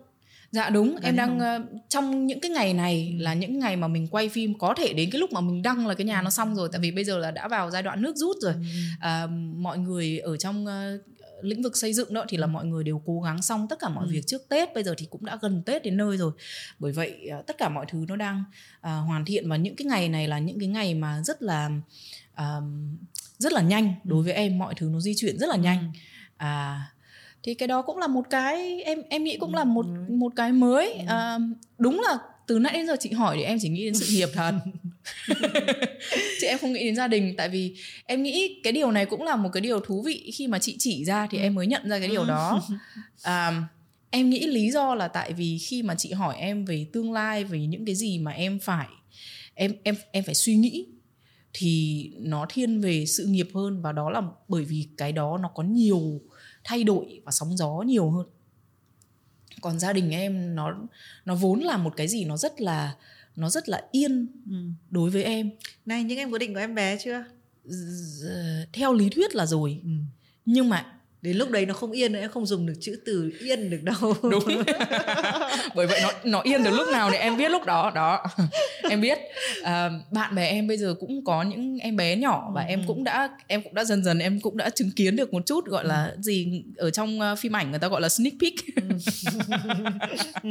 Dạ 0.53 0.71
đúng, 0.71 0.91
Đấy 0.91 1.01
em 1.03 1.17
đang 1.17 1.39
uh, 1.39 1.69
trong 1.89 2.27
những 2.27 2.41
cái 2.41 2.51
ngày 2.51 2.75
này 2.75 3.15
ừ. 3.19 3.23
là 3.23 3.35
những 3.35 3.59
ngày 3.59 3.77
mà 3.77 3.89
mình 3.89 4.07
quay 4.07 4.29
phim 4.29 4.59
có 4.59 4.75
thể 4.75 4.93
đến 4.93 5.11
cái 5.11 5.19
lúc 5.19 5.33
mà 5.33 5.41
mình 5.41 5.63
đăng 5.63 5.87
là 5.87 5.95
cái 5.95 6.05
nhà 6.05 6.23
nó 6.23 6.31
xong 6.31 6.55
rồi 6.55 6.69
tại 6.73 6.81
vì 6.81 6.91
bây 6.91 7.05
giờ 7.05 7.19
là 7.19 7.31
đã 7.31 7.49
vào 7.49 7.71
giai 7.71 7.83
đoạn 7.83 8.03
nước 8.03 8.17
rút 8.17 8.37
rồi. 8.41 8.55
Ừ. 9.03 9.25
Uh, 9.25 9.31
mọi 9.57 9.79
người 9.79 10.19
ở 10.19 10.37
trong 10.37 10.65
uh, 10.67 11.01
lĩnh 11.43 11.63
vực 11.63 11.77
xây 11.77 11.93
dựng 11.93 12.15
đó 12.15 12.25
thì 12.29 12.37
là 12.37 12.47
mọi 12.47 12.65
người 12.65 12.85
đều 12.85 13.03
cố 13.07 13.21
gắng 13.21 13.43
xong 13.43 13.69
tất 13.69 13.79
cả 13.79 13.89
mọi 13.89 14.05
ừ. 14.05 14.11
việc 14.13 14.27
trước 14.27 14.49
Tết, 14.49 14.75
bây 14.75 14.85
giờ 14.85 14.95
thì 14.99 15.07
cũng 15.11 15.25
đã 15.25 15.39
gần 15.43 15.63
Tết 15.67 15.83
đến 15.83 15.97
nơi 15.97 16.17
rồi. 16.17 16.33
Bởi 16.79 16.93
vậy 16.93 17.31
uh, 17.39 17.47
tất 17.47 17.59
cả 17.59 17.69
mọi 17.69 17.87
thứ 17.89 18.05
nó 18.09 18.17
đang 18.17 18.45
uh, 18.77 18.83
hoàn 18.83 19.25
thiện 19.25 19.51
và 19.51 19.57
những 19.57 19.77
cái 19.77 19.87
ngày 19.87 20.09
này 20.09 20.29
là 20.29 20.39
những 20.39 20.59
cái 20.59 20.69
ngày 20.69 20.95
mà 20.95 21.23
rất 21.23 21.43
là 21.43 21.71
uh, 22.41 22.65
rất 23.39 23.53
là 23.53 23.63
nhanh 23.63 23.95
đối 24.05 24.25
với 24.25 24.33
em, 24.33 24.59
mọi 24.59 24.75
thứ 24.77 24.89
nó 24.93 25.01
di 25.01 25.15
chuyển 25.17 25.39
rất 25.39 25.49
là 25.49 25.57
nhanh. 25.57 25.93
À 26.37 26.81
uh, 26.93 26.98
thì 27.49 27.55
cái 27.55 27.69
đó 27.69 27.83
cũng 27.83 27.99
là 27.99 28.07
một 28.07 28.31
cái 28.31 28.83
em 28.83 29.03
em 29.11 29.25
nghĩ 29.25 29.37
cũng 29.37 29.55
là 29.55 29.65
một 29.65 29.87
ừ. 29.87 30.15
một 30.15 30.33
cái 30.37 30.53
mới. 30.53 30.93
À, 30.93 31.39
đúng 31.79 32.01
là 32.01 32.19
từ 32.47 32.59
nãy 32.59 32.73
đến 32.73 32.87
giờ 32.87 32.97
chị 33.01 33.11
hỏi 33.11 33.37
thì 33.39 33.43
em 33.43 33.59
chỉ 33.61 33.69
nghĩ 33.69 33.85
đến 33.85 33.95
sự 33.95 34.07
nghiệp 34.17 34.29
thật. 34.33 34.55
Chị 36.41 36.47
em 36.47 36.59
không 36.59 36.73
nghĩ 36.73 36.85
đến 36.85 36.97
gia 36.97 37.09
đình 37.09 37.35
tại 37.37 37.49
vì 37.49 37.77
em 38.07 38.23
nghĩ 38.23 38.61
cái 38.63 38.73
điều 38.73 38.91
này 38.91 39.07
cũng 39.07 39.23
là 39.23 39.37
một 39.37 39.49
cái 39.53 39.61
điều 39.61 39.81
thú 39.81 40.03
vị. 40.03 40.31
Khi 40.35 40.47
mà 40.47 40.59
chị 40.59 40.77
chỉ 40.79 41.05
ra 41.05 41.27
thì 41.31 41.39
em 41.39 41.55
mới 41.55 41.67
nhận 41.67 41.89
ra 41.89 41.99
cái 41.99 42.09
điều 42.09 42.25
đó. 42.25 42.63
À, 43.23 43.63
em 44.11 44.31
nghĩ 44.31 44.47
lý 44.47 44.71
do 44.71 44.95
là 44.95 45.09
tại 45.09 45.33
vì 45.33 45.59
khi 45.59 45.83
mà 45.83 45.95
chị 45.95 46.13
hỏi 46.13 46.37
em 46.39 46.65
về 46.65 46.87
tương 46.93 47.13
lai 47.13 47.45
về 47.45 47.67
những 47.67 47.85
cái 47.85 47.95
gì 47.95 48.19
mà 48.19 48.33
em 48.33 48.59
phải 48.59 48.89
em 49.55 49.73
em 49.83 49.95
em 50.13 50.25
phải 50.25 50.35
suy 50.35 50.57
nghĩ 50.57 50.87
thì 51.53 52.05
nó 52.19 52.47
thiên 52.49 52.81
về 52.81 53.07
sự 53.07 53.25
nghiệp 53.27 53.49
hơn. 53.55 53.83
Và 53.83 53.93
đó 53.93 54.11
là 54.11 54.23
bởi 54.49 54.65
vì 54.65 54.89
cái 54.97 55.13
đó 55.13 55.39
nó 55.43 55.49
có 55.55 55.63
nhiều 55.63 56.21
thay 56.69 56.85
đổi 56.85 57.21
và 57.25 57.33
sóng 57.33 57.57
gió 57.57 57.83
nhiều 57.87 58.11
hơn 58.11 58.27
còn 59.61 59.79
gia 59.79 59.93
đình 59.93 60.11
em 60.11 60.55
nó 60.55 60.77
nó 61.25 61.35
vốn 61.35 61.61
là 61.61 61.77
một 61.77 61.97
cái 61.97 62.09
gì 62.09 62.25
nó 62.25 62.37
rất 62.37 62.61
là 62.61 62.97
nó 63.37 63.51
rất 63.51 63.69
là 63.69 63.85
yên 63.93 64.27
ừ. 64.51 64.57
đối 64.91 65.11
với 65.11 65.23
em 65.23 65.51
này 65.87 66.05
nhưng 66.05 66.19
em 66.19 66.33
có 66.33 66.39
định 66.39 66.55
có 66.55 66.61
em 66.61 66.75
bé 66.75 66.99
chưa 67.05 67.25
theo 68.73 68.93
lý 68.93 69.09
thuyết 69.09 69.35
là 69.35 69.47
rồi 69.47 69.81
ừ. 69.85 69.91
nhưng 70.45 70.69
mà 70.69 70.98
đến 71.23 71.37
lúc 71.37 71.51
đấy 71.51 71.66
nó 71.66 71.75
không 71.75 71.93
yên 71.93 72.12
nữa 72.12 72.21
em 72.21 72.31
không 72.31 72.47
dùng 72.47 72.66
được 72.66 72.75
chữ 72.81 72.99
từ 73.07 73.33
yên 73.41 73.71
được 73.71 73.83
đâu. 73.83 74.14
Đúng. 74.31 74.45
Bởi 75.75 75.87
vậy 75.87 76.01
nó 76.03 76.11
nó 76.25 76.41
yên 76.41 76.64
được 76.64 76.71
lúc 76.71 76.89
nào 76.93 77.11
thì 77.11 77.16
em 77.16 77.37
biết 77.37 77.51
lúc 77.51 77.66
đó 77.66 77.93
đó. 77.95 78.25
Em 78.91 79.01
biết. 79.01 79.19
À, 79.62 79.91
bạn 80.11 80.35
bè 80.35 80.49
em 80.49 80.66
bây 80.69 80.79
giờ 80.79 80.95
cũng 81.01 81.25
có 81.25 81.43
những 81.43 81.79
em 81.79 81.97
bé 81.97 82.16
nhỏ 82.16 82.51
và 82.55 82.62
ừ. 82.62 82.66
em 82.69 82.83
cũng 82.87 83.05
đã 83.05 83.29
em 83.47 83.62
cũng 83.62 83.75
đã 83.75 83.85
dần 83.85 84.05
dần 84.05 84.19
em 84.19 84.41
cũng 84.41 84.57
đã 84.57 84.71
chứng 84.71 84.91
kiến 84.91 85.16
được 85.16 85.33
một 85.33 85.47
chút 85.47 85.66
gọi 85.66 85.85
là 85.85 86.05
ừ. 86.05 86.16
gì 86.21 86.64
ở 86.77 86.91
trong 86.91 87.21
uh, 87.21 87.39
phim 87.39 87.57
ảnh 87.57 87.71
người 87.71 87.81
ta 87.81 87.89
gọi 87.89 88.01
là 88.01 88.09
sneak 88.09 88.35
peek. 88.41 88.55
Ừ. 90.43 90.51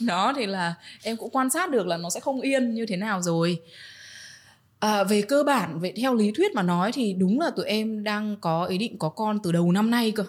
đó 0.00 0.32
thì 0.36 0.46
là 0.46 0.74
em 1.02 1.16
cũng 1.16 1.30
quan 1.30 1.50
sát 1.50 1.70
được 1.70 1.86
là 1.86 1.96
nó 1.96 2.10
sẽ 2.10 2.20
không 2.20 2.40
yên 2.40 2.74
như 2.74 2.86
thế 2.86 2.96
nào 2.96 3.22
rồi 3.22 3.58
À, 4.78 5.04
về 5.04 5.22
cơ 5.22 5.42
bản 5.42 5.80
về 5.80 5.92
theo 5.96 6.14
lý 6.14 6.32
thuyết 6.32 6.54
mà 6.54 6.62
nói 6.62 6.92
thì 6.92 7.14
đúng 7.14 7.40
là 7.40 7.50
tụi 7.56 7.66
em 7.66 8.04
đang 8.04 8.36
có 8.40 8.64
ý 8.64 8.78
định 8.78 8.98
có 8.98 9.08
con 9.08 9.38
từ 9.42 9.52
đầu 9.52 9.72
năm 9.72 9.90
nay 9.90 10.10
cơ. 10.10 10.24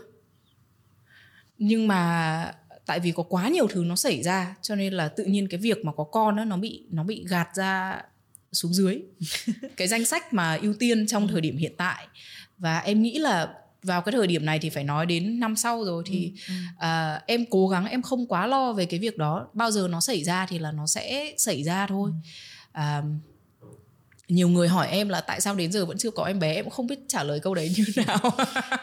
Nhưng 1.57 1.87
mà 1.87 2.53
tại 2.85 2.99
vì 2.99 3.11
có 3.11 3.23
quá 3.23 3.49
nhiều 3.49 3.67
thứ 3.67 3.83
nó 3.83 3.95
xảy 3.95 4.23
ra 4.23 4.55
cho 4.61 4.75
nên 4.75 4.93
là 4.93 5.07
tự 5.07 5.25
nhiên 5.25 5.47
cái 5.47 5.59
việc 5.59 5.85
mà 5.85 5.91
có 5.91 6.03
con 6.03 6.35
đó, 6.35 6.43
nó 6.43 6.57
bị 6.57 6.85
nó 6.89 7.03
bị 7.03 7.25
gạt 7.29 7.47
ra 7.55 8.01
xuống 8.51 8.73
dưới. 8.73 9.01
Cái 9.77 9.87
danh 9.87 10.05
sách 10.05 10.33
mà 10.33 10.59
ưu 10.61 10.73
tiên 10.73 11.07
trong 11.07 11.27
thời 11.27 11.41
điểm 11.41 11.57
hiện 11.57 11.73
tại. 11.77 12.07
Và 12.57 12.79
em 12.79 13.01
nghĩ 13.01 13.19
là 13.19 13.53
vào 13.83 14.01
cái 14.01 14.11
thời 14.11 14.27
điểm 14.27 14.45
này 14.45 14.59
thì 14.59 14.69
phải 14.69 14.83
nói 14.83 15.05
đến 15.05 15.39
năm 15.39 15.55
sau 15.55 15.83
rồi 15.83 16.03
thì 16.05 16.33
ừ, 16.47 16.53
ừ. 16.79 17.15
Uh, 17.15 17.23
em 17.27 17.45
cố 17.49 17.67
gắng 17.67 17.85
em 17.85 18.01
không 18.01 18.27
quá 18.27 18.47
lo 18.47 18.73
về 18.73 18.85
cái 18.85 18.99
việc 18.99 19.17
đó. 19.17 19.47
Bao 19.53 19.71
giờ 19.71 19.87
nó 19.91 20.01
xảy 20.01 20.23
ra 20.23 20.45
thì 20.45 20.59
là 20.59 20.71
nó 20.71 20.87
sẽ 20.87 21.33
xảy 21.37 21.63
ra 21.63 21.87
thôi. 21.87 22.11
Ừ. 22.73 22.81
uh, 22.99 23.05
nhiều 24.28 24.49
người 24.49 24.67
hỏi 24.67 24.88
em 24.88 25.09
là 25.09 25.21
tại 25.21 25.41
sao 25.41 25.55
đến 25.55 25.71
giờ 25.71 25.86
vẫn 25.86 25.97
chưa 25.97 26.11
có 26.11 26.23
em 26.23 26.39
bé 26.39 26.53
em 26.53 26.65
cũng 26.65 26.73
không 26.73 26.88
biết 26.88 26.99
trả 27.07 27.23
lời 27.23 27.39
câu 27.39 27.55
đấy 27.55 27.71
như 27.78 27.86
nào. 28.05 28.17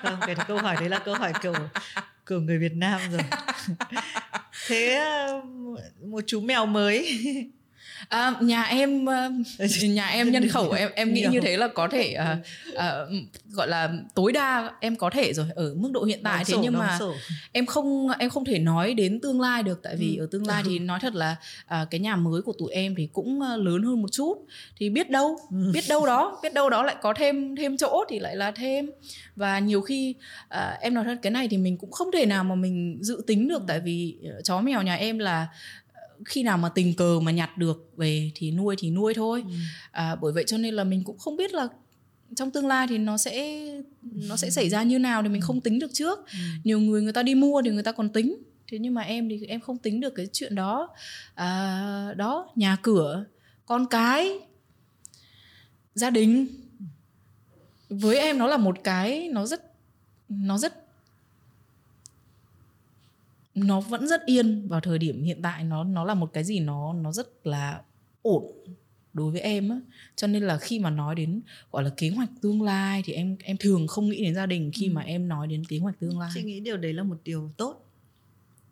Không 0.02 0.16
cái 0.26 0.36
câu 0.48 0.58
hỏi 0.58 0.76
đấy 0.80 0.88
là 0.88 0.98
câu 0.98 1.14
hỏi 1.14 1.32
kiểu 1.42 1.54
của 2.28 2.38
người 2.38 2.58
Việt 2.58 2.72
Nam 2.74 3.00
rồi. 3.10 3.20
Thế 4.66 4.94
ờ, 4.94 5.42
một 6.06 6.24
chú 6.26 6.40
mèo 6.40 6.66
mới 6.66 7.20
À, 8.08 8.34
nhà 8.40 8.62
em 8.62 9.06
ờ, 9.06 9.30
nhà 9.82 10.06
em 10.06 10.32
nhân 10.32 10.48
khẩu 10.48 10.70
em 10.70 10.90
em 10.94 11.14
nghĩ 11.14 11.26
như 11.30 11.40
thế 11.40 11.56
là 11.56 11.68
có 11.68 11.88
thể 11.88 12.16
uh, 12.32 12.38
uh, 12.72 13.12
gọi 13.50 13.68
là 13.68 13.92
tối 14.14 14.32
đa 14.32 14.70
em 14.80 14.96
có 14.96 15.10
thể 15.10 15.32
rồi 15.32 15.46
ở 15.54 15.74
mức 15.74 15.90
độ 15.92 16.04
hiện 16.04 16.20
tại 16.22 16.36
đóng 16.36 16.44
thế 16.46 16.52
sổ, 16.52 16.60
nhưng 16.62 16.78
mà 16.78 16.96
sổ. 16.98 17.14
em 17.52 17.66
không 17.66 18.08
em 18.18 18.30
không 18.30 18.44
thể 18.44 18.58
nói 18.58 18.94
đến 18.94 19.20
tương 19.20 19.40
lai 19.40 19.62
được 19.62 19.80
tại 19.82 19.96
vì 19.96 20.16
ừ. 20.16 20.24
ở 20.24 20.28
tương 20.30 20.46
lai 20.46 20.62
thì 20.66 20.78
nói 20.78 20.98
thật 21.02 21.14
là 21.14 21.36
uh, 21.64 21.90
cái 21.90 22.00
nhà 22.00 22.16
mới 22.16 22.42
của 22.42 22.52
tụi 22.58 22.72
em 22.72 22.94
thì 22.94 23.08
cũng 23.12 23.42
lớn 23.42 23.82
hơn 23.82 24.02
một 24.02 24.12
chút 24.12 24.34
thì 24.78 24.90
biết 24.90 25.10
đâu 25.10 25.38
ừ. 25.50 25.70
biết 25.74 25.84
đâu 25.88 26.06
đó 26.06 26.38
biết 26.42 26.54
đâu 26.54 26.70
đó 26.70 26.82
lại 26.82 26.96
có 27.02 27.14
thêm 27.14 27.56
thêm 27.56 27.76
chỗ 27.76 28.04
thì 28.08 28.18
lại 28.18 28.36
là 28.36 28.50
thêm 28.50 28.90
và 29.36 29.58
nhiều 29.58 29.80
khi 29.80 30.14
uh, 30.44 30.80
em 30.80 30.94
nói 30.94 31.04
thật 31.04 31.18
cái 31.22 31.30
này 31.30 31.48
thì 31.48 31.56
mình 31.58 31.76
cũng 31.76 31.90
không 31.90 32.12
thể 32.12 32.26
nào 32.26 32.44
mà 32.44 32.54
mình 32.54 32.98
dự 33.02 33.22
tính 33.26 33.48
được 33.48 33.60
ừ. 33.60 33.64
tại 33.68 33.80
vì 33.80 34.16
chó 34.44 34.60
mèo 34.60 34.82
nhà 34.82 34.94
em 34.94 35.18
là 35.18 35.48
khi 36.24 36.42
nào 36.42 36.58
mà 36.58 36.68
tình 36.68 36.94
cờ 36.94 37.20
mà 37.20 37.32
nhặt 37.32 37.58
được 37.58 37.90
về 37.96 38.30
thì 38.34 38.50
nuôi 38.50 38.76
thì 38.78 38.90
nuôi 38.90 39.14
thôi. 39.14 39.44
Ừ. 39.48 39.54
à, 39.90 40.14
bởi 40.14 40.32
vậy 40.32 40.44
cho 40.46 40.58
nên 40.58 40.74
là 40.74 40.84
mình 40.84 41.04
cũng 41.04 41.18
không 41.18 41.36
biết 41.36 41.54
là 41.54 41.68
trong 42.36 42.50
tương 42.50 42.66
lai 42.66 42.86
thì 42.86 42.98
nó 42.98 43.16
sẽ 43.16 43.64
nó 44.02 44.36
sẽ 44.36 44.50
xảy 44.50 44.68
ra 44.68 44.82
như 44.82 44.98
nào 44.98 45.22
thì 45.22 45.28
mình 45.28 45.40
không 45.40 45.60
tính 45.60 45.78
được 45.78 45.90
trước. 45.92 46.18
Ừ. 46.32 46.38
nhiều 46.64 46.80
người 46.80 47.02
người 47.02 47.12
ta 47.12 47.22
đi 47.22 47.34
mua 47.34 47.62
thì 47.62 47.70
người 47.70 47.82
ta 47.82 47.92
còn 47.92 48.08
tính. 48.08 48.42
Thế 48.68 48.78
nhưng 48.78 48.94
mà 48.94 49.02
em 49.02 49.28
thì 49.28 49.46
em 49.46 49.60
không 49.60 49.78
tính 49.78 50.00
được 50.00 50.14
cái 50.14 50.28
chuyện 50.32 50.54
đó. 50.54 50.88
À, 51.34 52.14
đó 52.16 52.52
nhà 52.56 52.76
cửa 52.82 53.24
con 53.66 53.86
cái 53.86 54.38
gia 55.94 56.10
đình. 56.10 56.46
Với 57.88 58.18
em 58.18 58.38
nó 58.38 58.46
là 58.46 58.56
một 58.56 58.76
cái 58.84 59.28
nó 59.28 59.46
rất 59.46 59.62
nó 60.28 60.58
rất 60.58 60.83
nó 63.54 63.80
vẫn 63.80 64.06
rất 64.06 64.26
yên 64.26 64.68
vào 64.68 64.80
thời 64.80 64.98
điểm 64.98 65.22
hiện 65.22 65.42
tại. 65.42 65.64
Nó 65.64 65.84
nó 65.84 66.04
là 66.04 66.14
một 66.14 66.30
cái 66.32 66.44
gì 66.44 66.60
nó 66.60 66.92
nó 66.92 67.12
rất 67.12 67.46
là 67.46 67.82
ổn 68.22 68.52
đối 69.12 69.32
với 69.32 69.40
em 69.40 69.68
á. 69.68 69.80
Cho 70.16 70.26
nên 70.26 70.42
là 70.42 70.58
khi 70.58 70.78
mà 70.78 70.90
nói 70.90 71.14
đến 71.14 71.40
gọi 71.72 71.82
là 71.82 71.90
kế 71.96 72.10
hoạch 72.10 72.30
tương 72.40 72.62
lai 72.62 73.02
thì 73.04 73.12
em 73.12 73.36
em 73.42 73.56
thường 73.60 73.86
không 73.86 74.08
nghĩ 74.08 74.24
đến 74.24 74.34
gia 74.34 74.46
đình 74.46 74.70
khi 74.74 74.86
ừ. 74.86 74.92
mà 74.92 75.02
em 75.02 75.28
nói 75.28 75.46
đến 75.46 75.64
kế 75.64 75.78
hoạch 75.78 76.00
tương 76.00 76.18
lai. 76.18 76.30
Chị 76.34 76.42
nghĩ 76.42 76.60
điều 76.60 76.76
đấy 76.76 76.92
là 76.92 77.02
một 77.02 77.20
điều 77.24 77.50
tốt. 77.56 77.80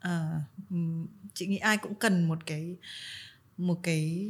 À, 0.01 0.41
chị 1.35 1.47
nghĩ 1.47 1.57
ai 1.57 1.77
cũng 1.77 1.95
cần 1.95 2.29
một 2.29 2.47
cái 2.47 2.77
một 3.59 3.79
cái 3.83 4.29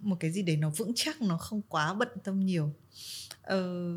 một 0.00 0.16
cái 0.20 0.30
gì 0.30 0.42
để 0.42 0.56
nó 0.56 0.70
vững 0.70 0.92
chắc 0.94 1.22
nó 1.22 1.38
không 1.38 1.62
quá 1.68 1.94
bận 1.94 2.08
tâm 2.24 2.46
nhiều. 2.46 2.72
Ờ, 3.42 3.90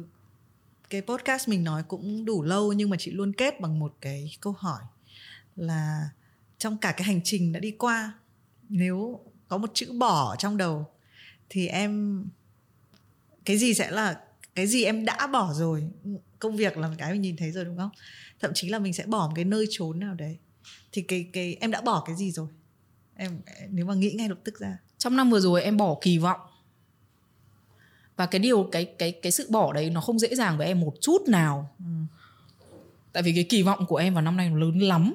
cái 0.90 1.02
podcast 1.02 1.50
mình 1.50 1.64
nói 1.64 1.84
cũng 1.88 2.26
đủ 2.26 2.44
lâu 2.44 2.74
nhưng 2.74 2.90
mà 2.90 2.98
chị 3.00 3.12
luôn 3.12 3.34
kết 3.34 3.62
bằng 3.62 3.80
một 3.80 3.96
cái 4.02 4.32
câu 4.42 4.54
hỏi 4.58 4.82
là 5.56 6.10
trong 6.58 6.78
cả 6.78 6.92
cái 6.92 7.04
hành 7.04 7.22
trình 7.24 7.52
đã 7.52 7.60
đi 7.60 7.72
qua 7.72 8.14
nếu 8.70 9.20
có 9.48 9.58
một 9.58 9.72
chữ 9.74 9.92
bỏ 9.98 10.36
trong 10.36 10.58
đầu 10.58 10.86
thì 11.50 11.68
em 11.68 12.24
cái 13.46 13.58
gì 13.58 13.74
sẽ 13.74 13.92
là 13.92 14.20
cái 14.56 14.68
gì 14.68 14.84
em 14.84 15.06
đã 15.06 15.28
bỏ 15.28 15.54
rồi? 15.54 15.90
Công 16.40 16.56
việc 16.56 16.78
là 16.78 16.92
cái 16.98 17.12
mình 17.12 17.22
nhìn 17.22 17.38
thấy 17.38 17.52
rồi 17.52 17.66
đúng 17.66 17.78
không? 17.78 17.90
Thậm 18.40 18.52
chí 18.54 18.70
là 18.70 18.80
mình 18.80 18.94
sẽ 18.94 19.06
bỏ 19.06 19.28
một 19.28 19.34
cái 19.36 19.46
nơi 19.46 19.66
trốn 19.70 20.00
nào 20.00 20.16
đấy. 20.16 20.38
Thì 20.92 21.02
cái 21.02 21.30
cái 21.34 21.58
em 21.60 21.72
đã 21.72 21.82
bỏ 21.82 22.04
cái 22.06 22.16
gì 22.16 22.32
rồi? 22.32 22.48
Em 23.16 23.42
nếu 23.70 23.86
mà 23.86 23.94
nghĩ 23.94 24.12
ngay 24.12 24.30
lập 24.30 24.40
tức 24.44 24.60
ra. 24.60 24.78
Trong 24.98 25.16
năm 25.16 25.30
vừa 25.30 25.40
rồi 25.40 25.64
em 25.64 25.78
bỏ 25.78 25.98
kỳ 26.02 26.18
vọng. 26.18 26.40
Và 28.16 28.26
cái 28.26 28.40
điều 28.40 28.70
cái 28.72 28.86
cái 28.86 29.12
cái 29.12 29.32
sự 29.32 29.48
bỏ 29.50 29.74
đấy 29.74 29.90
nó 29.90 30.02
không 30.02 30.20
dễ 30.20 30.36
dàng 30.36 30.58
với 30.58 30.68
em 30.68 30.80
một 30.80 30.94
chút 31.02 31.22
nào. 31.28 31.76
Ừ. 31.80 31.86
tại 33.14 33.24
vì 33.24 33.34
cái 33.34 33.44
kỳ 33.50 33.64
vọng 33.64 33.86
của 33.86 33.98
em 33.98 34.14
vào 34.14 34.24
năm 34.24 34.38
nay 34.38 34.50
nó 34.50 34.58
lớn 34.58 34.80
lắm. 34.80 35.14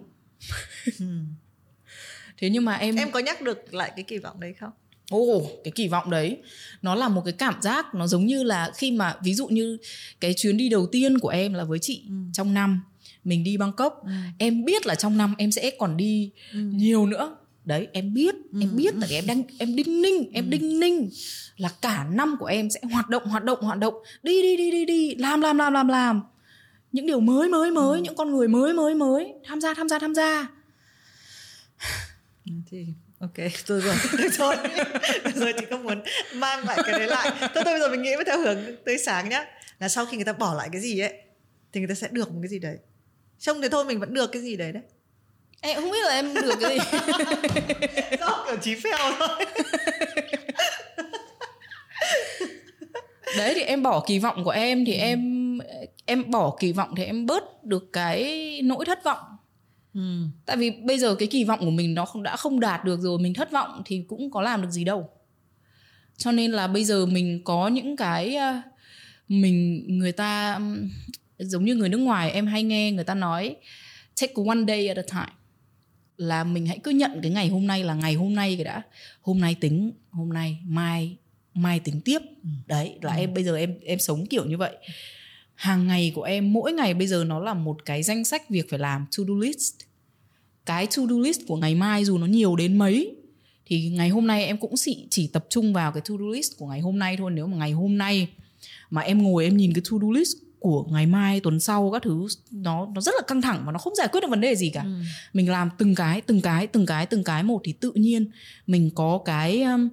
Thế 2.39 2.51
nhưng 2.51 2.65
mà 2.65 2.75
em 2.75 2.97
em 2.97 3.11
có 3.11 3.19
nhắc 3.19 3.43
được 3.43 3.75
lại 3.75 3.93
cái 3.97 4.03
kỳ 4.03 4.19
vọng 4.19 4.41
đấy 4.41 4.55
không 4.61 4.71
Ồ, 5.11 5.19
oh, 5.19 5.51
cái 5.65 5.73
kỳ 5.73 5.89
vọng 5.89 6.11
đấy 6.11 6.39
nó 6.83 6.95
là 6.95 7.09
một 7.09 7.23
cái 7.25 7.33
cảm 7.33 7.63
giác 7.63 7.95
nó 7.95 8.07
giống 8.07 8.27
như 8.27 8.43
là 8.43 8.71
khi 8.77 8.93
mà 8.93 9.17
ví 9.23 9.35
dụ 9.35 9.47
như 9.47 9.79
cái 10.21 10.35
chuyến 10.35 10.57
đi 10.57 10.69
đầu 10.69 10.87
tiên 10.93 11.19
của 11.19 11.29
em 11.29 11.55
là 11.55 11.65
với 11.65 11.79
chị 11.79 12.03
ừ. 12.09 12.15
trong 12.33 12.55
năm 12.55 12.81
mình 13.25 13.45
đi 13.45 13.57
Bangkok, 13.57 14.03
ừ. 14.05 14.11
em 14.39 14.65
biết 14.65 14.87
là 14.87 14.95
trong 14.95 15.17
năm 15.19 15.35
em 15.39 15.53
sẽ 15.53 15.71
còn 15.79 15.97
đi 15.97 16.31
ừ. 16.53 16.59
nhiều 16.59 17.07
nữa. 17.07 17.37
Đấy, 17.65 17.89
em 17.93 18.15
biết, 18.15 18.35
ừ. 18.53 18.61
em 18.61 18.77
biết 18.77 18.95
là 18.95 19.07
em 19.11 19.27
đang 19.27 19.43
em 19.59 19.77
đinh 19.77 20.03
ninh, 20.03 20.31
em 20.33 20.45
ừ. 20.45 20.51
đinh 20.51 20.81
ninh 20.81 21.11
là 21.57 21.69
cả 21.83 22.07
năm 22.13 22.37
của 22.39 22.47
em 22.47 22.71
sẽ 22.71 22.81
hoạt 22.93 23.09
động 23.09 23.27
hoạt 23.27 23.45
động 23.45 23.61
hoạt 23.61 23.79
động, 23.79 23.95
đi 24.23 24.43
đi 24.43 24.57
đi 24.57 24.71
đi 24.71 24.85
đi, 24.85 25.15
làm 25.15 25.41
làm 25.41 25.59
làm 25.59 25.73
làm 25.73 25.89
làm 25.89 26.23
những 26.97 27.07
điều 27.07 27.21
mới 27.21 27.49
mới 27.49 27.71
mới 27.71 27.99
ừ. 27.99 28.03
những 28.03 28.17
con 28.17 28.31
người 28.31 28.49
mới 28.49 28.73
mới 28.73 28.95
mới. 28.95 29.35
Tham 29.45 29.61
gia 29.61 29.75
tham 29.75 29.89
gia 29.89 29.99
tham 29.99 30.15
gia. 30.15 30.47
Ừ, 32.47 32.53
thì 32.71 32.87
ok 33.19 33.35
tôi 33.67 33.81
rồi. 33.81 33.95
Tôi 34.19 34.29
rồi. 34.29 34.57
Rồi 35.35 35.53
chị 35.61 35.67
không 35.71 35.83
muốn 35.83 36.03
mang 36.35 36.65
lại 36.65 36.79
cái 36.85 36.99
đấy 36.99 37.09
lại. 37.09 37.33
Tôi 37.41 37.49
tôi 37.55 37.65
bây 37.65 37.81
giờ 37.81 37.89
mình 37.89 38.03
nghĩ 38.03 38.11
theo 38.27 38.39
hướng 38.39 38.59
tươi 38.85 38.99
sáng 38.99 39.29
nhá. 39.29 39.45
Là 39.79 39.89
sau 39.89 40.07
khi 40.07 40.17
người 40.17 40.25
ta 40.25 40.33
bỏ 40.33 40.55
lại 40.55 40.69
cái 40.73 40.81
gì 40.81 41.01
ấy 41.01 41.13
thì 41.73 41.81
người 41.81 41.89
ta 41.89 41.95
sẽ 41.95 42.09
được 42.11 42.33
một 42.33 42.39
cái 42.43 42.49
gì 42.49 42.59
đấy. 42.59 42.77
Trông 43.39 43.63
thì 43.63 43.69
thôi 43.69 43.85
mình 43.85 44.01
vẫn 44.01 44.15
được 44.15 44.33
cái 44.33 44.43
gì 44.43 44.57
đấy 44.57 44.73
đấy. 44.73 44.83
Em 45.61 45.81
không 45.81 45.91
biết 45.91 46.05
là 46.05 46.15
em 46.15 46.35
được 46.35 46.55
cái 46.61 46.79
gì. 46.79 46.85
Do 48.21 48.45
kiểu 48.47 48.57
chí 48.63 48.75
phèo 48.75 49.13
thôi. 49.19 49.45
Đấy 53.37 53.53
thì 53.55 53.61
em 53.61 53.83
bỏ 53.83 54.05
kỳ 54.07 54.19
vọng 54.19 54.45
của 54.45 54.51
em 54.51 54.85
thì 54.85 54.93
ừ. 54.93 54.99
em 54.99 55.46
em 56.05 56.31
bỏ 56.31 56.57
kỳ 56.61 56.73
vọng 56.73 56.95
thì 56.97 57.05
em 57.05 57.27
bớt 57.27 57.65
được 57.65 57.93
cái 57.93 58.61
nỗi 58.65 58.85
thất 58.85 59.05
vọng 59.05 59.25
ừ. 59.95 60.01
tại 60.47 60.57
vì 60.57 60.71
bây 60.71 60.99
giờ 60.99 61.15
cái 61.15 61.29
kỳ 61.29 61.45
vọng 61.45 61.61
của 61.61 61.71
mình 61.71 61.95
nó 61.95 62.05
không 62.05 62.23
đã 62.23 62.37
không 62.37 62.61
đạt 62.61 62.85
được 62.85 63.01
rồi 63.01 63.19
mình 63.19 63.35
thất 63.35 63.53
vọng 63.53 63.83
thì 63.85 64.05
cũng 64.09 64.31
có 64.31 64.41
làm 64.41 64.63
được 64.63 64.71
gì 64.71 64.85
đâu 64.85 65.09
cho 66.17 66.33
nên 66.33 66.53
là 66.53 66.67
bây 66.67 66.85
giờ 66.85 67.07
mình 67.07 67.41
có 67.45 67.69
những 67.69 67.97
cái 67.97 68.37
ờ, 68.37 68.61
mình 69.29 69.85
người 69.99 70.13
ta 70.13 70.61
giống 71.39 71.65
như 71.65 71.75
người 71.75 71.89
nước 71.89 71.99
ngoài 71.99 72.31
em 72.31 72.47
hay 72.47 72.63
nghe 72.63 72.93
người 72.93 73.05
ta 73.05 73.15
nói 73.15 73.57
take 74.21 74.33
one 74.49 74.65
day 74.69 74.89
at 74.89 74.97
a 74.97 75.03
time 75.03 75.37
là 76.17 76.45
mình 76.45 76.67
hãy 76.67 76.79
cứ 76.79 76.91
nhận 76.91 77.21
cái 77.23 77.31
ngày 77.31 77.49
hôm 77.49 77.67
nay 77.67 77.85
là 77.85 77.95
ngày 77.95 78.15
hôm 78.15 78.35
nay 78.35 78.57
cái 78.57 78.65
đã 78.65 78.83
hôm 79.23 79.41
nay 79.41 79.57
tính 79.61 79.93
hôm 80.11 80.33
nay 80.33 80.59
mai 80.65 81.17
mai 81.55 81.81
tính 81.81 82.01
tiếp 82.05 82.19
ừ. 82.43 82.49
đấy 82.67 82.99
là 83.03 83.15
ừ. 83.15 83.21
em 83.21 83.35
bây 83.35 83.45
giờ 83.45 83.57
em 83.57 83.75
em 83.85 83.99
sống 83.99 84.27
kiểu 84.27 84.45
như 84.45 84.57
vậy 84.57 84.77
hàng 85.57 85.87
ngày 85.87 86.13
của 86.15 86.23
em 86.23 86.53
mỗi 86.53 86.73
ngày 86.73 86.95
bây 86.95 87.07
giờ 87.07 87.25
nó 87.25 87.41
là 87.41 87.55
một 87.55 87.85
cái 87.85 88.03
danh 88.03 88.25
sách 88.25 88.51
việc 88.51 88.71
phải 88.71 88.79
làm 88.79 89.07
to 89.19 89.25
do 89.29 89.35
list. 89.41 89.75
Cái 90.67 90.87
to 90.87 91.03
do 91.11 91.17
list 91.19 91.41
của 91.47 91.57
ngày 91.57 91.75
mai 91.75 92.05
dù 92.05 92.19
nó 92.19 92.27
nhiều 92.27 92.57
đến 92.57 92.79
mấy 92.79 93.17
thì 93.67 93.89
ngày 93.89 94.09
hôm 94.09 94.27
nay 94.27 94.45
em 94.45 94.59
cũng 94.59 94.75
chỉ 94.77 95.07
chỉ 95.11 95.27
tập 95.27 95.47
trung 95.51 95.73
vào 95.73 95.93
cái 95.93 96.01
to 96.01 96.15
do 96.21 96.27
list 96.33 96.53
của 96.59 96.67
ngày 96.67 96.81
hôm 96.81 96.99
nay 96.99 97.17
thôi. 97.17 97.31
Nếu 97.35 97.47
mà 97.47 97.57
ngày 97.57 97.73
hôm 97.73 97.99
nay 97.99 98.29
mà 98.91 99.03
em 99.03 99.23
ngồi 99.23 99.45
em 99.45 99.57
nhìn 99.57 99.73
cái 99.73 99.83
to 99.91 99.97
do 100.03 100.09
list 100.13 100.37
của 100.59 100.85
ngày 100.91 101.07
mai 101.07 101.41
tuần 101.41 101.61
sau 101.61 101.91
các 101.91 102.03
thứ 102.03 102.27
nó 102.51 102.89
nó 102.95 103.01
rất 103.01 103.15
là 103.15 103.23
căng 103.27 103.43
thẳng 103.43 103.63
và 103.67 103.73
nó 103.73 103.79
không 103.79 103.95
giải 103.95 104.09
quyết 104.09 104.21
được 104.21 104.31
vấn 104.31 104.41
đề 104.41 104.55
gì 104.55 104.71
cả. 104.71 104.83
Ừ. 104.83 105.01
mình 105.33 105.51
làm 105.51 105.71
từng 105.79 105.95
cái 105.95 106.21
từng 106.21 106.41
cái 106.41 106.67
từng 106.67 106.87
cái 106.87 107.07
từng 107.07 107.25
cái 107.25 107.43
một 107.43 107.61
thì 107.65 107.73
tự 107.73 107.93
nhiên 107.95 108.27
mình 108.67 108.91
có 108.95 109.21
cái 109.25 109.63
um, 109.63 109.89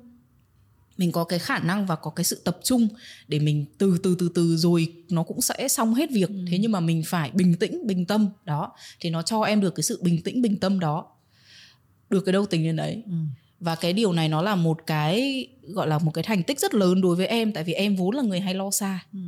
mình 0.97 1.11
có 1.11 1.23
cái 1.23 1.39
khả 1.39 1.59
năng 1.59 1.85
và 1.85 1.95
có 1.95 2.11
cái 2.11 2.23
sự 2.23 2.41
tập 2.43 2.57
trung 2.63 2.87
để 3.27 3.39
mình 3.39 3.65
từ 3.77 3.97
từ 4.03 4.15
từ 4.19 4.29
từ 4.35 4.57
rồi 4.57 4.93
nó 5.09 5.23
cũng 5.23 5.41
sẽ 5.41 5.67
xong 5.67 5.93
hết 5.93 6.11
việc. 6.11 6.29
Ừ. 6.29 6.45
thế 6.51 6.57
nhưng 6.57 6.71
mà 6.71 6.79
mình 6.79 7.03
phải 7.05 7.31
bình 7.33 7.55
tĩnh 7.55 7.87
bình 7.87 8.05
tâm. 8.05 8.29
Đó 8.45 8.71
thì 8.99 9.09
nó 9.09 9.21
cho 9.21 9.41
em 9.41 9.61
được 9.61 9.75
cái 9.75 9.83
sự 9.83 9.99
bình 10.03 10.21
tĩnh 10.21 10.41
bình 10.41 10.59
tâm 10.59 10.79
đó. 10.79 11.05
Được 12.09 12.21
cái 12.25 12.33
đâu 12.33 12.45
tính 12.45 12.63
đến 12.63 12.75
đấy 12.75 13.03
ừ. 13.05 13.13
và 13.59 13.75
cái 13.75 13.93
điều 13.93 14.13
này 14.13 14.29
nó 14.29 14.41
là 14.41 14.55
một 14.55 14.77
cái 14.87 15.47
gọi 15.61 15.87
là 15.87 15.97
một 15.97 16.11
cái 16.13 16.23
thành 16.23 16.43
tích 16.43 16.59
rất 16.59 16.73
lớn 16.73 17.01
đối 17.01 17.15
với 17.15 17.27
em. 17.27 17.51
Tại 17.51 17.63
vì 17.63 17.73
em 17.73 17.95
vốn 17.95 18.15
là 18.15 18.23
người 18.23 18.39
hay 18.39 18.53
lo 18.53 18.71
xa. 18.71 19.05
Ừ. 19.13 19.19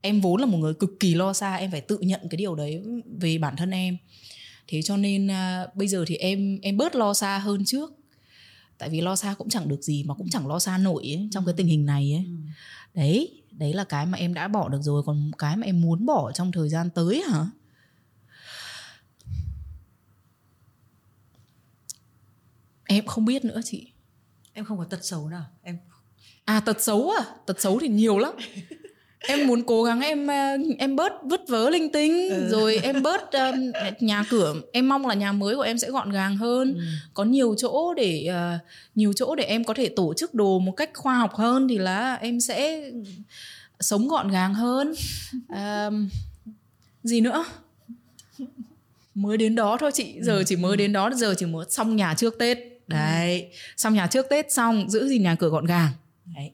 em 0.00 0.20
vốn 0.20 0.40
là 0.40 0.46
một 0.46 0.58
người 0.58 0.74
cực 0.74 0.90
kỳ 1.00 1.14
lo 1.14 1.32
xa. 1.32 1.56
Em 1.56 1.70
phải 1.70 1.80
tự 1.80 1.98
nhận 1.98 2.20
cái 2.30 2.36
điều 2.36 2.54
đấy 2.54 2.82
về 3.20 3.38
bản 3.38 3.56
thân 3.56 3.70
em. 3.70 3.96
Thế 4.68 4.82
cho 4.82 4.96
nên 4.96 5.26
uh, 5.26 5.76
bây 5.76 5.88
giờ 5.88 6.04
thì 6.06 6.16
em 6.16 6.58
em 6.62 6.76
bớt 6.76 6.94
lo 6.94 7.14
xa 7.14 7.38
hơn 7.38 7.64
trước 7.64 7.90
tại 8.78 8.88
vì 8.90 9.00
lo 9.00 9.16
xa 9.16 9.34
cũng 9.34 9.48
chẳng 9.48 9.68
được 9.68 9.82
gì 9.82 10.04
mà 10.04 10.14
cũng 10.14 10.28
chẳng 10.30 10.46
lo 10.46 10.58
xa 10.58 10.78
nổi 10.78 11.02
ấy, 11.02 11.28
trong 11.30 11.44
cái 11.44 11.54
tình 11.56 11.66
hình 11.66 11.86
này 11.86 12.12
ấy. 12.12 12.24
Ừ. 12.26 12.32
đấy 12.94 13.42
đấy 13.50 13.72
là 13.72 13.84
cái 13.84 14.06
mà 14.06 14.18
em 14.18 14.34
đã 14.34 14.48
bỏ 14.48 14.68
được 14.68 14.82
rồi 14.82 15.02
còn 15.06 15.30
cái 15.38 15.56
mà 15.56 15.66
em 15.66 15.80
muốn 15.80 16.06
bỏ 16.06 16.32
trong 16.32 16.52
thời 16.52 16.68
gian 16.68 16.90
tới 16.90 17.22
hả? 17.30 17.46
Em 22.84 23.06
không 23.06 23.24
biết 23.24 23.44
nữa 23.44 23.60
chị. 23.64 23.92
Em 24.52 24.64
không 24.64 24.78
có 24.78 24.84
tật 24.84 25.04
xấu 25.04 25.28
nào 25.28 25.46
em 25.62 25.78
à 26.44 26.60
tật 26.60 26.82
xấu 26.82 27.10
à? 27.10 27.24
Tật 27.46 27.60
xấu 27.60 27.78
thì 27.78 27.88
nhiều 27.88 28.18
lắm 28.18 28.34
em 29.28 29.46
muốn 29.46 29.62
cố 29.62 29.82
gắng 29.82 30.00
em 30.00 30.26
ờ, 30.26 30.56
em 30.78 30.96
bớt 30.96 31.12
vứt 31.24 31.40
vớ 31.48 31.70
linh 31.70 31.92
tinh 31.92 32.28
ừ. 32.30 32.48
rồi 32.50 32.76
em 32.82 33.02
bớt 33.02 33.32
um, 33.32 33.72
nhà 34.00 34.24
cửa 34.30 34.54
em 34.72 34.88
mong 34.88 35.06
là 35.06 35.14
nhà 35.14 35.32
mới 35.32 35.56
của 35.56 35.62
em 35.62 35.78
sẽ 35.78 35.90
gọn 35.90 36.10
gàng 36.10 36.36
hơn. 36.36 36.74
Ừ. 36.74 36.82
có 37.14 37.24
nhiều 37.24 37.54
chỗ 37.58 37.94
để 37.94 38.28
uh, 38.30 38.60
nhiều 38.94 39.12
chỗ 39.12 39.34
để 39.34 39.44
em 39.44 39.64
có 39.64 39.74
thể 39.74 39.88
tổ 39.88 40.14
chức 40.14 40.34
đồ 40.34 40.58
một 40.58 40.72
cách 40.72 40.90
khoa 40.94 41.18
học 41.18 41.34
hơn 41.34 41.68
thì 41.68 41.78
là 41.78 42.14
em 42.14 42.40
sẽ 42.40 42.90
sống 43.80 44.08
gọn 44.08 44.28
gàng 44.28 44.54
hơn. 44.54 44.92
Um, 45.48 46.08
gì 47.02 47.20
nữa? 47.20 47.44
Mới 49.14 49.36
đến 49.36 49.54
đó 49.54 49.76
thôi 49.80 49.90
chị 49.94 50.14
giờ 50.20 50.36
ừ. 50.36 50.44
chỉ 50.46 50.56
mới 50.56 50.76
đến 50.76 50.92
đó 50.92 51.10
giờ 51.14 51.34
chỉ 51.38 51.46
mới 51.46 51.66
xong 51.68 51.96
nhà 51.96 52.14
trước 52.14 52.38
tết. 52.38 52.58
Đấy 52.86 53.48
xong 53.76 53.94
nhà 53.94 54.06
trước 54.06 54.26
tết 54.30 54.52
xong 54.52 54.90
giữ 54.90 55.08
gì 55.08 55.18
nhà 55.18 55.34
cửa 55.34 55.48
gọn 55.48 55.64
gàng. 55.64 55.90
Đấy 56.36 56.50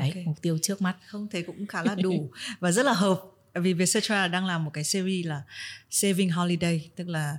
đấy 0.00 0.08
okay. 0.08 0.24
mục 0.24 0.42
tiêu 0.42 0.58
trước 0.62 0.82
mắt. 0.82 0.96
Không 1.06 1.28
thấy 1.30 1.42
cũng 1.42 1.66
khá 1.66 1.82
là 1.82 1.94
đủ 1.94 2.30
và 2.60 2.72
rất 2.72 2.86
là 2.86 2.92
hợp. 2.92 3.20
Vì 3.54 3.72
Vietcetera 3.72 4.28
đang 4.28 4.46
làm 4.46 4.64
một 4.64 4.70
cái 4.74 4.84
series 4.84 5.26
là 5.26 5.42
saving 5.90 6.30
holiday 6.30 6.90
tức 6.96 7.08
là 7.08 7.36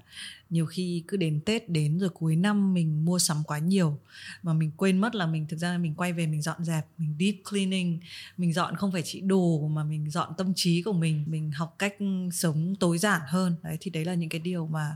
nhiều 0.49 0.65
khi 0.65 1.03
cứ 1.07 1.17
đến 1.17 1.41
Tết 1.45 1.69
đến 1.69 1.99
rồi 1.99 2.09
cuối 2.09 2.35
năm 2.35 2.73
mình 2.73 3.05
mua 3.05 3.19
sắm 3.19 3.43
quá 3.43 3.59
nhiều 3.59 3.99
mà 4.43 4.53
mình 4.53 4.71
quên 4.77 4.97
mất 4.97 5.15
là 5.15 5.25
mình 5.25 5.47
thực 5.47 5.57
ra 5.57 5.77
mình 5.77 5.95
quay 5.95 6.13
về 6.13 6.27
mình 6.27 6.41
dọn 6.41 6.63
dẹp 6.63 6.85
mình 6.97 7.15
deep 7.19 7.35
cleaning 7.49 7.99
mình 8.37 8.53
dọn 8.53 8.75
không 8.75 8.91
phải 8.91 9.01
chỉ 9.05 9.21
đồ 9.21 9.67
mà 9.67 9.83
mình 9.83 10.09
dọn 10.09 10.33
tâm 10.37 10.53
trí 10.55 10.81
của 10.81 10.93
mình 10.93 11.25
mình 11.27 11.51
học 11.51 11.75
cách 11.79 11.95
sống 12.33 12.75
tối 12.79 12.97
giản 12.97 13.21
hơn. 13.27 13.55
Đấy 13.63 13.77
thì 13.79 13.91
đấy 13.91 14.05
là 14.05 14.13
những 14.13 14.29
cái 14.29 14.39
điều 14.39 14.67
mà 14.67 14.95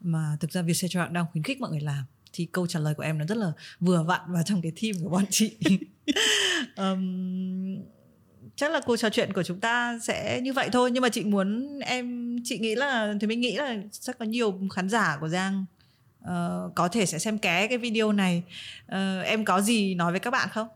mà 0.00 0.36
thực 0.40 0.52
ra 0.52 0.62
Vietcetera 0.62 1.06
đang 1.06 1.26
khuyến 1.32 1.44
khích 1.44 1.60
mọi 1.60 1.70
người 1.70 1.80
làm 1.80 2.04
thì 2.36 2.46
câu 2.52 2.66
trả 2.66 2.80
lời 2.80 2.94
của 2.94 3.02
em 3.02 3.18
nó 3.18 3.24
rất 3.24 3.38
là 3.38 3.52
vừa 3.80 4.02
vặn 4.02 4.20
vào 4.28 4.42
trong 4.46 4.62
cái 4.62 4.72
team 4.82 5.04
của 5.04 5.10
bọn 5.10 5.24
chị. 5.30 5.56
Um, 6.76 7.78
chắc 8.56 8.70
là 8.70 8.80
cuộc 8.86 8.96
trò 8.96 9.10
chuyện 9.10 9.32
của 9.32 9.42
chúng 9.42 9.60
ta 9.60 9.98
sẽ 10.02 10.40
như 10.42 10.52
vậy 10.52 10.68
thôi 10.72 10.90
nhưng 10.90 11.02
mà 11.02 11.08
chị 11.08 11.24
muốn 11.24 11.78
em 11.78 12.36
chị 12.44 12.58
nghĩ 12.58 12.74
là 12.74 13.14
thì 13.20 13.26
mình 13.26 13.40
nghĩ 13.40 13.56
là 13.56 13.76
chắc 13.90 14.18
có 14.18 14.24
nhiều 14.24 14.60
khán 14.74 14.88
giả 14.88 15.16
của 15.20 15.28
giang 15.28 15.64
uh, 16.24 16.74
có 16.74 16.88
thể 16.88 17.06
sẽ 17.06 17.18
xem 17.18 17.38
ké 17.38 17.66
cái 17.66 17.78
video 17.78 18.12
này. 18.12 18.42
Uh, 18.84 19.24
em 19.24 19.44
có 19.44 19.60
gì 19.60 19.94
nói 19.94 20.12
với 20.12 20.20
các 20.20 20.30
bạn 20.30 20.48
không? 20.52 20.68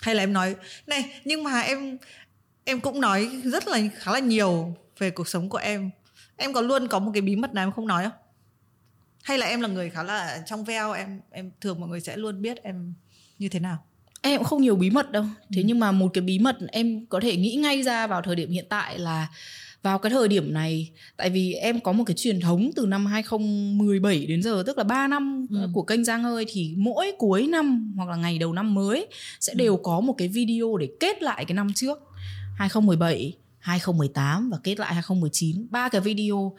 Hay 0.00 0.14
là 0.14 0.22
em 0.22 0.32
nói 0.32 0.56
này 0.86 1.04
nhưng 1.24 1.44
mà 1.44 1.60
em 1.60 1.98
em 2.64 2.80
cũng 2.80 3.00
nói 3.00 3.30
rất 3.44 3.68
là 3.68 3.78
khá 3.96 4.12
là 4.12 4.18
nhiều 4.18 4.76
về 4.98 5.10
cuộc 5.10 5.28
sống 5.28 5.48
của 5.48 5.58
em. 5.58 5.90
Em 6.36 6.52
có 6.52 6.60
luôn 6.60 6.88
có 6.88 6.98
một 6.98 7.10
cái 7.14 7.22
bí 7.22 7.36
mật 7.36 7.54
nào 7.54 7.64
em 7.64 7.72
không 7.72 7.86
nói 7.86 8.04
không 8.04 8.23
hay 9.24 9.38
là 9.38 9.46
em 9.46 9.60
là 9.60 9.68
người 9.68 9.90
khá 9.90 10.02
là 10.02 10.42
trong 10.46 10.64
veo 10.64 10.92
em 10.92 11.20
em 11.30 11.50
thường 11.60 11.80
mọi 11.80 11.88
người 11.88 12.00
sẽ 12.00 12.16
luôn 12.16 12.42
biết 12.42 12.62
em 12.62 12.94
như 13.38 13.48
thế 13.48 13.60
nào 13.60 13.78
em 14.22 14.38
cũng 14.38 14.44
không 14.44 14.62
nhiều 14.62 14.76
bí 14.76 14.90
mật 14.90 15.10
đâu 15.10 15.24
thế 15.54 15.62
ừ. 15.62 15.64
nhưng 15.66 15.80
mà 15.80 15.92
một 15.92 16.10
cái 16.14 16.22
bí 16.22 16.38
mật 16.38 16.56
em 16.72 17.06
có 17.06 17.20
thể 17.20 17.36
nghĩ 17.36 17.54
ngay 17.54 17.82
ra 17.82 18.06
vào 18.06 18.22
thời 18.22 18.36
điểm 18.36 18.50
hiện 18.50 18.66
tại 18.68 18.98
là 18.98 19.28
vào 19.82 19.98
cái 19.98 20.10
thời 20.10 20.28
điểm 20.28 20.52
này 20.52 20.90
tại 21.16 21.30
vì 21.30 21.52
em 21.52 21.80
có 21.80 21.92
một 21.92 22.04
cái 22.06 22.14
truyền 22.16 22.40
thống 22.40 22.70
từ 22.76 22.86
năm 22.86 23.06
2017 23.06 24.26
đến 24.26 24.42
giờ 24.42 24.62
tức 24.66 24.78
là 24.78 24.84
3 24.84 25.06
năm 25.06 25.46
ừ. 25.50 25.68
của 25.72 25.82
kênh 25.82 26.04
Giang 26.04 26.24
ơi 26.24 26.44
thì 26.48 26.74
mỗi 26.76 27.12
cuối 27.18 27.46
năm 27.46 27.92
hoặc 27.96 28.08
là 28.08 28.16
ngày 28.16 28.38
đầu 28.38 28.52
năm 28.52 28.74
mới 28.74 29.06
sẽ 29.40 29.52
ừ. 29.52 29.56
đều 29.56 29.76
có 29.76 30.00
một 30.00 30.14
cái 30.18 30.28
video 30.28 30.76
để 30.76 30.88
kết 31.00 31.22
lại 31.22 31.44
cái 31.44 31.54
năm 31.54 31.72
trước 31.74 31.98
2017 32.56 33.36
2018 33.58 34.50
và 34.50 34.58
kết 34.64 34.78
lại 34.78 34.94
2019 34.94 35.66
ba 35.70 35.88
cái 35.88 36.00
video 36.00 36.56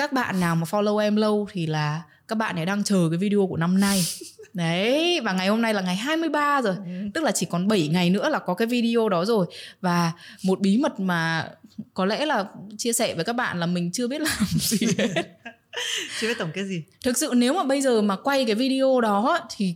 các 0.00 0.12
bạn 0.12 0.40
nào 0.40 0.56
mà 0.56 0.64
follow 0.70 0.98
em 0.98 1.16
lâu 1.16 1.48
thì 1.52 1.66
là 1.66 2.02
các 2.28 2.34
bạn 2.34 2.56
ấy 2.56 2.66
đang 2.66 2.84
chờ 2.84 3.08
cái 3.10 3.18
video 3.18 3.46
của 3.46 3.56
năm 3.56 3.80
nay 3.80 4.04
Đấy, 4.54 5.20
và 5.24 5.32
ngày 5.32 5.48
hôm 5.48 5.62
nay 5.62 5.74
là 5.74 5.82
ngày 5.82 5.96
23 5.96 6.62
rồi. 6.62 6.74
Ừ. 6.76 6.92
Tức 7.14 7.24
là 7.24 7.32
chỉ 7.32 7.46
còn 7.46 7.68
7 7.68 7.88
ngày 7.88 8.10
nữa 8.10 8.28
là 8.28 8.38
có 8.38 8.54
cái 8.54 8.66
video 8.66 9.08
đó 9.08 9.24
rồi. 9.24 9.46
Và 9.80 10.12
một 10.44 10.60
bí 10.60 10.78
mật 10.78 11.00
mà 11.00 11.48
có 11.94 12.04
lẽ 12.04 12.26
là 12.26 12.44
chia 12.78 12.92
sẻ 12.92 13.14
với 13.14 13.24
các 13.24 13.32
bạn 13.32 13.60
là 13.60 13.66
mình 13.66 13.92
chưa 13.92 14.08
biết 14.08 14.20
làm 14.20 14.46
gì 14.58 14.86
hết. 14.98 15.38
chưa 16.20 16.28
biết 16.28 16.38
tổng 16.38 16.50
kết 16.54 16.64
gì. 16.64 16.82
Thực 17.04 17.18
sự 17.18 17.32
nếu 17.36 17.54
mà 17.54 17.64
bây 17.64 17.80
giờ 17.80 18.02
mà 18.02 18.16
quay 18.16 18.44
cái 18.44 18.54
video 18.54 19.00
đó 19.00 19.48
thì 19.56 19.74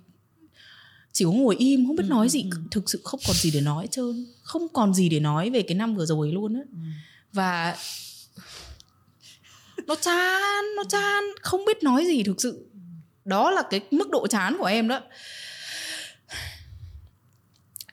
chỉ 1.13 1.25
có 1.25 1.31
ngồi 1.31 1.57
im 1.57 1.87
không 1.87 1.97
biết 1.97 2.05
ừ, 2.09 2.11
nói 2.11 2.29
gì 2.29 2.45
ừ. 2.51 2.59
thực 2.71 2.91
sự 2.91 3.01
không 3.05 3.21
còn 3.27 3.37
gì 3.37 3.51
để 3.51 3.61
nói 3.61 3.85
hết 3.85 3.91
trơn 3.91 4.27
không 4.43 4.69
còn 4.69 4.95
gì 4.95 5.09
để 5.09 5.21
nói 5.21 5.51
về 5.51 5.63
cái 5.63 5.75
năm 5.75 5.95
vừa 5.95 6.07
rồi 6.07 6.33
luôn 6.33 6.55
á 6.55 6.61
ừ. 6.73 6.79
và 7.33 7.77
nó 9.87 9.95
chán 9.95 10.65
nó 10.77 10.85
chán 10.89 11.25
không 11.41 11.65
biết 11.65 11.83
nói 11.83 12.07
gì 12.07 12.23
thực 12.23 12.41
sự. 12.43 12.67
Đó 13.25 13.51
là 13.51 13.63
cái 13.71 13.81
mức 13.91 14.11
độ 14.11 14.27
chán 14.27 14.57
của 14.59 14.65
em 14.65 14.89
đó. 14.89 15.01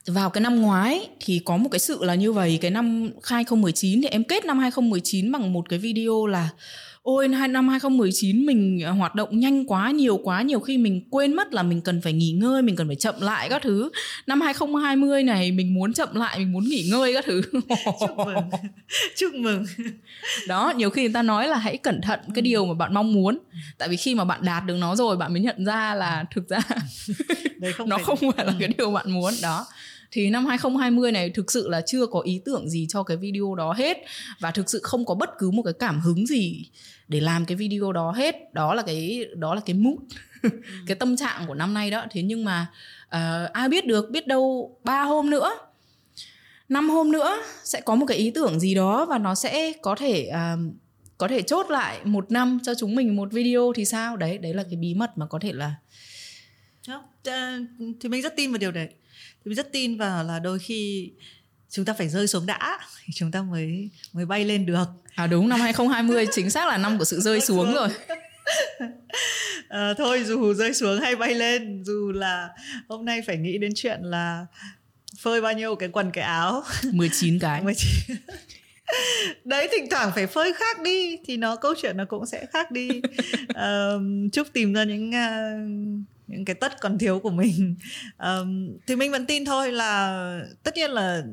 Vào 0.07 0.29
cái 0.29 0.41
năm 0.41 0.61
ngoái 0.61 1.09
thì 1.19 1.41
có 1.45 1.57
một 1.57 1.69
cái 1.71 1.79
sự 1.79 2.03
là 2.03 2.15
như 2.15 2.31
vậy. 2.31 2.59
Cái 2.61 2.71
năm 2.71 3.11
2019 3.23 4.01
thì 4.01 4.07
em 4.07 4.23
kết 4.23 4.45
năm 4.45 4.59
2019 4.59 5.31
bằng 5.31 5.53
một 5.53 5.69
cái 5.69 5.79
video 5.79 6.25
là 6.25 6.49
ôi 7.03 7.29
hai 7.29 7.47
năm 7.47 7.69
2019 7.69 8.45
mình 8.45 8.83
à, 8.83 8.91
hoạt 8.91 9.15
động 9.15 9.39
nhanh 9.39 9.65
quá 9.65 9.91
nhiều 9.91 10.19
quá 10.23 10.41
nhiều 10.41 10.59
khi 10.59 10.77
mình 10.77 11.07
quên 11.09 11.33
mất 11.33 11.53
là 11.53 11.63
mình 11.63 11.81
cần 11.81 12.01
phải 12.01 12.13
nghỉ 12.13 12.31
ngơi 12.31 12.61
mình 12.61 12.75
cần 12.75 12.87
phải 12.87 12.95
chậm 12.95 13.15
lại 13.21 13.49
các 13.49 13.61
thứ. 13.61 13.89
Năm 14.27 14.41
2020 14.41 15.23
này 15.23 15.51
mình 15.51 15.73
muốn 15.73 15.93
chậm 15.93 16.15
lại 16.15 16.39
mình 16.39 16.51
muốn 16.51 16.63
nghỉ 16.63 16.89
ngơi 16.91 17.13
các 17.13 17.25
thứ. 17.25 17.41
Chúc 17.99 18.17
mừng. 18.17 18.35
Chúc 19.17 19.33
mừng. 19.33 19.65
Đó 20.47 20.73
nhiều 20.75 20.89
khi 20.89 21.01
người 21.01 21.13
ta 21.13 21.21
nói 21.21 21.47
là 21.47 21.57
hãy 21.57 21.77
cẩn 21.77 22.01
thận 22.01 22.19
cái 22.35 22.41
điều 22.41 22.65
mà 22.65 22.73
bạn 22.73 22.93
mong 22.93 23.13
muốn. 23.13 23.37
Tại 23.77 23.89
vì 23.89 23.97
khi 23.97 24.15
mà 24.15 24.23
bạn 24.23 24.39
đạt 24.43 24.65
được 24.65 24.77
nó 24.79 24.95
rồi 24.95 25.17
bạn 25.17 25.33
mới 25.33 25.41
nhận 25.41 25.65
ra 25.65 25.95
là 25.95 26.25
thực 26.35 26.49
ra 26.49 26.59
Đấy 27.57 27.73
không 27.73 27.89
nó 27.89 27.97
phải... 27.97 28.03
không 28.03 28.31
phải 28.35 28.45
là 28.45 28.53
cái 28.59 28.69
điều 28.77 28.91
bạn 28.91 29.11
muốn. 29.11 29.33
Đó 29.41 29.65
thì 30.11 30.29
năm 30.29 30.45
2020 30.45 31.11
này 31.11 31.29
thực 31.29 31.51
sự 31.51 31.69
là 31.69 31.81
chưa 31.81 32.05
có 32.05 32.19
ý 32.19 32.41
tưởng 32.45 32.69
gì 32.69 32.85
cho 32.89 33.03
cái 33.03 33.17
video 33.17 33.55
đó 33.55 33.73
hết. 33.73 33.97
Và 34.39 34.51
thực 34.51 34.69
sự 34.69 34.79
không 34.83 35.05
có 35.05 35.15
bất 35.15 35.29
cứ 35.37 35.51
một 35.51 35.63
cái 35.63 35.73
cảm 35.79 35.99
hứng 35.99 36.27
gì 36.27 36.65
để 37.07 37.19
làm 37.19 37.45
cái 37.45 37.55
video 37.55 37.91
đó 37.91 38.11
hết. 38.11 38.53
Đó 38.53 38.73
là 38.73 38.83
cái 38.83 39.25
đó 39.35 39.55
là 39.55 39.61
cái 39.65 39.73
mood 39.73 39.97
cái 40.87 40.95
tâm 40.95 41.17
trạng 41.17 41.47
của 41.47 41.53
năm 41.53 41.73
nay 41.73 41.91
đó. 41.91 42.05
Thế 42.11 42.21
nhưng 42.21 42.45
mà 42.45 42.67
uh, 43.07 43.53
ai 43.53 43.69
biết 43.69 43.85
được 43.85 44.09
biết 44.09 44.27
đâu 44.27 44.75
ba 44.83 45.03
hôm 45.03 45.29
nữa 45.29 45.49
năm 46.69 46.89
hôm 46.89 47.11
nữa 47.11 47.37
sẽ 47.63 47.81
có 47.81 47.95
một 47.95 48.05
cái 48.05 48.17
ý 48.17 48.31
tưởng 48.31 48.59
gì 48.59 48.75
đó 48.75 49.05
và 49.05 49.17
nó 49.17 49.35
sẽ 49.35 49.73
có 49.81 49.95
thể 49.95 50.29
uh, 50.29 50.73
có 51.17 51.27
thể 51.27 51.41
chốt 51.41 51.69
lại 51.69 51.99
một 52.03 52.31
năm 52.31 52.59
cho 52.63 52.73
chúng 52.75 52.95
mình 52.95 53.15
một 53.15 53.31
video 53.31 53.73
thì 53.75 53.85
sao? 53.85 54.17
Đấy 54.17 54.37
đấy 54.37 54.53
là 54.53 54.63
cái 54.63 54.75
bí 54.75 54.93
mật 54.93 55.17
mà 55.17 55.25
có 55.25 55.39
thể 55.39 55.53
là 55.53 55.75
không, 56.87 57.03
thì 57.99 58.09
mình 58.09 58.21
rất 58.21 58.35
tin 58.35 58.51
vào 58.51 58.57
điều 58.57 58.71
đấy 58.71 58.89
mình 59.45 59.55
rất 59.55 59.71
tin 59.71 59.97
vào 59.97 60.23
là 60.23 60.39
đôi 60.39 60.59
khi 60.59 61.11
chúng 61.69 61.85
ta 61.85 61.93
phải 61.93 62.09
rơi 62.09 62.27
xuống 62.27 62.45
đã 62.45 62.79
thì 63.05 63.13
chúng 63.15 63.31
ta 63.31 63.41
mới 63.41 63.89
mới 64.13 64.25
bay 64.25 64.45
lên 64.45 64.65
được. 64.65 64.85
À 65.15 65.27
đúng 65.27 65.49
năm 65.49 65.59
2020 65.59 66.27
chính 66.31 66.49
xác 66.49 66.67
là 66.67 66.77
năm 66.77 66.97
của 66.97 67.05
sự 67.05 67.19
rơi 67.19 67.41
xuống 67.41 67.73
rồi. 67.73 67.89
À, 69.69 69.93
thôi 69.97 70.23
dù 70.23 70.53
rơi 70.53 70.73
xuống 70.73 70.99
hay 70.99 71.15
bay 71.15 71.35
lên 71.35 71.83
dù 71.85 72.11
là 72.11 72.49
hôm 72.89 73.05
nay 73.05 73.21
phải 73.27 73.37
nghĩ 73.37 73.57
đến 73.57 73.71
chuyện 73.75 73.99
là 74.01 74.45
phơi 75.19 75.41
bao 75.41 75.53
nhiêu 75.53 75.75
cái 75.75 75.89
quần 75.89 76.11
cái 76.11 76.23
áo. 76.23 76.63
19 76.93 77.39
cái. 77.39 77.61
19 77.61 78.17
đấy 79.45 79.67
thỉnh 79.71 79.87
thoảng 79.91 80.11
phải 80.15 80.27
phơi 80.27 80.53
khác 80.53 80.81
đi 80.81 81.17
thì 81.25 81.37
nó 81.37 81.55
câu 81.55 81.73
chuyện 81.81 81.97
nó 81.97 82.05
cũng 82.05 82.25
sẽ 82.25 82.45
khác 82.45 82.71
đi. 82.71 83.01
Uh, 83.43 84.01
chúc 84.33 84.47
tìm 84.53 84.73
ra 84.73 84.83
những 84.83 85.09
uh, 85.09 86.10
những 86.31 86.45
cái 86.45 86.55
tất 86.55 86.81
còn 86.81 86.97
thiếu 86.97 87.19
của 87.19 87.31
mình. 87.31 87.75
Um, 88.17 88.77
thì 88.87 88.95
mình 88.95 89.11
vẫn 89.11 89.25
tin 89.25 89.45
thôi 89.45 89.71
là 89.71 90.39
tất 90.63 90.75
nhiên 90.75 90.91
là 90.91 91.23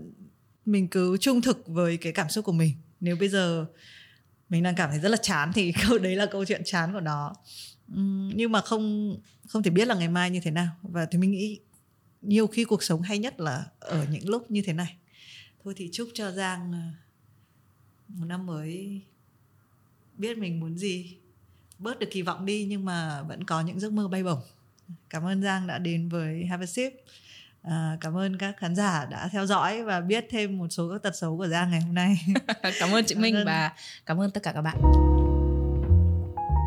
mình 0.64 0.88
cứ 0.88 1.16
trung 1.20 1.42
thực 1.42 1.66
với 1.66 1.96
cái 1.96 2.12
cảm 2.12 2.28
xúc 2.28 2.44
của 2.44 2.52
mình. 2.52 2.72
Nếu 3.00 3.16
bây 3.16 3.28
giờ 3.28 3.66
mình 4.48 4.62
đang 4.62 4.74
cảm 4.74 4.90
thấy 4.90 5.00
rất 5.00 5.08
là 5.08 5.16
chán 5.16 5.52
thì 5.54 5.72
câu 5.88 5.98
đấy 5.98 6.16
là 6.16 6.26
câu 6.26 6.44
chuyện 6.44 6.62
chán 6.64 6.92
của 6.92 7.00
nó. 7.00 7.34
Um, 7.94 8.30
nhưng 8.34 8.52
mà 8.52 8.60
không 8.60 9.16
không 9.48 9.62
thể 9.62 9.70
biết 9.70 9.88
là 9.88 9.94
ngày 9.94 10.08
mai 10.08 10.30
như 10.30 10.40
thế 10.40 10.50
nào. 10.50 10.68
Và 10.82 11.06
thì 11.10 11.18
mình 11.18 11.30
nghĩ 11.30 11.58
nhiều 12.22 12.46
khi 12.46 12.64
cuộc 12.64 12.82
sống 12.82 13.02
hay 13.02 13.18
nhất 13.18 13.40
là 13.40 13.64
ở 13.80 14.06
những 14.10 14.28
lúc 14.28 14.50
như 14.50 14.62
thế 14.62 14.72
này. 14.72 14.96
Thôi 15.64 15.74
thì 15.76 15.88
chúc 15.92 16.08
cho 16.14 16.30
giang 16.30 16.72
ờ, 16.72 16.78
một 18.08 18.24
năm 18.24 18.46
mới 18.46 19.00
biết 20.14 20.38
mình 20.38 20.60
muốn 20.60 20.78
gì. 20.78 21.16
Bớt 21.78 21.98
được 21.98 22.08
kỳ 22.10 22.22
vọng 22.22 22.46
đi 22.46 22.64
nhưng 22.64 22.84
mà 22.84 23.22
vẫn 23.22 23.44
có 23.44 23.60
những 23.60 23.80
giấc 23.80 23.92
mơ 23.92 24.08
bay 24.08 24.24
bổng 24.24 24.40
cảm 25.10 25.26
ơn 25.26 25.42
giang 25.42 25.66
đã 25.66 25.78
đến 25.78 26.08
với 26.08 26.46
have 26.46 26.62
a 26.62 26.66
sip 26.66 26.92
À, 27.62 27.96
cảm 28.00 28.16
ơn 28.16 28.38
các 28.38 28.54
khán 28.58 28.74
giả 28.74 29.06
đã 29.10 29.28
theo 29.32 29.46
dõi 29.46 29.82
và 29.82 30.00
biết 30.00 30.26
thêm 30.30 30.58
một 30.58 30.66
số 30.70 30.90
các 30.92 31.02
tật 31.02 31.16
xấu 31.16 31.36
của 31.36 31.46
Giang 31.46 31.70
ngày 31.70 31.80
hôm 31.80 31.94
nay. 31.94 32.26
cảm 32.80 32.90
ơn 32.92 33.04
chị 33.04 33.14
Minh 33.14 33.42
và 33.46 33.72
cảm 34.06 34.20
ơn 34.20 34.30
tất 34.30 34.42
cả 34.42 34.52
các 34.52 34.62
bạn. 34.62 34.76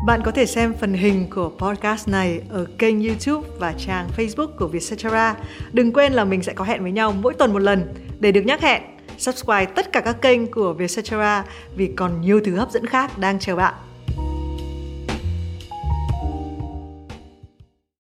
Bạn 0.06 0.20
có 0.24 0.30
thể 0.30 0.46
xem 0.46 0.74
phần 0.74 0.94
hình 0.94 1.30
của 1.30 1.52
podcast 1.58 2.08
này 2.08 2.40
ở 2.48 2.66
kênh 2.78 3.02
YouTube 3.02 3.48
và 3.58 3.74
trang 3.78 4.08
Facebook 4.16 4.56
của 4.56 4.68
Vietcetera. 4.68 5.36
Đừng 5.72 5.92
quên 5.92 6.12
là 6.12 6.24
mình 6.24 6.42
sẽ 6.42 6.52
có 6.52 6.64
hẹn 6.64 6.82
với 6.82 6.92
nhau 6.92 7.12
mỗi 7.12 7.34
tuần 7.34 7.52
một 7.52 7.58
lần 7.58 7.94
để 8.20 8.32
được 8.32 8.42
nhắc 8.42 8.60
hẹn. 8.60 8.82
Subscribe 9.18 9.66
tất 9.66 9.92
cả 9.92 10.00
các 10.00 10.16
kênh 10.22 10.50
của 10.50 10.72
Vietcetera 10.72 11.44
vì 11.76 11.92
còn 11.96 12.20
nhiều 12.20 12.40
thứ 12.44 12.56
hấp 12.56 12.70
dẫn 12.70 12.86
khác 12.86 13.18
đang 13.18 13.38
chờ 13.38 13.56
bạn. 13.56 13.74